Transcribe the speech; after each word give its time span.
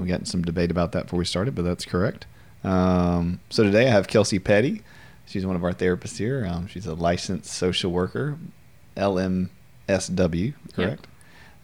We 0.00 0.08
got 0.08 0.26
some 0.26 0.42
debate 0.42 0.70
about 0.70 0.92
that 0.92 1.04
before 1.04 1.18
we 1.18 1.24
started, 1.24 1.54
but 1.54 1.64
that's 1.64 1.84
correct. 1.84 2.26
Um, 2.64 3.40
so 3.50 3.62
today 3.62 3.86
I 3.86 3.90
have 3.90 4.08
Kelsey 4.08 4.38
Petty. 4.38 4.82
She's 5.26 5.46
one 5.46 5.56
of 5.56 5.64
our 5.64 5.72
therapists 5.72 6.18
here. 6.18 6.46
Um, 6.46 6.66
she's 6.66 6.86
a 6.86 6.94
licensed 6.94 7.52
social 7.52 7.90
worker, 7.90 8.38
LMSW, 8.96 10.54
correct? 10.74 11.06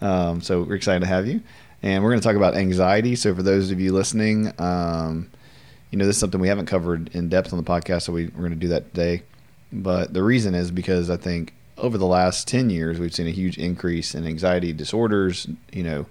Yep. 0.01 0.11
Um, 0.11 0.41
so 0.41 0.63
we're 0.63 0.75
excited 0.75 1.01
to 1.01 1.07
have 1.07 1.27
you. 1.27 1.43
And 1.83 2.03
we're 2.03 2.11
going 2.11 2.21
to 2.21 2.27
talk 2.27 2.37
about 2.37 2.55
anxiety. 2.55 3.17
So 3.17 3.35
for 3.35 3.43
those 3.43 3.71
of 3.71 3.81
you 3.81 3.93
listening, 3.93 4.53
um, 4.59 5.31
you 5.91 5.99
know, 5.99 6.07
this 6.07 6.17
is 6.17 6.21
something 6.21 6.41
we 6.41 6.49
haven't 6.49 6.67
covered 6.67 7.15
in 7.15 7.29
depth 7.29 7.53
on 7.53 7.63
the 7.63 7.69
podcast, 7.69 8.03
so 8.03 8.13
we, 8.13 8.27
we're 8.27 8.41
going 8.41 8.51
to 8.51 8.57
do 8.57 8.69
that 8.69 8.95
today. 8.95 9.23
But 9.73 10.13
the 10.13 10.23
reason 10.23 10.55
is 10.55 10.71
because 10.71 11.11
I 11.11 11.17
think 11.17 11.55
over 11.79 11.99
the 11.99 12.07
last 12.07 12.47
10 12.49 12.71
years, 12.71 12.99
we've 12.99 13.15
seen 13.15 13.27
a 13.27 13.31
huge 13.31 13.59
increase 13.59 14.15
in 14.15 14.27
anxiety 14.27 14.73
disorders, 14.73 15.47
you 15.73 15.83
know, 15.83 16.07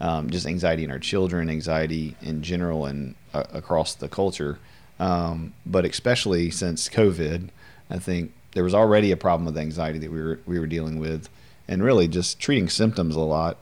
um, 0.00 0.30
just 0.30 0.46
anxiety 0.46 0.84
in 0.84 0.90
our 0.90 0.98
children, 0.98 1.48
anxiety 1.48 2.16
in 2.20 2.42
general, 2.42 2.86
and 2.86 3.14
uh, 3.32 3.44
across 3.52 3.94
the 3.94 4.08
culture. 4.08 4.58
Um, 4.98 5.54
but 5.64 5.84
especially 5.84 6.50
since 6.50 6.88
COVID, 6.88 7.48
I 7.90 7.98
think 7.98 8.32
there 8.52 8.64
was 8.64 8.74
already 8.74 9.12
a 9.12 9.16
problem 9.16 9.46
with 9.46 9.58
anxiety 9.58 9.98
that 9.98 10.10
we 10.10 10.22
were 10.22 10.40
we 10.46 10.58
were 10.58 10.66
dealing 10.66 10.98
with, 10.98 11.28
and 11.68 11.82
really 11.82 12.08
just 12.08 12.38
treating 12.38 12.68
symptoms 12.68 13.14
a 13.16 13.20
lot, 13.20 13.58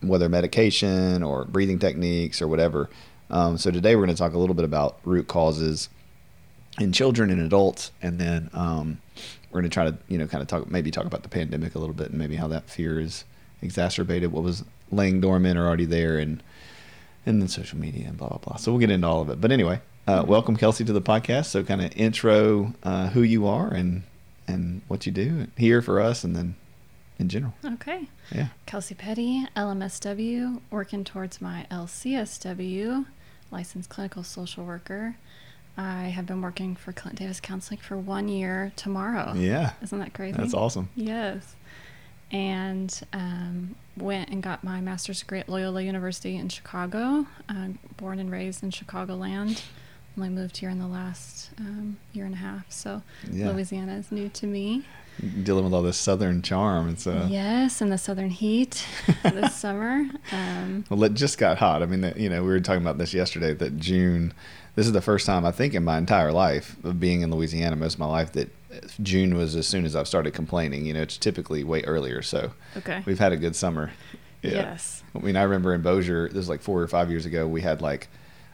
whether 0.00 0.28
medication 0.28 1.22
or 1.22 1.44
breathing 1.44 1.78
techniques 1.78 2.40
or 2.40 2.48
whatever. 2.48 2.90
Um, 3.30 3.56
so 3.58 3.70
today 3.70 3.96
we're 3.96 4.04
going 4.04 4.14
to 4.14 4.18
talk 4.18 4.34
a 4.34 4.38
little 4.38 4.54
bit 4.54 4.66
about 4.66 4.98
root 5.04 5.28
causes 5.28 5.88
in 6.78 6.92
children 6.92 7.30
and 7.30 7.40
adults, 7.40 7.90
and 8.02 8.18
then 8.18 8.50
um, 8.52 8.98
we're 9.50 9.60
going 9.60 9.70
to 9.70 9.74
try 9.74 9.84
to 9.84 9.96
you 10.08 10.18
know 10.18 10.26
kind 10.26 10.42
of 10.42 10.48
talk 10.48 10.70
maybe 10.70 10.90
talk 10.90 11.06
about 11.06 11.22
the 11.22 11.28
pandemic 11.28 11.74
a 11.74 11.78
little 11.78 11.94
bit 11.94 12.10
and 12.10 12.18
maybe 12.18 12.36
how 12.36 12.48
that 12.48 12.68
fear 12.68 12.98
is 12.98 13.24
exacerbated 13.62 14.32
what 14.32 14.42
was 14.42 14.64
laying 14.94 15.20
dormant 15.20 15.58
or 15.58 15.66
already 15.66 15.84
there, 15.84 16.18
and 16.18 16.42
and 17.26 17.40
then 17.40 17.48
social 17.48 17.78
media 17.78 18.08
and 18.08 18.16
blah 18.16 18.28
blah 18.28 18.38
blah. 18.38 18.56
So 18.56 18.72
we'll 18.72 18.80
get 18.80 18.90
into 18.90 19.06
all 19.06 19.20
of 19.20 19.30
it. 19.30 19.40
But 19.40 19.52
anyway, 19.52 19.80
uh, 20.06 20.20
mm-hmm. 20.20 20.30
welcome 20.30 20.56
Kelsey 20.56 20.84
to 20.84 20.92
the 20.92 21.02
podcast. 21.02 21.46
So 21.46 21.62
kind 21.64 21.82
of 21.82 21.96
intro 21.96 22.74
uh, 22.82 23.08
who 23.08 23.22
you 23.22 23.46
are 23.46 23.68
and 23.68 24.02
and 24.46 24.82
what 24.88 25.06
you 25.06 25.12
do 25.12 25.46
here 25.56 25.82
for 25.82 26.00
us, 26.00 26.24
and 26.24 26.36
then 26.36 26.56
in 27.18 27.28
general. 27.28 27.54
Okay. 27.64 28.08
Yeah. 28.34 28.48
Kelsey 28.66 28.94
Petty, 28.94 29.46
LMSW, 29.56 30.60
working 30.70 31.04
towards 31.04 31.40
my 31.40 31.66
LCSW, 31.70 33.06
licensed 33.50 33.88
clinical 33.88 34.22
social 34.22 34.64
worker. 34.64 35.16
I 35.76 36.04
have 36.04 36.26
been 36.26 36.40
working 36.40 36.76
for 36.76 36.92
Clint 36.92 37.18
Davis 37.18 37.40
Counseling 37.40 37.80
for 37.80 37.96
one 37.96 38.28
year 38.28 38.72
tomorrow. 38.76 39.32
Yeah. 39.34 39.72
Isn't 39.82 39.98
that 39.98 40.14
crazy? 40.14 40.36
That's 40.36 40.54
awesome. 40.54 40.88
Yes 40.94 41.56
and 42.30 43.00
um, 43.12 43.74
went 43.96 44.30
and 44.30 44.42
got 44.42 44.64
my 44.64 44.80
master's 44.80 45.20
degree 45.20 45.40
at 45.40 45.48
Loyola 45.48 45.82
University 45.82 46.36
in 46.36 46.48
Chicago. 46.48 47.26
I'm 47.48 47.78
born 47.96 48.18
and 48.18 48.30
raised 48.30 48.62
in 48.62 48.70
Chicagoland. 48.70 49.62
Only 50.16 50.28
moved 50.28 50.58
here 50.58 50.70
in 50.70 50.78
the 50.78 50.86
last 50.86 51.50
um, 51.58 51.96
year 52.12 52.24
and 52.24 52.34
a 52.34 52.38
half, 52.38 52.70
so 52.70 53.02
yeah. 53.30 53.50
Louisiana 53.50 53.96
is 53.96 54.12
new 54.12 54.28
to 54.28 54.46
me. 54.46 54.84
Dealing 55.42 55.64
with 55.64 55.74
all 55.74 55.82
this 55.82 55.96
southern 55.96 56.40
charm, 56.40 56.88
it's 56.88 57.06
uh... 57.06 57.26
yes, 57.28 57.80
and 57.80 57.90
the 57.90 57.98
southern 57.98 58.30
heat 58.30 58.86
this 59.22 59.54
summer. 59.56 60.06
Um, 60.30 60.84
well, 60.88 61.02
it 61.04 61.14
just 61.14 61.38
got 61.38 61.58
hot. 61.58 61.82
I 61.82 61.86
mean, 61.86 62.12
you 62.16 62.28
know, 62.28 62.42
we 62.42 62.48
were 62.48 62.60
talking 62.60 62.82
about 62.82 62.98
this 62.98 63.12
yesterday. 63.12 63.54
That 63.54 63.76
June, 63.76 64.32
this 64.76 64.86
is 64.86 64.92
the 64.92 65.00
first 65.00 65.26
time 65.26 65.44
I 65.44 65.50
think 65.50 65.74
in 65.74 65.82
my 65.82 65.98
entire 65.98 66.32
life 66.32 66.76
of 66.84 67.00
being 67.00 67.22
in 67.22 67.32
Louisiana, 67.32 67.74
most 67.74 67.94
of 67.94 68.00
my 68.00 68.06
life, 68.06 68.32
that 68.32 68.50
June 69.02 69.36
was 69.36 69.56
as 69.56 69.66
soon 69.66 69.84
as 69.84 69.96
I've 69.96 70.08
started 70.08 70.32
complaining. 70.34 70.86
You 70.86 70.94
know, 70.94 71.02
it's 71.02 71.18
typically 71.18 71.64
way 71.64 71.82
earlier. 71.82 72.22
So 72.22 72.52
okay, 72.76 73.02
we've 73.06 73.18
had 73.18 73.32
a 73.32 73.36
good 73.36 73.56
summer. 73.56 73.90
Yeah. 74.42 74.52
Yes. 74.52 75.02
I 75.14 75.20
mean, 75.20 75.36
I 75.36 75.42
remember 75.42 75.72
in 75.74 75.82
Bossier, 75.82 76.28
this 76.28 76.36
was 76.36 76.48
like 76.48 76.60
four 76.60 76.82
or 76.82 76.88
five 76.88 77.10
years 77.10 77.24
ago, 77.24 77.48
we 77.48 77.62
had 77.62 77.80
like 77.80 78.08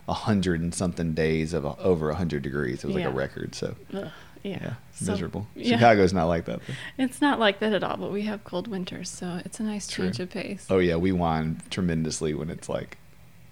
a 0.09 0.13
hundred 0.13 0.61
and 0.61 0.75
something 0.75 1.15
days 1.15 1.53
of 1.53 1.65
over 1.65 2.11
a 2.11 2.15
hundred 2.15 2.43
degrees. 2.43 2.85
It 2.85 2.89
was 2.89 2.97
yeah. 2.97 3.07
like 3.07 3.13
a 3.13 3.17
record. 3.17 3.55
So. 3.55 3.75
Ugh, 3.93 4.09
yeah. 4.43 4.59
yeah 4.61 4.75
so, 4.93 5.13
miserable. 5.13 5.47
Yeah. 5.55 5.77
Chicago's 5.77 6.13
not 6.13 6.27
like 6.27 6.45
that. 6.47 6.61
Though. 6.67 6.75
It's 6.99 7.21
not 7.21 7.39
like 7.39 7.61
that 7.61 7.73
at 7.73 7.83
all, 7.83 7.97
but 7.97 8.13
we 8.13 8.23
have 8.23 8.45
cold 8.45 8.69
winters, 8.69 9.09
so 9.09 9.41
it's 9.45 9.61
a 9.61 9.63
nice 9.63 9.87
True. 9.87 10.07
change 10.07 10.21
of 10.21 10.31
pace. 10.31 10.67
Oh 10.71 10.79
yeah, 10.79 10.97
we 10.97 11.13
whine 11.13 11.61
tremendously 11.71 12.35
when 12.35 12.51
it's 12.51 12.69
like, 12.69 12.99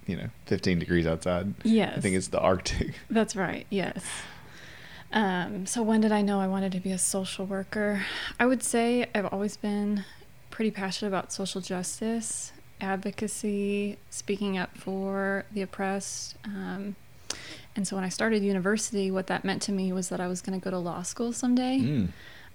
you 0.06 0.16
know, 0.16 0.28
15 0.46 0.78
degrees 0.78 1.06
outside. 1.06 1.54
Yes. 1.64 1.94
I 1.96 2.00
think 2.00 2.16
it's 2.16 2.28
the 2.28 2.40
Arctic. 2.40 2.94
That's 3.10 3.36
right. 3.36 3.66
Yes. 3.70 4.04
Um, 5.12 5.66
so 5.66 5.82
when 5.82 6.00
did 6.00 6.12
I 6.12 6.22
know 6.22 6.40
I 6.40 6.46
wanted 6.46 6.72
to 6.72 6.80
be 6.80 6.90
a 6.90 6.98
social 6.98 7.46
worker? 7.46 8.04
I 8.38 8.46
would 8.46 8.62
say 8.62 9.08
I've 9.14 9.26
always 9.26 9.56
been 9.56 10.04
pretty 10.50 10.70
passionate 10.70 11.08
about 11.08 11.32
social 11.32 11.60
justice, 11.60 12.52
advocacy, 12.80 13.96
speaking 14.10 14.58
up 14.58 14.76
for 14.76 15.44
the 15.52 15.62
oppressed. 15.62 16.36
Um, 16.44 16.96
and 17.74 17.86
so 17.86 17.96
when 17.96 18.04
I 18.04 18.08
started 18.08 18.42
university, 18.42 19.10
what 19.10 19.28
that 19.28 19.44
meant 19.44 19.62
to 19.62 19.72
me 19.72 19.92
was 19.92 20.08
that 20.08 20.20
I 20.20 20.26
was 20.26 20.42
going 20.42 20.58
to 20.58 20.62
go 20.62 20.70
to 20.70 20.78
law 20.78 21.02
school 21.02 21.32
someday. 21.32 21.78
Mm. 21.78 22.08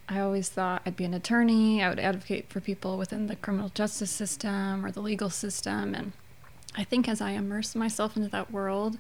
I 0.09 0.19
always 0.19 0.50
thought 0.50 0.81
I'd 0.86 0.97
be 0.97 1.06
an 1.06 1.13
attorney. 1.13 1.81
I 1.81 1.90
would 1.90 2.00
advocate 2.00 2.50
for 2.50 2.59
people 2.59 2.97
within 2.97 3.28
the 3.28 3.38
criminal 3.38 3.69
justice 3.69 4.12
system 4.12 4.86
or 4.86 4.92
the 4.92 5.00
legal 5.00 5.30
system. 5.30 5.96
And 5.96 6.12
I 6.75 6.84
think 6.84 7.08
as 7.08 7.22
I 7.22 7.31
immersed 7.31 7.75
myself 7.75 8.18
into 8.18 8.28
that 8.30 8.52
world, 8.52 8.97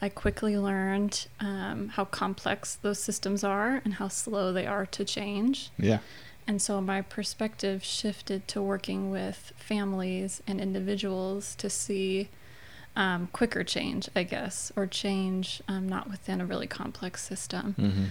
I 0.00 0.08
quickly 0.08 0.56
learned 0.56 1.26
um, 1.40 1.88
how 1.88 2.04
complex 2.04 2.76
those 2.76 2.98
systems 2.98 3.42
are 3.42 3.80
and 3.84 3.94
how 3.94 4.08
slow 4.08 4.52
they 4.52 4.66
are 4.66 4.86
to 4.86 5.04
change. 5.04 5.70
Yeah. 5.78 5.98
And 6.46 6.62
so 6.62 6.80
my 6.80 7.02
perspective 7.02 7.84
shifted 7.84 8.48
to 8.48 8.62
working 8.62 9.10
with 9.10 9.52
families 9.56 10.42
and 10.46 10.60
individuals 10.60 11.54
to 11.56 11.68
see 11.68 12.28
um, 12.96 13.28
quicker 13.32 13.62
change, 13.64 14.08
I 14.16 14.22
guess, 14.22 14.72
or 14.74 14.86
change 14.86 15.62
um, 15.68 15.88
not 15.88 16.08
within 16.08 16.40
a 16.40 16.46
really 16.46 16.66
complex 16.66 17.22
system. 17.22 17.74
Mm-hmm. 17.78 18.04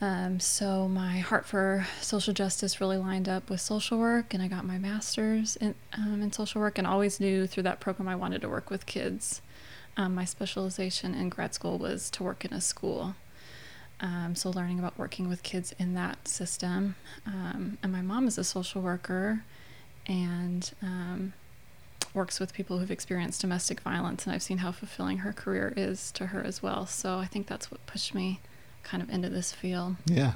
Um, 0.00 0.40
so 0.40 0.88
my 0.88 1.18
heart 1.18 1.46
for 1.46 1.86
social 2.00 2.34
justice 2.34 2.80
really 2.80 2.96
lined 2.96 3.28
up 3.28 3.48
with 3.48 3.60
social 3.60 3.98
work, 3.98 4.34
and 4.34 4.42
I 4.42 4.48
got 4.48 4.64
my 4.64 4.78
master's 4.78 5.56
in, 5.56 5.74
um, 5.92 6.20
in 6.22 6.32
social 6.32 6.60
work, 6.60 6.78
and 6.78 6.86
always 6.86 7.20
knew 7.20 7.46
through 7.46 7.62
that 7.64 7.80
program 7.80 8.08
I 8.08 8.16
wanted 8.16 8.40
to 8.42 8.48
work 8.48 8.70
with 8.70 8.86
kids. 8.86 9.40
Um, 9.96 10.14
my 10.14 10.24
specialization 10.24 11.14
in 11.14 11.28
grad 11.28 11.54
school 11.54 11.78
was 11.78 12.10
to 12.10 12.22
work 12.22 12.44
in 12.44 12.52
a 12.52 12.60
school. 12.60 13.14
Um, 14.00 14.34
so, 14.34 14.50
learning 14.50 14.78
about 14.80 14.98
working 14.98 15.28
with 15.28 15.42
kids 15.42 15.72
in 15.78 15.94
that 15.94 16.26
system. 16.26 16.96
Um, 17.26 17.78
and 17.82 17.92
my 17.92 18.02
mom 18.02 18.26
is 18.26 18.36
a 18.38 18.44
social 18.44 18.82
worker 18.82 19.44
and 20.06 20.70
um, 20.82 21.32
works 22.12 22.40
with 22.40 22.52
people 22.52 22.78
who've 22.78 22.90
experienced 22.90 23.40
domestic 23.40 23.80
violence. 23.80 24.26
And 24.26 24.34
I've 24.34 24.42
seen 24.42 24.58
how 24.58 24.72
fulfilling 24.72 25.18
her 25.18 25.32
career 25.32 25.72
is 25.76 26.10
to 26.12 26.26
her 26.26 26.42
as 26.42 26.62
well. 26.62 26.86
So, 26.86 27.18
I 27.18 27.26
think 27.26 27.46
that's 27.46 27.70
what 27.70 27.86
pushed 27.86 28.14
me 28.14 28.40
kind 28.82 29.02
of 29.02 29.08
into 29.10 29.28
this 29.28 29.52
field. 29.52 29.94
Yeah. 30.06 30.32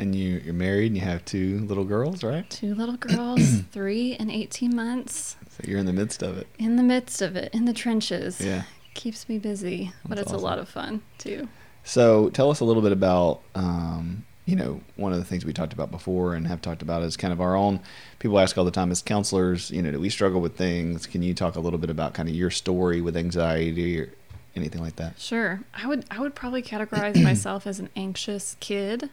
And 0.00 0.14
you, 0.14 0.40
you're 0.44 0.54
married 0.54 0.86
and 0.86 0.96
you 0.96 1.02
have 1.02 1.24
two 1.24 1.58
little 1.66 1.84
girls, 1.84 2.24
right? 2.24 2.48
Two 2.48 2.74
little 2.74 2.96
girls, 2.96 3.60
three 3.70 4.14
and 4.14 4.30
18 4.30 4.74
months. 4.74 5.36
So 5.50 5.64
you're 5.68 5.78
in 5.78 5.86
the 5.86 5.92
midst 5.92 6.22
of 6.22 6.38
it. 6.38 6.46
In 6.58 6.76
the 6.76 6.84
midst 6.84 7.20
of 7.20 7.36
it, 7.36 7.52
in 7.52 7.64
the 7.66 7.72
trenches. 7.72 8.40
Yeah 8.40 8.62
keeps 8.98 9.28
me 9.28 9.38
busy, 9.38 9.92
but 10.06 10.18
it's 10.18 10.32
awesome. 10.32 10.40
a 10.40 10.42
lot 10.44 10.58
of 10.58 10.68
fun 10.68 11.02
too. 11.18 11.48
So 11.84 12.28
tell 12.30 12.50
us 12.50 12.60
a 12.60 12.64
little 12.64 12.82
bit 12.82 12.92
about, 12.92 13.40
um, 13.54 14.24
you 14.44 14.56
know, 14.56 14.80
one 14.96 15.12
of 15.12 15.18
the 15.18 15.24
things 15.24 15.44
we 15.44 15.52
talked 15.52 15.72
about 15.72 15.90
before 15.90 16.34
and 16.34 16.46
have 16.48 16.60
talked 16.60 16.82
about 16.82 17.02
is 17.02 17.16
kind 17.16 17.32
of 17.32 17.40
our 17.40 17.54
own. 17.54 17.80
People 18.18 18.38
ask 18.40 18.58
all 18.58 18.64
the 18.64 18.70
time 18.72 18.90
as 18.90 19.00
counselors, 19.00 19.70
you 19.70 19.80
know, 19.80 19.92
do 19.92 20.00
we 20.00 20.10
struggle 20.10 20.40
with 20.40 20.56
things? 20.56 21.06
Can 21.06 21.22
you 21.22 21.32
talk 21.32 21.54
a 21.54 21.60
little 21.60 21.78
bit 21.78 21.90
about 21.90 22.12
kind 22.12 22.28
of 22.28 22.34
your 22.34 22.50
story 22.50 23.00
with 23.00 23.16
anxiety 23.16 24.00
or 24.00 24.12
anything 24.56 24.82
like 24.82 24.96
that? 24.96 25.18
Sure. 25.20 25.60
I 25.72 25.86
would 25.86 26.04
I 26.10 26.18
would 26.20 26.34
probably 26.34 26.62
categorize 26.62 27.22
myself 27.22 27.66
as 27.66 27.78
an 27.78 27.88
anxious 27.94 28.56
kid 28.58 29.10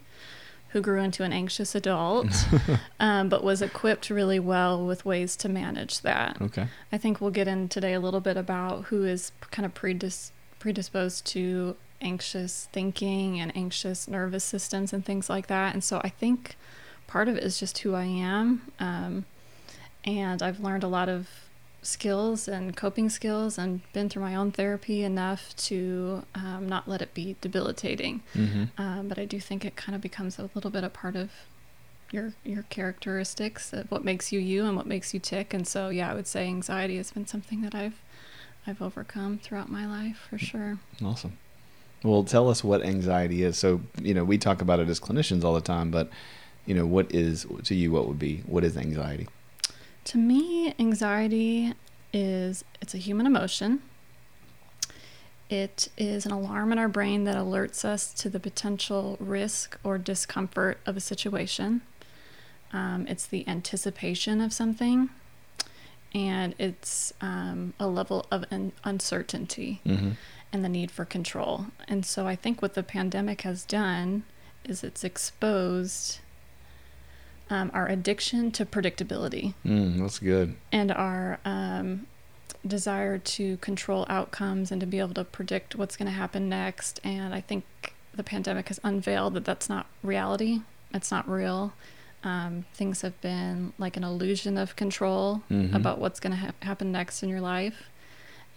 who 0.75 0.81
grew 0.81 0.99
into 0.99 1.23
an 1.23 1.31
anxious 1.31 1.73
adult, 1.73 2.27
um, 2.99 3.29
but 3.29 3.45
was 3.45 3.61
equipped 3.61 4.09
really 4.09 4.39
well 4.39 4.85
with 4.85 5.05
ways 5.05 5.37
to 5.37 5.47
manage 5.47 6.01
that. 6.01 6.35
Okay. 6.41 6.67
I 6.91 6.97
think 6.97 7.21
we'll 7.21 7.31
get 7.31 7.47
in 7.47 7.69
today 7.69 7.93
a 7.93 7.99
little 8.01 8.19
bit 8.19 8.35
about 8.35 8.83
who 8.87 9.05
is 9.05 9.31
kind 9.51 9.65
of 9.65 9.73
predis- 9.73 10.31
predisposed 10.59 11.25
to 11.27 11.77
anxious 12.01 12.67
thinking 12.73 13.39
and 13.39 13.55
anxious 13.55 14.05
nervous 14.05 14.43
systems 14.43 14.91
and 14.91 15.05
things 15.05 15.29
like 15.29 15.47
that. 15.47 15.73
And 15.73 15.81
so 15.81 16.01
I 16.03 16.09
think 16.09 16.57
part 17.07 17.29
of 17.29 17.37
it 17.37 17.43
is 17.43 17.57
just 17.57 17.77
who 17.77 17.95
I 17.95 18.03
am. 18.03 18.69
Um, 18.77 19.23
and 20.03 20.43
I've 20.43 20.59
learned 20.59 20.83
a 20.83 20.89
lot 20.89 21.07
of 21.07 21.29
skills 21.85 22.47
and 22.47 22.75
coping 22.75 23.09
skills 23.09 23.57
and 23.57 23.81
been 23.93 24.09
through 24.09 24.23
my 24.23 24.35
own 24.35 24.51
therapy 24.51 25.03
enough 25.03 25.55
to 25.55 26.23
um, 26.33 26.67
not 26.67 26.87
let 26.87 27.01
it 27.01 27.13
be 27.13 27.35
debilitating. 27.41 28.23
Mm-hmm. 28.33 28.81
Um, 28.81 29.07
but 29.07 29.19
I 29.19 29.25
do 29.25 29.39
think 29.39 29.63
it 29.63 29.75
kind 29.75 29.95
of 29.95 30.01
becomes 30.01 30.39
a 30.39 30.49
little 30.55 30.71
bit 30.71 30.83
a 30.83 30.89
part 30.89 31.15
of 31.15 31.31
your 32.11 32.33
your 32.43 32.63
characteristics 32.63 33.73
of 33.73 33.89
what 33.91 34.03
makes 34.03 34.31
you 34.31 34.39
you 34.39 34.65
and 34.65 34.75
what 34.75 34.85
makes 34.85 35.13
you 35.13 35.19
tick. 35.19 35.53
And 35.53 35.67
so, 35.67 35.89
yeah, 35.89 36.11
I 36.11 36.13
would 36.13 36.27
say 36.27 36.45
anxiety 36.47 36.97
has 36.97 37.11
been 37.11 37.27
something 37.27 37.61
that 37.61 37.75
I've 37.75 38.01
I've 38.67 38.81
overcome 38.81 39.37
throughout 39.37 39.69
my 39.69 39.85
life 39.85 40.27
for 40.29 40.37
sure. 40.37 40.79
Awesome. 41.03 41.37
Well, 42.03 42.23
tell 42.23 42.49
us 42.49 42.63
what 42.63 42.83
anxiety 42.83 43.43
is. 43.43 43.57
So, 43.57 43.81
you 44.01 44.13
know, 44.13 44.23
we 44.23 44.37
talk 44.37 44.61
about 44.61 44.79
it 44.79 44.89
as 44.89 44.99
clinicians 44.99 45.43
all 45.43 45.53
the 45.53 45.61
time, 45.61 45.91
but 45.91 46.09
you 46.65 46.73
know, 46.73 46.85
what 46.85 47.13
is 47.13 47.45
to 47.63 47.75
you? 47.75 47.91
What 47.91 48.07
would 48.07 48.19
be 48.19 48.37
what 48.45 48.63
is 48.63 48.75
anxiety? 48.75 49.27
To 50.05 50.17
me, 50.17 50.73
anxiety 50.79 51.73
is 52.13 52.63
it's 52.81 52.93
a 52.93 52.97
human 52.97 53.25
emotion. 53.25 53.81
It 55.49 55.89
is 55.97 56.25
an 56.25 56.31
alarm 56.31 56.71
in 56.71 56.79
our 56.79 56.87
brain 56.87 57.23
that 57.25 57.35
alerts 57.35 57.85
us 57.85 58.13
to 58.15 58.29
the 58.29 58.39
potential 58.39 59.15
risk 59.19 59.77
or 59.83 59.97
discomfort 59.97 60.79
of 60.85 60.97
a 60.97 60.99
situation. 61.01 61.81
Um, 62.73 63.05
it's 63.07 63.27
the 63.27 63.47
anticipation 63.47 64.41
of 64.41 64.51
something, 64.53 65.09
and 66.13 66.55
it's 66.57 67.13
um, 67.21 67.73
a 67.79 67.87
level 67.87 68.25
of 68.31 68.45
un- 68.51 68.71
uncertainty 68.83 69.81
Mm-hmm. 69.85 70.11
and 70.51 70.63
the 70.65 70.69
need 70.69 70.89
for 70.91 71.05
control. 71.05 71.67
And 71.87 72.05
so 72.05 72.27
I 72.27 72.35
think 72.35 72.61
what 72.61 72.73
the 72.73 72.83
pandemic 72.83 73.41
has 73.41 73.65
done 73.65 74.23
is 74.63 74.83
it's 74.83 75.03
exposed 75.03 76.19
um, 77.49 77.69
our 77.73 77.87
addiction 77.87 78.51
to 78.51 78.65
predictability 78.65 79.53
Mm, 79.65 79.99
that's 79.99 80.19
good. 80.19 80.55
and 80.71 80.91
our 80.91 81.39
um, 81.45 82.07
desire 82.65 83.17
to 83.19 83.57
control 83.57 84.05
outcomes 84.09 84.71
and 84.71 84.81
to 84.81 84.87
be 84.87 84.99
able 84.99 85.13
to 85.13 85.23
predict 85.23 85.75
what's 85.75 85.95
going 85.95 86.07
to 86.07 86.11
happen 86.17 86.49
next. 86.49 86.99
And 87.03 87.33
I 87.33 87.41
think 87.41 87.63
the 88.13 88.23
pandemic 88.23 88.69
has 88.69 88.79
unveiled 88.83 89.33
that 89.35 89.45
that's 89.45 89.69
not 89.69 89.85
reality. 90.01 90.61
It's 90.93 91.11
not 91.11 91.29
real. 91.29 91.73
Um, 92.23 92.65
things 92.73 93.01
have 93.01 93.19
been 93.21 93.73
like 93.77 93.97
an 93.97 94.03
illusion 94.03 94.57
of 94.57 94.75
control 94.75 95.43
Mhm. 95.51 95.75
about 95.75 95.99
what's 95.99 96.19
going 96.19 96.31
to 96.31 96.37
ha- 96.37 96.51
happen 96.63 96.91
next 96.91 97.21
in 97.21 97.29
your 97.29 97.41
life. 97.41 97.83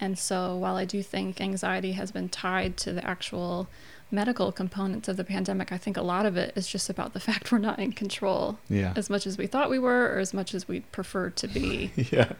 And 0.00 0.16
so, 0.18 0.56
while 0.56 0.76
I 0.76 0.84
do 0.84 1.02
think 1.02 1.40
anxiety 1.40 1.92
has 1.92 2.10
been 2.12 2.28
tied 2.28 2.76
to 2.78 2.92
the 2.92 3.04
actual 3.04 3.68
medical 4.10 4.50
components 4.52 5.08
of 5.08 5.16
the 5.16 5.24
pandemic, 5.24 5.70
I 5.70 5.78
think 5.78 5.96
a 5.96 6.02
lot 6.02 6.24
of 6.26 6.36
it 6.36 6.52
is 6.56 6.66
just 6.66 6.88
about 6.88 7.12
the 7.12 7.20
fact 7.28 7.52
we're 7.52 7.58
not 7.58 7.78
in 7.78 7.92
control 7.92 8.58
Yeah. 8.68 8.92
as 8.96 9.10
much 9.10 9.26
as 9.26 9.36
we 9.38 9.46
thought 9.46 9.68
we 9.70 9.78
were 9.78 10.12
or 10.14 10.18
as 10.18 10.32
much 10.32 10.54
as 10.54 10.66
we'd 10.68 10.90
prefer 10.92 11.30
to 11.30 11.46
be. 11.48 11.90
yeah. 12.10 12.32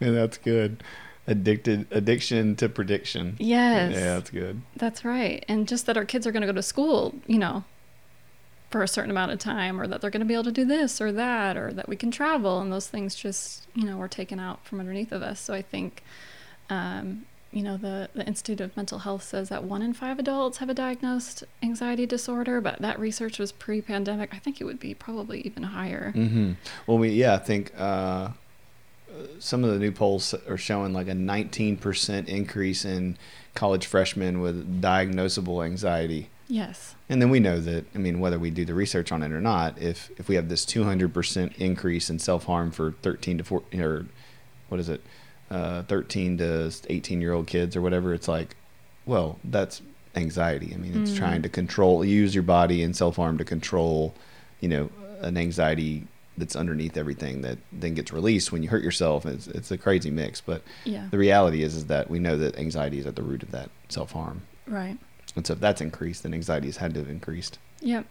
And 0.00 0.16
that's 0.16 0.38
good. 0.38 0.82
Addicted 1.26 1.86
addiction 1.90 2.54
to 2.56 2.68
prediction. 2.68 3.36
Yes. 3.38 3.92
Yeah, 3.94 4.14
that's 4.14 4.30
good. 4.30 4.62
That's 4.76 5.04
right. 5.04 5.44
And 5.48 5.66
just 5.68 5.86
that 5.86 5.96
our 5.96 6.04
kids 6.04 6.26
are 6.26 6.32
going 6.32 6.42
to 6.42 6.46
go 6.46 6.52
to 6.52 6.62
school, 6.62 7.14
you 7.26 7.38
know, 7.38 7.64
for 8.70 8.82
a 8.82 8.88
certain 8.88 9.10
amount 9.10 9.30
of 9.32 9.38
time, 9.38 9.80
or 9.80 9.86
that 9.86 10.00
they're 10.00 10.10
going 10.10 10.20
to 10.20 10.26
be 10.26 10.34
able 10.34 10.44
to 10.44 10.52
do 10.52 10.64
this 10.64 11.00
or 11.00 11.12
that, 11.12 11.56
or 11.56 11.72
that 11.72 11.88
we 11.88 11.96
can 11.96 12.10
travel. 12.10 12.60
And 12.60 12.72
those 12.72 12.88
things 12.88 13.14
just, 13.14 13.66
you 13.74 13.84
know, 13.84 13.96
were 13.96 14.08
taken 14.08 14.38
out 14.40 14.66
from 14.66 14.80
underneath 14.80 15.12
of 15.12 15.22
us. 15.22 15.40
So 15.40 15.54
I 15.54 15.62
think, 15.62 16.02
um, 16.68 17.24
you 17.54 17.62
know, 17.62 17.76
the, 17.76 18.08
the 18.14 18.26
Institute 18.26 18.60
of 18.60 18.76
Mental 18.76 18.98
Health 18.98 19.22
says 19.22 19.48
that 19.48 19.62
one 19.64 19.80
in 19.80 19.92
five 19.92 20.18
adults 20.18 20.58
have 20.58 20.68
a 20.68 20.74
diagnosed 20.74 21.44
anxiety 21.62 22.04
disorder, 22.04 22.60
but 22.60 22.80
that 22.80 22.98
research 22.98 23.38
was 23.38 23.52
pre 23.52 23.80
pandemic. 23.80 24.34
I 24.34 24.38
think 24.38 24.60
it 24.60 24.64
would 24.64 24.80
be 24.80 24.92
probably 24.92 25.40
even 25.42 25.62
higher. 25.62 26.12
Mm-hmm. 26.16 26.52
Well, 26.86 26.98
we 26.98 27.10
yeah, 27.10 27.34
I 27.34 27.38
think 27.38 27.72
uh, 27.78 28.30
some 29.38 29.62
of 29.62 29.70
the 29.70 29.78
new 29.78 29.92
polls 29.92 30.34
are 30.48 30.56
showing 30.56 30.92
like 30.92 31.06
a 31.06 31.12
19% 31.12 32.26
increase 32.26 32.84
in 32.84 33.16
college 33.54 33.86
freshmen 33.86 34.40
with 34.40 34.82
diagnosable 34.82 35.64
anxiety. 35.64 36.30
Yes. 36.48 36.96
And 37.08 37.22
then 37.22 37.30
we 37.30 37.40
know 37.40 37.60
that 37.60 37.86
I 37.94 37.98
mean 37.98 38.18
whether 38.18 38.38
we 38.38 38.50
do 38.50 38.64
the 38.64 38.74
research 38.74 39.12
on 39.12 39.22
it 39.22 39.30
or 39.30 39.40
not, 39.40 39.80
if 39.80 40.10
if 40.18 40.28
we 40.28 40.34
have 40.34 40.48
this 40.48 40.66
200% 40.66 41.56
increase 41.56 42.10
in 42.10 42.18
self-harm 42.18 42.72
for 42.72 42.92
13 43.02 43.38
to 43.38 43.44
14 43.44 43.80
or 43.80 44.06
what 44.68 44.80
is 44.80 44.88
it? 44.88 45.02
Uh, 45.54 45.82
13 45.84 46.38
to 46.38 46.72
18 46.88 47.20
year 47.20 47.32
old 47.32 47.46
kids 47.46 47.76
or 47.76 47.82
whatever, 47.82 48.12
it's 48.12 48.26
like 48.28 48.56
well, 49.06 49.38
that's 49.44 49.82
anxiety. 50.16 50.72
I 50.74 50.78
mean, 50.78 50.94
it's 51.02 51.12
Mm. 51.12 51.16
trying 51.18 51.42
to 51.42 51.48
control 51.48 52.04
use 52.04 52.34
your 52.34 52.42
body 52.42 52.82
and 52.82 52.96
self-harm 52.96 53.36
to 53.38 53.44
control, 53.44 54.14
you 54.60 54.68
know, 54.68 54.90
an 55.20 55.36
anxiety 55.36 56.06
that's 56.38 56.56
underneath 56.56 56.96
everything 56.96 57.42
that 57.42 57.58
then 57.70 57.94
gets 57.94 58.12
released 58.12 58.50
when 58.50 58.62
you 58.62 58.68
hurt 58.70 58.82
yourself. 58.82 59.26
It's 59.26 59.46
it's 59.46 59.70
a 59.70 59.78
crazy 59.78 60.10
mix, 60.10 60.40
but 60.40 60.62
Yeah. 60.84 61.06
the 61.10 61.18
reality 61.18 61.62
is 61.62 61.74
is 61.76 61.84
that 61.86 62.10
we 62.10 62.18
know 62.18 62.36
that 62.38 62.58
anxiety 62.58 62.98
is 62.98 63.06
at 63.06 63.14
the 63.14 63.22
root 63.22 63.42
of 63.44 63.50
that 63.52 63.70
self-harm. 63.88 64.42
Right. 64.66 64.98
And 65.36 65.46
so 65.46 65.52
if 65.52 65.60
that's 65.60 65.80
increased, 65.80 66.22
then 66.24 66.34
anxiety 66.34 66.66
has 66.68 66.78
had 66.78 66.94
to 66.94 67.00
have 67.00 67.10
increased. 67.10 67.58
Yep. 67.80 68.06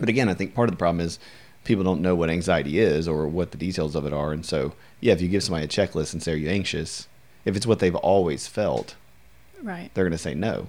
But 0.00 0.08
again, 0.08 0.28
I 0.28 0.34
think 0.34 0.54
part 0.54 0.68
of 0.68 0.72
the 0.74 0.78
problem 0.78 1.00
is 1.04 1.18
people 1.64 1.84
don't 1.84 2.00
know 2.00 2.14
what 2.16 2.30
anxiety 2.30 2.78
is 2.78 3.06
or 3.06 3.28
what 3.28 3.50
the 3.50 3.58
details 3.58 3.94
of 3.94 4.06
it 4.06 4.12
are. 4.12 4.32
And 4.32 4.44
so, 4.46 4.72
yeah, 5.00 5.12
if 5.12 5.20
you 5.20 5.28
give 5.28 5.42
somebody 5.42 5.64
a 5.64 5.68
checklist 5.68 6.12
and 6.12 6.22
say, 6.22 6.32
Are 6.32 6.36
you 6.36 6.48
anxious? 6.48 7.08
If 7.44 7.56
it's 7.56 7.66
what 7.66 7.78
they've 7.78 7.94
always 7.94 8.46
felt, 8.46 8.96
Right. 9.62 9.90
they're 9.94 10.04
going 10.04 10.12
to 10.12 10.18
say 10.18 10.34
no, 10.34 10.68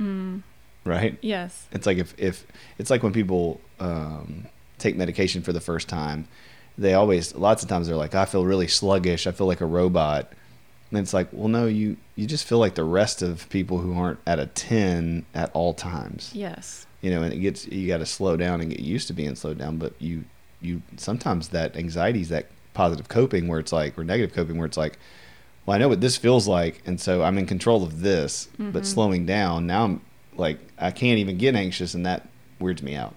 Mm. 0.00 0.42
right? 0.84 1.16
Yes. 1.20 1.66
It's 1.72 1.86
like 1.86 1.98
if, 1.98 2.14
if 2.18 2.46
it's 2.78 2.90
like 2.90 3.02
when 3.02 3.12
people 3.12 3.60
um, 3.80 4.46
take 4.78 4.96
medication 4.96 5.42
for 5.42 5.52
the 5.52 5.60
first 5.60 5.88
time, 5.88 6.26
they 6.76 6.94
always, 6.94 7.34
lots 7.34 7.62
of 7.62 7.68
times 7.68 7.86
they're 7.86 7.96
like, 7.96 8.14
I 8.14 8.24
feel 8.24 8.44
really 8.44 8.66
sluggish. 8.68 9.26
I 9.26 9.32
feel 9.32 9.46
like 9.46 9.60
a 9.60 9.66
robot. 9.66 10.32
And 10.90 10.98
it's 10.98 11.14
like, 11.14 11.28
well, 11.32 11.48
no, 11.48 11.66
you, 11.66 11.96
you 12.16 12.26
just 12.26 12.44
feel 12.46 12.58
like 12.58 12.74
the 12.74 12.84
rest 12.84 13.22
of 13.22 13.48
people 13.48 13.78
who 13.78 13.96
aren't 13.96 14.18
at 14.26 14.38
a 14.40 14.46
10 14.46 15.24
at 15.34 15.50
all 15.54 15.74
times. 15.74 16.32
Yes. 16.34 16.86
you 17.00 17.10
know, 17.10 17.22
and 17.22 17.32
it 17.32 17.38
gets 17.38 17.66
you 17.68 17.86
got 17.88 17.98
to 17.98 18.06
slow 18.06 18.36
down 18.36 18.60
and 18.60 18.70
get 18.70 18.80
used 18.80 19.06
to 19.08 19.12
being 19.12 19.34
slowed 19.36 19.58
down. 19.58 19.76
But 19.78 19.92
you 20.00 20.24
you 20.60 20.80
sometimes 20.96 21.48
that 21.48 21.76
anxiety 21.76 22.22
is 22.22 22.30
that 22.30 22.46
positive 22.74 23.08
coping 23.08 23.48
where 23.48 23.58
it's 23.60 23.72
like 23.72 23.96
or 23.98 24.04
negative 24.04 24.34
coping 24.34 24.58
where 24.58 24.66
it's 24.66 24.76
like, 24.76 24.98
well, 25.64 25.74
I 25.74 25.78
know 25.78 25.88
what 25.88 26.00
this 26.02 26.16
feels 26.18 26.46
like, 26.46 26.82
and 26.84 27.00
so 27.00 27.22
I'm 27.22 27.38
in 27.38 27.46
control 27.46 27.82
of 27.82 28.02
this. 28.02 28.48
But 28.58 28.82
Mhm. 28.82 28.86
slowing 28.86 29.24
down 29.26 29.66
now, 29.66 29.84
I'm 29.84 30.00
like 30.36 30.58
I 30.78 30.90
can't 30.90 31.18
even 31.18 31.38
get 31.38 31.54
anxious, 31.54 31.94
and 31.94 32.04
that 32.04 32.28
weirds 32.60 32.82
me 32.82 32.94
out. 32.94 33.14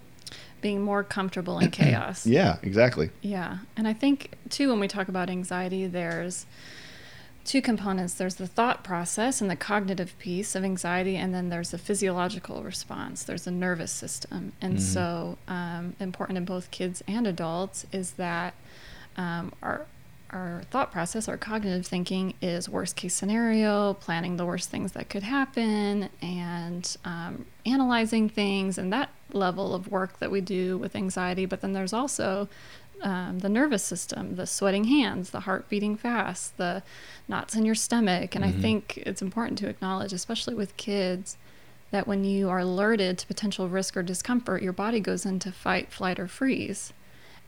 Being 0.62 0.82
more 0.82 1.04
comfortable 1.04 1.60
in 1.60 1.70
chaos. 1.72 2.26
Yeah, 2.40 2.58
exactly. 2.64 3.10
Yeah. 3.22 3.60
And 3.76 3.88
I 3.88 3.94
think, 3.94 4.32
too, 4.50 4.70
when 4.70 4.80
we 4.80 4.88
talk 4.88 5.08
about 5.08 5.30
anxiety, 5.30 5.86
there's 5.88 6.46
two 7.46 7.62
components 7.62 8.14
there's 8.16 8.36
the 8.36 8.48
thought 8.48 8.84
process 8.84 9.40
and 9.40 9.50
the 9.50 9.56
cognitive 9.56 10.18
piece 10.20 10.54
of 10.56 10.64
anxiety, 10.64 11.16
and 11.16 11.34
then 11.34 11.50
there's 11.50 11.72
the 11.72 11.78
physiological 11.78 12.62
response, 12.64 13.24
there's 13.24 13.44
the 13.46 13.52
nervous 13.52 13.92
system. 13.92 14.52
And 14.62 14.78
Mhm. 14.78 14.82
so, 14.82 15.38
um, 15.48 15.96
important 16.00 16.38
in 16.38 16.46
both 16.46 16.72
kids 16.72 17.02
and 17.08 17.26
adults 17.28 17.86
is 17.94 18.12
that 18.14 18.54
um, 19.18 19.52
our 19.62 19.86
our 20.32 20.62
thought 20.72 20.92
process, 20.92 21.30
our 21.30 21.38
cognitive 21.38 21.88
thinking 21.88 22.34
is 22.42 22.68
worst 22.68 22.98
case 22.98 23.14
scenario, 23.16 23.94
planning 23.94 24.36
the 24.36 24.46
worst 24.46 24.70
things 24.70 24.92
that 24.92 25.10
could 25.10 25.24
happen, 25.24 26.10
and 26.22 26.98
um, 27.06 27.46
analyzing 27.66 28.28
things, 28.28 28.78
and 28.78 28.92
that 28.92 29.10
level 29.32 29.74
of 29.74 29.90
work 29.90 30.20
that 30.20 30.30
we 30.30 30.42
do 30.42 30.78
with 30.78 30.98
anxiety. 30.98 31.46
But 31.46 31.62
then 31.62 31.72
there's 31.72 31.94
also 31.94 32.50
um, 33.02 33.40
the 33.40 33.48
nervous 33.48 33.84
system, 33.84 34.36
the 34.36 34.46
sweating 34.46 34.84
hands, 34.86 35.30
the 35.30 35.42
heart 35.42 35.70
beating 35.70 35.96
fast, 35.96 36.58
the 36.58 36.84
knots 37.30 37.56
in 37.56 37.64
your 37.64 37.76
stomach. 37.76 38.36
And 38.36 38.44
Mhm. 38.44 38.50
I 38.50 38.52
think 38.52 38.98
it's 39.06 39.22
important 39.22 39.58
to 39.60 39.70
acknowledge, 39.70 40.12
especially 40.12 40.56
with 40.56 40.76
kids, 40.76 41.38
that 41.92 42.06
when 42.06 42.26
you 42.26 42.50
are 42.50 42.60
alerted 42.60 43.18
to 43.20 43.28
potential 43.28 43.70
risk 43.70 43.96
or 43.96 44.04
discomfort, 44.04 44.62
your 44.62 44.74
body 44.74 45.00
goes 45.00 45.26
into 45.26 45.54
fight, 45.54 45.90
flight, 45.90 46.20
or 46.20 46.28
freeze. 46.28 46.92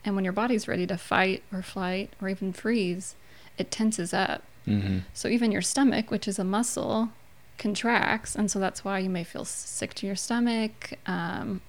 And 0.04 0.14
when 0.14 0.24
your 0.24 0.32
body's 0.32 0.66
ready 0.66 0.86
to 0.86 0.96
fight 0.96 1.42
or 1.52 1.62
flight 1.62 2.14
or 2.20 2.28
even 2.28 2.52
freeze, 2.52 3.14
it 3.58 3.70
tenses 3.70 4.14
up. 4.14 4.42
Mm-hmm. 4.66 4.98
So 5.12 5.28
even 5.28 5.52
your 5.52 5.62
stomach, 5.62 6.10
which 6.10 6.26
is 6.26 6.38
a 6.38 6.44
muscle, 6.44 7.10
contracts, 7.58 8.34
and 8.34 8.50
so 8.50 8.58
that's 8.58 8.84
why 8.84 8.98
you 8.98 9.10
may 9.10 9.24
feel 9.24 9.44
sick 9.44 9.92
to 9.94 10.06
your 10.06 10.16
stomach 10.16 10.94
um, 11.06 11.60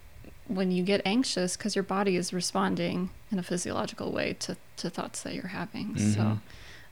when 0.47 0.71
you 0.71 0.83
get 0.83 1.01
anxious 1.05 1.57
because 1.57 1.75
your 1.75 1.83
body 1.83 2.15
is 2.15 2.31
responding 2.31 3.09
in 3.31 3.39
a 3.39 3.43
physiological 3.43 4.11
way 4.11 4.33
to, 4.39 4.55
to 4.77 4.89
thoughts 4.89 5.23
that 5.23 5.33
you're 5.33 5.47
having. 5.47 5.95
Mhm. 5.95 6.15
So 6.15 6.39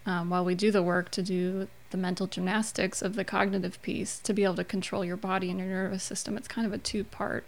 um, 0.05 0.29
while 0.29 0.43
we 0.43 0.55
do 0.55 0.71
the 0.71 0.83
work 0.83 1.11
to 1.11 1.21
do 1.21 1.67
the 1.91 1.97
mental 1.97 2.27
gymnastics 2.27 3.01
of 3.01 3.15
the 3.15 3.23
cognitive 3.23 3.81
piece 3.81 4.19
to 4.19 4.33
be 4.33 4.43
able 4.43 4.55
to 4.55 4.63
control 4.63 5.03
your 5.03 5.17
body 5.17 5.49
and 5.49 5.59
your 5.59 5.67
nervous 5.67 6.03
system. 6.03 6.37
It's 6.37 6.47
kind 6.47 6.67
of 6.67 6.73
a 6.73 6.77
two 6.77 7.03
part 7.03 7.45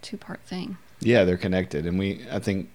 two 0.00 0.16
part 0.16 0.40
thing. 0.40 0.78
Yeah, 1.00 1.24
they're 1.24 1.36
connected, 1.36 1.86
and 1.86 1.98
we 1.98 2.24
I 2.30 2.38
think 2.38 2.68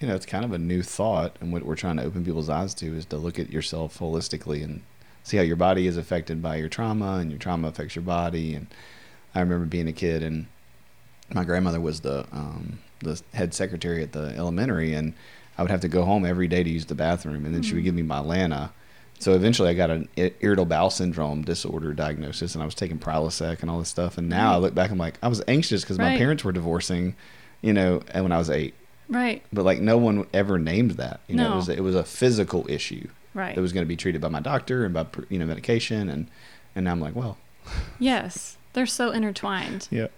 you 0.00 0.08
know 0.08 0.14
it's 0.14 0.26
kind 0.26 0.44
of 0.44 0.52
a 0.52 0.58
new 0.58 0.82
thought, 0.82 1.36
and 1.40 1.52
what 1.52 1.64
we're 1.64 1.76
trying 1.76 1.98
to 1.98 2.04
open 2.04 2.24
people's 2.24 2.48
eyes 2.48 2.74
to 2.74 2.96
is 2.96 3.04
to 3.06 3.16
look 3.16 3.38
at 3.38 3.50
yourself 3.50 3.98
holistically 3.98 4.64
and 4.64 4.82
see 5.22 5.36
how 5.36 5.42
your 5.42 5.56
body 5.56 5.86
is 5.86 5.96
affected 5.96 6.42
by 6.42 6.56
your 6.56 6.68
trauma, 6.68 7.18
and 7.18 7.30
your 7.30 7.38
trauma 7.38 7.68
affects 7.68 7.94
your 7.94 8.02
body. 8.02 8.54
And 8.54 8.66
I 9.34 9.40
remember 9.40 9.66
being 9.66 9.88
a 9.88 9.92
kid, 9.92 10.22
and 10.22 10.46
my 11.32 11.44
grandmother 11.44 11.80
was 11.80 12.00
the 12.00 12.26
um, 12.32 12.78
the 13.00 13.20
head 13.34 13.54
secretary 13.54 14.02
at 14.02 14.12
the 14.12 14.34
elementary, 14.36 14.94
and 14.94 15.14
I 15.58 15.62
would 15.62 15.70
have 15.70 15.82
to 15.82 15.88
go 15.88 16.04
home 16.04 16.24
every 16.24 16.48
day 16.48 16.62
to 16.62 16.70
use 16.70 16.86
the 16.86 16.94
bathroom, 16.94 17.44
and 17.44 17.54
then 17.54 17.60
mm-hmm. 17.60 17.62
she 17.62 17.74
would 17.74 17.84
give 17.84 17.94
me 17.94 18.02
Mylanta. 18.02 18.70
So 19.18 19.34
eventually, 19.34 19.68
I 19.68 19.74
got 19.74 19.90
an 19.90 20.08
irritable 20.16 20.64
bowel 20.64 20.88
syndrome 20.88 21.42
disorder 21.42 21.92
diagnosis, 21.92 22.54
and 22.54 22.62
I 22.62 22.64
was 22.64 22.74
taking 22.74 22.98
Prilosec 22.98 23.60
and 23.60 23.70
all 23.70 23.78
this 23.78 23.90
stuff. 23.90 24.16
And 24.16 24.30
now 24.30 24.54
I 24.54 24.56
look 24.56 24.74
back, 24.74 24.90
I'm 24.90 24.96
like, 24.96 25.18
I 25.22 25.28
was 25.28 25.42
anxious 25.46 25.82
because 25.82 25.98
right. 25.98 26.12
my 26.12 26.16
parents 26.16 26.42
were 26.42 26.52
divorcing, 26.52 27.14
you 27.60 27.74
know, 27.74 28.00
and 28.12 28.24
when 28.24 28.32
I 28.32 28.38
was 28.38 28.48
eight. 28.48 28.72
Right. 29.10 29.42
But 29.52 29.64
like, 29.64 29.80
no 29.80 29.98
one 29.98 30.26
ever 30.32 30.58
named 30.58 30.92
that. 30.92 31.20
You 31.26 31.36
know, 31.36 31.48
no. 31.48 31.52
it 31.52 31.56
was 31.56 31.68
it 31.68 31.82
was 31.82 31.94
a 31.94 32.04
physical 32.04 32.64
issue. 32.68 33.08
Right. 33.34 33.54
That 33.54 33.60
was 33.60 33.72
going 33.72 33.84
to 33.84 33.88
be 33.88 33.96
treated 33.96 34.20
by 34.20 34.28
my 34.28 34.40
doctor 34.40 34.84
and 34.84 34.94
by 34.94 35.06
you 35.28 35.38
know 35.38 35.46
medication, 35.46 36.08
and 36.08 36.28
and 36.74 36.84
now 36.84 36.92
I'm 36.92 37.00
like, 37.00 37.14
well. 37.14 37.36
yes, 37.98 38.56
they're 38.72 38.86
so 38.86 39.10
intertwined. 39.10 39.86
Yeah 39.90 40.08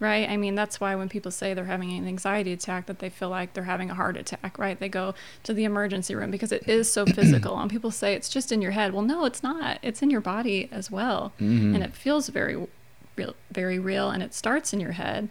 right? 0.00 0.28
I 0.28 0.36
mean, 0.36 0.54
that's 0.54 0.80
why 0.80 0.94
when 0.94 1.08
people 1.08 1.30
say 1.30 1.54
they're 1.54 1.64
having 1.64 1.92
an 1.92 2.06
anxiety 2.06 2.52
attack, 2.52 2.86
that 2.86 2.98
they 2.98 3.08
feel 3.08 3.28
like 3.28 3.54
they're 3.54 3.64
having 3.64 3.90
a 3.90 3.94
heart 3.94 4.16
attack, 4.16 4.58
right? 4.58 4.78
They 4.78 4.88
go 4.88 5.14
to 5.44 5.54
the 5.54 5.64
emergency 5.64 6.14
room 6.14 6.30
because 6.30 6.52
it 6.52 6.68
is 6.68 6.90
so 6.90 7.06
physical. 7.14 7.58
and 7.58 7.70
people 7.70 7.90
say 7.90 8.14
it's 8.14 8.28
just 8.28 8.52
in 8.52 8.62
your 8.62 8.72
head. 8.72 8.92
Well, 8.92 9.02
no, 9.02 9.24
it's 9.24 9.42
not. 9.42 9.78
It's 9.82 10.02
in 10.02 10.10
your 10.10 10.20
body 10.20 10.68
as 10.70 10.90
well, 10.90 11.32
mm-hmm. 11.40 11.74
and 11.74 11.82
it 11.82 11.94
feels 11.94 12.28
very 12.28 12.66
real, 13.16 13.34
very 13.50 13.78
real, 13.78 14.10
and 14.10 14.22
it 14.22 14.34
starts 14.34 14.72
in 14.72 14.80
your 14.80 14.92
head. 14.92 15.28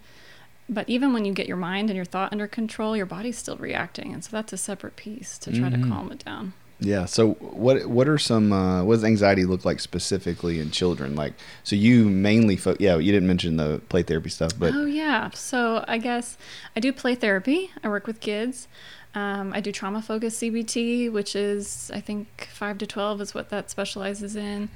But 0.67 0.89
even 0.89 1.13
when 1.13 1.25
you 1.25 1.33
get 1.33 1.47
your 1.47 1.57
mind 1.57 1.89
and 1.89 1.95
your 1.95 2.05
thought 2.05 2.31
under 2.31 2.47
control, 2.47 2.97
your 2.97 3.05
body's 3.05 3.37
still 3.37 3.57
reacting, 3.57 4.13
and 4.13 4.23
so 4.23 4.29
that's 4.31 4.51
a 4.51 4.57
separate 4.57 4.95
piece 4.95 5.37
to 5.39 5.51
try 5.51 5.69
mm-hmm. 5.69 5.83
to 5.83 5.89
calm 5.89 6.11
it 6.11 6.25
down. 6.25 6.53
Yeah. 6.79 7.05
So 7.05 7.33
what 7.33 7.85
what 7.85 8.07
are 8.09 8.17
some 8.17 8.51
uh, 8.51 8.83
what 8.83 8.95
does 8.95 9.03
anxiety 9.03 9.45
look 9.45 9.63
like 9.63 9.79
specifically 9.79 10.59
in 10.59 10.71
children? 10.71 11.15
Like, 11.15 11.33
so 11.63 11.75
you 11.75 12.05
mainly 12.05 12.57
fo- 12.57 12.75
yeah 12.79 12.97
you 12.97 13.11
didn't 13.11 13.27
mention 13.27 13.57
the 13.57 13.81
play 13.89 14.03
therapy 14.03 14.29
stuff, 14.29 14.51
but 14.57 14.73
oh 14.73 14.85
yeah. 14.85 15.29
So 15.31 15.85
I 15.87 15.97
guess 15.97 16.37
I 16.75 16.79
do 16.79 16.91
play 16.91 17.15
therapy. 17.15 17.71
I 17.83 17.87
work 17.87 18.07
with 18.07 18.19
kids. 18.19 18.67
Um, 19.13 19.53
I 19.53 19.61
do 19.61 19.71
trauma 19.71 20.01
focused 20.01 20.41
CBT, 20.41 21.11
which 21.11 21.35
is 21.35 21.89
I 21.93 22.01
think 22.01 22.49
five 22.51 22.77
to 22.79 22.87
twelve 22.87 23.21
is 23.21 23.33
what 23.33 23.49
that 23.49 23.69
specializes 23.69 24.35
in. 24.35 24.69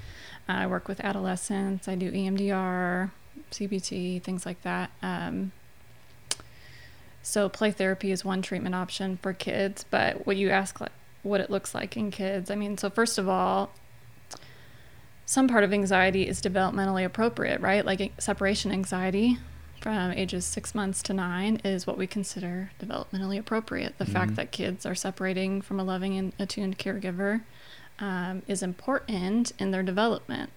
Uh, 0.48 0.53
I 0.53 0.67
work 0.67 0.88
with 0.88 1.01
adolescents. 1.01 1.89
I 1.89 1.96
do 1.96 2.12
EMDR, 2.12 3.12
CBT, 3.51 4.24
things 4.24 4.46
like 4.46 4.62
that. 4.62 4.91
Um, 5.03 5.51
so 7.21 7.49
play 7.49 7.71
therapy 7.71 8.11
is 8.11 8.23
one 8.23 8.41
treatment 8.41 8.75
option 8.75 9.17
for 9.17 9.33
kids, 9.33 9.85
but 9.89 10.25
what 10.25 10.38
you 10.38 10.49
ask 10.49 10.79
like 10.79 10.91
what 11.21 11.41
it 11.41 11.49
looks 11.49 11.75
like 11.75 11.97
in 11.97 12.11
kids. 12.11 12.49
I 12.49 12.55
mean, 12.55 12.77
so 12.77 12.89
first 12.89 13.17
of 13.17 13.27
all, 13.27 13.71
some 15.25 15.47
part 15.47 15.63
of 15.63 15.73
anxiety 15.73 16.27
is 16.27 16.41
developmentally 16.41 17.05
appropriate, 17.05 17.61
right? 17.61 17.85
Like 17.85 18.13
separation 18.19 18.71
anxiety 18.71 19.38
from 19.79 20.11
ages 20.11 20.45
six 20.45 20.73
months 20.73 21.01
to 21.03 21.13
nine 21.13 21.61
is 21.63 21.85
what 21.85 21.97
we 21.97 22.07
consider 22.07 22.71
developmentally 22.81 23.38
appropriate. 23.38 23.97
The 23.97 24.05
mm-hmm. 24.05 24.13
fact 24.13 24.35
that 24.35 24.51
kids 24.51 24.85
are 24.85 24.95
separating 24.95 25.61
from 25.61 25.79
a 25.79 25.83
loving 25.83 26.17
and 26.17 26.33
attuned 26.39 26.79
caregiver 26.79 27.41
um, 27.99 28.41
is 28.47 28.63
important 28.63 29.51
in 29.59 29.71
their 29.71 29.83
development. 29.83 30.49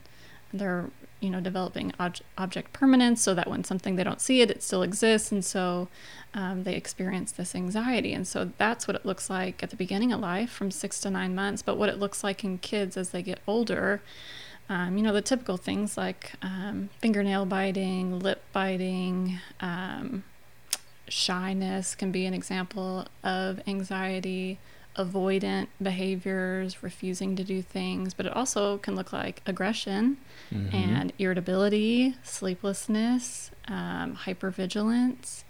They're, 0.52 0.90
you 1.22 1.30
know, 1.30 1.40
developing 1.40 1.92
ob- 2.00 2.16
object 2.36 2.72
permanence 2.72 3.22
so 3.22 3.32
that 3.32 3.48
when 3.48 3.62
something 3.62 3.96
they 3.96 4.04
don't 4.04 4.20
see 4.20 4.40
it, 4.42 4.50
it 4.50 4.62
still 4.62 4.82
exists. 4.82 5.30
And 5.30 5.44
so 5.44 5.88
um, 6.34 6.64
they 6.64 6.74
experience 6.74 7.32
this 7.32 7.54
anxiety. 7.54 8.12
And 8.12 8.26
so 8.26 8.50
that's 8.58 8.88
what 8.88 8.96
it 8.96 9.06
looks 9.06 9.30
like 9.30 9.62
at 9.62 9.70
the 9.70 9.76
beginning 9.76 10.12
of 10.12 10.20
life 10.20 10.50
from 10.50 10.70
six 10.70 11.00
to 11.00 11.10
nine 11.10 11.34
months. 11.34 11.62
But 11.62 11.78
what 11.78 11.88
it 11.88 11.98
looks 11.98 12.24
like 12.24 12.42
in 12.42 12.58
kids 12.58 12.96
as 12.96 13.10
they 13.10 13.22
get 13.22 13.38
older, 13.46 14.02
um, 14.68 14.96
you 14.96 15.02
know, 15.02 15.12
the 15.12 15.22
typical 15.22 15.56
things 15.56 15.96
like 15.96 16.32
um, 16.42 16.90
fingernail 16.98 17.46
biting, 17.46 18.18
lip 18.18 18.42
biting, 18.52 19.38
um, 19.60 20.24
shyness 21.08 21.94
can 21.94 22.10
be 22.10 22.26
an 22.26 22.34
example 22.34 23.06
of 23.22 23.60
anxiety. 23.68 24.58
Avoidant 24.96 25.68
behaviors, 25.80 26.82
refusing 26.82 27.34
to 27.36 27.44
do 27.44 27.62
things, 27.62 28.12
but 28.14 28.26
it 28.26 28.36
also 28.36 28.78
can 28.78 28.94
look 28.94 29.12
like 29.12 29.42
aggression 29.46 30.18
mm-hmm. 30.52 30.74
and 30.74 31.12
irritability, 31.18 32.16
sleeplessness, 32.22 33.50
um, 33.68 34.16
hypervigilance, 34.24 35.44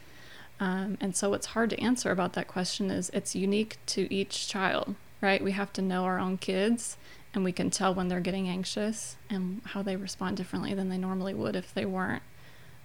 um, 0.63 0.97
and 1.01 1.17
so, 1.17 1.29
what's 1.29 1.47
hard 1.47 1.71
to 1.71 1.81
answer 1.81 2.13
about 2.13 2.35
that 2.35 2.47
question 2.47 2.89
is 2.89 3.11
it's 3.11 3.35
unique 3.35 3.79
to 3.87 4.13
each 4.15 4.47
child, 4.47 4.95
right? 5.21 5.43
We 5.43 5.51
have 5.51 5.73
to 5.73 5.83
know 5.83 6.05
our 6.05 6.21
own 6.21 6.39
kids 6.39 6.97
and 7.35 7.43
we 7.43 7.51
can 7.51 7.69
tell 7.69 7.93
when 7.93 8.07
they're 8.07 8.21
getting 8.21 8.49
anxious 8.49 9.17
and 9.29 9.61
how 9.65 9.83
they 9.83 9.97
respond 9.97 10.37
differently 10.37 10.73
than 10.73 10.89
they 10.89 10.99
normally 10.99 11.35
would 11.35 11.57
if 11.57 11.75
they 11.75 11.85
weren't 11.85 12.23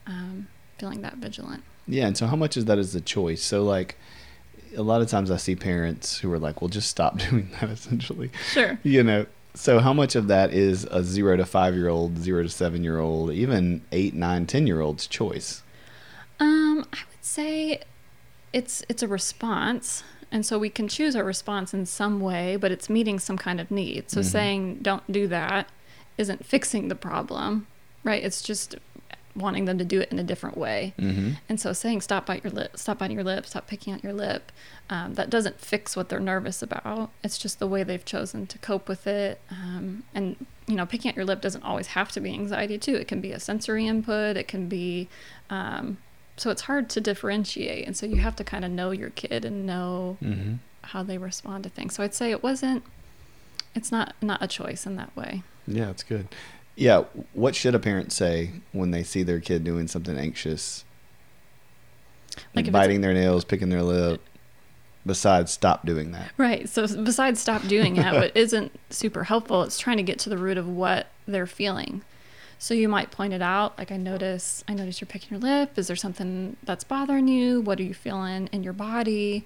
um, 0.08 0.48
feeling 0.80 1.02
that 1.02 1.18
vigilant. 1.18 1.64
Yeah. 1.88 2.08
And 2.08 2.18
so, 2.18 2.26
how 2.26 2.36
much 2.36 2.58
of 2.58 2.66
that 2.66 2.80
is 2.80 2.94
the 2.94 3.02
choice? 3.02 3.44
So, 3.44 3.64
like, 3.64 3.96
a 4.76 4.84
lot 4.84 5.02
of 5.02 5.08
times 5.08 5.32
I 5.32 5.38
see 5.38 5.56
parents 5.56 6.18
who 6.18 6.32
are 6.32 6.40
like, 6.40 6.62
well, 6.62 6.70
just 6.70 6.90
stop 6.90 7.18
doing 7.30 7.50
that 7.60 7.70
essentially. 7.70 8.32
Sure. 8.52 8.80
You 8.84 9.04
know, 9.04 9.26
so 9.54 9.80
how 9.80 9.94
much 9.94 10.16
of 10.16 10.28
that 10.28 10.54
is 10.54 10.86
a 10.86 11.04
zero 11.04 11.38
to 11.38 11.46
five 11.46 11.76
year 11.76 11.90
old, 11.90 12.18
zero 12.20 12.44
to 12.44 12.50
seven 12.50 12.84
year 12.84 13.00
old, 13.00 13.32
even 13.32 13.82
eight, 13.92 14.14
nine, 14.14 14.46
ten 14.46 14.68
year 14.68 14.82
old's 14.82 15.08
choice? 15.08 15.64
Um, 16.40 16.86
I 16.94 17.00
would 17.10 17.26
say 17.26 17.82
it's 18.54 18.84
it's 18.90 19.04
a 19.04 19.08
response 19.08 20.04
and 20.32 20.46
so 20.46 20.58
we 20.58 20.70
can 20.70 20.88
choose 20.88 21.16
our 21.16 21.24
response 21.24 21.74
in 21.74 21.86
some 21.86 22.20
way 22.20 22.56
but 22.56 22.72
it's 22.72 22.90
meeting 22.90 23.20
some 23.20 23.38
kind 23.38 23.60
of 23.60 23.70
need 23.70 24.10
so 24.10 24.22
mm-hmm. 24.22 24.30
saying 24.30 24.80
don't 24.82 25.10
do 25.12 25.28
that 25.28 25.70
isn't 26.18 26.46
fixing 26.46 26.88
the 26.88 26.96
problem 26.96 27.68
right 28.04 28.24
it's 28.24 28.42
just 28.42 28.76
wanting 29.38 29.66
them 29.66 29.78
to 29.78 29.86
do 29.86 30.00
it 30.00 30.12
in 30.12 30.20
a 30.20 30.24
different 30.24 30.58
way. 30.58 30.94
Mm-hmm. 30.98 31.32
and 31.48 31.60
so 31.60 31.74
saying 31.74 32.02
stop 32.02 32.26
bite 32.26 32.44
your 32.44 32.52
lip 32.52 32.78
stop 32.78 32.98
biting 33.00 33.16
your 33.16 33.24
lip 33.24 33.46
stop 33.46 33.68
picking 33.68 33.94
at 33.94 34.04
your 34.04 34.14
lip 34.14 34.52
um, 34.90 35.16
that 35.16 35.30
doesn't 35.30 35.60
fix 35.60 35.96
what 35.96 36.10
they're 36.10 36.20
nervous 36.20 36.62
about. 36.62 37.12
It's 37.24 37.38
just 37.38 37.60
the 37.60 37.68
way 37.68 37.84
they've 37.84 38.04
chosen 38.04 38.48
to 38.48 38.58
cope 38.60 38.88
with 38.88 39.06
it. 39.06 39.42
Um, 39.52 40.04
and 40.14 40.46
you 40.66 40.76
know 40.76 40.86
picking 40.86 41.10
at 41.10 41.16
your 41.16 41.26
lip 41.26 41.42
doesn't 41.42 41.64
always 41.64 41.88
have 41.88 42.12
to 42.14 42.20
be 42.20 42.32
anxiety 42.32 42.78
too. 42.78 42.96
It 42.96 43.08
can 43.08 43.22
be 43.22 43.32
a 43.32 43.40
sensory 43.40 43.88
input. 43.88 44.38
It 44.38 44.48
can 44.48 44.68
be 44.68 45.10
um, 45.50 45.98
so 46.38 46.52
it's 46.52 46.64
hard 46.64 46.90
to 46.92 47.02
differentiate. 47.02 47.86
And 47.86 47.98
so 47.98 48.06
you 48.06 48.18
have 48.18 48.36
to 48.38 48.44
kind 48.44 48.64
of 48.64 48.72
know 48.72 48.92
your 48.92 49.10
kid 49.10 49.44
and 49.44 49.66
know 49.66 50.18
mm-hmm. 50.22 50.56
how 50.84 51.04
they 51.04 51.18
respond 51.18 51.64
to 51.64 51.70
things. 51.70 51.96
So 51.96 52.04
i'd 52.04 52.14
say 52.14 52.32
it 52.32 52.44
wasn't 52.44 52.84
it's 53.76 53.92
not 53.92 54.16
not 54.22 54.42
a 54.42 54.48
choice 54.48 54.86
in 54.86 54.96
that 54.96 55.16
way. 55.16 55.44
Yeah 55.68 55.90
it's 55.90 56.04
good 56.04 56.28
yeah 56.78 57.04
what 57.34 57.56
should 57.56 57.76
a 57.76 57.80
parent 57.80 58.12
say 58.12 58.52
when 58.72 58.92
they 58.92 59.04
see 59.04 59.24
their 59.24 59.40
kid 59.40 59.64
doing 59.64 59.88
something 59.88 60.18
anxious 60.18 60.86
like, 62.56 62.66
like 62.66 62.72
biting 62.72 63.02
their 63.02 63.14
nails 63.14 63.44
picking 63.44 63.70
their 63.70 63.84
lip 63.84 64.22
besides 65.06 65.52
stop 65.52 65.86
doing 65.86 66.12
that 66.12 66.32
right 66.38 66.70
so 66.70 66.88
besides 67.04 67.42
stop 67.42 67.62
doing 67.64 67.98
it 67.98 68.14
what 68.14 68.32
isn't 68.36 68.72
super 68.90 69.26
helpful 69.26 69.64
it's 69.64 69.80
trying 69.80 69.98
to 69.98 70.04
get 70.04 70.20
to 70.20 70.30
the 70.30 70.38
root 70.38 70.58
of 70.58 70.68
what 70.68 71.08
they're 71.28 71.48
feeling 71.48 72.02
so 72.60 72.74
you 72.74 72.90
might 72.90 73.12
point 73.12 73.34
it 73.34 73.42
out, 73.42 73.78
like 73.78 73.92
I 73.92 73.98
notice, 73.98 74.64
I 74.68 74.74
notice 74.74 75.00
you're 75.00 75.08
picking 75.08 75.30
your 75.30 75.40
lip. 75.40 75.78
Is 75.78 75.88
there 75.88 75.96
something 75.96 76.58
that's 76.64 76.84
bothering 76.84 77.28
you? 77.28 77.62
What 77.62 77.80
are 77.80 77.84
you 77.84 77.94
feeling 77.94 78.50
in 78.52 78.64
your 78.64 78.74
body? 78.74 79.46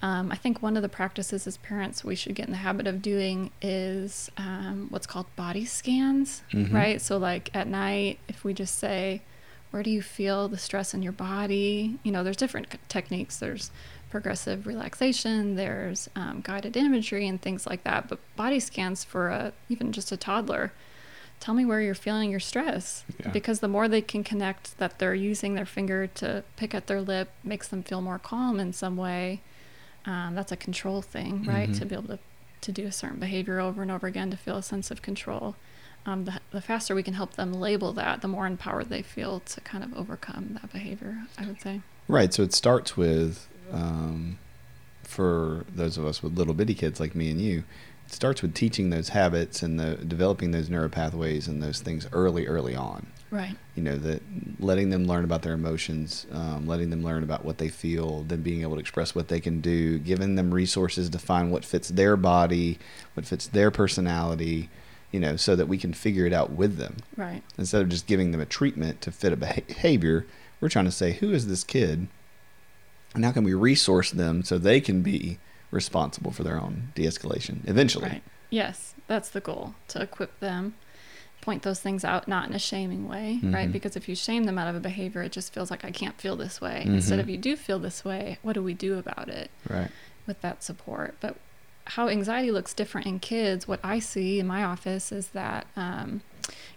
Um, 0.00 0.30
I 0.30 0.36
think 0.36 0.62
one 0.62 0.76
of 0.76 0.82
the 0.82 0.88
practices 0.88 1.46
as 1.46 1.56
parents 1.56 2.04
we 2.04 2.14
should 2.14 2.34
get 2.34 2.46
in 2.46 2.52
the 2.52 2.58
habit 2.58 2.86
of 2.86 3.02
doing 3.02 3.50
is 3.60 4.30
um, 4.36 4.86
what's 4.90 5.06
called 5.06 5.26
body 5.34 5.64
scans, 5.64 6.42
mm-hmm. 6.52 6.74
right? 6.74 7.00
So, 7.00 7.16
like 7.16 7.50
at 7.54 7.66
night, 7.66 8.20
if 8.28 8.44
we 8.44 8.54
just 8.54 8.78
say, 8.78 9.22
Where 9.70 9.82
do 9.82 9.90
you 9.90 10.00
feel 10.00 10.48
the 10.48 10.58
stress 10.58 10.94
in 10.94 11.02
your 11.02 11.12
body? 11.12 11.98
You 12.04 12.12
know, 12.12 12.22
there's 12.22 12.36
different 12.36 12.68
techniques. 12.88 13.38
There's 13.38 13.72
progressive 14.08 14.66
relaxation, 14.66 15.56
there's 15.56 16.08
um, 16.16 16.40
guided 16.42 16.76
imagery, 16.76 17.26
and 17.26 17.42
things 17.42 17.66
like 17.66 17.84
that. 17.84 18.08
But 18.08 18.20
body 18.36 18.60
scans 18.60 19.04
for 19.04 19.28
a, 19.28 19.52
even 19.68 19.92
just 19.92 20.12
a 20.12 20.16
toddler 20.16 20.72
tell 21.40 21.54
me 21.54 21.64
where 21.64 21.80
you're 21.80 21.94
feeling 21.94 22.30
your 22.30 22.40
stress 22.40 23.04
yeah. 23.20 23.30
because 23.30 23.60
the 23.60 23.68
more 23.68 23.86
they 23.86 24.00
can 24.02 24.24
connect 24.24 24.76
that 24.78 24.98
they're 24.98 25.14
using 25.14 25.54
their 25.54 25.64
finger 25.64 26.06
to 26.06 26.42
pick 26.56 26.74
at 26.74 26.88
their 26.88 27.00
lip 27.00 27.30
makes 27.44 27.68
them 27.68 27.82
feel 27.82 28.00
more 28.00 28.18
calm 28.18 28.58
in 28.58 28.72
some 28.72 28.96
way 28.96 29.40
um, 30.08 30.34
that's 30.34 30.50
a 30.50 30.56
control 30.56 31.00
thing 31.02 31.44
right 31.44 31.68
mm-hmm. 31.68 31.78
to 31.78 31.86
be 31.86 31.94
able 31.94 32.08
to, 32.08 32.18
to 32.60 32.72
do 32.72 32.86
a 32.86 32.92
certain 32.92 33.20
behavior 33.20 33.60
over 33.60 33.82
and 33.82 33.90
over 33.90 34.06
again 34.06 34.30
to 34.30 34.36
feel 34.36 34.56
a 34.56 34.62
sense 34.62 34.90
of 34.90 35.02
control 35.02 35.54
um, 36.06 36.24
the, 36.24 36.40
the 36.50 36.60
faster 36.60 36.94
we 36.94 37.02
can 37.02 37.14
help 37.14 37.34
them 37.34 37.52
label 37.52 37.92
that 37.92 38.22
the 38.22 38.28
more 38.28 38.46
empowered 38.46 38.88
they 38.88 39.02
feel 39.02 39.40
to 39.40 39.60
kind 39.60 39.84
of 39.84 39.94
overcome 39.96 40.58
that 40.60 40.72
behavior 40.72 41.18
i 41.38 41.46
would 41.46 41.60
say 41.60 41.80
right 42.08 42.34
so 42.34 42.42
it 42.42 42.52
starts 42.52 42.96
with 42.96 43.48
um, 43.72 44.38
for 45.04 45.64
those 45.72 45.96
of 45.96 46.04
us 46.04 46.22
with 46.22 46.36
little 46.36 46.54
bitty 46.54 46.74
kids 46.74 46.98
like 46.98 47.14
me 47.14 47.30
and 47.30 47.40
you 47.40 47.62
it 48.08 48.14
starts 48.14 48.40
with 48.40 48.54
teaching 48.54 48.88
those 48.88 49.10
habits 49.10 49.62
and 49.62 49.78
the 49.78 49.96
developing 49.96 50.50
those 50.50 50.70
neuropathways 50.70 51.46
and 51.46 51.62
those 51.62 51.82
things 51.82 52.08
early, 52.10 52.46
early 52.46 52.74
on. 52.74 53.06
Right. 53.30 53.54
You 53.74 53.82
know, 53.82 53.96
that 53.96 54.22
letting 54.58 54.90
them 54.90 55.06
learn 55.06 55.24
about 55.24 55.42
their 55.42 55.52
emotions, 55.52 56.26
um, 56.32 56.66
letting 56.66 56.90
them 56.90 57.02
learn 57.02 57.22
about 57.22 57.44
what 57.44 57.58
they 57.58 57.68
feel, 57.68 58.22
then 58.24 58.42
being 58.42 58.62
able 58.62 58.74
to 58.74 58.80
express 58.80 59.14
what 59.14 59.28
they 59.28 59.40
can 59.40 59.60
do, 59.60 59.98
giving 59.98 60.34
them 60.34 60.52
resources 60.52 61.10
to 61.10 61.18
find 61.18 61.52
what 61.52 61.64
fits 61.64 61.88
their 61.88 62.16
body, 62.16 62.78
what 63.14 63.26
fits 63.26 63.46
their 63.46 63.70
personality, 63.70 64.70
you 65.12 65.20
know, 65.20 65.36
so 65.36 65.54
that 65.56 65.68
we 65.68 65.78
can 65.78 65.92
figure 65.92 66.26
it 66.26 66.32
out 66.32 66.52
with 66.52 66.76
them. 66.76 66.96
Right. 67.16 67.42
Instead 67.58 67.82
of 67.82 67.88
just 67.88 68.06
giving 68.06 68.30
them 68.32 68.40
a 68.40 68.46
treatment 68.46 69.00
to 69.02 69.12
fit 69.12 69.32
a 69.32 69.36
behavior, 69.36 70.26
we're 70.60 70.68
trying 70.68 70.86
to 70.86 70.92
say, 70.92 71.12
who 71.12 71.32
is 71.32 71.46
this 71.48 71.64
kid? 71.64 72.08
And 73.14 73.24
how 73.24 73.32
can 73.32 73.44
we 73.44 73.54
resource 73.54 74.10
them 74.10 74.42
so 74.42 74.58
they 74.58 74.80
can 74.80 75.02
be 75.02 75.38
responsible 75.70 76.30
for 76.30 76.44
their 76.44 76.60
own 76.60 76.92
de 76.94 77.04
escalation 77.04 77.66
eventually? 77.68 78.08
Right. 78.08 78.22
Yes, 78.50 78.94
that's 79.06 79.28
the 79.28 79.40
goal 79.40 79.74
to 79.88 80.02
equip 80.02 80.40
them, 80.40 80.74
point 81.40 81.62
those 81.62 81.80
things 81.80 82.04
out, 82.04 82.28
not 82.28 82.48
in 82.48 82.54
a 82.54 82.58
shaming 82.58 83.08
way, 83.08 83.38
right? 83.42 83.68
Mhm. 83.68 83.72
Because 83.72 83.96
if 83.96 84.08
you 84.08 84.14
shame 84.14 84.44
them 84.44 84.58
out 84.58 84.68
of 84.68 84.74
a 84.76 84.80
behavior, 84.80 85.22
it 85.22 85.32
just 85.32 85.52
feels 85.52 85.70
like 85.70 85.84
I 85.84 85.90
can't 85.90 86.20
feel 86.20 86.36
this 86.36 86.60
way. 86.60 86.82
Mhm. 86.86 86.94
Instead 86.94 87.20
of 87.20 87.28
you 87.28 87.36
do 87.38 87.56
feel 87.56 87.78
this 87.78 88.04
way, 88.04 88.38
what 88.42 88.52
do 88.54 88.62
we 88.62 88.74
do 88.74 88.98
about 88.98 89.28
it 89.28 89.50
Right. 89.68 89.90
with 90.26 90.40
that 90.42 90.62
support? 90.62 91.14
But 91.20 91.36
how 91.84 92.08
anxiety 92.08 92.50
looks 92.50 92.74
different 92.74 93.06
in 93.06 93.18
kids, 93.18 93.66
what 93.66 93.80
I 93.82 93.98
see 93.98 94.38
in 94.40 94.46
my 94.46 94.62
office 94.62 95.10
is 95.10 95.28
that, 95.28 95.66
um, 95.74 96.20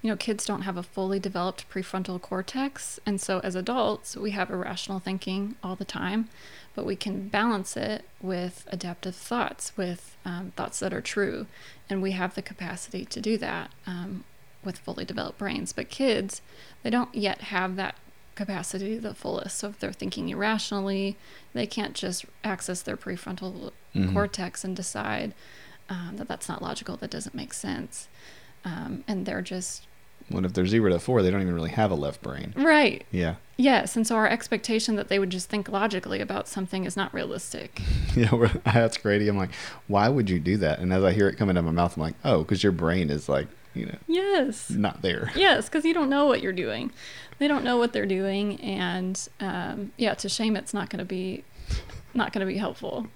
you 0.02 0.10
know, 0.10 0.16
kids 0.16 0.46
don't 0.46 0.62
have 0.62 0.78
a 0.78 0.84
fully 0.84 1.20
developed 1.20 1.70
prefrontal 1.70 2.22
cortex. 2.22 3.00
And 3.06 3.20
so 3.20 3.40
as 3.40 3.56
adults, 3.56 4.16
we 4.16 4.32
have 4.32 4.50
irrational 4.50 5.00
thinking 5.00 5.56
all 5.64 5.76
the 5.76 5.86
time, 5.86 6.30
but 6.76 6.86
we 6.86 6.96
can 6.96 7.28
balance 7.28 7.76
it 7.76 8.06
with 8.22 8.66
adaptive 8.72 9.16
thoughts, 9.16 9.74
with 9.76 10.16
um, 10.24 10.52
thoughts 10.56 10.80
that 10.80 10.94
are 10.94 11.02
true. 11.02 11.48
And 11.90 12.02
we 12.02 12.12
have 12.12 12.36
the 12.36 12.42
capacity 12.42 13.04
to 13.06 13.20
do 13.20 13.38
that 13.40 13.72
um, 13.86 14.24
with 14.64 14.78
fully 14.78 15.06
developed 15.06 15.38
brains. 15.40 15.74
But 15.74 15.90
kids, 15.90 16.42
they 16.84 16.90
don't 16.90 17.14
yet 17.16 17.42
have 17.42 17.76
that 17.78 17.96
capacity 18.36 18.96
to 18.96 19.02
the 19.02 19.14
fullest. 19.14 19.58
So 19.58 19.70
if 19.70 19.80
they're 19.80 19.92
thinking 19.92 20.30
irrationally, 20.30 21.18
they 21.54 21.68
can't 21.68 21.94
just 21.94 22.26
access 22.44 22.82
their 22.82 22.98
prefrontal 22.98 23.72
Mhm. 23.96 24.14
cortex 24.14 24.64
and 24.64 24.76
decide 24.76 25.34
um, 25.90 26.16
that 26.16 26.28
that's 26.30 26.48
not 26.48 26.62
logical, 26.62 26.96
that 26.96 27.10
doesn't 27.12 27.36
make 27.36 27.54
sense. 27.54 28.08
Um, 28.64 29.04
and 29.10 29.26
they're 29.26 29.42
just 29.42 29.88
What 30.30 30.46
if 30.46 30.54
they're 30.54 30.66
zero 30.66 30.90
to 30.90 31.00
four? 31.00 31.22
They 31.22 31.30
don't 31.32 31.42
even 31.42 31.54
really 31.54 31.72
have 31.72 31.92
a 31.92 31.96
left 31.96 32.22
brain. 32.22 32.54
right. 32.56 33.06
Yeah. 33.12 33.36
Yes, 33.58 33.96
and 33.98 34.08
so 34.08 34.16
our 34.16 34.28
expectation 34.28 34.96
that 34.96 35.10
they 35.10 35.20
would 35.20 35.30
just 35.32 35.50
think 35.50 35.68
logically 35.68 36.22
about 36.22 36.48
something 36.48 36.86
is 36.86 36.96
not 36.96 37.14
realistic. 37.14 37.82
You 38.16 38.26
know, 38.32 38.48
that's 38.64 38.98
crazy. 38.98 39.28
I'm 39.28 39.36
like, 39.38 39.52
why 39.88 40.08
would 40.08 40.30
you 40.30 40.40
do 40.40 40.56
that? 40.58 40.80
And 40.80 40.94
as 40.94 41.04
I 41.04 41.12
hear 41.12 41.28
it 41.28 41.36
coming 41.36 41.58
out 41.58 41.60
of 41.62 41.66
my 41.66 41.72
mouth, 41.72 41.98
I'm 41.98 42.02
like, 42.04 42.16
oh, 42.24 42.40
because 42.44 42.64
your 42.64 42.72
brain 42.72 43.10
is 43.10 43.28
like, 43.28 43.48
you 43.74 43.86
know, 43.86 43.98
Yes. 44.08 44.70
not 44.70 45.02
there. 45.02 45.32
Yes, 45.36 45.68
because 45.70 45.86
you 45.86 45.94
don't 45.94 46.10
know 46.10 46.26
what 46.26 46.42
you're 46.42 46.54
doing. 46.54 46.92
They 47.40 47.48
don't 47.48 47.64
know 47.64 47.78
what 47.78 47.92
they're 47.94 48.06
doing, 48.06 48.60
and 48.62 49.20
um, 49.40 49.92
yeah, 49.98 50.14
to 50.16 50.30
shame 50.30 50.56
it's 50.56 50.74
not 50.74 50.90
going 50.90 51.00
to 51.00 51.06
be 51.06 51.44
not 52.14 52.34
going 52.34 52.46
to 52.46 52.52
be 52.54 52.58
helpful. 52.60 53.08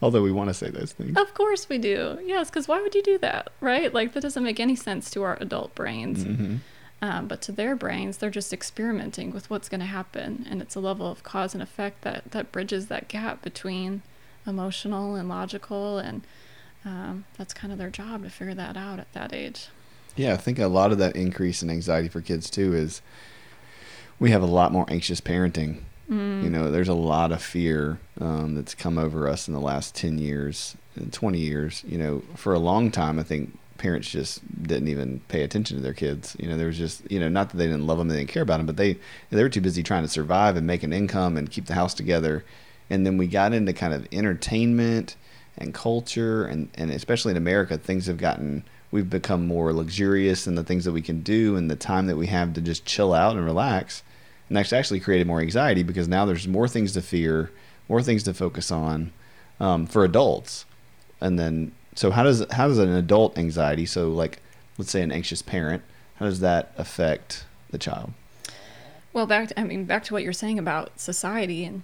Although 0.00 0.22
we 0.22 0.32
want 0.32 0.48
to 0.48 0.54
say 0.54 0.70
those 0.70 0.92
things. 0.92 1.16
Of 1.18 1.34
course 1.34 1.68
we 1.68 1.76
do. 1.78 2.18
Yes, 2.24 2.48
because 2.48 2.66
why 2.66 2.80
would 2.80 2.94
you 2.94 3.02
do 3.02 3.18
that, 3.18 3.50
right? 3.60 3.92
Like 3.92 4.14
that 4.14 4.22
doesn't 4.22 4.42
make 4.42 4.58
any 4.58 4.74
sense 4.74 5.10
to 5.10 5.22
our 5.22 5.36
adult 5.40 5.74
brains. 5.74 6.22
hmm 6.24 6.56
Um, 7.02 7.28
but 7.28 7.40
to 7.42 7.52
their 7.52 7.76
brains, 7.76 8.16
they're 8.16 8.30
just 8.30 8.52
experimenting 8.52 9.30
with 9.32 9.48
what's 9.50 9.68
going 9.68 9.80
to 9.80 9.86
happen, 9.86 10.46
and 10.50 10.60
it's 10.62 10.74
a 10.74 10.80
level 10.80 11.06
of 11.06 11.22
cause 11.22 11.52
and 11.54 11.62
effect 11.62 12.02
that 12.02 12.30
that 12.32 12.50
bridges 12.50 12.86
that 12.88 13.06
gap 13.08 13.42
between 13.42 14.02
emotional 14.46 15.14
and 15.14 15.28
logical, 15.28 15.98
and 15.98 16.22
um, 16.84 17.24
that's 17.36 17.52
kind 17.54 17.72
of 17.72 17.78
their 17.78 17.90
job 17.90 18.24
to 18.24 18.30
figure 18.30 18.54
that 18.54 18.76
out 18.76 18.98
at 18.98 19.12
that 19.12 19.32
age. 19.32 19.68
Yeah, 20.18 20.34
I 20.34 20.36
think 20.36 20.58
a 20.58 20.66
lot 20.66 20.92
of 20.92 20.98
that 20.98 21.16
increase 21.16 21.62
in 21.62 21.70
anxiety 21.70 22.08
for 22.08 22.20
kids 22.20 22.50
too 22.50 22.74
is 22.74 23.00
we 24.18 24.30
have 24.32 24.42
a 24.42 24.46
lot 24.46 24.72
more 24.72 24.84
anxious 24.88 25.20
parenting. 25.20 25.82
Mm. 26.10 26.42
You 26.42 26.50
know, 26.50 26.70
there's 26.70 26.88
a 26.88 26.94
lot 26.94 27.32
of 27.32 27.42
fear 27.42 27.98
um, 28.20 28.54
that's 28.54 28.74
come 28.74 28.98
over 28.98 29.28
us 29.28 29.46
in 29.46 29.54
the 29.54 29.60
last 29.60 29.94
10 29.94 30.18
years, 30.18 30.76
and 30.96 31.12
20 31.12 31.38
years. 31.38 31.84
You 31.86 31.98
know, 31.98 32.22
for 32.34 32.52
a 32.52 32.58
long 32.58 32.90
time, 32.90 33.18
I 33.18 33.22
think 33.22 33.56
parents 33.76 34.10
just 34.10 34.40
didn't 34.62 34.88
even 34.88 35.20
pay 35.28 35.42
attention 35.42 35.76
to 35.76 35.82
their 35.82 35.94
kids. 35.94 36.36
You 36.38 36.48
know, 36.48 36.56
there 36.56 36.66
was 36.66 36.78
just, 36.78 37.08
you 37.10 37.20
know, 37.20 37.28
not 37.28 37.50
that 37.50 37.56
they 37.56 37.66
didn't 37.66 37.86
love 37.86 37.98
them, 37.98 38.08
they 38.08 38.16
didn't 38.16 38.30
care 38.30 38.42
about 38.42 38.56
them, 38.56 38.66
but 38.66 38.76
they, 38.76 38.98
they 39.30 39.42
were 39.42 39.48
too 39.48 39.60
busy 39.60 39.82
trying 39.82 40.02
to 40.02 40.08
survive 40.08 40.56
and 40.56 40.66
make 40.66 40.82
an 40.82 40.92
income 40.92 41.36
and 41.36 41.50
keep 41.50 41.66
the 41.66 41.74
house 41.74 41.94
together. 41.94 42.44
And 42.90 43.06
then 43.06 43.18
we 43.18 43.28
got 43.28 43.52
into 43.52 43.72
kind 43.72 43.94
of 43.94 44.08
entertainment 44.12 45.14
and 45.56 45.74
culture, 45.74 46.44
and, 46.44 46.70
and 46.74 46.90
especially 46.90 47.30
in 47.30 47.36
America, 47.36 47.78
things 47.78 48.06
have 48.06 48.18
gotten, 48.18 48.64
we've 48.90 49.10
become 49.10 49.46
more 49.46 49.72
luxurious 49.72 50.46
in 50.46 50.54
the 50.54 50.64
things 50.64 50.84
that 50.84 50.92
we 50.92 51.02
can 51.02 51.20
do 51.20 51.56
and 51.56 51.70
the 51.70 51.76
time 51.76 52.06
that 52.06 52.16
we 52.16 52.26
have 52.26 52.52
to 52.54 52.60
just 52.60 52.84
chill 52.84 53.12
out 53.12 53.36
and 53.36 53.44
relax 53.44 54.02
and 54.48 54.56
that's 54.56 54.72
actually 54.72 55.00
created 55.00 55.26
more 55.26 55.40
anxiety 55.40 55.82
because 55.82 56.08
now 56.08 56.24
there's 56.24 56.48
more 56.48 56.68
things 56.68 56.92
to 56.92 57.02
fear, 57.02 57.50
more 57.88 58.02
things 58.02 58.22
to 58.24 58.34
focus 58.34 58.70
on 58.70 59.12
um, 59.60 59.86
for 59.86 60.04
adults. 60.04 60.64
And 61.20 61.38
then, 61.38 61.72
so 61.94 62.10
how 62.10 62.22
does 62.22 62.44
how 62.52 62.68
does 62.68 62.78
an 62.78 62.90
adult 62.90 63.36
anxiety? 63.36 63.84
So, 63.84 64.10
like, 64.10 64.40
let's 64.78 64.90
say 64.90 65.02
an 65.02 65.12
anxious 65.12 65.42
parent, 65.42 65.82
how 66.16 66.26
does 66.26 66.40
that 66.40 66.72
affect 66.78 67.44
the 67.70 67.78
child? 67.78 68.12
Well, 69.12 69.26
back 69.26 69.48
to, 69.48 69.60
I 69.60 69.64
mean, 69.64 69.84
back 69.84 70.04
to 70.04 70.14
what 70.14 70.22
you're 70.22 70.32
saying 70.32 70.58
about 70.58 70.98
society, 70.98 71.64
and 71.64 71.82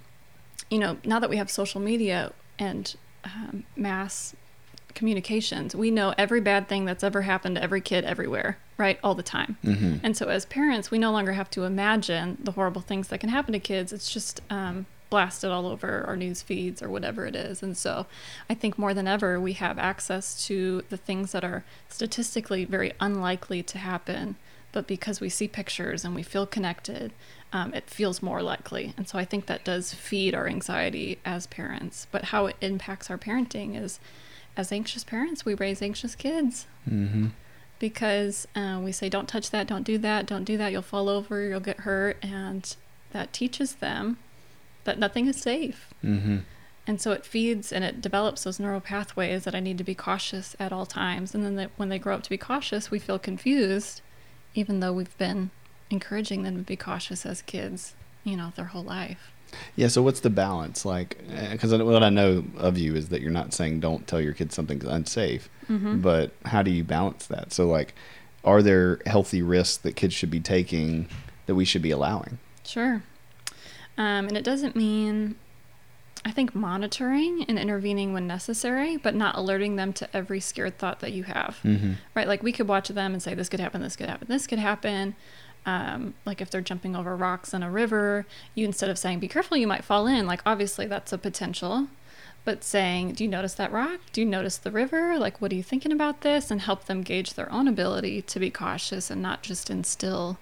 you 0.70 0.78
know, 0.78 0.98
now 1.04 1.18
that 1.18 1.28
we 1.28 1.36
have 1.36 1.50
social 1.50 1.80
media 1.80 2.32
and 2.58 2.94
um, 3.24 3.64
mass 3.76 4.34
communications, 4.94 5.74
we 5.74 5.90
know 5.90 6.14
every 6.16 6.40
bad 6.40 6.68
thing 6.68 6.84
that's 6.84 7.04
ever 7.04 7.22
happened 7.22 7.56
to 7.56 7.62
every 7.62 7.80
kid 7.80 8.04
everywhere, 8.04 8.58
right, 8.78 8.98
all 9.02 9.14
the 9.14 9.22
time. 9.22 9.56
Mm-hmm. 9.64 9.96
And 10.02 10.16
so, 10.16 10.28
as 10.28 10.46
parents, 10.46 10.90
we 10.90 10.98
no 10.98 11.12
longer 11.12 11.32
have 11.32 11.50
to 11.50 11.64
imagine 11.64 12.38
the 12.42 12.52
horrible 12.52 12.80
things 12.80 13.08
that 13.08 13.18
can 13.18 13.28
happen 13.28 13.52
to 13.52 13.58
kids. 13.58 13.92
It's 13.92 14.12
just 14.12 14.40
um, 14.50 14.86
blasted 15.10 15.50
all 15.50 15.66
over 15.66 16.04
our 16.06 16.16
news 16.16 16.42
feeds 16.42 16.82
or 16.82 16.88
whatever 16.88 17.26
it 17.26 17.36
is. 17.36 17.62
And 17.62 17.76
so, 17.76 18.06
I 18.48 18.54
think 18.54 18.78
more 18.78 18.94
than 18.94 19.08
ever, 19.08 19.40
we 19.40 19.52
have 19.54 19.78
access 19.78 20.46
to 20.46 20.84
the 20.88 20.96
things 20.96 21.32
that 21.32 21.44
are 21.44 21.64
statistically 21.88 22.64
very 22.64 22.92
unlikely 23.00 23.62
to 23.64 23.78
happen. 23.78 24.36
But 24.72 24.88
because 24.88 25.20
we 25.20 25.28
see 25.28 25.46
pictures 25.46 26.04
and 26.04 26.16
we 26.16 26.24
feel 26.24 26.46
connected, 26.46 27.12
um, 27.52 27.72
it 27.74 27.88
feels 27.88 28.22
more 28.22 28.42
likely. 28.42 28.92
And 28.96 29.08
so, 29.08 29.18
I 29.18 29.24
think 29.24 29.46
that 29.46 29.64
does 29.64 29.92
feed 29.92 30.34
our 30.34 30.46
anxiety 30.46 31.18
as 31.24 31.46
parents. 31.46 32.06
But 32.10 32.26
how 32.26 32.46
it 32.46 32.56
impacts 32.60 33.10
our 33.10 33.18
parenting 33.18 33.80
is 33.80 33.98
as 34.56 34.72
anxious 34.72 35.04
parents, 35.04 35.44
we 35.44 35.54
raise 35.54 35.82
anxious 35.82 36.14
kids 36.14 36.66
Mm-hmm. 36.88 37.28
because 37.78 38.46
uh, 38.54 38.78
we 38.82 38.92
say, 38.92 39.08
don't 39.08 39.28
touch 39.28 39.50
that, 39.50 39.66
don't 39.66 39.84
do 39.84 39.96
that, 39.98 40.26
don't 40.26 40.44
do 40.44 40.56
that, 40.58 40.70
you'll 40.70 40.82
fall 40.82 41.08
over, 41.08 41.42
you'll 41.48 41.60
get 41.60 41.80
hurt. 41.80 42.18
And 42.22 42.76
that 43.12 43.32
teaches 43.32 43.76
them 43.76 44.18
that 44.84 44.98
nothing 44.98 45.26
is 45.26 45.36
safe. 45.40 45.92
Mm-hmm. 46.04 46.38
And 46.86 47.00
so 47.00 47.12
it 47.12 47.24
feeds 47.24 47.72
and 47.72 47.82
it 47.82 48.02
develops 48.02 48.44
those 48.44 48.60
neural 48.60 48.80
pathways 48.80 49.44
that 49.44 49.54
I 49.54 49.60
need 49.60 49.78
to 49.78 49.84
be 49.84 49.94
cautious 49.94 50.54
at 50.60 50.72
all 50.72 50.84
times. 50.84 51.34
And 51.34 51.58
then 51.58 51.70
when 51.76 51.88
they 51.88 51.98
grow 51.98 52.14
up 52.16 52.22
to 52.24 52.30
be 52.30 52.36
cautious, 52.36 52.90
we 52.90 52.98
feel 52.98 53.18
confused, 53.18 54.02
even 54.54 54.80
though 54.80 54.92
we've 54.92 55.16
been 55.16 55.50
encouraging 55.88 56.42
them 56.42 56.56
to 56.58 56.62
be 56.62 56.76
cautious 56.76 57.24
as 57.24 57.40
kids, 57.40 57.94
you 58.24 58.36
know, 58.36 58.52
their 58.56 58.66
whole 58.66 58.84
life. 58.84 59.32
Yeah. 59.76 59.88
So, 59.88 60.02
what's 60.02 60.20
the 60.20 60.30
balance? 60.30 60.84
Like, 60.84 61.18
because 61.50 61.72
what 61.74 62.02
I 62.02 62.10
know 62.10 62.44
of 62.56 62.78
you 62.78 62.94
is 62.94 63.08
that 63.10 63.20
you're 63.20 63.30
not 63.30 63.52
saying 63.54 63.80
don't 63.80 64.06
tell 64.06 64.20
your 64.20 64.32
kids 64.34 64.54
something's 64.54 64.84
unsafe, 64.84 65.48
Mm-hmm. 65.70 66.00
but 66.02 66.32
how 66.44 66.62
do 66.62 66.70
you 66.70 66.84
balance 66.84 67.26
that? 67.28 67.52
So, 67.52 67.66
like, 67.68 67.94
are 68.44 68.60
there 68.62 69.00
healthy 69.06 69.40
risks 69.42 69.78
that 69.78 69.96
kids 69.96 70.12
should 70.14 70.30
be 70.30 70.40
taking 70.40 71.08
that 71.46 71.54
we 71.54 71.64
should 71.64 71.80
be 71.82 71.90
allowing? 71.90 72.38
Sure. 72.64 73.02
Um, 73.96 74.26
and 74.28 74.36
it 74.36 74.44
doesn't 74.44 74.74
mean, 74.76 75.36
I 76.24 76.30
think, 76.32 76.54
monitoring 76.54 77.44
and 77.48 77.58
intervening 77.58 78.12
when 78.12 78.26
necessary, 78.26 78.96
but 78.96 79.14
not 79.14 79.36
alerting 79.36 79.76
them 79.76 79.92
to 79.94 80.16
every 80.16 80.40
scared 80.40 80.78
thought 80.78 81.00
that 81.00 81.12
you 81.12 81.22
have. 81.22 81.58
Mm-hmm. 81.64 81.92
Right? 82.14 82.26
Like 82.28 82.42
we 82.42 82.52
could 82.52 82.68
watch 82.68 82.88
them 82.88 83.12
and 83.12 83.22
say, 83.22 83.34
this 83.34 83.48
could 83.48 83.60
happen, 83.60 83.80
this 83.80 83.96
could 83.96 84.08
happen, 84.08 84.26
this 84.28 84.46
could 84.46 84.58
happen. 84.58 85.14
Um, 85.66 86.14
like 86.26 86.40
if 86.42 86.50
they're 86.50 86.60
jumping 86.60 86.94
over 86.94 87.16
rocks 87.16 87.54
in 87.54 87.62
a 87.62 87.70
river, 87.70 88.26
you 88.54 88.64
instead 88.66 88.90
of 88.90 88.98
saying, 88.98 89.18
be 89.20 89.28
careful, 89.28 89.56
you 89.56 89.66
might 89.66 89.82
fall 89.84 90.06
in, 90.06 90.26
like 90.26 90.42
obviously 90.44 90.86
that's 90.86 91.12
a 91.12 91.18
potential. 91.18 91.88
But 92.44 92.62
saying, 92.62 93.12
do 93.14 93.24
you 93.24 93.30
notice 93.30 93.54
that 93.54 93.72
rock? 93.72 94.00
Do 94.12 94.20
you 94.20 94.26
notice 94.26 94.58
the 94.58 94.70
river? 94.70 95.18
Like, 95.18 95.40
what 95.40 95.50
are 95.50 95.54
you 95.54 95.62
thinking 95.62 95.90
about 95.92 96.20
this? 96.20 96.50
And 96.50 96.60
help 96.60 96.84
them 96.84 97.00
gauge 97.00 97.32
their 97.32 97.50
own 97.50 97.66
ability 97.66 98.20
to 98.20 98.38
be 98.38 98.50
cautious 98.50 99.10
and 99.10 99.22
not 99.22 99.42
just 99.42 99.70
instill 99.70 100.36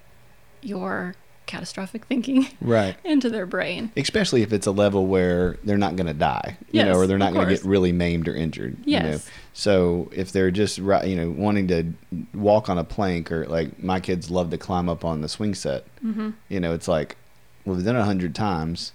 your 0.61 1.14
catastrophic 1.46 2.06
thinking 2.06 2.48
Right. 2.61 2.96
into 3.04 3.28
their 3.28 3.46
brain. 3.46 3.92
especially 3.96 4.42
if 4.42 4.52
it's 4.52 4.66
a 4.66 4.70
level 4.72 5.06
where 5.06 5.58
they're 5.64 5.78
not 5.78 5.94
going 5.96 6.06
to 6.08 6.14
die, 6.14 6.56
you 6.72 6.78
Yes, 6.80 6.87
know, 6.87 6.98
or 6.98 7.06
they're 7.06 7.18
not 7.18 7.35
going 7.35 7.46
to 7.48 7.54
get 7.54 7.64
really 7.64 7.92
maimed 7.92 8.26
or 8.28 8.35
injured. 8.35 8.76
You 8.85 9.00
know? 9.00 9.18
So 9.55 10.11
if 10.15 10.33
they're 10.33 10.51
just 10.51 10.79
you 10.79 11.17
know 11.17 11.31
wanting 11.31 11.69
to 11.69 11.93
walk 12.35 12.69
on 12.69 12.79
a 12.79 12.85
plank 12.85 13.31
or 13.31 13.47
like 13.47 13.83
my 13.83 14.01
kids 14.01 14.31
love 14.31 14.51
to 14.51 14.59
climb 14.59 14.88
up 14.88 15.05
on 15.05 15.21
the 15.21 15.29
swing 15.29 15.55
set, 15.55 15.85
Mm-hmm. 16.05 16.31
you 16.49 16.61
know, 16.61 16.73
it's 16.75 16.88
like 16.88 17.17
well, 17.65 17.77
we've 17.77 17.85
done 17.85 17.97
it 17.97 18.01
a 18.01 18.05
hundred 18.05 18.35
times. 18.35 18.93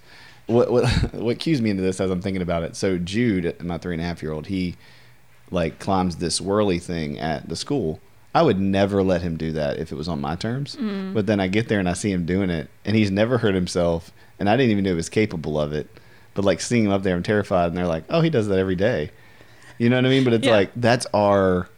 What 0.48 0.72
what 0.72 0.86
what 1.14 1.40
cues 1.40 1.62
me 1.62 1.70
into 1.70 1.84
this 1.84 2.00
as 2.02 2.10
I'm 2.10 2.22
thinking 2.22 2.42
about 2.42 2.64
it? 2.64 2.76
So 2.76 2.98
Jude, 2.98 3.62
my 3.64 3.78
three 3.78 3.94
and 3.94 4.02
a 4.02 4.06
half 4.06 4.22
year 4.24 4.32
old, 4.32 4.48
he 4.48 4.76
like 5.52 5.80
climbs 5.80 6.18
this 6.18 6.42
whirly 6.42 6.80
thing 6.80 7.20
at 7.20 7.48
the 7.50 7.56
school. 7.56 8.00
I 8.36 8.42
would 8.42 8.60
never 8.60 9.02
let 9.02 9.22
him 9.22 9.38
do 9.38 9.52
that 9.54 9.78
if 9.80 9.92
it 9.92 9.96
was 9.96 10.08
on 10.08 10.22
my 10.22 10.36
terms. 10.36 10.76
Mm. 10.76 11.14
But 11.14 11.26
then 11.26 11.40
I 11.40 11.48
get 11.48 11.70
there 11.70 11.80
and 11.80 11.90
I 11.90 11.94
see 11.94 12.12
him 12.12 12.26
doing 12.26 12.50
it, 12.52 12.70
and 12.86 12.96
he's 12.96 13.10
never 13.10 13.40
hurt 13.40 13.56
himself, 13.56 14.12
and 14.38 14.48
I 14.50 14.56
didn't 14.58 14.72
even 14.72 14.84
know 14.84 14.92
he 14.92 14.96
was 14.96 15.10
capable 15.10 15.60
of 15.60 15.72
it. 15.74 15.88
But 16.36 16.46
like 16.46 16.62
seeing 16.62 16.86
him 16.86 16.92
up 16.92 17.02
there, 17.04 17.16
I'm 17.16 17.24
terrified, 17.24 17.68
and 17.68 17.78
they're 17.78 17.88
like, 17.88 18.04
"Oh, 18.10 18.22
he 18.22 18.30
does 18.30 18.48
that 18.48 18.60
every 18.60 18.76
day." 18.76 19.12
You 19.78 19.90
know 19.90 19.96
what 19.98 20.06
I 20.06 20.10
mean? 20.10 20.24
But 20.24 20.34
it's 20.34 20.46
Yeah. 20.48 20.54
like 20.54 20.72
that's 20.76 21.06
our 21.14 21.70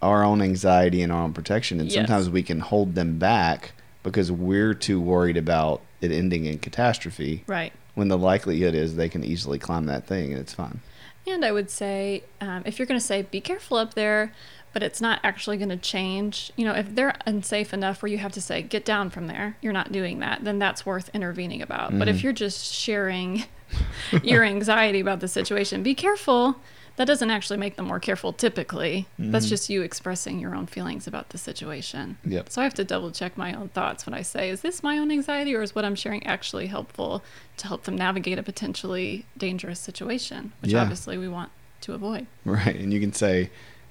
our 0.00 0.22
own 0.22 0.40
anxiety 0.40 1.02
and 1.02 1.10
our 1.10 1.22
own 1.24 1.32
protection, 1.32 1.80
and 1.80 1.88
Yes. 1.90 1.96
sometimes 1.96 2.30
we 2.30 2.42
can 2.44 2.60
hold 2.60 2.94
them 2.94 3.18
back 3.18 3.72
because 4.04 4.30
we're 4.30 4.72
too 4.72 5.00
worried 5.00 5.36
about 5.36 5.80
it 6.00 6.12
ending 6.12 6.44
in 6.44 6.58
catastrophe. 6.60 7.42
Right. 7.48 7.72
When 7.96 8.06
the 8.06 8.16
likelihood 8.16 8.76
is 8.76 8.94
they 8.94 9.08
can 9.08 9.24
easily 9.24 9.58
climb 9.58 9.86
that 9.86 10.06
thing 10.06 10.30
and 10.30 10.40
it's 10.40 10.54
fine. 10.54 10.80
And 11.26 11.44
I 11.44 11.50
would 11.50 11.68
say, 11.68 12.22
um, 12.40 12.62
if 12.64 12.78
you're 12.78 12.86
going 12.86 13.00
to 13.00 13.04
say, 13.04 13.22
be 13.22 13.40
careful 13.40 13.76
up 13.76 13.94
there, 13.94 14.32
but 14.72 14.84
it's 14.84 15.00
not 15.00 15.18
actually 15.24 15.56
going 15.56 15.68
to 15.70 15.76
change, 15.76 16.52
you 16.56 16.64
know, 16.64 16.72
if 16.74 16.94
they're 16.94 17.16
unsafe 17.26 17.74
enough 17.74 18.00
where 18.00 18.10
you 18.10 18.18
have 18.18 18.32
to 18.32 18.40
say, 18.40 18.62
get 18.62 18.84
down 18.84 19.10
from 19.10 19.26
there, 19.26 19.56
you're 19.60 19.72
not 19.72 19.90
doing 19.90 20.20
that, 20.20 20.44
then 20.44 20.60
that's 20.60 20.86
worth 20.86 21.10
intervening 21.12 21.60
about. 21.60 21.98
But 21.98 22.06
if 22.08 22.18
Mhm. 22.18 22.22
you're 22.22 22.32
just 22.32 22.72
sharing 22.72 23.44
your 24.22 24.44
anxiety 24.44 25.00
about 25.00 25.18
the 25.18 25.28
situation, 25.28 25.82
be 25.82 25.94
careful. 25.96 26.60
That 26.98 27.06
doesn't 27.06 27.30
actually 27.30 27.58
make 27.58 27.76
them 27.76 27.86
more 27.86 28.00
careful 28.00 28.32
typically. 28.32 29.06
That's 29.20 29.46
Mhm. 29.46 29.50
just 29.50 29.70
you 29.70 29.82
expressing 29.82 30.40
your 30.40 30.52
own 30.54 30.66
feelings 30.66 31.06
about 31.06 31.28
the 31.30 31.38
situation. 31.38 32.18
Yep. 32.24 32.50
So 32.50 32.60
I 32.60 32.64
have 32.64 32.74
to 32.74 32.82
double 32.84 33.12
check 33.12 33.38
my 33.38 33.54
own 33.54 33.68
thoughts 33.68 34.04
when 34.04 34.14
I 34.14 34.22
say, 34.22 34.50
is 34.50 34.62
this 34.62 34.82
my 34.82 34.98
own 34.98 35.12
anxiety 35.12 35.54
or 35.54 35.62
is 35.62 35.76
what 35.76 35.84
I'm 35.84 35.94
sharing 35.94 36.26
actually 36.26 36.66
helpful 36.66 37.22
to 37.58 37.68
help 37.68 37.84
them 37.84 37.94
navigate 37.94 38.36
a 38.38 38.42
potentially 38.42 39.24
dangerous 39.36 39.78
situation, 39.78 40.52
which 40.60 40.72
Yeah. 40.72 40.82
obviously 40.82 41.16
we 41.16 41.28
want 41.28 41.50
to 41.82 41.92
avoid. 41.94 42.26
Right. 42.44 42.74
And 42.74 42.92
you 42.92 42.98
can 42.98 43.12
say, 43.12 43.50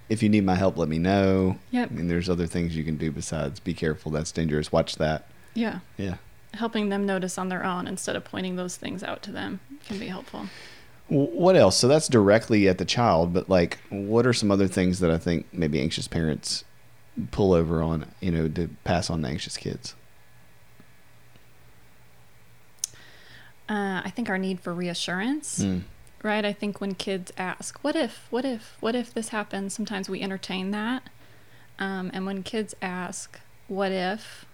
if 0.10 0.22
you 0.22 0.28
need 0.28 0.44
my 0.46 0.56
help, 0.56 0.78
let 0.78 0.90
me 0.90 1.00
know. 1.00 1.58
Yep. 1.72 1.92
I 1.92 1.94
mean, 1.94 2.08
there's 2.10 2.30
other 2.30 2.46
things 2.46 2.76
you 2.76 2.84
can 2.84 2.98
do 2.98 3.10
besides 3.10 3.62
be 3.62 3.74
careful. 3.74 4.12
That's 4.12 4.34
dangerous. 4.34 4.72
Watch 4.72 4.98
that. 4.98 5.28
Yeah. 5.54 5.80
Yeah. 5.98 6.16
Helping 6.56 6.90
them 6.90 7.06
notice 7.06 7.38
on 7.38 7.48
their 7.48 7.64
own 7.64 7.88
instead 7.88 8.18
of 8.18 8.26
pointing 8.26 8.58
those 8.58 8.76
things 8.76 9.02
out 9.02 9.24
to 9.24 9.32
them 9.32 9.62
can 9.86 9.98
be 9.98 10.08
helpful. 10.08 10.48
What 11.10 11.56
else? 11.56 11.78
So 11.78 11.88
that's 11.88 12.08
directly 12.10 12.68
at 12.68 12.78
the 12.80 12.86
child, 12.86 13.34
but 13.34 13.48
like, 13.50 13.80
what 13.90 14.28
are 14.28 14.34
some 14.34 14.52
other 14.52 14.68
things 14.68 15.00
that 15.00 15.10
I 15.10 15.18
think 15.18 15.46
maybe 15.54 15.80
anxious 15.80 16.08
parents 16.08 16.66
pull 17.32 17.54
over 17.54 17.82
on, 17.82 18.08
you 18.20 18.30
know, 18.32 18.48
to 18.50 18.70
pass 18.84 19.10
on 19.10 19.22
to 19.22 19.28
anxious 19.28 19.56
kids? 19.56 19.96
Uh, 23.70 24.02
I 24.04 24.12
think 24.16 24.30
our 24.30 24.38
need 24.38 24.60
for 24.60 24.74
reassurance, 24.74 25.60
Mm. 25.60 25.82
right? 26.24 26.46
I 26.46 26.54
think 26.54 26.80
when 26.80 26.94
kids 26.96 27.32
ask, 27.38 27.78
what 27.84 27.96
if, 27.96 28.28
what 28.30 28.46
if, 28.46 28.78
what 28.80 28.96
if 28.96 29.14
this 29.14 29.30
happens, 29.30 29.74
sometimes 29.74 30.10
we 30.10 30.22
entertain 30.22 30.72
that. 30.72 31.04
Um, 31.80 32.10
and 32.14 32.26
when 32.26 32.44
kids 32.44 32.76
ask, 32.82 33.40
what 33.68 33.92
if, 33.92 34.46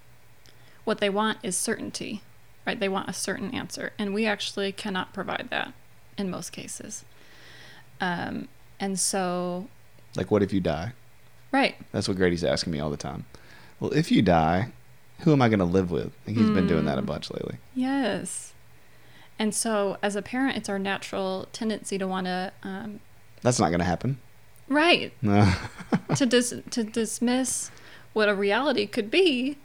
what 0.84 1.00
they 1.00 1.10
want 1.10 1.38
is 1.44 1.56
certainty, 1.56 2.22
right? 2.66 2.80
They 2.80 2.90
want 2.90 3.08
a 3.10 3.14
certain 3.14 3.52
answer. 3.52 3.94
And 4.00 4.14
we 4.14 4.26
actually 4.26 4.72
cannot 4.72 5.14
provide 5.14 5.48
that 5.52 5.74
in 6.18 6.30
most 6.30 6.52
cases. 6.52 7.06
Um, 8.02 8.48
and 8.80 9.00
so, 9.00 9.68
Like, 10.16 10.32
what 10.32 10.44
if 10.44 10.54
you 10.54 10.60
die? 10.60 10.94
right. 11.52 11.76
That's 11.92 12.08
what 12.08 12.18
Grady's 12.18 12.44
asking 12.44 12.74
me 12.74 12.80
all 12.80 12.90
the 12.90 12.98
time. 12.98 13.26
Well, 13.80 13.94
if 13.94 14.12
you 14.12 14.22
die, 14.22 14.70
who 15.20 15.32
am 15.34 15.42
I 15.42 15.50
going 15.50 15.60
to 15.60 15.66
live 15.66 15.92
with? 15.92 16.12
And 16.26 16.36
he's 16.36 16.50
been 16.50 16.68
doing 16.68 16.86
that 16.86 16.98
a 16.98 17.02
Mm. 17.02 17.06
bunch 17.06 17.30
lately. 17.32 17.58
Yes. 17.76 18.54
And 19.40 19.54
so, 19.54 19.98
as 20.02 20.16
a 20.16 20.22
parent, 20.22 20.58
it's 20.58 20.70
our 20.70 20.80
natural 20.80 21.48
tendency 21.54 21.98
to 21.98 22.08
want 22.08 22.26
to, 22.26 22.52
um, 22.64 23.00
That's 23.42 23.60
not 23.60 23.70
going 23.70 23.80
to 23.80 23.86
happen. 23.86 24.20
right, 24.68 25.12
No. 25.22 25.54
to 26.16 26.26
dis- 26.26 26.56
to 26.72 26.84
dismiss 26.84 27.70
what 28.14 28.30
a 28.30 28.36
reality 28.36 28.86
could 28.88 29.10
be, 29.12 29.58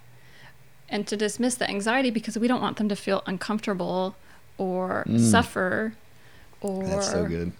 and 0.88 1.06
to 1.06 1.16
dismiss 1.16 1.54
the 1.56 1.68
anxiety 1.68 2.10
because 2.10 2.38
we 2.38 2.48
don't 2.48 2.60
want 2.62 2.76
them 2.78 2.88
to 2.88 2.96
feel 2.96 3.22
uncomfortable 3.26 4.16
or 4.56 5.04
Mm. 5.08 5.20
suffer 5.20 5.94
or 6.60 6.84
That's 6.84 7.10
so 7.10 7.24
good. 7.26 7.52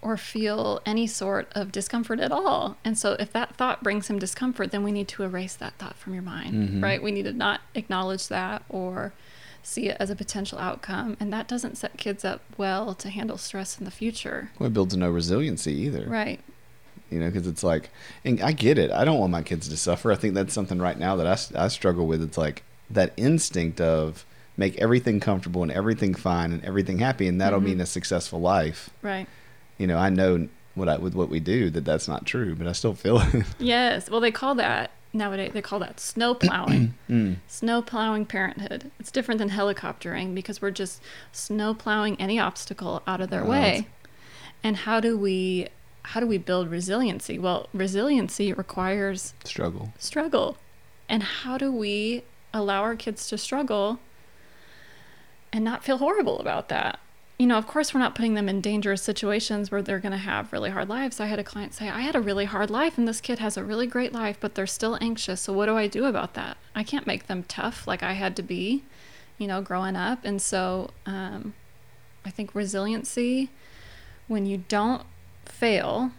or 0.00 0.16
feel 0.16 0.80
any 0.84 1.06
sort 1.06 1.48
of 1.52 1.70
discomfort 1.72 2.18
at 2.20 2.32
all. 2.32 2.76
And 2.84 2.98
so, 2.98 3.12
if 3.20 3.32
that 3.32 3.56
thought 3.56 3.82
brings 3.82 4.08
him 4.08 4.18
discomfort, 4.18 4.70
then 4.72 4.82
we 4.82 4.90
need 4.92 5.08
to 5.08 5.22
erase 5.22 5.54
that 5.56 5.74
thought 5.74 5.96
from 5.96 6.12
your 6.14 6.22
mind, 6.24 6.54
Mhm. 6.68 6.82
right? 6.82 7.02
We 7.02 7.12
need 7.12 7.22
to 7.24 7.32
not 7.32 7.60
acknowledge 7.74 8.28
that 8.28 8.62
or 8.68 9.12
see 9.62 9.88
it 9.88 9.96
as 10.00 10.10
a 10.10 10.16
potential 10.16 10.58
outcome. 10.58 11.16
And 11.20 11.32
that 11.32 11.46
doesn't 11.46 11.76
set 11.78 11.96
kids 11.96 12.24
up 12.24 12.40
well 12.56 12.94
to 12.96 13.10
handle 13.10 13.38
stress 13.38 13.78
in 13.78 13.84
the 13.84 13.92
future. 13.92 14.50
Well, 14.58 14.66
it 14.66 14.72
builds 14.74 14.96
no 14.96 15.08
resiliency 15.10 15.72
either. 15.74 16.04
Right. 16.08 16.40
you 17.10 17.20
know 17.20 17.26
because 17.26 17.46
it's 17.46 17.62
like 17.62 17.90
and 18.24 18.40
i 18.40 18.52
get 18.52 18.78
it 18.78 18.90
i 18.90 19.04
don't 19.04 19.18
want 19.18 19.30
my 19.30 19.42
kids 19.42 19.68
to 19.68 19.76
suffer 19.76 20.10
i 20.10 20.14
think 20.14 20.32
that's 20.32 20.54
something 20.54 20.78
right 20.78 20.98
now 20.98 21.14
that 21.14 21.26
I, 21.54 21.64
I 21.64 21.68
struggle 21.68 22.06
with 22.06 22.22
it's 22.22 22.38
like 22.38 22.62
that 22.88 23.12
instinct 23.18 23.82
of 23.82 24.24
make 24.56 24.76
everything 24.78 25.18
comfortable 25.20 25.62
and 25.62 25.72
everything 25.72 26.14
fine 26.14 26.52
and 26.52 26.64
everything 26.64 26.98
happy 26.98 27.26
and 27.26 27.40
that'll 27.40 27.60
Mhm. 27.60 27.64
mean 27.64 27.80
a 27.80 27.86
successful 27.86 28.40
life 28.40 28.90
Right. 29.02 29.26
you 29.78 29.86
know 29.86 29.96
i 29.98 30.08
know 30.10 30.48
what 30.74 30.88
I, 30.88 30.96
with 30.98 31.14
what 31.14 31.28
we 31.28 31.40
do 31.40 31.70
that 31.70 31.84
that's 31.84 32.06
not 32.08 32.24
true 32.26 32.54
but 32.54 32.66
i 32.66 32.72
still 32.72 32.94
feel 32.94 33.18
it 33.34 33.44
Yes. 33.58 34.08
Well, 34.10 34.20
they 34.20 34.30
call 34.30 34.54
that 34.56 34.90
nowadays, 35.14 35.52
they 35.52 35.60
call 35.60 35.78
that 35.80 36.00
snow 36.00 36.34
plowing. 36.34 36.94
Mm. 37.10 37.36
snow 37.46 37.82
plowing 37.82 38.24
parenthood. 38.24 38.90
It's 38.98 39.10
different 39.10 39.38
than 39.38 39.50
helicoptering 39.50 40.34
because 40.34 40.62
we're 40.62 40.70
just 40.70 41.02
snow 41.30 41.74
plowing 41.74 42.18
any 42.18 42.38
obstacle 42.38 43.02
out 43.06 43.20
of 43.20 43.28
their 43.28 43.44
Oh, 43.44 43.50
way. 43.50 43.86
And 44.64 44.76
how 44.78 44.98
do 45.00 45.18
we 45.18 45.68
how 46.04 46.20
do 46.20 46.26
we 46.26 46.38
build 46.38 46.68
resiliency? 46.70 47.38
Well, 47.38 47.68
resiliency 47.74 48.52
requires 48.54 49.34
struggle 49.44 49.92
struggle. 49.98 50.56
And 51.08 51.22
how 51.22 51.58
do 51.58 51.70
we 51.70 52.22
allow 52.54 52.80
our 52.80 52.96
kids 52.96 53.28
to 53.28 53.36
struggle 53.36 53.98
and 55.52 55.64
not 55.64 55.84
feel 55.84 55.98
horrible 55.98 56.38
about 56.38 56.68
that? 56.68 56.98
You 57.38 57.46
know, 57.46 57.58
of 57.58 57.66
course, 57.66 57.92
we're 57.92 58.00
not 58.00 58.14
putting 58.14 58.34
them 58.34 58.48
in 58.48 58.60
dangerous 58.60 59.02
situations 59.02 59.70
where 59.70 59.82
they're 59.82 59.98
going 59.98 60.12
to 60.12 60.18
have 60.18 60.52
really 60.52 60.70
hard 60.70 60.88
lives. 60.88 61.18
I 61.18 61.26
had 61.26 61.38
a 61.38 61.44
client 61.44 61.74
say, 61.74 61.88
I 61.88 62.00
had 62.00 62.14
a 62.14 62.20
really 62.20 62.44
hard 62.44 62.70
life, 62.70 62.96
and 62.96 63.08
this 63.08 63.20
kid 63.20 63.40
has 63.40 63.56
a 63.56 63.64
really 63.64 63.86
great 63.86 64.12
life, 64.12 64.36
but 64.38 64.54
they're 64.54 64.66
still 64.66 64.96
anxious. 65.00 65.40
So, 65.40 65.52
what 65.52 65.66
do 65.66 65.76
I 65.76 65.88
do 65.88 66.04
about 66.04 66.34
that? 66.34 66.56
I 66.74 66.84
can't 66.84 67.06
make 67.06 67.26
them 67.26 67.44
tough 67.48 67.86
like 67.86 68.02
I 68.02 68.12
had 68.12 68.36
to 68.36 68.42
be, 68.42 68.84
you 69.38 69.46
know, 69.48 69.60
growing 69.60 69.96
up. 69.96 70.24
And 70.24 70.40
so, 70.40 70.90
um, 71.04 71.54
I 72.24 72.30
think 72.30 72.54
resiliency, 72.54 73.50
when 74.28 74.46
you 74.46 74.58
don't 74.68 75.02
fail, 75.44 76.12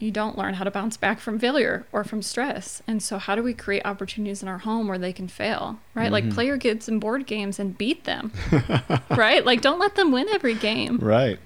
you 0.00 0.10
don't 0.10 0.36
learn 0.36 0.54
how 0.54 0.64
to 0.64 0.70
bounce 0.70 0.96
back 0.96 1.20
from 1.20 1.38
failure 1.38 1.86
or 1.92 2.02
from 2.02 2.22
stress. 2.22 2.82
And 2.88 3.02
so, 3.02 3.18
how 3.18 3.34
do 3.36 3.42
we 3.42 3.54
create 3.54 3.82
opportunities 3.84 4.42
in 4.42 4.48
our 4.48 4.58
home 4.58 4.88
where 4.88 4.98
they 4.98 5.12
can 5.12 5.28
fail, 5.28 5.78
right? 5.94 6.10
Like, 6.10 6.24
Mhm. 6.24 6.34
play 6.34 6.46
your 6.46 6.58
kids 6.58 6.88
in 6.88 6.98
board 6.98 7.26
games 7.26 7.58
and 7.58 7.76
beat 7.78 8.04
them, 8.04 8.32
right? 9.10 9.44
Like, 9.44 9.60
don't 9.60 9.78
let 9.78 9.94
them 9.96 10.10
win 10.10 10.28
every 10.30 10.54
game. 10.54 10.98
right 10.98 11.38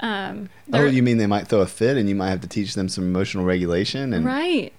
Um, 0.00 0.50
oh 0.72 0.84
you 0.84 1.02
mean 1.02 1.16
they 1.18 1.26
might 1.26 1.48
throw 1.48 1.60
a 1.62 1.66
fit 1.66 1.96
and 1.96 2.06
you 2.08 2.14
might 2.14 2.28
have 2.30 2.42
to 2.42 2.48
teach 2.48 2.74
them 2.74 2.88
some 2.88 3.04
emotional 3.04 3.44
regulation 3.44 4.12
and 4.12 4.24
right? 4.26 4.72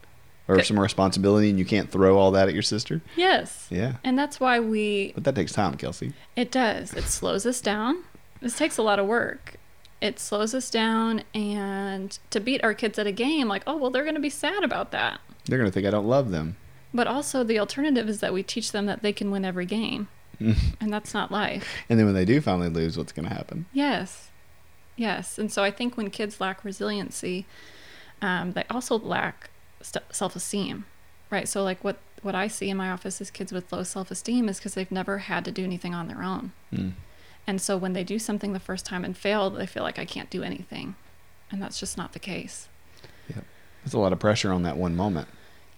or 0.48 0.62
some 0.64 0.80
responsibility 0.80 1.50
and 1.50 1.58
you 1.60 1.66
can't 1.66 1.90
throw 1.92 2.18
all 2.18 2.32
that 2.32 2.48
at 2.48 2.54
your 2.54 2.62
sister 2.64 3.02
Yes. 3.16 3.68
yeah 3.72 3.94
And 4.04 4.18
that's 4.18 4.40
why 4.40 4.60
we, 4.60 5.12
but 5.16 5.24
that 5.26 5.34
takes 5.36 5.52
time 5.54 5.76
kelsey 5.76 6.14
it 6.36 6.52
does. 6.52 6.94
It 6.94 7.06
slows 7.06 7.46
us 7.48 7.60
down. 7.62 8.04
This 8.42 8.56
takes 8.58 8.78
a 8.78 8.84
lot 8.84 9.00
of 9.00 9.08
work. 9.08 9.56
It 10.02 10.20
slows 10.20 10.54
us 10.54 10.70
down. 10.70 11.24
And 11.34 12.18
to 12.30 12.40
beat 12.40 12.64
our 12.64 12.74
kids 12.74 13.00
at 13.00 13.08
a 13.08 13.12
game, 13.12 13.48
like, 13.48 13.64
oh, 13.66 13.78
well, 13.78 13.90
they're 13.90 14.04
going 14.04 14.16
to 14.16 14.22
be 14.22 14.30
sad 14.30 14.64
about 14.64 14.92
that. 14.92 15.20
they're 15.46 15.58
going 15.58 15.70
to 15.70 15.74
think 15.74 15.88
i 15.88 15.90
don't 15.92 16.08
love 16.08 16.32
them 16.32 16.56
But 16.94 17.08
also, 17.08 17.44
the 17.44 17.60
alternative 17.60 18.08
is 18.10 18.20
that 18.20 18.34
we 18.34 18.44
teach 18.44 18.72
them 18.72 18.86
that 18.86 19.02
they 19.02 19.12
can 19.14 19.32
win 19.32 19.44
every 19.46 19.66
game. 19.66 20.08
and 20.40 20.94
that's 20.94 21.14
not 21.16 21.32
life. 21.32 21.68
and 21.90 21.98
then 21.98 22.06
when 22.06 22.14
they 22.16 22.26
do 22.26 22.40
finally 22.42 22.70
lose 22.70 22.96
what's 22.98 23.12
going 23.12 23.28
to 23.28 23.34
happen 23.34 23.66
Yes. 23.74 24.30
Yes. 24.96 25.38
And 25.40 25.52
so 25.52 25.64
I 25.64 25.72
think 25.72 25.96
when 25.98 26.10
kids 26.10 26.40
lack 26.42 26.64
resiliency, 26.64 27.46
um, 28.22 28.54
they 28.54 28.64
also 28.70 28.98
lack 29.00 29.50
st- 29.82 30.04
self 30.12 30.36
esteem, 30.36 30.86
right? 31.30 31.48
So, 31.48 31.64
like, 31.64 31.84
what, 31.84 31.98
what 32.24 32.34
I 32.34 32.48
see 32.48 32.70
in 32.72 32.78
my 32.78 32.90
office 32.90 33.22
is 33.22 33.30
kids 33.30 33.52
with 33.52 33.72
low 33.72 33.84
self 33.84 34.10
esteem 34.10 34.50
is 34.50 34.58
because 34.58 34.74
they've 34.74 34.92
never 34.92 35.20
had 35.20 35.46
to 35.46 35.52
do 35.52 35.64
anything 35.64 35.94
on 35.94 36.08
their 36.08 36.24
own. 36.24 36.52
Mm. 36.74 36.94
And 37.48 37.62
so 37.62 37.78
when 37.78 37.94
they 37.94 38.04
do 38.04 38.20
something 38.20 38.52
the 38.54 38.60
first 38.60 38.86
time 38.86 39.06
and 39.06 39.16
fail, 39.18 39.50
they 39.50 39.66
feel 39.66 39.84
like 39.84 39.98
I 39.98 40.06
can't 40.06 40.30
do 40.30 40.44
anything. 40.44 40.96
And 41.50 41.62
that's 41.62 41.80
just 41.80 41.98
not 41.98 42.12
the 42.12 42.20
case. 42.20 42.68
Yeah. 43.30 43.42
There's 43.84 43.94
a 43.94 44.00
lot 44.00 44.12
of 44.12 44.20
pressure 44.20 44.52
on 44.52 44.64
that 44.64 44.76
one 44.78 44.96
moment 44.98 45.30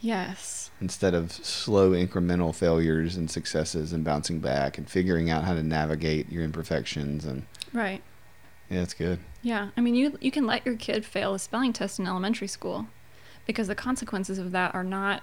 Yes. 0.01 0.71
instead 0.81 1.13
of 1.13 1.31
slow 1.31 1.91
incremental 1.91 2.55
failures 2.55 3.15
and 3.15 3.29
successes 3.29 3.93
and 3.93 4.03
bouncing 4.03 4.39
back 4.39 4.77
and 4.79 4.89
figuring 4.89 5.29
out 5.29 5.43
how 5.43 5.53
to 5.53 5.61
navigate 5.61 6.31
your 6.31 6.43
imperfections 6.43 7.23
and 7.25 7.45
Right. 7.71 8.01
yeah, 8.69 8.81
it's 8.81 8.93
good. 8.95 9.19
Yeah. 9.43 9.69
I 9.77 9.81
mean, 9.81 9.93
you 9.93 10.17
you 10.21 10.31
can 10.31 10.47
let 10.47 10.65
your 10.65 10.75
kid 10.75 11.05
fail 11.05 11.33
a 11.35 11.39
spelling 11.39 11.73
test 11.73 11.99
in 11.99 12.07
elementary 12.07 12.47
school 12.47 12.87
because 13.45 13.67
the 13.67 13.75
consequences 13.75 14.39
of 14.39 14.51
that 14.53 14.73
are 14.73 14.83
not 14.83 15.21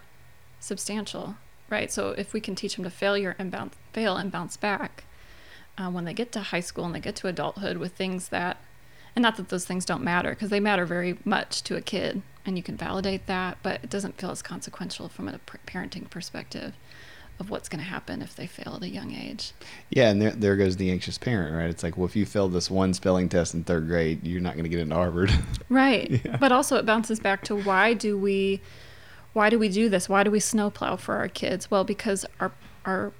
substantial, 0.60 1.36
right? 1.70 1.90
So 1.90 2.10
if 2.10 2.32
we 2.32 2.40
can 2.40 2.54
teach 2.54 2.76
them 2.76 2.84
to 2.84 2.90
failure 2.90 3.34
and 3.38 3.50
bounce 3.50 3.74
fail 3.92 4.16
and 4.16 4.30
bounce 4.30 4.56
back 4.56 5.04
uh, 5.78 5.90
when 5.90 6.04
they 6.04 6.14
get 6.14 6.32
to 6.32 6.40
high 6.40 6.60
school 6.60 6.84
and 6.84 6.94
they 6.94 7.00
get 7.00 7.16
to 7.16 7.26
adulthood 7.28 7.76
with 7.76 7.92
things 7.92 8.28
that 8.28 8.58
And 9.14 9.22
not 9.22 9.36
that 9.36 9.48
those 9.48 9.64
things 9.64 9.84
don't 9.84 10.02
matter, 10.02 10.30
because 10.30 10.50
they 10.50 10.60
matter 10.60 10.84
very 10.84 11.18
much 11.24 11.62
to 11.62 11.76
a 11.76 11.80
kid, 11.80 12.22
and 12.44 12.56
you 12.56 12.62
can 12.62 12.76
validate 12.76 13.26
that, 13.26 13.58
but 13.62 13.82
it 13.82 13.90
doesn't 13.90 14.18
feel 14.20 14.30
as 14.30 14.42
consequential 14.42 15.08
from 15.08 15.28
a 15.28 15.40
parenting 15.66 16.08
perspective 16.10 16.74
of 17.38 17.50
what's 17.50 17.68
going 17.68 17.78
to 17.82 17.88
happen 17.88 18.22
if 18.22 18.34
they 18.34 18.46
fail 18.46 18.74
at 18.76 18.82
a 18.82 18.88
young 18.88 19.12
age. 19.12 19.52
Yeah, 19.90 20.10
and 20.10 20.22
there, 20.22 20.30
there 20.30 20.56
goes 20.56 20.76
the 20.76 20.90
anxious 20.90 21.18
parent, 21.18 21.54
right? 21.54 21.68
It's 21.68 21.82
like, 21.82 21.96
well, 21.96 22.06
if 22.06 22.16
you 22.16 22.24
fail 22.24 22.48
this 22.48 22.70
one 22.70 22.94
spelling 22.94 23.28
test 23.28 23.54
in 23.54 23.64
third 23.64 23.86
grade, 23.88 24.26
you're 24.26 24.40
not 24.40 24.54
going 24.54 24.64
to 24.64 24.70
get 24.70 24.78
into 24.80 24.94
Harvard. 24.94 25.30
Right. 25.68 26.22
Yeah. 26.24 26.36
But 26.36 26.52
also 26.52 26.76
it 26.76 26.86
bounces 26.86 27.18
back 27.18 27.42
to 27.44 27.56
why 27.56 27.92
do 27.92 28.16
we 28.16 28.60
why 29.32 29.50
do 29.50 29.58
we 29.58 29.68
do 29.68 29.88
this? 29.88 30.08
Why 30.08 30.22
do 30.22 30.30
we 30.30 30.38
snowplow 30.40 30.96
for 30.96 31.16
our 31.16 31.28
kids? 31.28 31.70
Well, 31.70 31.82
because 31.82 32.24
our 32.38 32.52
our 32.84 33.12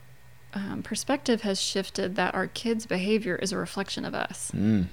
um, 0.54 0.82
perspective 0.82 1.42
has 1.42 1.61
shifted 1.61 2.16
that 2.16 2.35
our 2.35 2.46
kids' 2.46 2.87
behavior 2.87 3.37
is 3.37 3.52
a 3.52 3.56
reflection 3.59 4.04
of 4.04 4.14
us, 4.14 4.50
Mm. 4.54 4.87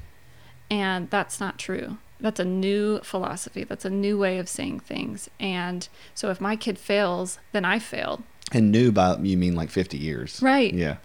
and 0.70 1.10
that's 1.10 1.40
not 1.40 1.58
true. 1.60 1.98
That's 2.20 2.40
a 2.40 2.46
new 2.46 3.00
philosophy. 3.00 3.64
That's 3.64 3.86
a 3.86 3.90
new 3.90 4.18
way 4.18 4.38
of 4.40 4.48
saying 4.48 4.80
things. 4.82 5.30
And 5.40 5.88
so, 6.16 6.30
if 6.30 6.40
my 6.40 6.56
kid 6.56 6.78
fails, 6.80 7.40
then 7.52 7.66
I 7.66 7.80
failed. 7.80 8.24
And 8.52 8.72
new 8.72 8.92
by 8.92 9.18
you 9.18 9.36
mean 9.38 9.56
like 9.56 9.70
50 9.70 9.98
years. 9.98 10.42
Right. 10.42 10.74
Yeah. 10.74 10.98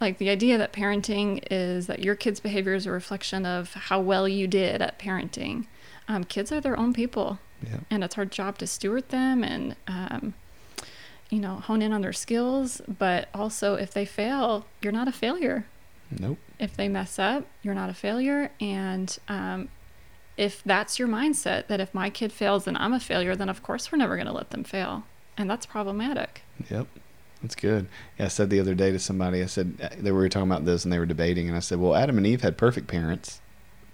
Like 0.00 0.18
the 0.18 0.28
idea 0.30 0.56
that 0.58 0.72
parenting 0.72 1.42
is 1.50 1.86
that 1.86 2.00
your 2.00 2.14
kid's 2.14 2.40
behavior 2.40 2.74
is 2.74 2.86
a 2.86 2.90
reflection 2.90 3.44
of 3.46 3.74
how 3.74 4.00
well 4.00 4.26
you 4.28 4.46
did 4.46 4.80
at 4.82 4.98
parenting. 4.98 5.66
Um, 6.08 6.24
kids 6.24 6.50
are 6.52 6.60
their 6.60 6.78
own 6.78 6.92
people. 6.92 7.38
Yeah. 7.62 7.80
and 7.90 8.04
it's 8.04 8.18
our 8.18 8.26
job 8.26 8.58
to 8.58 8.66
steward 8.66 9.08
them 9.08 9.42
and 9.42 9.74
um, 9.86 10.34
you 11.30 11.40
know 11.40 11.56
hone 11.56 11.82
in 11.82 11.92
on 11.92 12.00
their 12.02 12.12
skills 12.12 12.80
but 12.98 13.28
also 13.34 13.74
if 13.74 13.92
they 13.92 14.04
fail 14.04 14.66
you're 14.82 14.92
not 14.92 15.08
a 15.08 15.12
failure 15.12 15.64
Nope. 16.10 16.38
if 16.58 16.76
they 16.76 16.88
mess 16.88 17.18
up 17.18 17.44
you're 17.62 17.74
not 17.74 17.90
a 17.90 17.94
failure 17.94 18.50
and 18.60 19.16
um, 19.28 19.68
if 20.36 20.62
that's 20.64 20.98
your 20.98 21.08
mindset 21.08 21.66
that 21.68 21.80
if 21.80 21.92
my 21.94 22.10
kid 22.10 22.32
fails 22.32 22.64
then 22.66 22.76
i'm 22.76 22.92
a 22.92 23.00
failure 23.00 23.34
then 23.34 23.48
of 23.48 23.62
course 23.62 23.90
we're 23.90 23.98
never 23.98 24.16
going 24.16 24.26
to 24.26 24.32
let 24.32 24.50
them 24.50 24.64
fail 24.64 25.04
and 25.36 25.48
that's 25.50 25.66
problematic 25.66 26.42
Yep. 26.70 26.86
That's 27.42 27.56
good. 27.56 27.88
Yeah, 28.18 28.24
I 28.24 28.28
said 28.28 28.48
the 28.48 28.58
other 28.60 28.74
day 28.74 28.90
to 28.90 28.98
somebody, 28.98 29.42
I 29.42 29.46
said, 29.46 29.74
uh, 29.82 29.88
they 29.98 30.12
were 30.12 30.26
talking 30.30 30.50
about 30.50 30.64
this 30.64 30.84
and 30.84 30.90
they 30.90 30.98
were 30.98 31.04
debating, 31.04 31.46
and 31.46 31.54
I 31.54 31.60
said, 31.60 31.78
well, 31.78 31.94
Adam 31.94 32.16
and 32.16 32.26
Eve 32.26 32.40
had 32.40 32.56
perfect 32.56 32.86
parents, 32.86 33.42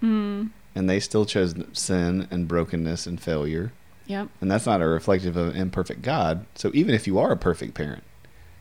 mm, 0.01 0.49
and 0.73 0.89
they 0.89 1.01
still 1.01 1.25
chose 1.25 1.53
sin 1.73 2.29
and 2.31 2.47
brokenness 2.47 3.05
and 3.07 3.19
failure. 3.19 3.73
Yep 4.11 4.27
And 4.41 4.51
that's 4.51 4.65
not 4.65 4.81
a 4.81 4.87
reflective 4.87 5.37
of 5.37 5.55
an 5.55 5.55
imperfect 5.55 6.01
God. 6.01 6.45
So 6.55 6.69
even 6.73 6.93
if 6.93 7.07
you 7.07 7.17
are 7.17 7.31
a 7.31 7.37
perfect 7.37 7.73
parent, 7.73 8.03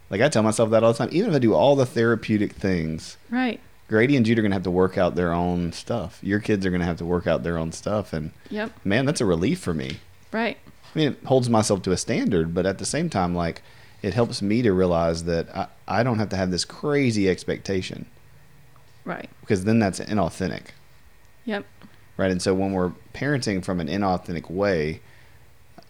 like 0.09 0.21
I 0.21 0.29
tell 0.29 0.45
myself 0.45 0.71
that 0.71 0.85
all 0.85 0.93
the 0.93 0.99
time, 0.99 1.09
even 1.11 1.31
if 1.31 1.37
I 1.37 1.41
do 1.41 1.55
all 1.55 1.75
the 1.75 1.87
therapeutic 1.87 2.53
things, 2.53 3.17
right 3.31 3.61
Grady 3.89 4.17
and 4.17 4.25
Jude 4.25 4.39
are 4.39 4.43
going 4.43 4.53
to 4.53 4.55
have 4.55 4.63
to 4.63 4.71
work 4.71 4.97
out 4.97 5.17
their 5.17 5.33
own 5.33 5.73
stuff. 5.73 6.21
Your 6.23 6.39
kids 6.39 6.65
are 6.65 6.71
going 6.71 6.81
to 6.81 6.87
have 6.87 6.99
to 6.99 7.05
work 7.05 7.27
out 7.27 7.43
their 7.43 7.59
own 7.59 7.73
stuff. 7.73 8.13
And 8.13 8.31
yep 8.49 8.71
man, 8.85 9.05
that's 9.05 9.21
a 9.21 9.27
relief 9.27 9.59
for 9.59 9.75
me. 9.75 9.99
right 10.31 10.57
I 10.95 10.99
mean, 10.99 11.09
it 11.13 11.25
holds 11.25 11.49
myself 11.51 11.83
to 11.83 11.93
a 11.93 11.97
standard, 11.97 12.55
but 12.55 12.67
at 12.67 12.79
the 12.79 12.85
same 12.85 13.09
time, 13.11 13.33
like, 13.33 13.63
it 14.03 14.13
helps 14.15 14.43
me 14.43 14.61
to 14.63 14.73
realize 14.73 15.23
that 15.25 15.49
I, 15.55 15.69
I 15.87 16.03
don't 16.03 16.19
have 16.19 16.31
to 16.31 16.37
have 16.37 16.51
this 16.51 16.65
crazy 16.65 17.29
expectation 17.29 18.07
right 19.05 19.29
because 19.41 19.65
then 19.65 19.79
that's 19.81 20.01
inauthentic, 20.01 20.69
yep 21.45 21.65
right? 22.17 22.31
And 22.31 22.43
so 22.43 22.53
when 22.55 22.73
we're 22.73 22.93
parenting 23.15 23.65
from 23.65 23.81
an 23.81 23.89
inauthentic 23.89 24.51
way, 24.51 25.01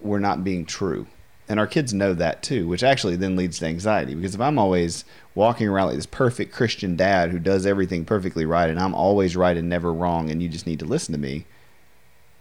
we're 0.00 0.18
not 0.18 0.44
being 0.44 0.64
true. 0.66 1.06
And 1.48 1.58
our 1.58 1.66
kids 1.66 1.92
know 1.92 2.14
that 2.14 2.42
too, 2.44 2.68
which 2.68 2.84
actually 2.84 3.16
then 3.16 3.34
leads 3.34 3.58
to 3.58 3.66
anxiety 3.66 4.14
because 4.14 4.34
if 4.36 4.40
I'm 4.40 4.58
always 4.58 5.04
walking 5.34 5.66
around 5.68 5.88
like 5.88 5.96
this 5.96 6.06
perfect 6.06 6.52
Christian 6.52 6.94
dad 6.96 7.30
who 7.32 7.40
does 7.40 7.66
everything 7.66 8.04
perfectly 8.04 8.44
right 8.46 8.70
and 8.70 8.78
I'm 8.78 8.94
always 8.94 9.36
right 9.36 9.56
and 9.56 9.68
never 9.68 9.92
wrong 9.92 10.30
and 10.30 10.40
you 10.40 10.48
just 10.48 10.66
need 10.66 10.78
to 10.78 10.84
listen 10.84 11.12
to 11.12 11.18
me, 11.20 11.46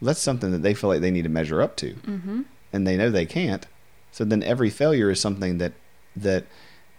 that's 0.01 0.19
something 0.19 0.51
that 0.51 0.61
they 0.61 0.73
feel 0.75 0.89
like 0.91 1.01
they 1.01 1.09
need 1.11 1.23
to 1.23 1.29
measure 1.29 1.61
up 1.61 1.75
to. 1.77 1.93
mm-hmm 1.95 2.41
and 2.71 2.85
they 2.85 2.95
know 2.95 3.09
they 3.09 3.25
can't. 3.25 3.65
So 4.11 4.23
then 4.23 4.43
every 4.43 4.69
failure 4.69 5.09
is 5.09 5.19
something 5.19 5.57
that 5.57 5.71
that 6.15 6.45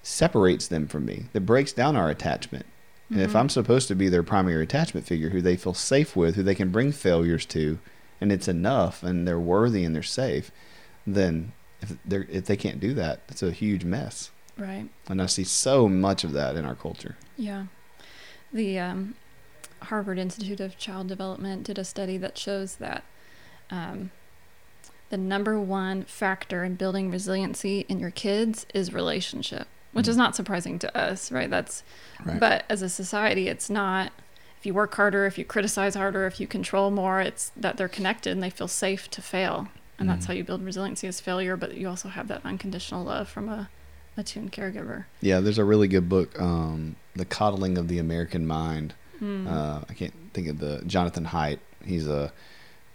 separates 0.02 0.66
them 0.66 0.88
from 0.88 1.04
me, 1.06 1.26
that 1.32 1.42
breaks 1.42 1.72
down 1.72 1.94
our 1.94 2.10
attachment. 2.10 2.66
And 3.08 3.20
if 3.20 3.32
Mhm. 3.32 3.36
I'm 3.40 3.48
supposed 3.48 3.86
to 3.88 3.94
be 3.94 4.08
their 4.08 4.22
primary 4.22 4.62
attachment 4.64 5.06
figure, 5.06 5.30
who 5.30 5.40
they 5.40 5.56
feel 5.56 5.74
safe 5.74 6.16
with, 6.16 6.34
who 6.36 6.42
they 6.42 6.54
can 6.56 6.70
bring 6.70 6.90
failures 6.92 7.44
to, 7.46 7.78
and 8.20 8.30
it's 8.32 8.48
enough, 8.48 9.02
and 9.02 9.26
they're 9.26 9.40
worthy 9.40 9.84
and 9.84 9.94
they're 9.94 10.02
safe, 10.02 10.50
then 11.06 11.52
if 11.80 11.96
they 12.04 12.16
if 12.28 12.44
they 12.46 12.56
can't 12.56 12.80
do 12.80 12.92
that, 12.94 13.20
it's 13.28 13.42
a 13.42 13.50
huge 13.52 13.84
mess. 13.84 14.30
right 14.58 14.88
And 15.08 15.20
I 15.22 15.26
see 15.26 15.44
so 15.44 15.88
much 15.88 16.24
of 16.24 16.32
that 16.32 16.56
in 16.56 16.64
our 16.64 16.74
culture. 16.74 17.16
Yeah. 17.36 17.66
The 18.52 18.78
um, 18.78 19.14
Harvard 19.82 20.18
Institute 20.18 20.60
of 20.60 20.76
Child 20.76 21.06
Development 21.08 21.62
did 21.64 21.78
a 21.78 21.84
study 21.84 22.18
that 22.18 22.36
shows 22.36 22.76
that 22.76 23.04
um, 23.70 24.10
the 25.08 25.16
number 25.16 25.58
one 25.58 26.04
factor 26.04 26.64
in 26.64 26.74
building 26.74 27.10
resiliency 27.10 27.86
in 27.88 27.98
your 28.00 28.10
kids 28.10 28.66
is 28.74 28.92
relationship, 28.92 29.66
which 29.92 30.06
is 30.08 30.16
not 30.16 30.36
surprising 30.36 30.78
to 30.80 30.96
us, 30.96 31.32
right? 31.32 31.48
That's, 31.50 31.82
Right. 32.24 32.38
but 32.38 32.64
as 32.68 32.82
a 32.82 32.88
society, 32.88 33.48
it's 33.48 33.70
not. 33.70 34.12
If 34.60 34.66
you 34.66 34.74
work 34.74 34.94
harder, 34.94 35.24
if 35.24 35.38
you 35.38 35.44
criticize 35.46 35.94
harder, 35.94 36.26
if 36.26 36.38
you 36.38 36.46
control 36.46 36.90
more, 36.90 37.20
it's 37.22 37.50
that 37.56 37.78
they're 37.78 37.88
connected 37.88 38.32
and 38.32 38.42
they 38.42 38.50
feel 38.50 38.68
safe 38.68 39.10
to 39.12 39.22
fail. 39.22 39.68
And 39.98 40.06
that's 40.08 40.24
Mhm. 40.24 40.28
how 40.28 40.34
you 40.34 40.44
build 40.44 40.62
resiliency 40.62 41.06
is 41.06 41.18
failure, 41.18 41.56
but 41.56 41.76
you 41.78 41.88
also 41.88 42.10
have 42.10 42.28
that 42.28 42.42
unconditional 42.44 43.02
love 43.04 43.28
from 43.28 43.48
a, 43.48 43.70
attuned 44.18 44.52
caregiver. 44.52 45.04
Yeah, 45.22 45.40
there's 45.40 45.56
a 45.56 45.64
really 45.64 45.88
good 45.88 46.10
book, 46.10 46.38
um, 46.38 46.96
The 47.16 47.24
Coddling 47.24 47.78
of 47.78 47.88
the 47.88 47.98
American 47.98 48.46
Mind. 48.46 48.92
Mm. 49.22 49.46
uh, 49.46 49.80
I 49.88 49.94
can't 49.94 50.12
think 50.34 50.48
of 50.48 50.58
the 50.58 50.82
Jonathan 50.86 51.26
Haidt. 51.26 51.58
He's 51.84 52.06
a, 52.06 52.30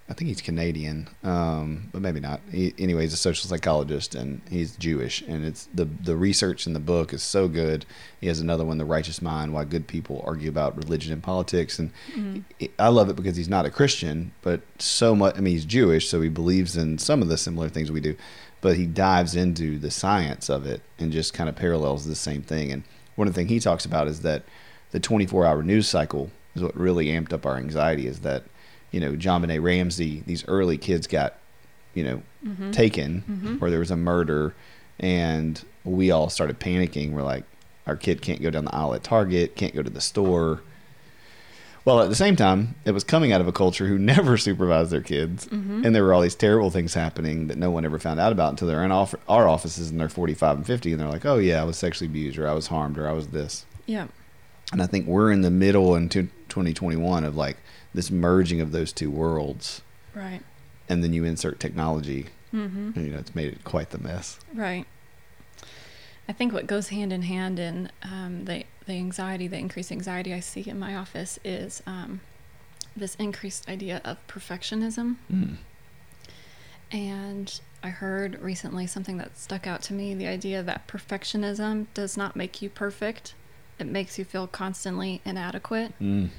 I 0.08 0.13
think 0.13 0.28
he's 0.28 0.39
Canadian, 0.41 1.08
um, 1.24 1.89
but 1.91 2.00
maybe 2.00 2.20
not. 2.20 2.39
He, 2.52 2.76
anyway, 2.78 3.02
he's 3.02 3.13
a 3.13 3.18
social 3.18 3.50
psychologist 3.50 4.13
and 4.13 4.39
he's 4.52 4.76
Jewish, 4.76 5.22
and 5.24 5.44
it's 5.44 5.68
the 5.74 5.86
the 5.86 6.15
research 6.15 6.68
in 6.68 6.74
the 6.74 6.80
book 6.80 7.12
is 7.12 7.24
so 7.24 7.48
good. 7.48 7.86
He 8.22 8.28
has 8.28 8.39
another 8.39 8.63
one, 8.63 8.78
The 8.78 8.86
Righteous 8.86 9.20
Mind: 9.20 9.52
Why 9.52 9.63
Good 9.63 9.88
People 9.88 10.22
Argue 10.24 10.48
About 10.50 10.78
Religion 10.78 11.12
and 11.12 11.24
Politics, 11.24 11.80
and 11.80 11.91
Mm. 12.15 12.44
it- 12.60 12.72
I 12.78 12.89
love 12.89 13.10
it 13.10 13.15
because 13.15 13.36
he's 13.36 13.50
not 13.50 13.65
a 13.65 13.72
Christian, 13.72 14.32
but 14.44 14.62
so 14.78 15.15
much. 15.15 15.36
I 15.38 15.41
mean, 15.41 15.54
he's 15.54 15.65
Jewish, 15.65 16.08
so 16.08 16.22
he 16.22 16.30
believes 16.30 16.78
in 16.78 17.00
some 17.00 17.24
of 17.24 17.28
the 17.28 17.38
similar 17.38 17.68
things 17.70 17.91
we 17.91 18.00
do, 18.00 18.15
but 18.62 18.78
he 18.78 18.86
dives 18.86 19.36
into 19.36 19.80
the 19.80 19.89
science 19.91 20.50
of 20.50 20.68
it 20.68 20.82
and 21.00 21.12
just 21.12 21.34
kind 21.34 21.50
of 21.50 21.56
parallels 21.56 22.06
the 22.06 22.15
same 22.15 22.44
thing. 22.44 22.72
And 22.72 22.84
one 23.15 23.28
of 23.28 23.34
the 23.34 23.39
things 23.39 23.50
he 23.50 23.60
talks 23.60 23.86
about 23.86 24.08
is 24.08 24.22
that 24.22 24.44
the 24.91 25.00
24-hour 25.00 25.63
news 25.63 25.88
cycle 25.88 26.30
is 26.56 26.62
what 26.62 26.78
really 26.78 27.08
amped 27.08 27.34
up 27.34 27.44
our 27.46 27.58
anxiety. 27.58 28.06
Is 28.06 28.20
that 28.20 28.44
you 28.95 29.01
know 29.01 29.12
JonBenét 29.12 29.62
Ramsey, 29.62 30.23
these 30.25 30.47
early 30.47 30.77
kids 30.77 31.05
got 31.05 31.36
you 31.93 32.03
know 32.05 32.21
Mhm. 32.47 32.71
taken, 32.71 33.23
Mhm. 33.29 33.62
or 33.62 33.69
there 33.69 33.79
was 33.79 33.91
a 33.91 33.97
murder, 33.97 34.53
and 34.99 35.62
we 35.84 36.12
all 36.12 36.29
started 36.29 36.60
panicking. 36.60 37.12
We're 37.12 37.21
like, 37.23 37.43
our 37.88 37.95
kid 37.97 38.21
can't 38.21 38.41
go 38.41 38.49
down 38.49 38.63
the 38.65 38.73
aisle 38.75 38.93
at 38.95 39.03
Target, 39.03 39.55
can't 39.58 39.75
go 39.75 39.84
to 39.84 39.89
the 39.89 39.99
store. 40.01 40.62
Well, 41.84 42.01
at 42.01 42.10
the 42.10 42.15
same 42.15 42.36
time, 42.36 42.73
it 42.84 42.91
was 42.91 43.03
coming 43.03 43.31
out 43.31 43.41
of 43.41 43.47
a 43.47 43.51
culture 43.51 43.86
who 43.88 43.97
never 44.13 44.38
supervised 44.38 44.91
their 44.91 45.01
kids, 45.01 45.45
Mhm. 45.47 45.86
and 45.86 45.93
there 45.95 46.03
were 46.03 46.13
all 46.13 46.21
these 46.21 46.34
terrible 46.36 46.71
things 46.71 46.93
happening 46.95 47.47
that 47.47 47.58
no 47.58 47.69
one 47.69 47.86
ever 47.86 47.99
found 47.99 48.19
out 48.19 48.31
about 48.31 48.51
until 48.51 48.67
they're 48.67 48.84
in 48.84 48.91
our 48.91 49.47
offices 49.47 49.89
and 49.91 49.99
they're 49.99 50.10
45 50.10 50.58
and 50.58 50.65
50, 50.65 50.91
and 50.93 51.01
they're 51.01 51.10
like, 51.10 51.25
"Oh 51.25 51.38
yeah, 51.38 51.62
I 51.62 51.65
was 51.65 51.77
sexually 51.77 52.08
abused, 52.10 52.38
or 52.39 52.47
I 52.47 52.53
was 52.53 52.67
harmed, 52.67 52.97
or 52.97 53.08
I 53.08 53.12
was 53.13 53.27
this." 53.27 53.65
Yeah. 53.86 54.08
And 54.71 54.81
I 54.81 54.88
think 54.88 55.05
we're 55.05 55.31
in 55.31 55.41
the 55.41 55.51
middle 55.51 55.93
in 55.95 56.10
2021 56.10 57.23
of 57.23 57.36
like 57.36 57.58
this 57.95 58.12
merging 58.12 58.62
of 58.62 58.71
those 58.71 58.91
two 58.93 59.10
worlds, 59.10 59.81
Right. 60.13 60.41
and 60.89 61.03
then 61.03 61.13
you 61.13 61.23
insert 61.23 61.60
technology, 61.60 62.27
Mm-hmm. 62.53 62.91
and 62.95 63.05
you 63.05 63.12
know 63.12 63.19
it's 63.19 63.36
made 63.36 63.51
it 63.53 63.63
quite 63.63 63.89
the 63.89 63.97
mess. 63.97 64.39
Right. 64.53 64.86
I 66.27 66.34
think 66.34 66.53
what 66.53 66.65
goes 66.67 66.88
hand 66.89 67.12
in 67.13 67.21
hand 67.23 67.60
in 67.60 67.91
um, 68.03 68.45
the 68.45 68.63
the 68.86 68.93
anxiety, 68.93 69.47
the 69.47 69.58
increased 69.58 69.91
anxiety 69.91 70.34
I 70.34 70.39
see 70.39 70.62
in 70.69 70.77
my 70.79 70.95
office 70.95 71.38
is 71.43 71.81
um, 71.88 72.21
this 72.95 73.15
increased 73.15 73.67
idea 73.69 73.99
of 74.05 74.17
perfectionism. 74.27 75.15
Mm. 75.31 75.58
And 76.91 77.60
I 77.84 77.89
heard 77.89 78.39
recently 78.41 78.88
something 78.88 79.17
that 79.17 79.38
stuck 79.38 79.67
out 79.67 79.81
to 79.84 79.93
me: 79.93 80.13
the 80.13 80.27
idea 80.27 80.63
that 80.63 80.88
perfectionism 80.88 81.88
does 81.93 82.15
not 82.15 82.36
make 82.36 82.62
you 82.62 82.69
perfect; 82.69 83.34
it 83.79 83.88
makes 83.88 84.17
you 84.17 84.25
feel 84.25 84.47
constantly 84.47 85.21
inadequate. 85.25 85.93
Mm. 85.99 86.29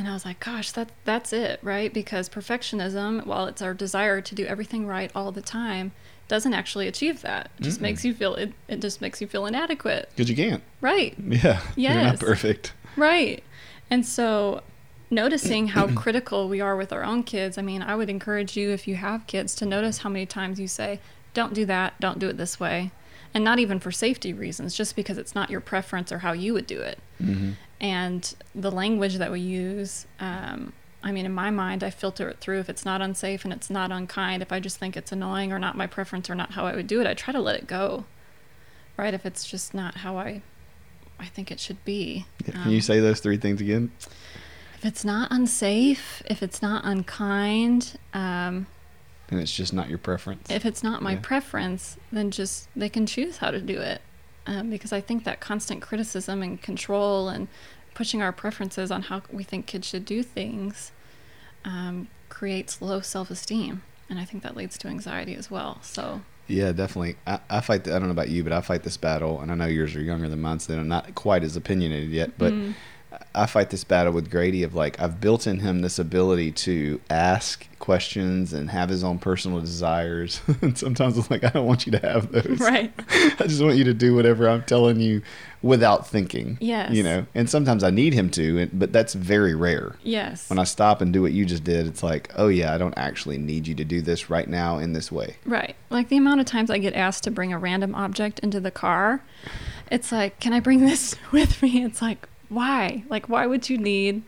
And 0.00 0.08
I 0.08 0.14
was 0.14 0.24
like, 0.24 0.40
gosh, 0.40 0.72
that 0.72 0.88
that's 1.04 1.30
it, 1.30 1.60
right? 1.62 1.92
Because 1.92 2.26
perfectionism, 2.30 3.26
while 3.26 3.44
it's 3.44 3.60
our 3.60 3.74
desire 3.74 4.22
to 4.22 4.34
do 4.34 4.46
everything 4.46 4.86
right 4.86 5.10
all 5.14 5.30
the 5.30 5.42
time, 5.42 5.92
doesn't 6.26 6.54
actually 6.54 6.88
achieve 6.88 7.20
that. 7.20 7.50
It 7.58 7.64
just 7.64 7.78
Mm-mm. 7.80 7.82
makes 7.82 8.02
you 8.06 8.14
feel 8.14 8.34
it, 8.34 8.54
it 8.66 8.80
just 8.80 9.02
makes 9.02 9.20
you 9.20 9.26
feel 9.26 9.44
inadequate. 9.44 10.08
Because 10.16 10.30
you 10.30 10.36
can't. 10.36 10.62
Right. 10.80 11.14
Yeah. 11.28 11.60
You're 11.76 11.92
not 12.02 12.18
perfect. 12.18 12.72
Right. 12.96 13.44
And 13.90 14.06
so 14.06 14.62
noticing 15.10 15.68
how 15.68 15.88
critical 15.94 16.48
we 16.48 16.62
are 16.62 16.76
with 16.76 16.94
our 16.94 17.04
own 17.04 17.22
kids, 17.22 17.58
I 17.58 17.62
mean, 17.62 17.82
I 17.82 17.94
would 17.94 18.08
encourage 18.08 18.56
you 18.56 18.70
if 18.70 18.88
you 18.88 18.94
have 18.94 19.26
kids 19.26 19.54
to 19.56 19.66
notice 19.66 19.98
how 19.98 20.08
many 20.08 20.24
times 20.24 20.58
you 20.58 20.66
say, 20.66 20.98
don't 21.34 21.52
do 21.52 21.66
that, 21.66 22.00
don't 22.00 22.18
do 22.18 22.28
it 22.30 22.38
this 22.38 22.58
way. 22.58 22.90
And 23.34 23.44
not 23.44 23.58
even 23.58 23.78
for 23.78 23.92
safety 23.92 24.32
reasons, 24.32 24.74
just 24.74 24.96
because 24.96 25.18
it's 25.18 25.34
not 25.34 25.50
your 25.50 25.60
preference 25.60 26.10
or 26.10 26.20
how 26.20 26.32
you 26.32 26.54
would 26.54 26.66
do 26.66 26.80
it 26.80 26.98
Mm-hmm. 27.22 27.50
And 27.80 28.34
the 28.54 28.70
language 28.70 29.16
that 29.16 29.30
we 29.32 29.40
use 29.40 30.06
um, 30.18 30.72
I 31.02 31.12
mean, 31.12 31.24
in 31.24 31.32
my 31.32 31.48
mind, 31.50 31.82
I 31.82 31.88
filter 31.88 32.28
it 32.28 32.40
through. 32.40 32.58
If 32.60 32.68
it's 32.68 32.84
not 32.84 33.00
unsafe 33.00 33.44
and 33.44 33.54
it's 33.54 33.70
not 33.70 33.90
unkind, 33.90 34.42
if 34.42 34.52
I 34.52 34.60
just 34.60 34.76
think 34.76 34.98
it's 34.98 35.12
annoying 35.12 35.50
or 35.50 35.58
not 35.58 35.74
my 35.74 35.86
preference 35.86 36.28
or 36.28 36.34
not 36.34 36.50
how 36.52 36.66
I 36.66 36.76
would 36.76 36.86
do 36.86 37.00
it, 37.00 37.06
I 37.06 37.14
try 37.14 37.32
to 37.32 37.40
let 37.40 37.56
it 37.56 37.66
go. 37.66 38.04
Right? 38.98 39.14
If 39.14 39.24
it's 39.24 39.48
just 39.48 39.72
not 39.72 39.94
how 39.96 40.18
I, 40.18 40.42
I 41.18 41.24
think 41.24 41.50
it 41.50 41.58
should 41.58 41.82
be. 41.86 42.26
Yeah, 42.44 42.52
Can 42.52 42.70
you 42.72 42.76
Um, 42.76 42.82
say 42.82 43.00
those 43.00 43.20
three 43.20 43.38
things 43.38 43.62
again? 43.62 43.92
If 44.76 44.84
it's 44.84 45.02
not 45.02 45.30
unsafe, 45.32 46.22
if 46.26 46.42
it's 46.42 46.60
not 46.60 46.84
unkind, 46.84 47.98
um, 48.12 48.66
And 49.30 49.40
it's 49.40 49.54
just 49.56 49.72
not 49.72 49.88
your 49.88 49.96
preference. 49.98 50.50
if 50.50 50.66
it's 50.66 50.82
not 50.82 51.00
my 51.00 51.12
Yeah. 51.12 51.20
preference, 51.22 51.96
then 52.12 52.30
just 52.30 52.68
they 52.76 52.90
can 52.90 53.06
choose 53.06 53.38
how 53.38 53.50
to 53.50 53.60
do 53.62 53.80
it. 53.80 54.02
Um, 54.50 54.68
because 54.68 54.92
I 54.92 55.00
think 55.00 55.22
that 55.24 55.38
constant 55.38 55.80
criticism 55.80 56.42
and 56.42 56.60
control 56.60 57.28
and 57.28 57.46
pushing 57.94 58.20
our 58.20 58.32
preferences 58.32 58.90
on 58.90 59.02
how 59.02 59.22
we 59.30 59.44
think 59.44 59.66
kids 59.66 59.86
should 59.86 60.04
do 60.04 60.24
things 60.24 60.90
um, 61.64 62.08
creates 62.28 62.82
low 62.82 63.00
self 63.00 63.30
esteem. 63.30 63.82
And 64.08 64.18
I 64.18 64.24
think 64.24 64.42
that 64.42 64.56
leads 64.56 64.76
to 64.78 64.88
anxiety 64.88 65.36
as 65.36 65.52
well. 65.52 65.78
So, 65.82 66.22
Yeah, 66.48 66.72
definitely. 66.72 67.14
I, 67.28 67.38
I 67.48 67.60
fight. 67.60 67.84
The, 67.84 67.94
I 67.94 68.00
don't 68.00 68.08
know 68.08 68.12
about 68.12 68.28
you, 68.30 68.42
but 68.42 68.52
I 68.52 68.60
fight 68.60 68.82
this 68.82 68.96
battle, 68.96 69.40
and 69.40 69.52
I 69.52 69.54
know 69.54 69.66
yours 69.66 69.94
are 69.94 70.02
younger 70.02 70.28
than 70.28 70.40
mine, 70.40 70.58
so 70.58 70.72
they're 70.72 70.82
not 70.82 71.14
quite 71.14 71.44
as 71.44 71.54
opinionated 71.54 72.10
yet. 72.10 72.36
But 72.36 72.52
Mm. 72.52 72.74
I 73.34 73.46
fight 73.46 73.70
this 73.70 73.84
battle 73.84 74.12
with 74.12 74.30
Grady 74.30 74.62
of 74.62 74.74
like 74.74 75.00
I've 75.00 75.20
built 75.20 75.46
in 75.46 75.60
him 75.60 75.82
this 75.82 75.98
ability 75.98 76.52
to 76.52 77.00
ask 77.10 77.66
questions 77.78 78.52
and 78.52 78.70
have 78.70 78.88
his 78.88 79.02
own 79.02 79.18
personal 79.18 79.60
desires, 79.60 80.40
and 80.62 80.76
sometimes 80.76 81.18
it's 81.18 81.30
like 81.30 81.44
I 81.44 81.50
don't 81.50 81.66
want 81.66 81.86
you 81.86 81.92
to 81.92 81.98
have 81.98 82.30
those. 82.32 82.58
right. 82.60 82.92
I 83.08 83.46
just 83.46 83.62
want 83.62 83.76
you 83.76 83.84
to 83.84 83.94
do 83.94 84.14
whatever 84.14 84.48
I'm 84.48 84.62
telling 84.62 85.00
you 85.00 85.22
without 85.62 86.06
thinking. 86.06 86.58
Yes. 86.60 86.92
You 86.92 87.02
know, 87.02 87.26
and 87.34 87.48
sometimes 87.50 87.82
I 87.84 87.90
need 87.90 88.14
him 88.14 88.30
to, 88.30 88.66
but 88.72 88.92
that's 88.92 89.14
very 89.14 89.54
rare. 89.54 89.96
Yes. 90.02 90.48
When 90.48 90.58
I 90.58 90.64
stop 90.64 91.00
and 91.00 91.12
do 91.12 91.22
what 91.22 91.32
you 91.32 91.44
just 91.44 91.64
did, 91.64 91.86
it's 91.86 92.02
like, 92.02 92.30
oh 92.36 92.48
yeah, 92.48 92.74
I 92.74 92.78
don't 92.78 92.96
actually 92.96 93.38
need 93.38 93.66
you 93.66 93.74
to 93.76 93.84
do 93.84 94.00
this 94.02 94.30
right 94.30 94.48
now 94.48 94.78
in 94.78 94.92
this 94.92 95.10
way. 95.10 95.36
Right. 95.44 95.76
Like 95.90 96.08
the 96.08 96.16
amount 96.16 96.40
of 96.40 96.46
times 96.46 96.70
I 96.70 96.78
get 96.78 96.94
asked 96.94 97.24
to 97.24 97.30
bring 97.30 97.52
a 97.52 97.58
random 97.58 97.94
object 97.94 98.38
into 98.40 98.60
the 98.60 98.70
car, 98.70 99.22
it's 99.90 100.12
like, 100.12 100.38
can 100.40 100.52
I 100.52 100.60
bring 100.60 100.80
this 100.80 101.16
with 101.32 101.62
me? 101.62 101.84
It's 101.84 102.00
like, 102.02 102.28
why? 102.50 103.04
Like, 103.08 103.28
why 103.28 103.46
would 103.46 103.70
you 103.70 103.78
need 103.78 104.22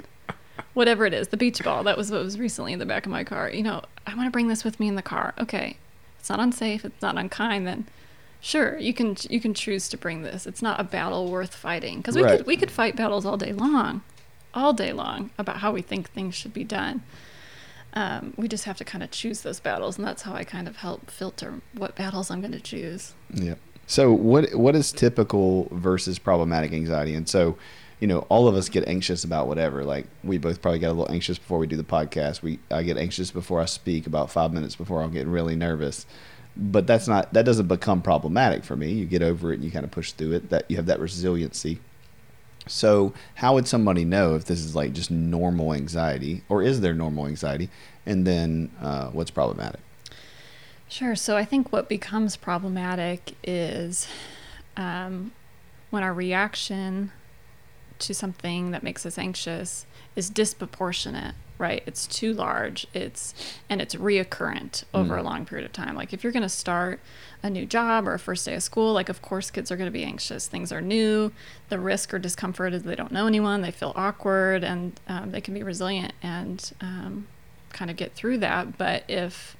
whatever 0.72 1.04
it 1.04 1.12
is? 1.12 1.28
The 1.28 1.36
beach 1.36 1.62
ball. 1.62 1.82
That 1.84 1.98
was 1.98 2.10
what 2.10 2.22
was 2.22 2.38
recently 2.38 2.72
in 2.72 2.78
the 2.78 2.86
back 2.86 3.04
of 3.04 3.12
my 3.12 3.24
car. 3.24 3.50
You 3.50 3.62
know, 3.62 3.82
I 4.06 4.14
want 4.14 4.26
to 4.26 4.30
bring 4.30 4.48
this 4.48 4.64
with 4.64 4.80
me 4.80 4.88
in 4.88 4.94
the 4.94 5.02
car. 5.02 5.34
Okay. 5.38 5.76
It's 6.18 6.30
not 6.30 6.40
unsafe. 6.40 6.84
It's 6.84 7.02
not 7.02 7.18
unkind. 7.18 7.66
Then 7.66 7.86
sure, 8.40 8.78
you 8.78 8.94
can 8.94 9.16
you 9.28 9.40
can 9.40 9.52
choose 9.54 9.88
to 9.90 9.96
bring 9.96 10.22
this. 10.22 10.46
It's 10.46 10.62
not 10.62 10.80
a 10.80 10.84
battle 10.84 11.28
worth 11.30 11.54
fighting 11.54 11.98
because 11.98 12.14
we 12.16 12.22
Right. 12.22 12.38
could 12.38 12.46
we 12.46 12.56
could 12.56 12.70
fight 12.70 12.96
battles 12.96 13.26
all 13.26 13.36
day 13.36 13.52
long, 13.52 14.02
all 14.54 14.72
day 14.72 14.92
long 14.92 15.30
about 15.36 15.58
how 15.58 15.72
we 15.72 15.82
think 15.82 16.10
things 16.10 16.34
should 16.34 16.54
be 16.54 16.64
done. 16.64 17.02
Um, 17.94 18.32
we 18.36 18.48
just 18.48 18.64
have 18.64 18.78
to 18.78 18.84
kind 18.84 19.04
of 19.04 19.10
choose 19.10 19.42
those 19.42 19.60
battles, 19.60 19.98
and 19.98 20.06
that's 20.06 20.22
how 20.22 20.32
I 20.32 20.44
kind 20.44 20.66
of 20.66 20.76
help 20.76 21.10
filter 21.10 21.60
what 21.74 21.94
battles 21.94 22.30
I'm 22.30 22.40
going 22.40 22.52
to 22.52 22.60
choose. 22.60 23.12
Yep. 23.34 23.58
So 23.86 24.12
what 24.12 24.54
what 24.54 24.74
is 24.76 24.92
typical 24.92 25.68
versus 25.72 26.18
problematic 26.18 26.72
anxiety? 26.72 27.14
And 27.14 27.28
so, 27.28 27.58
you 28.02 28.08
know, 28.08 28.26
all 28.28 28.48
of 28.48 28.56
us 28.56 28.68
get 28.68 28.88
anxious 28.88 29.22
about 29.22 29.46
whatever. 29.46 29.84
Like 29.84 30.06
we 30.24 30.36
both 30.36 30.60
probably 30.60 30.80
get 30.80 30.90
a 30.90 30.92
little 30.92 31.14
anxious 31.14 31.38
before 31.38 31.58
we 31.58 31.68
do 31.68 31.76
the 31.76 31.84
podcast. 31.84 32.42
We 32.42 32.58
I 32.68 32.82
get 32.82 32.96
anxious 32.96 33.30
before 33.30 33.60
I 33.60 33.64
speak 33.66 34.08
about 34.08 34.28
five 34.28 34.52
minutes 34.52 34.74
before 34.74 35.02
I'll 35.02 35.08
get 35.08 35.24
really 35.28 35.54
nervous. 35.54 36.04
But 36.56 36.88
that's 36.88 37.06
not 37.06 37.32
that 37.32 37.44
doesn't 37.44 37.68
become 37.68 38.02
problematic 38.02 38.64
for 38.64 38.74
me. 38.74 38.90
You 38.90 39.06
get 39.06 39.22
over 39.22 39.52
it 39.52 39.54
and 39.54 39.64
you 39.64 39.70
kind 39.70 39.84
of 39.84 39.92
push 39.92 40.10
through 40.10 40.32
it. 40.32 40.50
That 40.50 40.68
you 40.68 40.74
have 40.78 40.86
that 40.86 40.98
resiliency. 40.98 41.78
So 42.66 43.14
how 43.36 43.54
would 43.54 43.68
somebody 43.68 44.04
know 44.04 44.34
if 44.34 44.46
this 44.46 44.58
is 44.58 44.74
like 44.74 44.94
just 44.94 45.12
normal 45.12 45.72
anxiety 45.72 46.42
or 46.48 46.60
is 46.60 46.80
there 46.80 46.94
normal 46.94 47.28
anxiety? 47.28 47.70
And 48.04 48.26
then 48.26 48.72
uh, 48.80 49.10
what's 49.10 49.30
problematic? 49.30 49.80
Sure. 50.88 51.14
So 51.14 51.36
I 51.36 51.44
think 51.44 51.72
what 51.72 51.88
becomes 51.88 52.34
problematic 52.34 53.36
is 53.44 54.08
um, 54.76 55.30
when 55.90 56.02
our 56.02 56.12
reaction 56.12 57.12
to 58.02 58.14
something 58.14 58.70
that 58.72 58.82
makes 58.82 59.04
us 59.06 59.16
anxious 59.18 59.86
is 60.14 60.28
disproportionate, 60.30 61.34
right? 61.58 61.82
It's 61.86 62.06
too 62.06 62.32
large. 62.34 62.86
It's 62.92 63.34
and 63.68 63.80
it's 63.80 63.94
reoccurrent 63.94 64.84
over 64.92 65.16
a 65.16 65.22
Mm. 65.22 65.24
long 65.24 65.44
period 65.46 65.64
of 65.64 65.72
time. 65.72 65.94
Like 65.96 66.12
if 66.12 66.22
you're 66.22 66.32
going 66.32 66.42
to 66.42 66.48
start 66.48 67.00
a 67.42 67.48
new 67.50 67.64
job 67.66 68.06
or 68.06 68.14
a 68.14 68.18
first 68.18 68.44
day 68.46 68.54
of 68.54 68.62
school, 68.62 68.92
like 68.92 69.08
of 69.08 69.22
course 69.22 69.50
kids 69.50 69.70
are 69.72 69.76
going 69.76 69.86
to 69.88 69.92
be 69.92 70.04
anxious. 70.04 70.46
Things 70.46 70.70
are 70.72 70.80
new. 70.80 71.32
The 71.70 71.78
risk 71.78 72.12
or 72.12 72.18
discomfort 72.18 72.74
is 72.74 72.82
they 72.82 72.94
don't 72.94 73.12
know 73.12 73.26
anyone. 73.26 73.62
They 73.62 73.70
feel 73.70 73.92
awkward, 73.96 74.62
and 74.64 74.98
um, 75.08 75.30
they 75.32 75.40
can 75.40 75.54
be 75.54 75.62
resilient 75.62 76.12
and 76.22 76.72
um, 76.80 77.26
kind 77.70 77.90
of 77.90 77.96
get 77.96 78.12
through 78.14 78.38
that. 78.38 78.76
But 78.76 79.04
if 79.08 79.56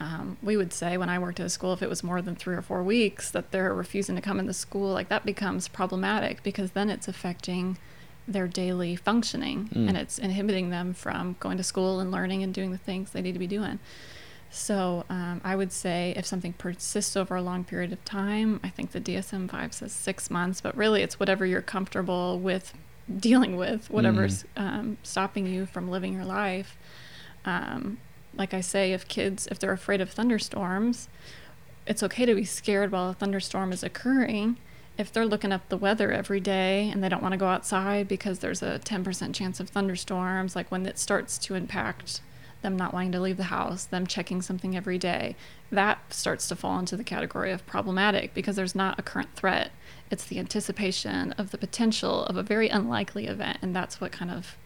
um, 0.00 0.38
we 0.42 0.56
would 0.56 0.72
say 0.72 0.96
when 0.96 1.08
I 1.10 1.18
worked 1.18 1.40
at 1.40 1.46
a 1.46 1.50
school, 1.50 1.72
if 1.74 1.82
it 1.82 1.88
was 1.88 2.02
more 2.02 2.22
than 2.22 2.34
three 2.34 2.56
or 2.56 2.62
four 2.62 2.82
weeks 2.82 3.30
that 3.32 3.50
they're 3.50 3.74
refusing 3.74 4.16
to 4.16 4.22
come 4.22 4.40
into 4.40 4.54
school, 4.54 4.92
like 4.92 5.08
that 5.10 5.26
becomes 5.26 5.68
problematic 5.68 6.42
because 6.42 6.70
then 6.72 6.88
it's 6.88 7.06
affecting 7.06 7.76
their 8.26 8.48
daily 8.48 8.96
functioning 8.96 9.68
Mm. 9.74 9.88
and 9.88 9.96
it's 9.96 10.18
inhibiting 10.18 10.70
them 10.70 10.94
from 10.94 11.36
going 11.40 11.56
to 11.58 11.62
school 11.64 12.00
and 12.00 12.10
learning 12.10 12.42
and 12.42 12.54
doing 12.54 12.70
the 12.70 12.78
things 12.78 13.10
they 13.10 13.20
need 13.22 13.32
to 13.32 13.38
be 13.38 13.46
doing. 13.46 13.78
So 14.50 15.04
um, 15.08 15.40
I 15.44 15.54
would 15.54 15.70
say 15.72 16.12
if 16.16 16.26
something 16.26 16.52
persists 16.54 17.16
over 17.16 17.36
a 17.36 17.42
long 17.42 17.62
period 17.64 17.92
of 17.92 18.04
time, 18.04 18.58
I 18.64 18.68
think 18.68 18.90
the 18.92 19.00
DSM 19.00 19.48
5 19.50 19.72
says 19.74 19.92
six 19.92 20.30
months, 20.30 20.60
but 20.60 20.76
really 20.76 21.02
it's 21.02 21.20
whatever 21.20 21.44
you're 21.46 21.62
comfortable 21.62 22.38
with 22.38 22.72
dealing 23.18 23.56
with, 23.56 23.90
whatever's 23.90 24.44
um, 24.56 24.96
stopping 25.02 25.46
you 25.46 25.66
from 25.66 25.90
living 25.90 26.12
your 26.12 26.24
life. 26.24 26.76
Um, 27.44 27.98
like 28.40 28.54
I 28.54 28.62
say, 28.62 28.94
if 28.94 29.06
kids, 29.06 29.46
if 29.50 29.58
they're 29.58 29.70
afraid 29.70 30.00
of 30.00 30.10
thunderstorms, 30.10 31.10
it's 31.86 32.02
okay 32.02 32.24
to 32.24 32.34
be 32.34 32.46
scared 32.46 32.90
while 32.90 33.10
a 33.10 33.14
thunderstorm 33.14 33.70
is 33.70 33.82
occurring. 33.82 34.56
If 34.96 35.12
they're 35.12 35.26
looking 35.26 35.52
up 35.52 35.68
the 35.68 35.76
weather 35.76 36.10
every 36.10 36.40
day 36.40 36.88
and 36.90 37.04
they 37.04 37.10
don't 37.10 37.22
want 37.22 37.32
to 37.32 37.38
go 37.38 37.48
outside 37.48 38.08
because 38.08 38.38
there's 38.38 38.62
a 38.62 38.78
10% 38.78 39.34
chance 39.34 39.60
of 39.60 39.68
thunderstorms, 39.68 40.56
like 40.56 40.70
when 40.70 40.86
it 40.86 40.98
starts 40.98 41.36
to 41.36 41.54
impact 41.54 42.22
them 42.62 42.78
not 42.78 42.94
wanting 42.94 43.12
to 43.12 43.20
leave 43.20 43.36
the 43.36 43.44
house, 43.44 43.84
them 43.84 44.06
checking 44.06 44.40
something 44.40 44.74
every 44.74 44.96
day, 44.96 45.36
that 45.70 45.98
starts 46.12 46.48
to 46.48 46.56
fall 46.56 46.78
into 46.78 46.96
the 46.96 47.04
category 47.04 47.52
of 47.52 47.66
problematic 47.66 48.32
because 48.32 48.56
there's 48.56 48.74
not 48.74 48.98
a 48.98 49.02
current 49.02 49.36
threat. 49.36 49.70
It's 50.10 50.24
the 50.24 50.38
anticipation 50.38 51.32
of 51.32 51.50
the 51.50 51.58
potential 51.58 52.24
of 52.24 52.38
a 52.38 52.42
very 52.42 52.70
unlikely 52.70 53.26
event, 53.26 53.58
and 53.60 53.76
that's 53.76 54.00
what 54.00 54.12
kind 54.12 54.30
of 54.30 54.56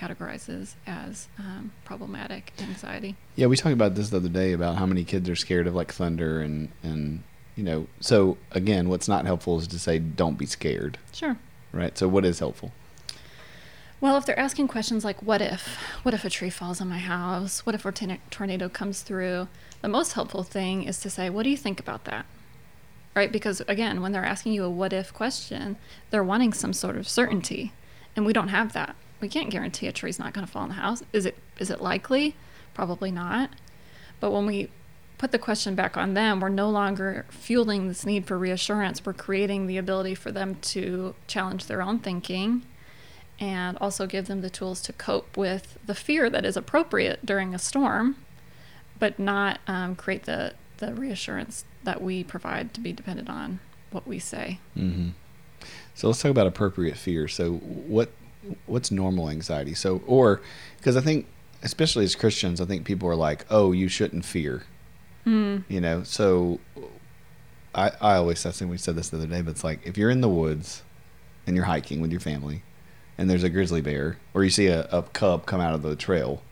categorizes 0.00 0.74
as 0.86 1.28
um, 1.38 1.72
problematic 1.84 2.52
anxiety. 2.60 3.16
Yeah, 3.36 3.46
we 3.46 3.56
talked 3.56 3.72
about 3.74 3.94
this 3.94 4.10
the 4.10 4.16
other 4.16 4.28
day 4.28 4.52
about 4.52 4.76
how 4.76 4.86
many 4.86 5.04
kids 5.04 5.28
are 5.28 5.36
scared 5.36 5.66
of 5.66 5.74
like 5.74 5.92
thunder 5.92 6.40
and 6.40 6.70
and 6.82 7.22
you 7.56 7.64
know. 7.64 7.86
So 8.00 8.38
again, 8.52 8.88
what's 8.88 9.08
not 9.08 9.26
helpful 9.26 9.58
is 9.58 9.66
to 9.68 9.78
say 9.78 9.98
don't 9.98 10.38
be 10.38 10.46
scared, 10.46 10.98
Sure. 11.12 11.36
right? 11.72 11.96
So 11.98 12.08
what 12.08 12.24
is 12.24 12.38
helpful? 12.38 12.72
Well, 14.00 14.16
if 14.16 14.24
they're 14.24 14.38
asking 14.38 14.68
questions 14.68 15.04
like, 15.04 15.22
what 15.22 15.42
if? 15.42 15.76
What 16.04 16.14
if 16.14 16.24
a 16.24 16.30
tree 16.30 16.48
falls 16.48 16.80
on 16.80 16.88
my 16.88 16.98
house? 16.98 17.66
What 17.66 17.74
if 17.74 17.84
a 17.84 17.92
tornado 18.30 18.70
comes 18.70 19.02
through? 19.02 19.48
The 19.82 19.88
most 19.88 20.14
helpful 20.14 20.42
thing 20.42 20.84
is 20.84 21.00
to 21.00 21.10
say, 21.10 21.28
what 21.28 21.42
do 21.42 21.50
you 21.50 21.56
think 21.58 21.78
about 21.78 22.06
that? 22.06 22.24
Right? 23.14 23.30
Because 23.30 23.60
again, 23.68 24.00
when 24.00 24.12
they're 24.12 24.24
asking 24.24 24.52
you 24.54 24.64
a 24.64 24.70
what 24.70 24.94
if 24.94 25.12
question, 25.12 25.76
they're 26.08 26.24
wanting 26.24 26.54
some 26.54 26.72
sort 26.72 26.96
of 26.96 27.06
certainty. 27.06 27.74
And 28.16 28.24
we 28.24 28.32
don't 28.32 28.48
have 28.48 28.72
that. 28.72 28.96
We 29.20 29.28
can't 29.28 29.50
guarantee 29.50 29.86
a 29.86 29.92
tree's 29.92 30.18
not 30.18 30.32
going 30.32 30.46
to 30.46 30.52
fall 30.52 30.62
in 30.62 30.70
the 30.70 30.74
house. 30.76 31.02
Is 31.12 31.26
it 31.26 31.36
is 31.58 31.70
it 31.70 31.80
likely? 31.80 32.34
Probably 32.74 33.10
not. 33.10 33.50
But 34.20 34.30
when 34.30 34.46
we 34.46 34.70
put 35.18 35.32
the 35.32 35.38
question 35.38 35.74
back 35.74 35.96
on 35.96 36.14
them, 36.14 36.40
we're 36.40 36.48
no 36.48 36.70
longer 36.70 37.26
fueling 37.28 37.88
this 37.88 38.06
need 38.06 38.26
for 38.26 38.38
reassurance. 38.38 39.04
We're 39.04 39.12
creating 39.12 39.66
the 39.66 39.76
ability 39.76 40.14
for 40.14 40.32
them 40.32 40.54
to 40.62 41.14
challenge 41.26 41.66
their 41.66 41.82
own 41.82 41.98
thinking 41.98 42.62
and 43.38 43.76
also 43.80 44.06
give 44.06 44.28
them 44.28 44.40
the 44.40 44.50
tools 44.50 44.80
to 44.82 44.92
cope 44.92 45.36
with 45.36 45.78
the 45.84 45.94
fear 45.94 46.30
that 46.30 46.44
is 46.44 46.56
appropriate 46.56 47.24
during 47.24 47.54
a 47.54 47.58
storm, 47.58 48.16
but 48.98 49.18
not 49.18 49.60
um, 49.66 49.94
create 49.94 50.24
the, 50.24 50.54
the 50.78 50.94
reassurance 50.94 51.64
that 51.84 52.02
we 52.02 52.22
provide 52.24 52.72
to 52.74 52.80
be 52.80 52.92
dependent 52.92 53.28
on 53.28 53.60
what 53.90 54.06
we 54.06 54.18
say. 54.18 54.58
Mm-hmm. 54.76 55.10
So 55.94 56.08
let's 56.08 56.22
talk 56.22 56.30
about 56.30 56.46
appropriate 56.46 56.96
fear. 56.96 57.28
So 57.28 57.54
what 57.54 58.10
what's 58.66 58.90
normal 58.90 59.28
anxiety? 59.30 59.74
So 59.74 60.02
or 60.06 60.40
because 60.78 60.96
I 60.96 61.00
think 61.00 61.26
especially 61.62 62.04
as 62.04 62.14
Christians, 62.14 62.60
I 62.60 62.64
think 62.64 62.84
people 62.84 63.08
are 63.08 63.14
like, 63.16 63.44
oh, 63.50 63.72
you 63.72 63.88
shouldn't 63.88 64.24
fear. 64.24 64.62
Mm. 65.26 65.64
You 65.68 65.80
know, 65.80 66.02
so 66.02 66.58
I 67.74 67.92
I 68.00 68.14
always 68.16 68.44
I 68.46 68.50
think 68.50 68.70
we 68.70 68.78
said 68.78 68.96
this 68.96 69.10
the 69.10 69.18
other 69.18 69.26
day, 69.26 69.42
but 69.42 69.50
it's 69.52 69.64
like 69.64 69.80
if 69.84 69.96
you're 69.98 70.10
in 70.10 70.20
the 70.20 70.28
woods 70.28 70.82
and 71.46 71.56
you're 71.56 71.66
hiking 71.66 72.00
with 72.00 72.10
your 72.10 72.20
family 72.20 72.62
and 73.18 73.28
there's 73.28 73.44
a 73.44 73.48
grizzly 73.50 73.80
bear 73.80 74.18
or 74.34 74.44
you 74.44 74.50
see 74.50 74.66
a, 74.68 74.84
a 74.90 75.02
cub 75.02 75.46
come 75.46 75.60
out 75.60 75.74
of 75.74 75.82
the 75.82 75.94
trail, 75.96 76.42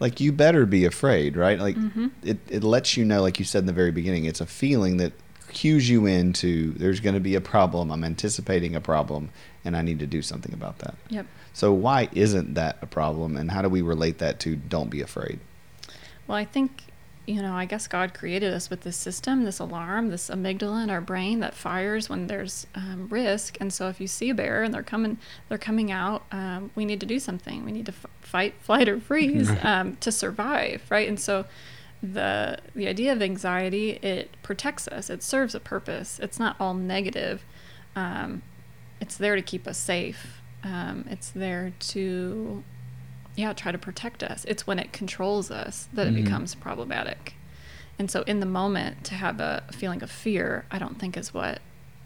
like 0.00 0.20
you 0.20 0.32
better 0.32 0.66
be 0.66 0.84
afraid, 0.84 1.36
right? 1.36 1.58
Like 1.58 1.76
Mhm. 1.76 2.10
it, 2.22 2.38
it 2.48 2.64
lets 2.64 2.96
you 2.96 3.04
know, 3.04 3.22
like 3.22 3.38
you 3.38 3.44
said 3.44 3.60
in 3.60 3.66
the 3.66 3.72
very 3.72 3.92
beginning, 3.92 4.24
it's 4.24 4.40
a 4.40 4.46
feeling 4.46 4.96
that 4.98 5.12
cues 5.52 5.88
you 5.88 6.04
into 6.06 6.72
there's 6.72 6.98
going 7.00 7.14
to 7.14 7.20
be 7.20 7.36
a 7.36 7.40
problem. 7.40 7.92
I'm 7.92 8.02
anticipating 8.02 8.74
a 8.74 8.80
problem, 8.80 9.30
and 9.64 9.76
I 9.76 9.82
need 9.82 9.98
to 10.00 10.06
do 10.06 10.22
something 10.22 10.52
about 10.52 10.78
that. 10.80 10.94
Yep. 11.08 11.26
So 11.52 11.72
why 11.72 12.08
isn't 12.12 12.54
that 12.54 12.78
a 12.82 12.86
problem, 12.86 13.36
and 13.36 13.50
how 13.50 13.62
do 13.62 13.68
we 13.68 13.82
relate 13.82 14.18
that 14.18 14.40
to 14.40 14.56
don't 14.56 14.90
be 14.90 15.00
afraid? 15.00 15.40
Well, 16.26 16.36
I 16.36 16.44
think, 16.44 16.84
you 17.26 17.40
know, 17.40 17.54
I 17.54 17.64
guess 17.64 17.86
God 17.86 18.14
created 18.14 18.52
us 18.52 18.70
with 18.70 18.80
this 18.82 18.96
system, 18.96 19.44
this 19.44 19.58
alarm, 19.58 20.08
this 20.08 20.30
amygdala 20.30 20.82
in 20.82 20.90
our 20.90 21.00
brain 21.00 21.40
that 21.40 21.54
fires 21.54 22.08
when 22.08 22.26
there's 22.26 22.66
um, 22.74 23.08
risk. 23.08 23.56
And 23.60 23.72
so 23.72 23.88
if 23.88 24.00
you 24.00 24.06
see 24.06 24.30
a 24.30 24.34
bear 24.34 24.62
and 24.62 24.72
they're 24.72 24.82
coming, 24.82 25.18
they're 25.48 25.58
coming 25.58 25.92
out, 25.92 26.24
um, 26.32 26.70
we 26.74 26.84
need 26.84 27.00
to 27.00 27.06
do 27.06 27.18
something. 27.18 27.64
We 27.64 27.72
need 27.72 27.86
to 27.86 27.92
f- 27.92 28.06
fight, 28.20 28.54
flight, 28.60 28.88
or 28.88 29.00
freeze 29.00 29.50
um, 29.62 29.96
to 29.96 30.10
survive, 30.10 30.82
right? 30.90 31.08
And 31.08 31.20
so 31.20 31.44
the 32.12 32.58
the 32.74 32.86
idea 32.86 33.12
of 33.12 33.22
anxiety 33.22 33.92
it 34.02 34.30
protects 34.42 34.86
us. 34.88 35.08
It 35.08 35.22
serves 35.22 35.54
a 35.54 35.60
purpose. 35.60 36.18
It's 36.20 36.38
not 36.38 36.56
all 36.60 36.74
negative. 36.74 37.44
It's 39.04 39.18
there 39.18 39.36
to 39.36 39.42
keep 39.42 39.66
us 39.68 39.76
safe. 39.76 40.40
Um, 40.62 41.04
it's 41.10 41.28
there 41.30 41.74
to 41.92 42.64
yeah, 43.36 43.52
try 43.52 43.70
to 43.70 43.76
protect 43.76 44.22
us. 44.22 44.46
It's 44.48 44.66
when 44.66 44.78
it 44.78 44.92
controls 44.94 45.50
us 45.50 45.88
that 45.92 46.06
Mhm. 46.06 46.10
it 46.18 46.24
becomes 46.24 46.54
problematic. 46.54 47.34
And 47.98 48.10
so 48.10 48.22
in 48.22 48.40
the 48.40 48.46
moment 48.46 49.04
to 49.04 49.14
have 49.14 49.40
a 49.40 49.62
feeling 49.72 50.02
of 50.02 50.10
fear, 50.10 50.64
I 50.70 50.78
don't 50.78 50.98
think 50.98 51.18
is 51.18 51.34
what 51.34 51.60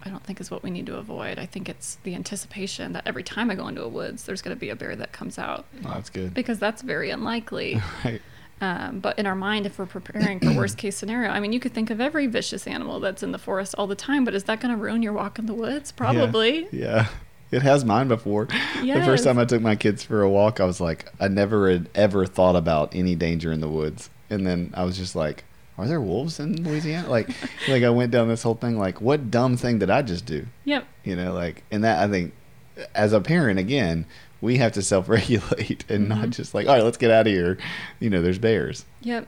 I 0.05 0.11
don't 0.11 0.25
think 0.25 0.41
is 0.41 0.51
what 0.51 0.63
we 0.65 0.71
need 0.71 0.87
to 0.87 0.97
avoid. 0.97 1.39
I 1.39 1.47
think 1.47 1.69
it's 1.69 1.99
the 2.03 2.15
anticipation 2.17 2.93
that 2.95 3.05
every 3.07 3.23
time 3.23 3.49
I 3.51 3.55
go 3.57 3.69
into 3.69 3.83
a 3.83 3.89
woods, 3.89 4.25
there's 4.25 4.43
going 4.43 4.57
to 4.57 4.61
be 4.61 4.71
a 4.71 4.77
bear 4.77 4.95
that 4.97 5.13
comes 5.13 5.39
out 5.39 5.67
Oh, 5.85 5.91
that's 5.91 6.09
good. 6.11 6.35
because 6.35 6.59
that's 6.59 6.83
very 6.83 7.11
unlikely. 7.11 7.81
right. 8.05 8.23
Um, 8.61 9.01
but 9.01 9.19
in 9.19 9.27
our 9.27 9.35
mind, 9.35 9.67
if 9.67 9.79
we're 9.79 9.87
preparing 9.87 10.41
for 10.41 10.53
worst 10.53 10.79
case 10.79 10.97
scenario, 10.97 11.31
I 11.31 11.41
mean, 11.41 11.53
you 11.53 11.61
could 11.61 11.75
think 11.75 11.91
of 11.91 12.01
every 12.01 12.27
vicious 12.27 12.67
animal 12.67 13.01
that's 13.01 13.23
in 13.23 13.33
the 13.33 13.39
forest 13.39 13.75
all 13.79 13.87
the 13.87 13.95
time, 13.95 14.25
but 14.25 14.35
is 14.35 14.45
that 14.45 14.61
going 14.61 14.75
to 14.75 14.81
ruin 14.81 15.03
your 15.03 15.13
walk 15.13 15.39
in 15.39 15.47
the 15.47 15.55
woods? 15.55 15.93
Probably. 15.93 16.67
Yeah. 16.73 17.09
It 17.51 17.63
has 17.63 17.85
mine 17.85 18.09
before. 18.09 18.47
The 18.83 19.03
first 19.05 19.25
time 19.25 19.39
I 19.39 19.45
took 19.45 19.63
my 19.63 19.77
kids 19.77 20.03
for 20.03 20.23
a 20.23 20.29
walk, 20.29 20.61
I 20.61 20.65
was 20.65 20.81
like, 20.81 21.11
I 21.19 21.29
never 21.29 21.71
had 21.71 21.89
ever 21.95 22.27
thought 22.27 22.57
about 22.57 22.95
any 22.95 23.15
danger 23.15 23.53
in 23.53 23.61
the 23.61 23.69
woods. 23.69 24.11
And 24.29 24.47
then 24.47 24.73
I 24.75 24.85
was 24.85 24.99
just 24.99 25.17
like, 25.17 25.45
are 25.79 25.87
there 25.87 26.01
wolves 26.01 26.41
in 26.41 26.63
Louisiana? 26.65 27.09
Like, 27.09 27.29
like 27.69 27.85
I 27.85 27.91
went 27.91 28.11
down 28.11 28.29
this 28.29 28.43
whole 28.43 28.55
thing, 28.55 28.79
like, 28.79 29.01
what 29.01 29.31
dumb 29.31 29.57
thing 29.57 29.79
did 29.79 29.89
I 29.89 30.03
just 30.03 30.27
do? 30.27 30.47
Yep. 30.65 30.85
You 31.05 31.17
know, 31.17 31.33
like, 31.33 31.63
and 31.71 31.85
that 31.85 32.03
I 32.07 32.11
think, 32.11 32.35
as 32.95 33.13
a 33.13 33.21
parent, 33.21 33.59
again, 33.59 34.05
we 34.41 34.59
have 34.59 34.73
to 34.73 34.83
self-regulate 34.83 35.85
and 35.91 36.09
not 36.09 36.27
Mhm. 36.27 36.31
just 36.31 36.55
like, 36.55 36.67
all 36.67 36.75
right, 36.75 36.85
let's 36.85 36.97
get 36.99 37.11
out 37.11 37.27
of 37.27 37.33
here. 37.33 37.59
You 38.01 38.11
know, 38.11 38.23
there's 38.23 38.39
bears. 38.39 38.85
Yep. 39.03 39.27